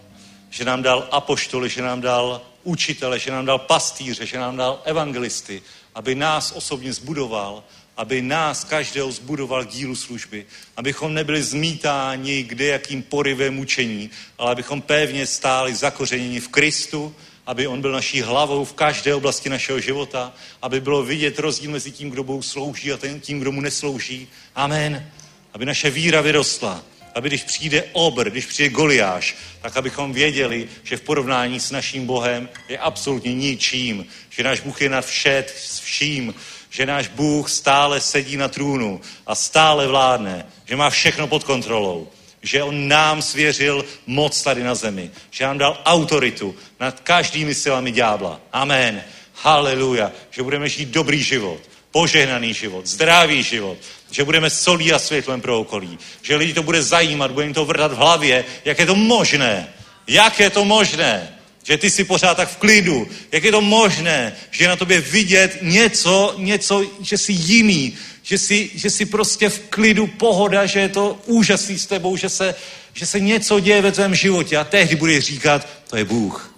že 0.50 0.66
nám 0.66 0.84
dal 0.84 1.08
apoštoly, 1.12 1.70
že 1.70 1.82
nám 1.82 2.02
dal 2.02 2.51
učitele, 2.64 3.20
že 3.20 3.32
nám 3.32 3.46
dal 3.46 3.60
pastýře, 3.60 4.26
že 4.26 4.40
nám 4.40 4.58
dal 4.58 4.82
evangelisty, 4.84 5.62
aby 5.96 6.16
nás 6.16 6.52
osobně 6.52 6.94
zbudoval 6.94 7.64
aby 7.98 8.22
nás 8.22 8.64
každého 8.64 9.12
zbudoval 9.12 9.66
k 9.66 9.70
dílu 9.70 9.96
služby, 9.96 10.46
abychom 10.78 11.14
nebyli 11.14 11.44
zmítáni 11.44 12.44
kde 12.44 12.66
jakým 12.66 13.04
porivem 13.04 13.54
mučení, 13.54 14.10
ale 14.38 14.52
abychom 14.52 14.82
pevně 14.82 15.28
stáli 15.28 15.76
zakořeněni 15.76 16.40
v 16.40 16.48
Kristu, 16.48 17.16
aby 17.46 17.68
on 17.68 17.82
byl 17.82 17.92
naší 17.92 18.22
hlavou 18.22 18.66
v 18.66 18.74
každé 18.74 19.16
oblasti 19.16 19.50
našeho 19.50 19.80
života, 19.80 20.34
aby 20.62 20.82
bylo 20.82 21.04
vidět 21.04 21.40
rozdíl 21.40 21.72
mezi 21.72 21.92
tím, 21.92 22.10
kdo 22.10 22.24
Bohu 22.24 22.42
slouží 22.42 22.92
a 22.92 23.00
tím, 23.20 23.40
kdo 23.40 23.52
mu 23.52 23.62
neslouží. 23.62 24.28
Amen. 24.56 25.12
Aby 25.54 25.66
naše 25.66 25.90
víra 25.90 26.22
vyrostla, 26.22 26.84
aby 27.16 27.30
když 27.30 27.44
přijde 27.44 27.84
obr, 27.92 28.30
když 28.30 28.46
přijde 28.46 28.70
Goliáš, 28.70 29.36
tak 29.62 29.78
abychom 29.78 30.14
věděli, 30.14 30.70
že 30.84 30.98
v 30.98 31.02
porovnání 31.02 31.60
s 31.60 31.72
naším 31.72 32.06
Bohem 32.06 32.50
je 32.70 32.78
absolutně 32.78 33.34
ničím, 33.34 34.06
že 34.30 34.44
náš 34.44 34.60
Bůh 34.60 34.82
je 34.82 34.90
nad 34.90 35.06
všet, 35.06 35.56
vším, 35.84 36.34
že 36.70 36.86
náš 36.86 37.08
Bůh 37.08 37.50
stále 37.50 38.02
sedí 38.02 38.38
na 38.38 38.48
trůnu 38.48 39.02
a 39.28 39.36
stále 39.36 39.88
vládne, 39.88 40.46
že 40.66 40.76
má 40.76 40.90
všechno 40.90 41.28
pod 41.28 41.44
kontrolou, 41.44 42.08
že 42.42 42.64
On 42.64 42.88
nám 42.88 43.22
svěřil 43.22 43.86
moc 44.08 44.44
tady 44.44 44.64
na 44.64 44.76
zemi, 44.76 45.12
že 45.32 45.44
nám 45.44 45.58
dal 45.58 45.82
autoritu 45.86 46.56
nad 46.80 47.00
každými 47.00 47.56
silami 47.56 47.92
ďábla. 47.92 48.42
Amen. 48.54 49.04
Haleluja. 49.34 50.12
Že 50.32 50.44
budeme 50.44 50.70
žít 50.70 50.90
dobrý 50.90 51.24
život, 51.24 51.60
požehnaný 51.92 52.54
život, 52.54 52.88
zdravý 52.88 53.44
život, 53.44 53.78
že 54.12 54.24
budeme 54.24 54.50
solí 54.50 54.94
a 54.94 55.00
světlem 55.00 55.42
pro 55.42 55.60
okolí, 55.60 56.00
že 56.22 56.36
lidi 56.36 56.54
to 56.54 56.64
bude 56.64 56.84
zajímat, 56.84 57.32
bude 57.32 57.46
jim 57.46 57.54
to 57.54 57.66
vrtat 57.66 57.92
v 57.92 57.96
hlavě, 57.96 58.46
jak 58.66 58.80
je 58.80 58.86
to 58.86 58.96
možné, 58.96 59.68
jak 60.08 60.40
je 60.40 60.50
to 60.50 60.66
možné, 60.66 61.38
že 61.64 61.78
ty 61.78 61.90
jsi 61.90 62.04
pořád 62.04 62.38
tak 62.38 62.50
v 62.50 62.58
klidu, 62.58 63.08
jak 63.32 63.44
je 63.44 63.52
to 63.52 63.62
možné, 63.62 64.36
že 64.52 64.68
na 64.68 64.76
tobě 64.76 65.02
vidět 65.02 65.58
něco, 65.62 66.36
něco, 66.38 66.86
že 67.02 67.18
jsi 67.18 67.32
jiný, 67.32 67.98
že 68.24 68.38
jsi, 68.38 68.70
že 68.76 68.90
jsi 68.90 69.06
prostě 69.06 69.50
v 69.50 69.60
klidu, 69.60 70.08
pohoda, 70.08 70.66
že 70.66 70.80
je 70.80 70.90
to 70.90 71.20
úžasný 71.26 71.80
s 71.80 71.86
tebou, 71.86 72.18
že 72.18 72.30
se, 72.30 72.56
že 72.94 73.06
se 73.06 73.20
něco 73.20 73.60
děje 73.60 73.82
ve 73.82 73.92
tvém 73.92 74.16
životě 74.16 74.58
a 74.58 74.64
tehdy 74.64 74.96
budeš 74.96 75.26
říkat, 75.26 75.68
to 75.90 75.98
je 75.98 76.06
Bůh. 76.06 76.56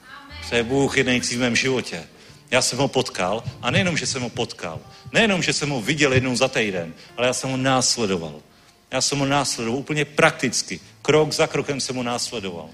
To 0.49 0.55
je 0.55 0.63
Bůh 0.63 0.97
jednající 0.97 1.35
v 1.35 1.39
mém 1.39 1.55
životě. 1.55 2.03
Já 2.51 2.61
jsem 2.61 2.79
ho 2.79 2.87
potkal 2.87 3.43
a 3.61 3.71
nejenom, 3.71 3.97
že 3.97 4.05
jsem 4.05 4.21
ho 4.21 4.29
potkal, 4.29 4.79
nejenom, 5.13 5.43
že 5.43 5.53
jsem 5.53 5.69
ho 5.69 5.81
viděl 5.81 6.13
jednou 6.13 6.35
za 6.35 6.47
týden, 6.47 6.93
ale 7.17 7.27
já 7.27 7.33
jsem 7.33 7.49
ho 7.49 7.57
následoval. 7.57 8.41
Já 8.91 9.01
jsem 9.01 9.19
ho 9.19 9.25
následoval 9.25 9.79
úplně 9.79 10.05
prakticky. 10.05 10.79
Krok 11.01 11.31
za 11.31 11.47
krokem 11.47 11.81
jsem 11.81 11.95
ho 11.95 12.03
následoval. 12.03 12.69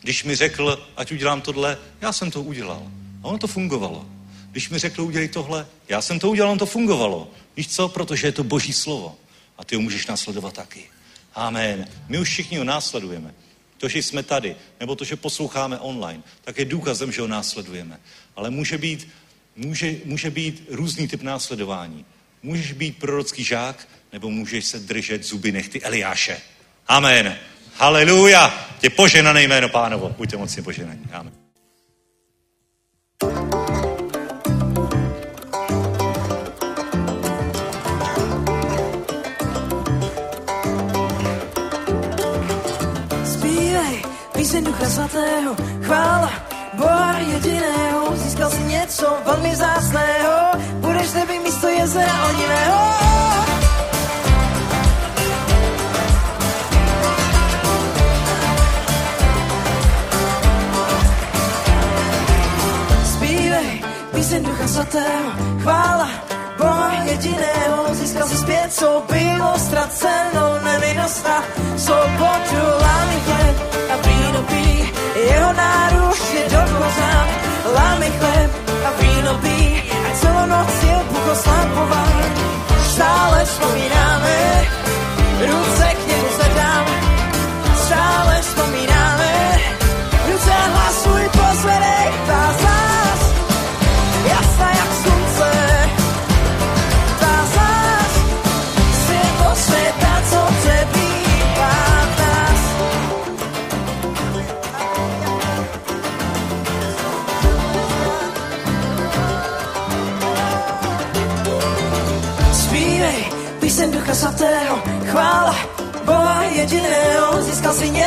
Když 0.00 0.24
mi 0.24 0.36
řekl, 0.36 0.88
ať 0.96 1.12
udělám 1.12 1.40
tohle, 1.40 1.78
já 2.00 2.12
jsem 2.12 2.30
to 2.30 2.42
udělal. 2.42 2.82
A 3.22 3.28
ono 3.28 3.38
to 3.38 3.46
fungovalo. 3.46 4.06
Když 4.50 4.68
mi 4.68 4.78
řekl, 4.78 5.02
udělej 5.02 5.28
tohle, 5.28 5.66
já 5.88 6.02
jsem 6.02 6.18
to 6.18 6.30
udělal, 6.30 6.50
ono 6.50 6.58
to 6.58 6.66
fungovalo. 6.66 7.30
Víš 7.56 7.68
co? 7.68 7.88
Protože 7.88 8.26
je 8.26 8.32
to 8.32 8.44
boží 8.44 8.72
slovo. 8.72 9.16
A 9.58 9.64
ty 9.64 9.74
ho 9.74 9.82
můžeš 9.82 10.06
následovat 10.06 10.54
taky. 10.54 10.84
Amen. 11.34 11.88
My 12.08 12.18
už 12.18 12.28
všichni 12.28 12.58
ho 12.58 12.64
následujeme. 12.64 13.34
To, 13.78 13.88
že 13.88 13.98
jsme 13.98 14.22
tady, 14.22 14.56
nebo 14.80 14.96
to, 14.96 15.04
že 15.04 15.16
posloucháme 15.16 15.78
online, 15.78 16.22
tak 16.44 16.58
je 16.58 16.64
důkazem, 16.64 17.12
že 17.12 17.20
ho 17.20 17.28
následujeme. 17.28 18.00
Ale 18.36 18.50
může 18.50 18.78
být, 18.78 19.08
může, 19.56 19.94
může 20.04 20.30
být 20.30 20.66
různý 20.70 21.08
typ 21.08 21.22
následování. 21.22 22.04
Můžeš 22.42 22.72
být 22.72 22.98
prorocký 22.98 23.44
žák, 23.44 23.88
nebo 24.12 24.30
můžeš 24.30 24.64
se 24.64 24.78
držet 24.78 25.24
zuby 25.24 25.52
nechty 25.52 25.82
Eliáše. 25.82 26.38
Amen. 26.88 27.38
Haleluja. 27.74 28.68
Tě 28.80 28.90
poženané 28.90 29.42
jméno 29.42 29.68
pánovo. 29.68 30.14
Buďte 30.18 30.36
mocně 30.36 30.62
poženaní. 30.62 31.04
Amen. 31.12 31.32
Zpívej 43.32 44.02
Ducha 44.64 44.90
Svatého, 44.90 45.56
chvála 45.82 46.55
Boha 46.76 47.18
jediného, 47.18 48.16
získal 48.16 48.50
si 48.50 48.62
něco 48.62 49.16
velmi 49.24 49.50
vzácného, 49.50 50.60
budeš 50.80 51.12
nebý 51.12 51.38
místo 51.38 51.68
jezera 51.68 52.28
onivého. 52.28 52.80
Zpívej 63.16 63.82
píseň 64.14 64.44
Ducha 64.44 64.68
Svatého, 64.68 65.30
chvála 65.62 66.08
Boha 66.58 66.92
jediného, 67.04 67.94
získal 67.94 68.28
si 68.28 68.36
zpět, 68.36 68.72
co 68.72 69.02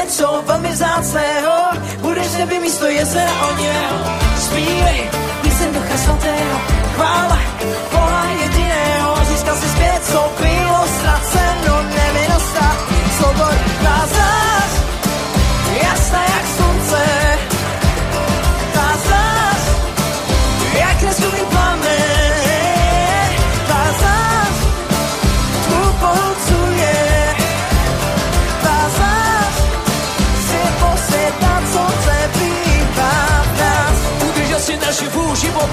něco 0.10 0.44
velmi 0.46 0.70
vzácného, 0.70 1.54
budeš 2.02 2.34
neby 2.34 2.60
místo 2.60 2.86
jezera 2.86 3.32
onivého. 3.50 3.98
Zpívej 4.38 5.10
píseň 5.42 5.74
Ducha 5.74 5.98
Svatého, 5.98 6.60
chvála 6.96 7.40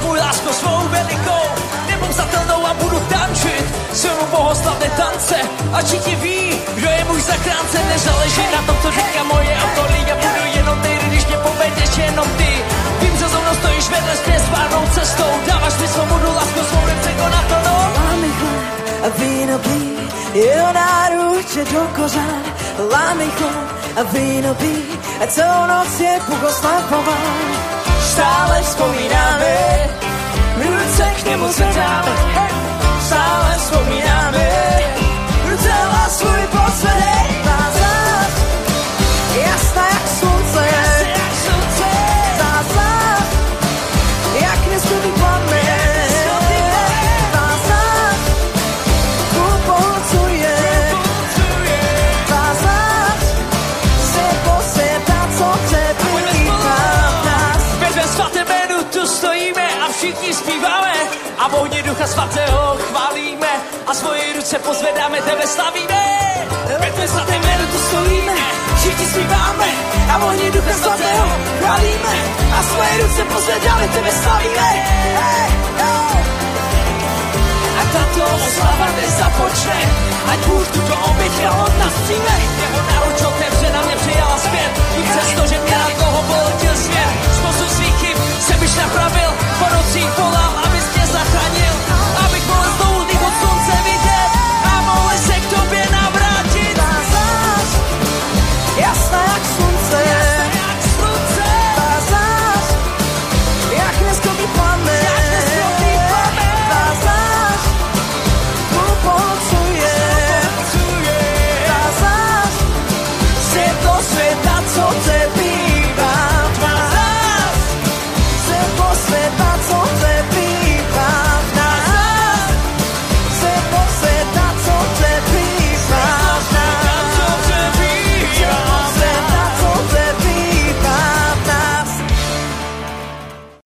můj 0.06 0.18
lásko 0.18 0.52
svou 0.52 0.78
velikou 0.88 1.44
Nepomstatelnou 1.86 2.66
a 2.66 2.74
budu 2.74 2.98
tančit. 3.00 3.66
Silnou 3.92 4.26
bohoslavné 4.30 4.90
tance 4.96 5.36
A 5.72 5.82
všichni 5.82 6.16
ví, 6.16 6.40
kdo 6.74 6.88
je 6.88 7.04
můj 7.04 7.20
zachránce 7.20 7.78
Nezáleží 7.88 8.44
na 8.56 8.62
tom, 8.66 8.76
co 8.82 8.90
říká 8.90 9.22
moje 9.32 9.56
okolí. 9.66 10.00
Já 10.08 10.14
budu 10.14 10.42
jenom 10.56 10.80
ty, 10.80 10.98
když 11.08 11.26
mě 11.26 11.36
povedeš 11.36 11.90
jenom 11.96 12.28
ty. 12.38 12.50
Vím, 13.00 13.16
že 13.18 13.28
za 13.28 13.38
mnou 13.38 13.54
stojíš 13.54 13.88
vedle 13.88 14.14
mě 14.26 14.40
svárnou 14.40 14.86
cestou. 14.94 15.32
Dáváš 15.46 15.78
mi 15.78 15.88
svobodu, 15.88 16.28
lásku 16.36 16.60
svou 16.70 16.86
nechce 16.86 17.10
na 17.18 17.60
no. 17.64 17.76
Lámy 17.96 18.30
chleb 18.38 18.76
a 19.06 19.08
víno 19.18 19.58
pí, 19.58 19.96
jeho 20.34 20.72
náruč 20.72 21.56
je 21.56 21.64
do 21.64 21.80
kořán. 21.96 22.42
Lámy 22.92 23.30
chleb 23.38 23.68
a 23.96 24.02
víno 24.02 24.54
pí, 24.54 24.76
a 25.22 25.26
celou 25.26 25.66
noc 25.66 26.00
je 26.00 26.20
Bůh 26.28 26.42
oslavován. 26.42 27.76
Stále 28.12 28.62
vzpomínáme, 28.62 29.56
němu 31.36 31.52
zvedáme. 31.52 32.10
Hej! 32.10 32.50
Stále 33.00 33.58
vzpomínáme, 33.58 34.48
hlas 35.84 36.18
svůj 36.18 36.46
posvedej. 36.50 37.15
A 63.86 63.94
svoje 63.94 64.32
ruce 64.34 64.58
pozvedáme, 64.58 65.22
tebe 65.22 65.46
slavíme. 65.46 66.02
Ve 66.80 66.90
tvé 66.90 67.08
svaté 67.08 67.38
jméno 67.38 67.64
tu 67.72 67.78
stojíme, 67.78 68.34
všichni 68.78 69.06
zpíváme 69.06 69.68
a 70.10 70.18
v 70.18 70.22
ohni 70.24 70.50
ducha 70.50 70.74
svatého 70.74 71.26
chválíme 71.58 72.14
a 72.58 72.62
svoje 72.62 72.92
ruce 73.02 73.22
pozvedáme, 73.24 73.88
tebe 73.88 74.10
slavíme. 74.22 74.68
A 77.80 77.82
tato 77.92 78.22
oslava 78.26 78.86
nezapočne, 78.98 79.78
ať 80.32 80.38
Bůh 80.46 80.66
tuto 80.68 80.94
oběť 81.10 81.32
od 81.64 81.78
nás 81.78 81.94
přijme. 82.04 82.36
Jeho 82.62 82.80
náruč 82.90 83.20
otevřena 83.22 83.80
mě 83.82 83.96
přijala 83.96 84.38
zpět, 84.38 84.70
i 84.98 85.02
přesto, 85.02 85.46
že 85.46 85.58
mě 85.62 85.78
na 85.78 85.88
toho 85.98 86.22
polotil 86.22 86.74
směr. 86.76 87.10
Způsob 87.36 87.68
svých 87.68 87.96
chyb 88.00 88.18
se 88.40 88.52
byš 88.52 88.74
napravil, 88.74 89.30